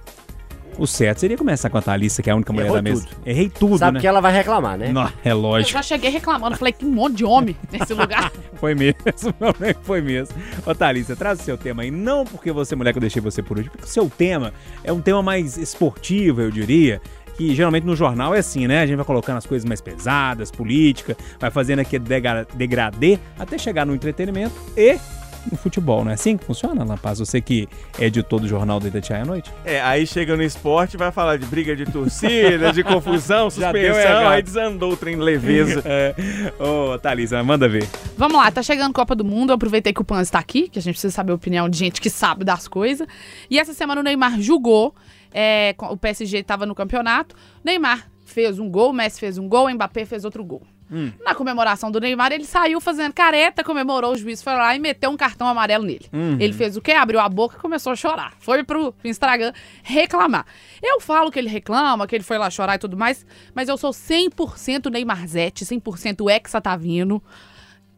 O 0.78 0.88
certo 0.88 1.20
seria 1.20 1.38
começar 1.38 1.70
com 1.70 1.78
a 1.78 1.82
Thalissa, 1.82 2.22
que 2.24 2.30
é 2.30 2.34
a 2.34 2.36
única 2.36 2.52
mulher 2.52 2.66
Errou 2.66 2.78
da 2.78 2.82
mesa. 2.82 3.06
tudo. 3.08 3.18
Errei 3.26 3.50
tudo, 3.50 3.78
Sabe 3.78 3.96
né? 3.96 4.00
que 4.02 4.08
ela 4.08 4.20
vai 4.22 4.34
reclamar, 4.34 4.78
né? 4.78 4.92
Nó, 4.92 5.08
é 5.24 5.32
Eu 5.32 5.40
lógico. 5.40 5.72
já 5.72 5.82
cheguei 5.84 6.10
reclamando. 6.10 6.58
Falei 6.58 6.74
que 6.74 6.86
um 6.86 6.90
monte 6.92 7.18
de 7.18 7.26
homem 7.26 7.56
nesse 7.72 7.94
lugar. 7.94 8.32
Foi 8.56 8.74
mesmo, 8.74 8.98
foi 9.84 10.00
mesmo. 10.02 10.36
Ô 10.66 10.74
Thalissa, 10.74 11.16
traz 11.18 11.40
o 11.42 11.44
seu 11.44 11.58
tema 11.58 11.82
aí. 11.84 11.92
Não 11.92 12.24
porque 12.26 12.50
você 12.50 12.74
é 12.74 12.78
mulher 12.78 12.94
que 12.94 12.98
eu 12.98 13.02
deixei 13.02 13.22
você 13.22 13.44
por 13.44 13.58
último, 13.58 13.72
porque 13.74 13.86
o 13.86 13.90
seu 13.90 14.10
tema 14.10 14.54
é 14.86 14.94
um 14.94 15.02
tema 15.02 15.22
mais 15.22 15.58
esportivo, 15.58 16.40
eu 16.42 16.50
diria. 16.50 17.02
Que 17.36 17.54
geralmente 17.54 17.84
no 17.84 17.96
jornal 17.96 18.34
é 18.34 18.40
assim, 18.40 18.66
né? 18.68 18.82
A 18.82 18.86
gente 18.86 18.96
vai 18.96 19.04
colocando 19.06 19.38
as 19.38 19.46
coisas 19.46 19.66
mais 19.68 19.82
pesadas, 19.82 20.50
política, 20.52 21.18
vai 21.40 21.50
fazendo 21.52 21.80
aquele 21.80 22.04
degra- 22.06 22.48
degradê 22.54 23.20
até 23.38 23.58
chegar 23.58 23.86
no 23.86 23.94
entretenimento 23.96 24.54
e 24.78 24.98
no 25.52 25.58
futebol, 25.58 26.04
não 26.04 26.12
é 26.12 26.14
assim 26.16 26.38
que 26.38 26.46
funciona, 26.46 26.84
Lampaz? 26.84 27.20
Você 27.20 27.40
que 27.42 27.68
é 28.00 28.06
editor 28.06 28.40
do 28.40 28.48
jornal 28.48 28.80
da 28.80 28.88
Itatiaia 28.88 29.24
à 29.24 29.26
noite? 29.26 29.52
É, 29.66 29.82
aí 29.82 30.06
chega 30.08 30.36
no 30.36 30.44
esporte 30.44 30.98
vai 30.98 31.12
falar 31.12 31.38
de 31.38 31.46
briga 31.46 31.76
de 31.76 31.86
torcida, 31.86 32.72
de 32.72 32.84
confusão, 32.84 33.50
suspensão, 33.52 34.28
aí 34.30 34.42
desandou 34.42 34.94
o 34.94 34.98
trem 34.98 35.16
leveza. 35.16 35.84
É. 35.96 36.16
Ô, 36.60 36.98
Thalissa, 36.98 37.44
manda 37.44 37.68
ver. 37.68 37.88
Vamos 38.18 38.38
lá, 38.38 38.50
tá 38.52 38.64
chegando 38.64 38.94
Copa 38.94 39.14
do 39.16 39.24
Mundo. 39.24 39.52
Eu 39.52 39.56
aproveitei 39.56 39.94
que 39.94 40.02
o 40.02 40.04
Pan 40.04 40.22
está 40.22 40.40
aqui, 40.40 40.68
que 40.70 40.80
a 40.80 40.82
gente 40.82 40.94
precisa 40.96 41.14
saber 41.14 41.32
a 41.32 41.36
opinião 41.36 41.70
de 41.70 41.78
gente 41.78 42.02
que 42.02 42.10
sabe 42.10 42.44
das 42.44 42.68
coisas. 42.68 43.08
E 43.50 43.60
essa 43.60 43.74
semana 43.74 44.02
o 44.02 44.04
Neymar 44.04 44.40
julgou. 44.42 44.96
é, 45.34 45.76
o 45.80 45.98
PSG 45.98 46.40
estava 46.40 46.66
no 46.66 46.74
campeonato. 46.74 47.36
Neymar 47.64 48.08
fez 48.26 48.60
um 48.60 48.70
gol, 48.70 48.92
o 48.92 48.94
Messi 48.94 49.20
fez 49.20 49.38
um 49.38 49.48
gol, 49.48 49.68
o 49.68 49.70
Mbappé 49.74 50.06
fez 50.06 50.24
outro 50.26 50.44
gol. 50.44 50.62
Na 51.26 51.34
comemoração 51.34 51.90
do 51.92 52.00
Neymar, 52.00 52.32
ele 52.32 52.46
saiu 52.46 52.80
fazendo 52.80 53.14
careta, 53.14 53.64
comemorou, 53.64 54.12
o 54.14 54.18
juiz 54.18 54.44
foi 54.44 54.54
lá 54.54 54.76
e 54.76 54.80
meteu 54.80 55.10
um 55.10 55.18
cartão 55.18 55.48
amarelo 55.48 55.84
nele. 55.84 56.06
Ele 56.40 56.54
fez 56.54 56.78
o 56.78 56.82
quê? 56.82 56.92
Abriu 56.92 57.20
a 57.20 57.28
boca 57.28 57.58
e 57.58 57.60
começou 57.60 57.92
a 57.92 57.96
chorar. 57.96 58.34
Foi 58.40 58.64
pro, 58.64 58.94
Instagram 59.04 59.54
reclamar. 59.82 60.46
Eu 60.82 61.00
falo 61.02 61.32
que 61.32 61.40
ele 61.40 61.50
reclama, 61.50 62.06
que 62.08 62.16
ele 62.16 62.24
foi 62.24 62.38
lá 62.38 62.50
chorar 62.50 62.76
e 62.76 62.80
tudo 62.80 62.96
mais, 62.98 63.26
mas 63.54 63.70
eu 63.70 63.78
sou 63.78 63.92
100% 63.92 64.92
Neymarzete, 64.92 65.66
100% 65.66 66.30
ex-Atavino. 66.30 67.24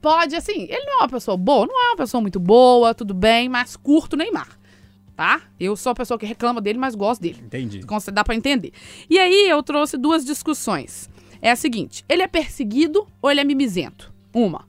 Pode, 0.02 0.36
assim, 0.36 0.64
ele 0.70 0.86
não 0.86 0.93
é 0.93 0.98
uma 1.04 1.10
pessoa 1.10 1.36
boa, 1.36 1.66
não 1.66 1.84
é 1.84 1.89
uma 1.89 1.98
pessoa 1.98 2.22
muito 2.22 2.39
boa, 2.39 2.93
tudo 2.93 3.14
bem, 3.14 3.50
mas 3.50 3.76
curto 3.76 4.16
Neymar, 4.16 4.50
tá? 5.16 5.41
Eu 5.60 5.76
sou 5.76 5.91
a 5.91 5.96
pessoa 5.96 6.20
que 6.20 6.26
reclama 6.28 6.62
dele, 6.62 6.78
mas 6.78 6.93
gosto 6.93 7.22
dele. 7.22 7.41
Entendi. 7.43 7.82
Dá 8.14 8.24
pra 8.24 8.36
entender. 8.36 8.72
E 9.10 9.18
aí 9.18 9.50
eu 9.50 9.64
trouxe 9.64 9.98
duas 9.98 10.24
discussões. 10.24 11.10
É 11.41 11.51
a 11.51 11.55
seguinte: 11.55 12.03
ele 12.07 12.21
é 12.21 12.27
perseguido 12.27 13.07
ou 13.21 13.29
ele 13.29 13.41
é 13.41 13.43
mimizento? 13.43 14.13
Uma. 14.33 14.67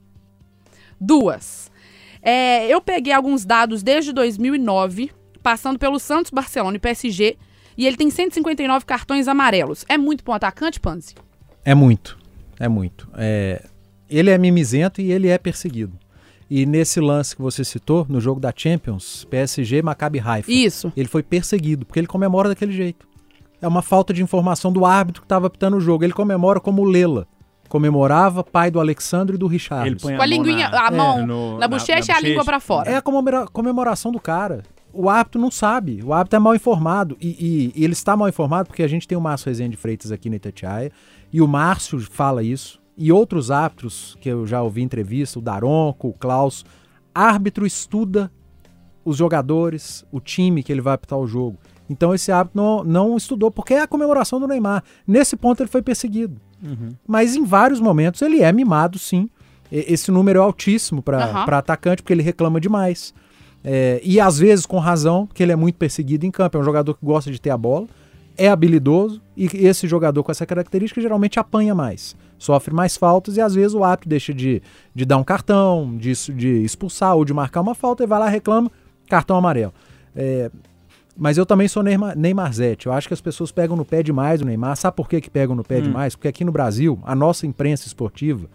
Duas. 0.99 1.71
É, 2.21 2.67
eu 2.67 2.81
peguei 2.81 3.13
alguns 3.13 3.45
dados 3.45 3.83
desde 3.83 4.11
2009, 4.11 5.11
passando 5.41 5.79
pelo 5.79 5.99
Santos, 5.99 6.31
Barcelona 6.31 6.77
e 6.77 6.79
PSG, 6.79 7.37
e 7.77 7.85
ele 7.85 7.95
tem 7.95 8.09
159 8.09 8.85
cartões 8.85 9.27
amarelos. 9.27 9.85
É 9.87 9.97
muito 9.97 10.23
bom 10.23 10.33
atacante, 10.33 10.79
Panzi? 10.79 11.15
É 11.63 11.75
muito, 11.75 12.17
é 12.59 12.67
muito. 12.67 13.07
É, 13.15 13.63
ele 14.09 14.29
é 14.29 14.37
mimizento 14.37 14.99
e 15.01 15.11
ele 15.11 15.27
é 15.27 15.37
perseguido. 15.37 15.97
E 16.49 16.65
nesse 16.65 16.99
lance 16.99 17.35
que 17.35 17.41
você 17.41 17.63
citou, 17.63 18.05
no 18.09 18.21
jogo 18.21 18.39
da 18.39 18.53
Champions, 18.55 19.25
PSG 19.29 19.81
Maccabi 19.81 20.19
Haifa, 20.19 20.51
Isso. 20.51 20.91
ele 20.95 21.07
foi 21.07 21.21
perseguido, 21.21 21.85
porque 21.85 21.99
ele 21.99 22.07
comemora 22.07 22.49
daquele 22.49 22.71
jeito. 22.71 23.06
É 23.61 23.67
uma 23.67 23.81
falta 23.81 24.13
de 24.13 24.21
informação 24.21 24.71
do 24.71 24.85
árbitro 24.85 25.21
que 25.21 25.25
estava 25.25 25.47
apitando 25.47 25.77
o 25.77 25.79
jogo. 25.79 26.03
Ele 26.03 26.13
comemora 26.13 26.59
como 26.59 26.81
o 26.81 26.85
Lela. 26.85 27.27
Comemorava 27.67 28.43
pai 28.43 28.71
do 28.71 28.79
Alexandre 28.79 29.35
e 29.35 29.39
do 29.39 29.45
Richard. 29.47 29.87
Ele 29.87 29.99
põe 29.99 30.15
Com 30.15 30.21
a 30.21 30.25
mão 30.27 30.35
linguinha, 30.35 30.69
na- 30.69 30.87
a 30.87 30.91
mão 30.91 31.19
É, 31.19 31.25
no- 31.25 31.57
na 31.57 31.67
bochecha 31.67 32.11
e 32.13 32.15
a 32.15 32.19
língua 32.21 32.45
pra 32.45 32.59
fora. 32.59 32.89
É 32.89 32.95
a 32.95 33.01
comemora- 33.01 33.47
comemoração 33.47 34.11
do 34.11 34.19
cara. 34.19 34.63
O 34.93 35.09
árbitro 35.09 35.39
não 35.41 35.51
sabe, 35.51 36.01
o 36.03 36.13
árbitro 36.13 36.37
é 36.37 36.39
mal 36.39 36.55
informado. 36.55 37.17
E, 37.19 37.27
e- 37.27 37.73
e 37.75 37.83
ele 37.83 37.93
está 37.93 38.15
mal 38.15 38.29
informado 38.29 38.67
porque 38.67 38.83
a 38.83 38.87
gente 38.87 39.05
tem 39.07 39.17
o 39.17 39.21
Márcio 39.21 39.49
Rezende 39.49 39.71
de 39.71 39.77
Freitas 39.77 40.11
aqui 40.13 40.29
na 40.29 40.37
Itatiaia, 40.37 40.91
e 41.31 41.41
o 41.41 41.47
Márcio 41.47 41.99
fala 42.09 42.41
isso, 42.41 42.79
e 42.97 43.11
outros 43.11 43.51
árbitros 43.51 44.17
que 44.21 44.29
eu 44.29 44.47
já 44.47 44.61
ouvi 44.61 44.81
em 44.81 44.85
entrevista, 44.85 45.37
o 45.37 45.41
Daronco, 45.41 46.07
o 46.07 46.13
Klaus. 46.13 46.65
Árbitro 47.13 47.65
estuda 47.65 48.31
os 49.03 49.17
jogadores, 49.17 50.05
o 50.11 50.19
time 50.21 50.63
que 50.63 50.71
ele 50.71 50.81
vai 50.81 50.93
apitar 50.93 51.19
o 51.19 51.27
jogo. 51.27 51.57
Então 51.89 52.13
esse 52.13 52.31
árbitro 52.31 52.61
não, 52.61 52.83
não 52.83 53.17
estudou, 53.17 53.49
porque 53.49 53.73
é 53.73 53.81
a 53.81 53.87
comemoração 53.87 54.39
do 54.39 54.47
Neymar. 54.47 54.83
Nesse 55.07 55.35
ponto 55.35 55.61
ele 55.61 55.69
foi 55.69 55.81
perseguido. 55.81 56.39
Mas 57.07 57.35
em 57.35 57.43
vários 57.43 57.79
momentos 57.79 58.21
ele 58.21 58.41
é 58.41 58.51
mimado, 58.51 58.97
sim. 58.99 59.29
E- 59.71 59.85
Esse 59.93 60.11
número 60.11 60.39
é 60.39 60.41
altíssimo 60.41 61.01
para 61.01 61.23
Aham. 61.23 61.45
atacante, 61.57 62.01
porque 62.01 62.13
ele 62.13 62.23
reclama 62.23 62.59
demais. 62.59 63.13
É, 63.63 63.99
e 64.03 64.19
às 64.19 64.37
vezes 64.39 64.65
com 64.65 64.79
razão, 64.79 65.25
porque 65.27 65.43
ele 65.43 65.51
é 65.51 65.55
muito 65.55 65.75
perseguido 65.75 66.25
em 66.25 66.31
campo. 66.31 66.57
É 66.57 66.61
um 66.61 66.63
jogador 66.63 66.93
que 66.93 67.05
gosta 67.05 67.31
de 67.31 67.39
ter 67.39 67.49
a 67.49 67.57
bola, 67.57 67.87
é 68.37 68.47
habilidoso, 68.49 69.21
e 69.35 69.45
esse 69.45 69.87
jogador 69.87 70.23
com 70.23 70.31
essa 70.31 70.45
característica 70.45 71.01
geralmente 71.01 71.39
apanha 71.39 71.73
mais. 71.75 72.15
Sofre 72.37 72.73
mais 72.73 72.95
faltas 72.95 73.35
e 73.35 73.41
às 73.41 73.55
vezes 73.55 73.73
o 73.73 73.83
árbitro 73.83 74.09
deixa 74.09 74.33
de, 74.33 74.61
de 74.93 75.05
dar 75.05 75.17
um 75.17 75.23
cartão, 75.23 75.95
de, 75.97 76.13
de 76.33 76.63
expulsar 76.63 77.15
ou 77.15 77.25
de 77.25 77.33
marcar 77.33 77.61
uma 77.61 77.73
falta 77.73 78.03
e 78.03 78.07
vai 78.07 78.19
lá 78.19 78.27
e 78.27 78.31
reclama, 78.31 78.71
cartão 79.09 79.35
amarelo. 79.37 79.73
É, 80.15 80.49
mas 81.17 81.37
eu 81.37 81.45
também 81.45 81.67
sou 81.67 81.81
Neymar, 81.83 82.17
Neymarzete. 82.17 82.87
Eu 82.87 82.93
acho 82.93 83.07
que 83.07 83.13
as 83.13 83.21
pessoas 83.21 83.51
pegam 83.51 83.75
no 83.75 83.83
pé 83.83 84.03
demais 84.03 84.39
do 84.39 84.45
Neymar. 84.45 84.75
Sabe 84.77 84.95
por 84.95 85.09
que, 85.09 85.19
que 85.19 85.29
pegam 85.29 85.55
no 85.55 85.63
pé 85.63 85.81
demais? 85.81 86.15
Porque 86.15 86.27
aqui 86.27 86.43
no 86.45 86.51
Brasil, 86.51 86.99
a 87.03 87.15
nossa 87.15 87.47
imprensa 87.47 87.87
esportiva, 87.87 88.47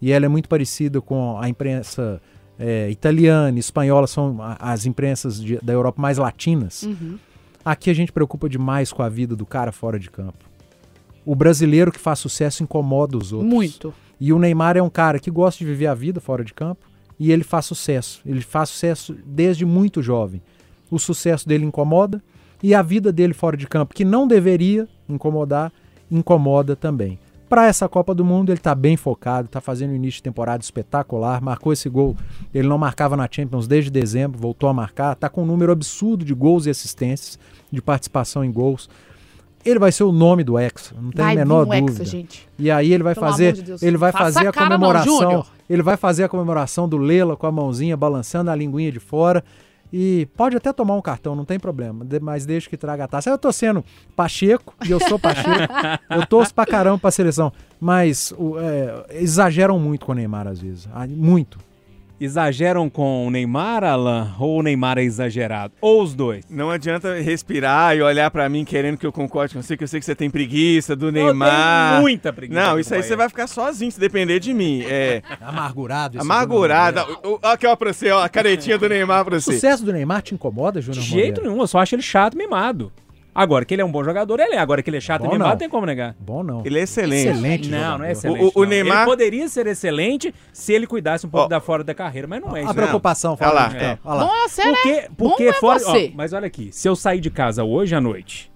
e 0.00 0.12
ela 0.12 0.26
é 0.26 0.28
muito 0.28 0.48
parecida 0.48 1.00
com 1.00 1.38
a 1.38 1.48
imprensa 1.48 2.20
é, 2.58 2.90
italiana, 2.90 3.58
espanhola, 3.58 4.06
são 4.06 4.36
as 4.58 4.84
imprensas 4.86 5.40
de- 5.42 5.58
da 5.62 5.72
Europa 5.72 6.00
mais 6.00 6.18
latinas. 6.18 6.82
Uhum. 6.82 7.18
Aqui 7.64 7.88
a 7.90 7.94
gente 7.94 8.12
preocupa 8.12 8.48
demais 8.48 8.92
com 8.92 9.02
a 9.02 9.08
vida 9.08 9.34
do 9.34 9.46
cara 9.46 9.72
fora 9.72 9.98
de 9.98 10.10
campo. 10.10 10.44
O 11.24 11.34
brasileiro 11.34 11.90
que 11.92 11.98
faz 12.00 12.18
sucesso 12.18 12.62
incomoda 12.62 13.16
os 13.16 13.32
outros. 13.32 13.50
Muito. 13.52 13.94
E 14.20 14.32
o 14.32 14.38
Neymar 14.38 14.76
é 14.76 14.82
um 14.82 14.90
cara 14.90 15.18
que 15.18 15.30
gosta 15.30 15.58
de 15.58 15.64
viver 15.64 15.86
a 15.86 15.94
vida 15.94 16.20
fora 16.20 16.44
de 16.44 16.52
campo 16.52 16.84
e 17.18 17.30
ele 17.32 17.44
faz 17.44 17.66
sucesso. 17.66 18.20
Ele 18.26 18.40
faz 18.40 18.68
sucesso 18.70 19.16
desde 19.24 19.64
muito 19.64 20.02
jovem. 20.02 20.42
O 20.92 20.98
sucesso 20.98 21.48
dele 21.48 21.64
incomoda 21.64 22.22
e 22.62 22.74
a 22.74 22.82
vida 22.82 23.10
dele 23.10 23.32
fora 23.34 23.56
de 23.56 23.66
campo, 23.66 23.94
que 23.94 24.04
não 24.04 24.26
deveria 24.28 24.86
incomodar, 25.08 25.72
incomoda 26.10 26.76
também. 26.76 27.18
Para 27.48 27.66
essa 27.66 27.88
Copa 27.88 28.14
do 28.14 28.24
Mundo, 28.24 28.50
ele 28.50 28.58
está 28.58 28.74
bem 28.74 28.96
focado, 28.96 29.46
está 29.46 29.60
fazendo 29.60 29.90
um 29.90 29.94
início 29.94 30.18
de 30.18 30.22
temporada 30.22 30.62
espetacular, 30.62 31.40
marcou 31.42 31.72
esse 31.72 31.88
gol. 31.88 32.16
Ele 32.54 32.66
não 32.68 32.78
marcava 32.78 33.16
na 33.16 33.28
Champions 33.30 33.66
desde 33.66 33.90
dezembro, 33.90 34.38
voltou 34.38 34.68
a 34.68 34.72
marcar, 34.72 35.12
está 35.12 35.28
com 35.28 35.42
um 35.42 35.46
número 35.46 35.72
absurdo 35.72 36.24
de 36.24 36.32
gols 36.32 36.66
e 36.66 36.70
assistências, 36.70 37.38
de 37.70 37.82
participação 37.82 38.44
em 38.44 38.50
gols. 38.52 38.88
Ele 39.64 39.78
vai 39.78 39.92
ser 39.92 40.04
o 40.04 40.12
nome 40.12 40.42
do 40.44 40.58
Hexa, 40.58 40.94
não 41.00 41.10
tem 41.10 41.24
Vai 41.24 41.34
a 41.34 41.38
menor 41.38 41.66
um 41.66 41.68
dúvida. 41.80 42.02
hexa, 42.02 42.04
gente. 42.04 42.48
E 42.58 42.70
aí 42.70 42.92
ele 42.92 43.02
vai 43.02 43.14
Pelo 43.14 43.26
fazer, 43.26 43.52
de 43.52 43.86
ele 43.86 43.96
vai 43.96 44.12
faça 44.12 44.24
fazer 44.24 44.40
a 44.40 44.44
não, 44.44 44.52
comemoração, 44.52 45.18
Júnior. 45.20 45.46
ele 45.68 45.82
vai 45.82 45.96
fazer 45.96 46.24
a 46.24 46.28
comemoração 46.28 46.88
do 46.88 46.96
Lela 46.96 47.36
com 47.36 47.46
a 47.46 47.52
mãozinha 47.52 47.96
balançando 47.96 48.50
a 48.50 48.54
linguinha 48.56 48.90
de 48.90 48.98
fora 48.98 49.44
E 49.92 50.26
pode 50.36 50.56
até 50.56 50.72
tomar 50.72 50.94
um 50.94 51.02
cartão, 51.02 51.36
não 51.36 51.44
tem 51.44 51.58
problema, 51.58 52.06
mas 52.22 52.46
deixa 52.46 52.70
que 52.70 52.76
traga 52.76 53.04
a 53.04 53.08
taça. 53.08 53.28
Eu 53.28 53.36
tô 53.38 53.52
sendo 53.52 53.84
Pacheco, 54.16 54.74
e 54.86 54.90
eu 54.90 54.98
sou 55.00 55.18
Pacheco, 55.18 55.72
eu 56.08 56.26
torço 56.26 56.54
pra 56.54 56.64
caramba 56.64 56.98
pra 56.98 57.10
seleção, 57.10 57.52
mas 57.78 58.32
o, 58.38 58.58
é, 58.58 59.06
exageram 59.20 59.78
muito 59.78 60.06
com 60.06 60.12
o 60.12 60.14
Neymar 60.14 60.46
às 60.46 60.60
vezes, 60.60 60.88
ah, 60.94 61.06
muito. 61.06 61.58
Exageram 62.24 62.88
com 62.88 63.26
o 63.26 63.30
Neymar, 63.32 63.82
Alan? 63.82 64.32
Ou 64.38 64.60
o 64.60 64.62
Neymar 64.62 64.96
é 64.96 65.02
exagerado? 65.02 65.74
Ou 65.80 66.00
os 66.02 66.14
dois? 66.14 66.44
Não 66.48 66.70
adianta 66.70 67.14
respirar 67.20 67.96
e 67.96 68.00
olhar 68.02 68.30
pra 68.30 68.48
mim 68.48 68.64
querendo 68.64 68.96
que 68.96 69.04
eu 69.04 69.10
concorde 69.10 69.54
com 69.54 69.60
você, 69.60 69.76
que 69.76 69.82
eu 69.82 69.88
sei 69.88 69.98
que 69.98 70.06
você 70.06 70.14
tem 70.14 70.30
preguiça 70.30 70.94
do 70.94 71.10
Neymar. 71.10 71.48
Eu 71.48 71.88
tenho 71.90 72.00
muita 72.02 72.32
preguiça. 72.32 72.60
Não, 72.60 72.78
isso 72.78 72.94
aí 72.94 73.02
você 73.02 73.16
vai 73.16 73.28
ficar 73.28 73.48
sozinho 73.48 73.90
se 73.90 73.98
depender 73.98 74.38
de 74.38 74.54
mim. 74.54 74.84
É, 74.88 75.20
Amargurado. 75.42 76.16
esse 76.16 76.24
amargurada. 76.24 77.04
Ó, 77.24 77.38
Aqui, 77.42 77.66
ó, 77.66 77.74
pra 77.74 77.92
você, 77.92 78.10
ó, 78.10 78.22
a 78.22 78.28
caretinha 78.28 78.78
do 78.78 78.88
Neymar 78.88 79.24
pra 79.24 79.34
Moreira. 79.34 79.38
O 79.38 79.40
você. 79.40 79.54
sucesso 79.54 79.84
do 79.84 79.92
Neymar 79.92 80.22
te 80.22 80.32
incomoda, 80.32 80.78
De 80.80 80.86
Júnior 80.86 81.02
jeito 81.02 81.16
Moreira? 81.36 81.42
nenhum, 81.50 81.60
eu 81.60 81.66
só 81.66 81.78
acho 81.80 81.94
ele 81.96 82.02
chato, 82.02 82.36
mimado. 82.36 82.92
Agora, 83.34 83.64
que 83.64 83.72
ele 83.74 83.80
é 83.80 83.84
um 83.84 83.90
bom 83.90 84.04
jogador, 84.04 84.38
ele 84.40 84.54
é. 84.54 84.58
Agora 84.58 84.82
que 84.82 84.90
ele 84.90 84.98
é 84.98 85.00
chato 85.00 85.22
Bom, 85.22 85.28
e 85.28 85.32
mimado, 85.32 85.50
não. 85.52 85.56
tem 85.56 85.68
como 85.68 85.86
negar. 85.86 86.14
Bom 86.20 86.42
não. 86.42 86.62
Ele 86.66 86.78
é 86.78 86.82
excelente. 86.82 87.28
Excelente 87.28 87.70
Não, 87.70 87.78
jogador. 87.78 87.98
não 87.98 88.04
é 88.04 88.12
excelente. 88.12 88.52
O- 88.54 88.60
o. 88.60 88.64
Neymar- 88.64 88.96
Ele 88.98 89.06
poderia 89.06 89.48
ser 89.48 89.66
excelente 89.66 90.34
se 90.52 90.72
ele 90.74 90.86
cuidasse 90.86 91.26
um 91.26 91.30
pouco 91.30 91.46
Ó. 91.46 91.48
da 91.48 91.58
fora 91.60 91.82
da 91.82 91.94
carreira, 91.94 92.28
mas 92.28 92.42
não 92.42 92.54
é 92.56 92.60
A 92.60 92.64
isso. 92.64 92.74
preocupação, 92.74 93.30
Olha 93.32 93.38
fala 93.38 93.52
lá, 93.68 93.76
é. 93.76 93.98
Olha 94.04 94.14
lá. 94.16 94.26
Nossa, 94.26 94.62
né? 94.64 94.72
Porque, 94.72 95.10
porque 95.16 95.44
Bom 95.44 95.50
é 95.50 95.52
fora. 95.54 95.78
você. 95.78 96.10
ó, 96.12 96.16
mas 96.16 96.32
olha 96.34 96.46
aqui, 96.46 96.68
se 96.72 96.86
eu 96.88 96.94
sair 96.94 97.20
de 97.20 97.30
casa 97.30 97.64
hoje 97.64 97.94
à 97.94 98.00
noite 98.02 98.52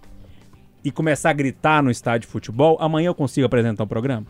e 0.85 0.91
começar 0.91 1.31
a 1.31 1.33
gritar 1.33 1.83
no 1.83 1.91
estádio 1.91 2.27
de 2.27 2.33
futebol, 2.33 2.77
amanhã 2.79 3.07
eu 3.09 3.15
consigo 3.15 3.47
apresentar 3.47 3.83
o 3.83 3.87
programa? 3.87 4.27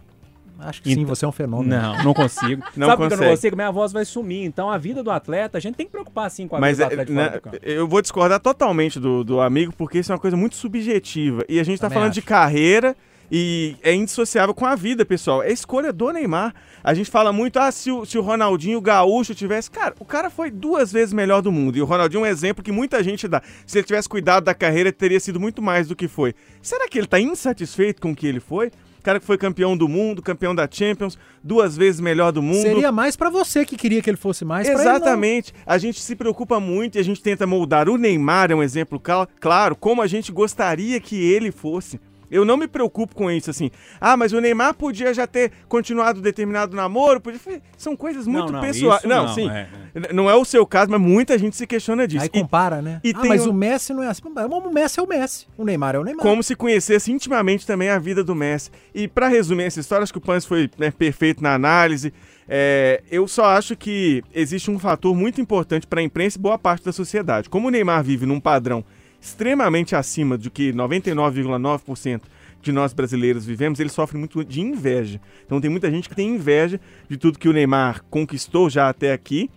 Acho 0.58 0.82
que 0.82 0.88
sim, 0.92 1.00
Então- 1.00 1.14
você 1.14 1.24
é 1.24 1.28
um 1.28 1.32
fenômeno. 1.32 1.68
Não, 1.76 2.04
não 2.04 2.14
consigo. 2.14 2.62
Não 2.76 2.86
Sabe 2.88 2.96
que 2.96 3.02
eu 3.02 3.10
não 3.10 3.16
consegue. 3.16 3.30
consigo? 3.30 3.56
Minha 3.56 3.70
voz 3.70 3.92
vai 3.92 4.04
sumir. 4.04 4.44
Então 4.44 4.70
a 4.70 4.78
vida 4.78 5.02
do 5.02 5.10
atleta, 5.10 5.58
a 5.58 5.60
gente 5.60 5.74
tem 5.76 5.86
que 5.86 5.92
preocupar 5.92 6.30
sim 6.30 6.48
com 6.48 6.56
a 6.56 6.60
Mas 6.60 6.78
vida 6.78 6.88
do 6.88 6.92
é, 6.92 7.02
atleta 7.02 7.12
fora 7.12 7.30
né, 7.30 7.36
do 7.36 7.40
campo. 7.42 7.56
eu 7.62 7.86
vou 7.88 8.00
discordar 8.02 8.40
totalmente 8.40 8.98
do, 8.98 9.22
do 9.22 9.40
amigo, 9.40 9.72
porque 9.76 9.98
isso 9.98 10.10
é 10.10 10.14
uma 10.14 10.20
coisa 10.20 10.36
muito 10.36 10.56
subjetiva. 10.56 11.44
E 11.48 11.60
a 11.60 11.64
gente 11.64 11.78
tá 11.80 11.86
Também 11.88 11.98
falando 11.98 12.12
de 12.12 12.20
acho. 12.20 12.28
carreira 12.28 12.96
e 13.30 13.74
é 13.82 13.92
indissociável 13.92 14.54
com 14.54 14.64
a 14.64 14.76
vida, 14.76 15.04
pessoal. 15.04 15.42
É 15.42 15.50
escolha 15.50 15.92
do 15.92 16.12
Neymar. 16.12 16.54
A 16.84 16.94
gente 16.94 17.10
fala 17.10 17.32
muito, 17.32 17.58
ah, 17.58 17.72
se 17.72 17.90
o, 17.90 18.04
se 18.04 18.16
o 18.16 18.22
Ronaldinho 18.22 18.80
Gaúcho 18.80 19.34
tivesse. 19.34 19.68
Cara, 19.68 19.94
o 19.98 20.04
cara 20.04 20.30
foi 20.30 20.48
duas 20.50 20.92
vezes 20.92 21.12
melhor 21.12 21.42
do 21.42 21.50
mundo. 21.50 21.76
E 21.76 21.82
o 21.82 21.84
Ronaldinho 21.84 22.24
é 22.24 22.28
um 22.28 22.30
exemplo 22.30 22.62
que 22.62 22.70
muita 22.70 23.02
gente 23.02 23.26
dá. 23.26 23.42
Se 23.66 23.78
ele 23.78 23.86
tivesse 23.86 24.08
cuidado 24.08 24.44
da 24.44 24.54
carreira, 24.54 24.92
teria 24.92 25.18
sido 25.18 25.40
muito 25.40 25.60
mais 25.60 25.88
do 25.88 25.96
que 25.96 26.06
foi. 26.06 26.34
Será 26.62 26.88
que 26.88 26.96
ele 26.98 27.08
tá 27.08 27.18
insatisfeito 27.18 28.00
com 28.00 28.12
o 28.12 28.14
que 28.16 28.26
ele 28.28 28.38
foi? 28.38 28.70
Cara 29.06 29.20
que 29.20 29.24
foi 29.24 29.38
campeão 29.38 29.76
do 29.76 29.86
mundo, 29.88 30.20
campeão 30.20 30.52
da 30.52 30.66
Champions, 30.68 31.16
duas 31.40 31.76
vezes 31.76 32.00
melhor 32.00 32.32
do 32.32 32.42
mundo. 32.42 32.60
Seria 32.60 32.90
mais 32.90 33.14
pra 33.14 33.30
você 33.30 33.64
que 33.64 33.76
queria 33.76 34.02
que 34.02 34.10
ele 34.10 34.16
fosse 34.16 34.44
mais. 34.44 34.66
Exatamente. 34.68 35.54
A 35.64 35.78
gente 35.78 36.00
se 36.00 36.16
preocupa 36.16 36.58
muito 36.58 36.96
e 36.96 36.98
a 36.98 37.04
gente 37.04 37.22
tenta 37.22 37.46
moldar. 37.46 37.88
O 37.88 37.96
Neymar 37.96 38.50
é 38.50 38.54
um 38.56 38.64
exemplo 38.64 38.98
cla- 38.98 39.28
claro, 39.38 39.76
como 39.76 40.02
a 40.02 40.08
gente 40.08 40.32
gostaria 40.32 40.98
que 40.98 41.14
ele 41.14 41.52
fosse. 41.52 42.00
Eu 42.30 42.44
não 42.44 42.56
me 42.56 42.66
preocupo 42.66 43.14
com 43.14 43.30
isso, 43.30 43.50
assim. 43.50 43.70
Ah, 44.00 44.16
mas 44.16 44.32
o 44.32 44.40
Neymar 44.40 44.74
podia 44.74 45.12
já 45.14 45.26
ter 45.26 45.52
continuado 45.68 46.20
determinado 46.20 46.74
namoro. 46.76 47.20
Podia... 47.20 47.40
São 47.76 47.96
coisas 47.96 48.26
muito 48.26 48.46
Não, 48.52 48.52
não, 48.54 48.60
pessoais. 48.60 48.98
isso 49.00 49.08
Não, 49.08 49.26
não, 49.26 49.34
sim. 49.34 49.48
é, 49.48 49.68
N- 49.94 50.08
Não 50.12 50.30
é 50.30 50.34
o 50.34 50.44
seu 50.44 50.66
caso, 50.66 50.90
mas 50.90 51.00
muita 51.00 51.38
gente 51.38 51.56
se 51.56 51.66
questiona 51.66 52.06
disso. 52.06 52.22
Aí 52.24 52.30
E 52.32 52.40
compara, 52.40 52.82
né? 52.82 53.00
e 53.04 53.12
ah, 53.14 53.20
tem 53.20 53.28
mas 53.28 53.46
um- 53.46 53.50
o 53.50 53.54
Messi 53.54 53.92
não 53.94 54.02
é 54.02 54.08
assim. 54.08 54.22
O 54.26 54.70
Messi 54.72 54.98
é 54.98 55.02
o 55.02 55.06
Messi. 55.06 55.46
O 55.56 55.64
Neymar 55.64 55.94
é 55.94 55.98
o 55.98 56.04
Neymar. 56.04 56.22
como 56.22 56.42
se 56.42 56.54
conhecesse 56.56 57.12
intimamente 57.12 57.66
também 57.66 57.88
a 57.90 57.98
vida 57.98 58.24
do 58.24 58.34
Messi. 58.34 58.70
E 58.94 59.06
pra 59.08 59.28
resumir 59.28 59.64
essa 59.64 59.80
história, 59.80 60.02
acho 60.02 60.12
que 60.12 60.18
o 60.18 60.22
Pans 60.22 60.44
foi 60.44 60.68
né, 60.78 60.90
perfeito 60.90 61.42
na 61.42 61.54
análise. 61.54 62.12
É, 62.48 63.02
eu 63.10 63.26
só 63.26 63.46
acho 63.46 63.74
que 63.76 64.22
existe 64.32 64.70
um 64.70 64.78
fator 64.78 65.14
muito 65.14 65.40
importante 65.40 65.86
para 65.86 66.00
a 66.00 66.02
imprensa 66.02 66.38
e 66.38 66.40
boa 66.40 66.58
parte 66.58 66.84
da 66.84 66.92
sociedade. 66.92 67.48
Como 67.48 67.66
o 67.66 67.70
Neymar 67.70 68.04
vive 68.04 68.24
num 68.26 68.38
padrão 68.38 68.84
extremamente 69.26 69.94
acima 69.96 70.38
do 70.38 70.50
que 70.50 70.72
99,9% 70.72 72.22
de 72.62 72.72
nós 72.72 72.92
brasileiros 72.92 73.44
vivemos, 73.44 73.78
ele 73.78 73.88
sofre 73.90 74.18
muito 74.18 74.44
de 74.44 74.60
inveja. 74.60 75.20
Então 75.44 75.60
tem 75.60 75.70
muita 75.70 75.90
gente 75.90 76.08
que 76.08 76.14
tem 76.16 76.34
inveja 76.34 76.80
de 77.08 77.16
tudo 77.16 77.38
que 77.38 77.48
o 77.48 77.52
Neymar 77.52 78.02
conquistou 78.10 78.68
já 78.70 78.88
até 78.88 79.12
aqui. 79.12 79.50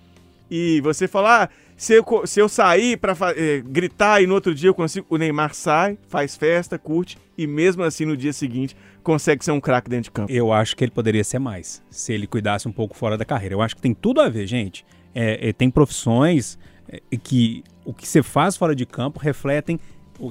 E 0.52 0.82
você 0.82 1.08
fala, 1.08 1.44
ah, 1.44 1.50
se 1.78 1.94
eu, 1.94 2.04
se 2.26 2.40
eu 2.40 2.50
sair 2.50 2.98
pra 2.98 3.16
fa- 3.16 3.34
eh, 3.36 3.62
gritar 3.66 4.22
e 4.22 4.28
no 4.28 4.34
outro 4.34 4.54
dia 4.54 4.70
eu 4.70 4.74
consigo. 4.74 5.06
O 5.10 5.18
Neymar 5.18 5.54
sai, 5.54 5.98
faz 6.08 6.36
festa, 6.36 6.78
curte 6.78 7.18
e 7.38 7.48
mesmo 7.48 7.84
assim 7.84 8.06
no 8.06 8.18
dia 8.18 8.34
seguinte 8.34 8.76
consegue 9.04 9.44
ser 9.46 9.52
um 9.52 9.62
craque 9.62 9.90
dentro 9.90 10.06
de 10.06 10.12
campo. 10.12 10.32
Eu 10.32 10.52
acho 10.52 10.76
que 10.76 10.84
ele 10.84 10.92
poderia 10.92 11.24
ser 11.24 11.40
mais, 11.40 11.82
se 11.90 12.12
ele 12.14 12.28
cuidasse 12.28 12.68
um 12.68 12.72
pouco 12.72 12.96
fora 12.96 13.18
da 13.18 13.26
carreira. 13.26 13.56
Eu 13.56 13.62
acho 13.62 13.76
que 13.76 13.82
tem 13.82 13.94
tudo 13.94 14.22
a 14.22 14.30
ver, 14.30 14.46
gente. 14.46 14.86
É, 15.16 15.50
é, 15.50 15.54
tem 15.54 15.70
profissões 15.72 16.60
é, 16.60 16.69
que 17.24 17.64
o 17.86 17.94
que 17.94 18.08
você 18.08 18.22
faz 18.24 18.56
fora 18.58 18.76
de 18.76 18.86
campo 18.86 19.20
refletem 19.20 19.80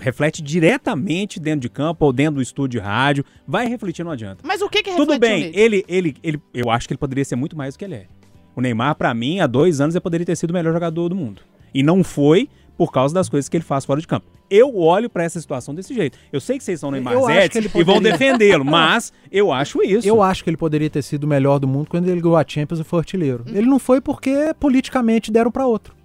reflete 0.00 0.42
diretamente 0.42 1.40
dentro 1.40 1.60
de 1.60 1.68
campo 1.70 2.04
ou 2.04 2.12
dentro 2.12 2.34
do 2.34 2.42
estúdio 2.42 2.78
de 2.78 2.84
rádio. 2.86 3.24
Vai 3.46 3.66
refletir, 3.66 4.04
não 4.04 4.10
adianta. 4.12 4.42
Mas 4.46 4.60
o 4.60 4.68
que 4.68 4.82
que 4.82 4.94
Tudo 4.94 5.18
bem, 5.18 5.44
nele? 5.44 5.58
ele, 5.58 5.84
ele, 5.88 6.16
ele, 6.22 6.42
eu 6.52 6.68
acho 6.70 6.86
que 6.86 6.92
ele 6.92 6.98
poderia 6.98 7.24
ser 7.24 7.36
muito 7.36 7.56
mais 7.56 7.74
do 7.74 7.78
que 7.78 7.84
ele 7.86 7.94
é. 7.94 8.06
O 8.54 8.60
Neymar, 8.60 8.96
pra 8.96 9.14
mim, 9.14 9.40
há 9.40 9.46
dois 9.46 9.80
anos, 9.80 9.94
ele 9.94 10.02
poderia 10.02 10.26
ter 10.26 10.36
sido 10.36 10.50
o 10.50 10.52
melhor 10.52 10.74
jogador 10.74 11.08
do 11.08 11.14
mundo. 11.14 11.40
E 11.72 11.82
não 11.82 12.04
foi 12.04 12.50
por 12.76 12.92
causa 12.92 13.14
das 13.14 13.28
coisas 13.30 13.48
que 13.48 13.56
ele 13.56 13.64
faz 13.64 13.84
fora 13.86 13.98
de 14.00 14.06
campo. 14.06 14.26
Eu 14.50 14.76
olho 14.78 15.08
pra 15.08 15.24
essa 15.24 15.40
situação 15.40 15.74
desse 15.74 15.94
jeito. 15.94 16.18
Eu 16.32 16.40
sei 16.40 16.58
que 16.58 16.64
vocês 16.64 16.80
são 16.80 16.90
Neymar 16.90 17.14
ele 17.14 17.66
e 17.66 17.82
vão 17.82 17.94
poderia- 17.96 18.12
defendê-lo, 18.18 18.64
mas 18.66 19.10
eu 19.32 19.50
acho 19.52 19.82
isso. 19.82 20.06
Eu 20.06 20.22
acho 20.22 20.44
que 20.44 20.50
ele 20.50 20.56
poderia 20.56 20.90
ter 20.90 21.00
sido 21.02 21.24
o 21.24 21.26
melhor 21.26 21.58
do 21.58 21.66
mundo 21.66 21.88
quando 21.88 22.08
ele 22.08 22.20
ganhou 22.20 22.36
a 22.36 22.44
Champions 22.46 22.78
e 22.80 22.84
foi 22.84 22.98
artilheiro. 22.98 23.44
Ele 23.48 23.66
não 23.66 23.78
foi 23.78 24.00
porque 24.02 24.52
politicamente 24.60 25.30
deram 25.32 25.50
pra 25.50 25.66
outro. 25.66 25.96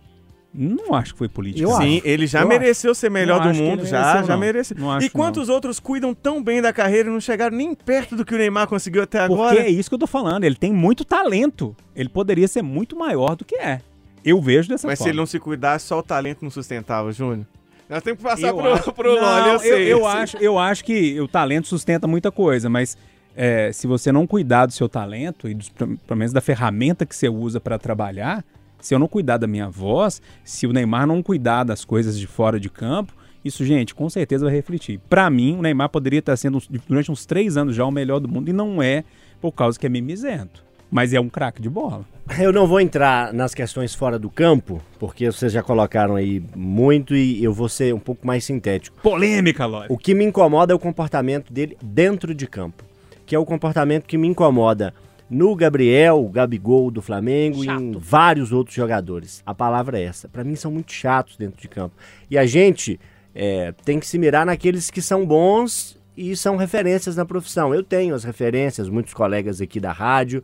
Não 0.54 0.93
acho 0.93 1.14
que 1.14 1.18
foi 1.18 1.28
político. 1.28 1.68
Eu 1.68 1.76
Sim, 1.78 1.97
acho. 1.97 2.08
ele 2.08 2.28
já 2.28 2.41
Eu 2.41 2.47
mereceu 2.47 2.93
ser 2.93 3.10
melhor 3.10 3.38
Não 3.38 3.43
do 3.45 3.49
acho 3.49 3.64
mundo, 3.64 3.86
já, 3.86 3.99
mereceu, 4.01 4.28
já 4.28 4.34
não. 4.34 4.39
mereceu. 4.39 4.78
Não 4.80 4.91
acho 4.91 5.08
E 5.08 5.10
quantos 5.10 5.49
outros 5.49 5.80
cuidam 5.80 6.14
tão 6.14 6.43
bem 6.43 6.62
da 6.62 6.72
carreira 6.72 7.10
e 7.10 7.12
não 7.12 7.20
chegaram 7.20 7.58
nem 7.58 7.74
perto 7.74 8.16
do 8.16 8.24
que 8.24 8.36
o 8.36 8.38
Neymar 8.38 8.68
conseguiu 8.68 9.01
até 9.01 9.26
Porque 9.28 9.34
agora? 9.34 9.60
é 9.60 9.70
isso 9.70 9.89
que 9.89 9.95
eu 9.95 9.99
tô 9.99 10.06
falando. 10.06 10.43
Ele 10.43 10.56
tem 10.56 10.72
muito 10.72 11.04
talento. 11.04 11.76
Ele 11.95 12.08
poderia 12.08 12.47
ser 12.47 12.62
muito 12.62 12.95
maior 12.95 13.36
do 13.36 13.43
que 13.43 13.56
é. 13.56 13.82
Eu 14.24 14.39
vejo 14.41 14.70
dessa 14.70 14.86
Mas 14.88 14.99
se 14.99 15.04
forma. 15.04 15.12
ele 15.12 15.18
não 15.18 15.26
se 15.26 15.39
cuidasse, 15.39 15.88
só 15.88 15.97
o 15.99 16.04
talento 16.04 16.43
não 16.43 16.51
sustentava, 16.51 17.12
Júnior. 17.12 17.45
Nós 17.89 18.01
temos 18.04 18.20
que 18.20 18.24
passar 18.24 18.47
eu 18.49 18.56
pro, 18.56 18.74
acho, 18.74 18.93
pro 18.93 19.10
eu 19.10 19.60
sei. 19.60 19.91
eu, 19.91 19.97
sei. 19.97 20.08
acho, 20.08 20.38
eu 20.38 20.58
acho 20.60 20.86
que 20.86 21.20
o 21.20 21.28
talento 21.28 21.68
sustenta 21.68 22.08
muita 22.08 22.32
coisa, 22.32 22.70
mas 22.70 22.97
é, 23.36 23.72
se 23.74 23.86
você 23.88 24.12
não 24.12 24.26
cuidar 24.26 24.68
do 24.68 24.72
seu 24.72 24.88
talento 24.88 25.49
e 25.49 25.54
dos, 25.54 25.70
pelo 25.70 26.16
menos 26.16 26.32
da 26.32 26.39
ferramenta 26.41 27.06
que 27.06 27.16
você 27.16 27.28
usa 27.28 27.60
para 27.60 27.78
trabalhar, 27.78 28.43
se 28.84 28.93
eu 28.93 28.99
não 28.99 29.07
cuidar 29.07 29.38
da 29.38 29.47
minha 29.47 29.69
voz, 29.69 30.21
se 30.43 30.67
o 30.67 30.73
Neymar 30.73 31.07
não 31.07 31.23
cuidar 31.23 31.63
das 31.63 31.86
coisas 31.86 32.19
de 32.19 32.27
fora 32.27 32.59
de 32.59 32.69
campo, 32.69 33.13
isso, 33.43 33.63
gente, 33.63 33.95
com 33.95 34.09
certeza 34.09 34.45
vai 34.45 34.53
refletir. 34.53 34.99
Para 35.09 35.29
mim, 35.29 35.55
o 35.57 35.61
Neymar 35.61 35.88
poderia 35.88 36.19
estar 36.19 36.36
sendo 36.36 36.61
durante 36.86 37.09
uns 37.09 37.25
três 37.25 37.55
anos 37.55 37.77
já 37.77 37.86
o 37.86 37.91
melhor 37.91 38.19
do 38.19 38.27
mundo 38.27 38.49
e 38.49 38.53
não 38.53 38.84
é 38.84 39.05
por 39.39 39.53
causa 39.53 39.79
que 39.79 39.86
é 39.86 39.89
mimizento. 39.89 40.61
Mas 40.91 41.13
é 41.13 41.19
um 41.19 41.29
craque 41.29 41.61
de 41.61 41.69
bola. 41.69 42.05
Eu 42.38 42.51
não 42.51 42.67
vou 42.67 42.81
entrar 42.81 43.34
nas 43.34 43.53
questões 43.53 43.95
fora 43.95 44.19
do 44.19 44.29
campo, 44.29 44.81
porque 44.99 45.31
vocês 45.31 45.53
já 45.53 45.63
colocaram 45.63 46.17
aí 46.17 46.43
muito 46.53 47.15
e 47.15 47.41
eu 47.41 47.53
vou 47.53 47.69
ser 47.69 47.93
um 47.93 47.99
pouco 47.99 48.27
mais 48.27 48.43
sintético. 48.43 49.01
Polêmica, 49.01 49.65
Lore. 49.65 49.88
O 49.89 49.97
que 49.97 50.13
me 50.13 50.25
incomoda 50.25 50.73
é 50.73 50.75
o 50.75 50.79
comportamento 50.79 51.53
dele 51.53 51.77
dentro 51.81 52.36
de 52.36 52.45
campo, 52.47 52.84
que 53.25 53.34
é 53.34 53.39
o 53.39 53.45
comportamento 53.45 54.03
que 54.03 54.17
me 54.17 54.27
incomoda 54.27 54.93
no 55.34 55.55
Gabriel, 55.55 56.23
o 56.23 56.29
Gabigol 56.29 56.91
do 56.91 57.01
Flamengo 57.01 57.57
e 57.57 57.61
em 57.61 57.65
Chato. 57.65 57.99
vários 57.99 58.51
outros 58.51 58.75
jogadores. 58.75 59.41
A 59.45 59.53
palavra 59.53 59.99
é 59.99 60.03
essa. 60.03 60.29
Pra 60.29 60.43
mim 60.43 60.55
são 60.55 60.71
muito 60.71 60.93
chatos 60.93 61.36
dentro 61.36 61.59
de 61.59 61.67
campo. 61.67 61.95
E 62.29 62.38
a 62.38 62.45
gente 62.45 62.99
é, 63.34 63.73
tem 63.84 63.99
que 63.99 64.05
se 64.05 64.19
mirar 64.19 64.45
naqueles 64.45 64.91
que 64.91 65.01
são 65.01 65.25
bons 65.25 65.99
e 66.15 66.36
são 66.36 66.55
referências 66.55 67.15
na 67.15 67.25
profissão. 67.25 67.73
Eu 67.73 67.84
tenho 67.84 68.13
as 68.13 68.23
referências, 68.23 68.88
muitos 68.88 69.13
colegas 69.13 69.59
aqui 69.59 69.79
da 69.79 69.91
rádio 69.91 70.43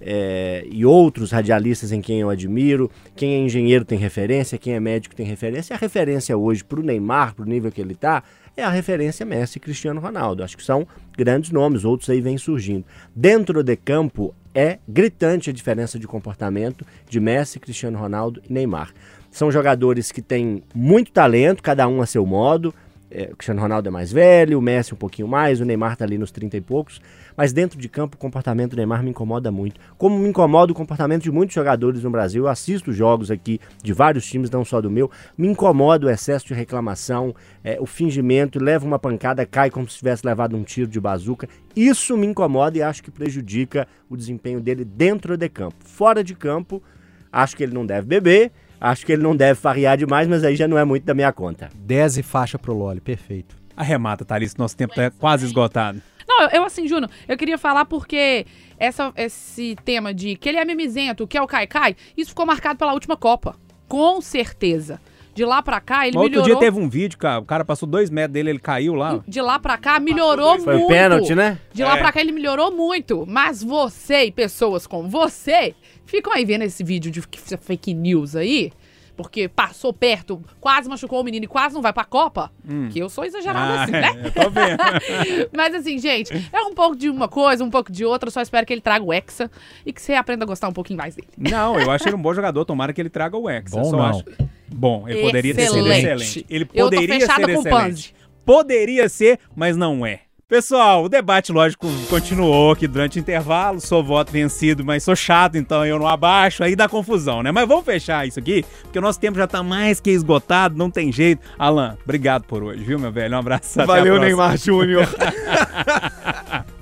é, 0.00 0.66
e 0.70 0.84
outros 0.84 1.30
radialistas 1.30 1.92
em 1.92 2.00
quem 2.00 2.20
eu 2.20 2.28
admiro. 2.28 2.90
Quem 3.14 3.34
é 3.34 3.38
engenheiro 3.38 3.84
tem 3.84 3.98
referência, 3.98 4.58
quem 4.58 4.74
é 4.74 4.80
médico 4.80 5.14
tem 5.14 5.24
referência. 5.24 5.74
A 5.74 5.78
referência 5.78 6.36
hoje 6.36 6.64
para 6.64 6.80
o 6.80 6.82
Neymar, 6.82 7.34
para 7.34 7.44
o 7.44 7.48
nível 7.48 7.70
que 7.70 7.80
ele 7.80 7.92
está, 7.92 8.22
é 8.56 8.64
a 8.64 8.70
referência 8.70 9.26
Messi 9.26 9.58
e 9.58 9.60
Cristiano 9.60 10.00
Ronaldo. 10.00 10.42
Acho 10.42 10.56
que 10.56 10.64
são 10.64 10.86
grandes 11.16 11.50
nomes, 11.50 11.84
outros 11.84 12.08
aí 12.08 12.20
vêm 12.20 12.38
surgindo. 12.38 12.84
Dentro 13.14 13.62
de 13.62 13.76
campo 13.76 14.34
é 14.54 14.78
gritante 14.88 15.50
a 15.50 15.52
diferença 15.52 15.98
de 15.98 16.06
comportamento 16.06 16.86
de 17.08 17.20
Messi, 17.20 17.60
Cristiano 17.60 17.98
Ronaldo 17.98 18.40
e 18.48 18.52
Neymar. 18.52 18.92
São 19.30 19.52
jogadores 19.52 20.10
que 20.10 20.22
têm 20.22 20.62
muito 20.74 21.12
talento, 21.12 21.62
cada 21.62 21.86
um 21.86 22.00
a 22.00 22.06
seu 22.06 22.24
modo. 22.24 22.74
É, 23.10 23.30
o 23.32 23.36
Cristiano 23.36 23.60
Ronaldo 23.60 23.88
é 23.88 23.90
mais 23.90 24.12
velho, 24.12 24.58
o 24.58 24.62
Messi 24.62 24.92
um 24.92 24.96
pouquinho 24.96 25.28
mais, 25.28 25.60
o 25.60 25.64
Neymar 25.64 25.96
tá 25.96 26.04
ali 26.04 26.18
nos 26.18 26.30
30 26.30 26.56
e 26.56 26.60
poucos. 26.60 27.00
Mas 27.36 27.52
dentro 27.52 27.78
de 27.78 27.88
campo, 27.88 28.16
o 28.16 28.18
comportamento 28.18 28.70
do 28.70 28.76
Neymar 28.76 29.02
me 29.02 29.10
incomoda 29.10 29.50
muito. 29.52 29.80
Como 29.96 30.18
me 30.18 30.28
incomoda 30.28 30.72
o 30.72 30.74
comportamento 30.74 31.22
de 31.22 31.30
muitos 31.30 31.54
jogadores 31.54 32.02
no 32.02 32.10
Brasil. 32.10 32.44
Eu 32.44 32.48
assisto 32.48 32.92
jogos 32.92 33.30
aqui 33.30 33.60
de 33.82 33.92
vários 33.92 34.26
times, 34.26 34.50
não 34.50 34.64
só 34.64 34.80
do 34.80 34.90
meu. 34.90 35.10
Me 35.36 35.46
incomoda 35.46 36.06
o 36.06 36.10
excesso 36.10 36.46
de 36.46 36.54
reclamação, 36.54 37.34
é, 37.62 37.78
o 37.80 37.86
fingimento, 37.86 38.62
leva 38.62 38.86
uma 38.86 38.98
pancada, 38.98 39.44
cai 39.46 39.70
como 39.70 39.88
se 39.88 39.98
tivesse 39.98 40.26
levado 40.26 40.56
um 40.56 40.64
tiro 40.64 40.88
de 40.88 41.00
bazuca. 41.00 41.48
Isso 41.74 42.16
me 42.16 42.26
incomoda 42.26 42.78
e 42.78 42.82
acho 42.82 43.02
que 43.02 43.10
prejudica 43.10 43.86
o 44.08 44.16
desempenho 44.16 44.60
dele 44.60 44.84
dentro 44.84 45.36
de 45.36 45.48
campo. 45.48 45.76
Fora 45.80 46.24
de 46.24 46.34
campo, 46.34 46.82
acho 47.30 47.56
que 47.56 47.62
ele 47.62 47.74
não 47.74 47.84
deve 47.84 48.06
beber, 48.06 48.50
Acho 48.80 49.06
que 49.06 49.12
ele 49.12 49.22
não 49.22 49.34
deve 49.34 49.58
farrear 49.58 49.96
demais, 49.96 50.28
mas 50.28 50.44
aí 50.44 50.54
já 50.56 50.68
não 50.68 50.76
é 50.78 50.84
muito 50.84 51.04
da 51.04 51.14
minha 51.14 51.32
conta. 51.32 51.70
10 51.74 52.18
e 52.18 52.22
faixa 52.22 52.58
pro 52.58 52.74
Loli, 52.74 53.00
perfeito. 53.00 53.56
Arremata, 53.76 54.24
Thalys, 54.24 54.56
nosso 54.56 54.76
tempo 54.76 54.94
tá 54.94 55.10
quase 55.10 55.44
esgotado. 55.46 56.00
Não, 56.28 56.48
eu, 56.50 56.64
assim, 56.64 56.88
Júnior, 56.88 57.10
eu 57.28 57.36
queria 57.36 57.56
falar 57.56 57.84
porque 57.84 58.44
essa, 58.78 59.12
esse 59.16 59.76
tema 59.84 60.12
de 60.12 60.36
que 60.36 60.48
ele 60.48 60.58
é 60.58 60.64
mimizento, 60.64 61.26
que 61.26 61.38
é 61.38 61.42
o 61.42 61.46
Kai 61.46 61.66
Kai, 61.66 61.96
isso 62.16 62.30
ficou 62.30 62.44
marcado 62.44 62.78
pela 62.78 62.92
última 62.92 63.16
Copa. 63.16 63.54
Com 63.88 64.20
certeza. 64.20 65.00
De 65.34 65.44
lá 65.44 65.62
pra 65.62 65.80
cá, 65.82 66.06
ele 66.06 66.16
Mas 66.16 66.24
outro 66.24 66.40
melhorou. 66.40 66.58
dia 66.60 66.70
teve 66.70 66.82
um 66.82 66.88
vídeo, 66.88 67.18
cara, 67.18 67.38
o 67.40 67.44
cara 67.44 67.62
passou 67.64 67.86
dois 67.86 68.08
metros 68.08 68.32
dele, 68.32 68.48
ele 68.50 68.58
caiu 68.58 68.94
lá. 68.94 69.20
De 69.28 69.40
lá 69.40 69.58
pra 69.58 69.76
cá, 69.76 70.00
melhorou 70.00 70.58
Foi 70.58 70.76
muito. 70.76 70.88
pênalti, 70.88 71.34
né? 71.34 71.58
De 71.74 71.84
lá 71.84 71.94
É. 71.96 71.98
pra 72.00 72.10
cá, 72.10 72.20
ele 72.22 72.32
melhorou 72.32 72.72
muito. 72.74 73.24
Mas 73.28 73.62
você 73.62 74.24
e 74.24 74.32
pessoas 74.32 74.86
como 74.86 75.08
você 75.10 75.74
ficam 76.06 76.32
aí 76.32 76.44
vendo 76.44 76.62
esse 76.62 76.82
vídeo 76.82 77.10
de 77.10 77.20
fake 77.60 77.92
news 77.92 78.34
aí. 78.34 78.72
Porque 79.16 79.48
passou 79.48 79.94
perto, 79.94 80.44
quase 80.60 80.90
machucou 80.90 81.22
o 81.22 81.24
menino 81.24 81.46
e 81.46 81.48
quase 81.48 81.74
não 81.74 81.80
vai 81.80 81.90
pra 81.90 82.04
Copa. 82.04 82.52
Que 82.90 82.98
eu 82.98 83.08
sou 83.08 83.24
exagerada 83.24 83.72
Ah, 83.72 83.82
assim, 83.84 83.92
né? 83.92 84.10
é, 84.14 84.26
eu 84.26 84.30
tô 84.30 84.50
vendo. 84.50 85.48
Mas 85.56 85.74
assim, 85.74 85.98
gente, 85.98 86.30
é 86.52 86.60
um 86.60 86.74
pouco 86.74 86.94
de 86.94 87.08
uma 87.08 87.26
coisa, 87.26 87.64
um 87.64 87.70
pouco 87.70 87.90
de 87.90 88.04
outra. 88.04 88.30
Só 88.30 88.42
espero 88.42 88.66
que 88.66 88.74
ele 88.74 88.82
traga 88.82 89.02
o 89.02 89.10
Hexa 89.10 89.50
e 89.86 89.92
que 89.94 90.02
você 90.02 90.12
aprenda 90.12 90.44
a 90.44 90.46
gostar 90.46 90.68
um 90.68 90.72
pouquinho 90.74 90.98
mais 90.98 91.14
dele. 91.14 91.28
Não, 91.38 91.80
eu 91.80 91.90
acho 91.90 92.06
ele 92.06 92.14
um 92.14 92.20
bom 92.20 92.32
jogador, 92.34 92.62
tomara 92.66 92.92
que 92.92 93.00
ele 93.00 93.08
traga 93.08 93.38
o 93.38 93.48
Hexa. 93.48 93.76
Bom 93.80 93.84
só 93.84 93.96
não. 93.96 94.04
acho. 94.04 94.24
Bom, 94.68 95.08
ele 95.08 95.22
poderia 95.22 95.54
ter 95.54 95.62
sido 95.66 95.78
Excelente. 95.88 96.04
excelente. 96.04 96.46
Ele 96.50 96.64
Eu 96.74 96.90
tô 96.90 96.96
poderia 96.96 97.20
fechada 97.20 97.34
ser 97.46 97.52
com 97.54 97.58
o 97.58 97.60
excelente. 97.62 97.84
Panzi. 97.88 98.14
Poderia 98.44 99.08
ser, 99.08 99.38
mas 99.56 99.78
não 99.78 100.04
é. 100.04 100.20
Pessoal, 100.48 101.02
o 101.02 101.08
debate, 101.08 101.50
lógico, 101.50 101.88
continuou 102.08 102.70
aqui 102.70 102.86
durante 102.86 103.18
o 103.18 103.20
intervalo. 103.20 103.80
Sou 103.80 104.00
voto 104.04 104.30
vencido, 104.30 104.84
mas 104.84 105.02
sou 105.02 105.16
chato, 105.16 105.56
então 105.58 105.84
eu 105.84 105.98
não 105.98 106.06
abaixo. 106.06 106.62
Aí 106.62 106.76
dá 106.76 106.88
confusão, 106.88 107.42
né? 107.42 107.50
Mas 107.50 107.66
vamos 107.66 107.84
fechar 107.84 108.24
isso 108.28 108.38
aqui, 108.38 108.64
porque 108.82 108.96
o 108.96 109.02
nosso 109.02 109.18
tempo 109.18 109.36
já 109.36 109.48
tá 109.48 109.60
mais 109.64 109.98
que 109.98 110.08
esgotado, 110.08 110.78
não 110.78 110.88
tem 110.88 111.10
jeito. 111.10 111.42
Alan, 111.58 111.98
obrigado 112.04 112.44
por 112.44 112.62
hoje, 112.62 112.84
viu, 112.84 112.96
meu 112.96 113.10
velho? 113.10 113.34
Um 113.34 113.40
abraço. 113.40 113.80
até 113.80 113.92
a 113.92 113.96
Valeu. 113.96 114.20
Neymar 114.20 114.56
Júnior. 114.56 115.08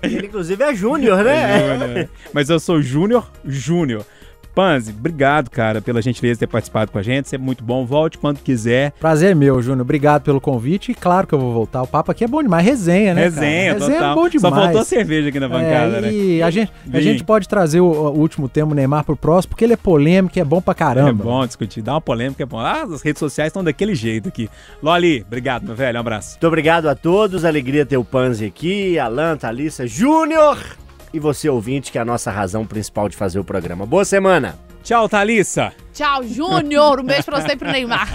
Ele, 0.03 0.27
inclusive, 0.27 0.63
é 0.63 0.75
Júnior, 0.75 1.25
né? 1.25 1.79
Júnior. 1.79 2.09
Mas 2.35 2.51
eu 2.51 2.61
sou 2.61 2.83
Júnior 2.83 3.27
Júnior. 3.47 4.05
Panzi, 4.55 4.95
obrigado, 4.97 5.51
cara, 5.51 5.81
pela 5.81 6.01
gentileza 6.01 6.35
de 6.35 6.41
ter 6.41 6.47
participado 6.47 6.93
com 6.93 6.99
a 6.99 7.03
gente. 7.03 7.29
Sempre 7.29 7.45
muito 7.45 7.65
bom. 7.65 7.85
Volte 7.85 8.19
quando 8.19 8.39
quiser. 8.39 8.93
Prazer 9.01 9.33
é 9.33 9.35
meu, 9.35 9.61
Júnior. 9.61 9.83
Obrigado 9.83 10.23
pelo 10.23 10.41
convite. 10.41 10.93
E 10.93 10.95
claro 10.95 11.27
que 11.27 11.35
eu 11.35 11.39
vou 11.39 11.53
voltar. 11.53 11.83
O 11.83 11.87
papo 11.87 12.13
aqui 12.13 12.23
é 12.23 12.29
bom 12.29 12.43
demais. 12.43 12.65
Resenha, 12.65 13.15
né? 13.15 13.31
cara? 13.31 13.35
Resenha, 13.35 13.73
Resenha 13.75 13.99
total. 13.99 14.13
é 14.13 14.15
bom 14.15 14.29
demais. 14.29 14.55
Só 14.55 14.61
faltou 14.61 14.81
a 14.81 14.85
cerveja 14.85 15.29
aqui 15.29 15.41
na 15.41 15.49
bancada, 15.49 15.97
é, 15.97 16.01
né? 16.01 16.13
E 16.13 16.43
a 16.43 16.51
gente, 16.51 16.73
a 16.93 17.01
gente 17.01 17.25
pode 17.25 17.49
trazer 17.49 17.81
o, 17.81 17.87
o 17.87 18.19
último 18.19 18.49
tema, 18.49 18.73
o 18.73 18.75
Neymar, 18.75 19.05
pro 19.05 19.17
próximo, 19.17 19.51
porque 19.51 19.65
ele 19.65 19.73
é 19.73 19.77
polêmico 19.77 20.39
e 20.39 20.41
é 20.41 20.45
bom 20.45 20.61
pra 20.61 20.75
caramba. 20.75 21.11
É 21.11 21.13
bom 21.13 21.47
discutir, 21.47 21.83
dá 21.83 21.95
uma 21.95 22.01
polêmica, 22.01 22.43
é 22.43 22.47
bom. 22.47 22.61
Ah, 22.61 22.83
as 22.83 23.03
redes 23.03 23.19
sociais 23.19 23.49
estão 23.49 23.65
daquele 23.65 23.95
jeito 23.95 24.29
aqui. 24.29 24.49
Loli, 24.83 25.25
obrigado, 25.27 25.65
meu 25.65 25.75
velho, 25.75 25.97
um 25.97 26.01
abraço. 26.01 26.33
Muito 26.33 26.47
obrigado 26.47 26.89
a 26.89 26.95
todos. 26.95 27.45
Alegria 27.45 27.85
ter 27.85 27.97
o 27.97 28.05
Panzi 28.05 28.47
aqui, 28.47 28.99
Alan, 28.99 29.37
Thalissa, 29.37 29.87
Júnior 29.87 30.59
e 31.15 31.21
você, 31.21 31.49
ouvinte, 31.49 31.93
que 31.93 31.97
é 31.97 32.01
a 32.01 32.05
nossa 32.05 32.29
razão 32.29 32.67
principal 32.67 33.09
de 33.09 33.17
fazer 33.17 33.39
o 33.39 33.45
programa. 33.45 33.87
Boa 33.87 34.05
semana! 34.05 34.59
Tchau, 34.83 35.09
Thalissa. 35.09 35.73
Tchau, 35.95 36.25
Júnior. 36.25 36.99
Um 36.99 37.05
beijo 37.05 37.23
pra 37.23 37.41
você 37.41 37.53
e 37.53 37.57
pro 37.57 37.71
Neymar. 37.71 38.09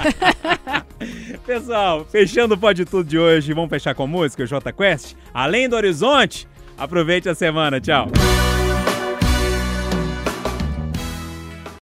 Pessoal, 1.47 2.06
fechando 2.06 2.56
o 2.56 2.58
Pode 2.58 2.84
Tudo 2.84 3.10
de 3.10 3.18
hoje, 3.18 3.54
vamos 3.54 3.70
fechar 3.70 3.95
com 3.95 4.06
música, 4.06 4.43
o 4.43 4.45
J 4.45 4.72
Quest. 4.74 5.16
Além 5.34 5.70
do 5.70 5.78
horizonte, 5.78 6.45
aproveite 6.78 7.30
a 7.30 7.34
semana, 7.34 7.80
tchau. 7.80 8.10